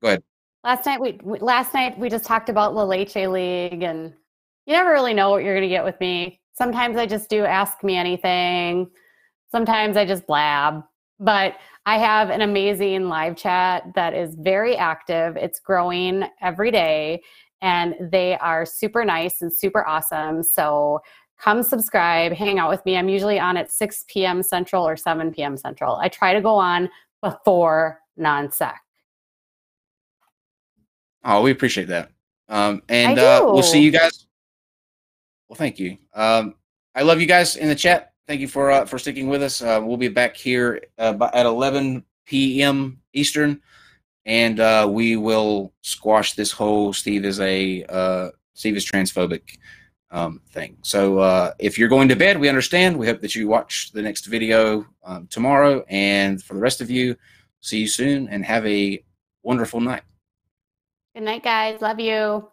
Go 0.02 0.08
ahead. 0.08 0.22
Last 0.64 0.86
night 0.86 1.00
we, 1.00 1.18
we 1.22 1.38
last 1.38 1.74
night 1.74 1.98
we 1.98 2.08
just 2.08 2.24
talked 2.24 2.48
about 2.48 2.74
La 2.74 2.84
Leche 2.84 3.16
League 3.16 3.82
and 3.82 4.12
you 4.66 4.74
never 4.74 4.90
really 4.90 5.14
know 5.14 5.30
what 5.30 5.42
you're 5.42 5.54
gonna 5.54 5.68
get 5.68 5.84
with 5.84 5.98
me. 6.00 6.40
Sometimes 6.52 6.96
I 6.96 7.06
just 7.06 7.28
do 7.30 7.44
ask 7.44 7.82
me 7.82 7.96
anything. 7.96 8.90
Sometimes 9.50 9.96
I 9.96 10.04
just 10.04 10.26
blab. 10.26 10.82
But 11.18 11.56
I 11.84 11.98
have 11.98 12.30
an 12.30 12.40
amazing 12.40 13.08
live 13.08 13.36
chat 13.36 13.84
that 13.94 14.14
is 14.14 14.34
very 14.36 14.76
active. 14.76 15.36
It's 15.36 15.60
growing 15.60 16.24
every 16.40 16.70
day 16.70 17.22
and 17.62 17.94
they 18.00 18.38
are 18.38 18.64
super 18.64 19.04
nice 19.04 19.42
and 19.42 19.52
super 19.52 19.86
awesome. 19.86 20.42
So 20.42 21.00
come 21.40 21.62
subscribe, 21.62 22.32
hang 22.32 22.58
out 22.58 22.70
with 22.70 22.84
me. 22.84 22.96
I'm 22.96 23.08
usually 23.08 23.38
on 23.38 23.56
at 23.56 23.70
6 23.70 24.04
p.m. 24.08 24.42
Central 24.42 24.86
or 24.86 24.96
7 24.96 25.32
p.m. 25.32 25.56
Central. 25.56 25.96
I 25.96 26.08
try 26.08 26.34
to 26.34 26.40
go 26.40 26.54
on 26.54 26.88
before 27.22 28.00
non-sec. 28.16 28.80
Oh, 31.24 31.42
we 31.42 31.50
appreciate 31.50 31.88
that. 31.88 32.10
Um, 32.48 32.82
and 32.88 33.18
uh, 33.18 33.42
we'll 33.44 33.62
see 33.62 33.82
you 33.82 33.90
guys. 33.90 34.26
Well, 35.48 35.56
thank 35.56 35.78
you. 35.78 35.98
Um, 36.14 36.54
I 36.94 37.02
love 37.02 37.20
you 37.20 37.26
guys 37.26 37.56
in 37.56 37.68
the 37.68 37.74
chat. 37.74 38.12
Thank 38.26 38.40
you 38.40 38.48
for 38.48 38.70
uh, 38.70 38.84
for 38.84 38.98
sticking 38.98 39.28
with 39.28 39.42
us. 39.42 39.60
Uh, 39.60 39.80
we'll 39.82 39.96
be 39.96 40.08
back 40.08 40.36
here 40.36 40.82
uh, 40.98 41.28
at 41.32 41.46
11 41.46 42.04
p.m. 42.26 43.00
Eastern, 43.12 43.60
and 44.24 44.60
uh, 44.60 44.88
we 44.90 45.16
will 45.16 45.72
squash 45.82 46.34
this 46.34 46.52
whole 46.52 46.92
Steve 46.92 47.24
is 47.24 47.40
a 47.40 47.84
uh, 47.88 48.30
Steve 48.54 48.76
is 48.76 48.86
transphobic 48.86 49.58
um, 50.10 50.40
thing. 50.50 50.76
So 50.82 51.18
uh, 51.18 51.52
if 51.58 51.78
you're 51.78 51.88
going 51.88 52.08
to 52.08 52.16
bed, 52.16 52.38
we 52.38 52.48
understand. 52.48 52.98
We 52.98 53.06
hope 53.06 53.20
that 53.20 53.34
you 53.34 53.48
watch 53.48 53.92
the 53.92 54.02
next 54.02 54.26
video 54.26 54.86
um, 55.04 55.26
tomorrow, 55.28 55.84
and 55.88 56.42
for 56.42 56.54
the 56.54 56.60
rest 56.60 56.80
of 56.80 56.90
you, 56.90 57.16
see 57.60 57.80
you 57.80 57.88
soon 57.88 58.28
and 58.28 58.44
have 58.44 58.66
a 58.66 59.02
wonderful 59.42 59.80
night. 59.80 60.02
Good 61.14 61.24
night, 61.24 61.42
guys. 61.42 61.80
Love 61.80 62.00
you. 62.00 62.49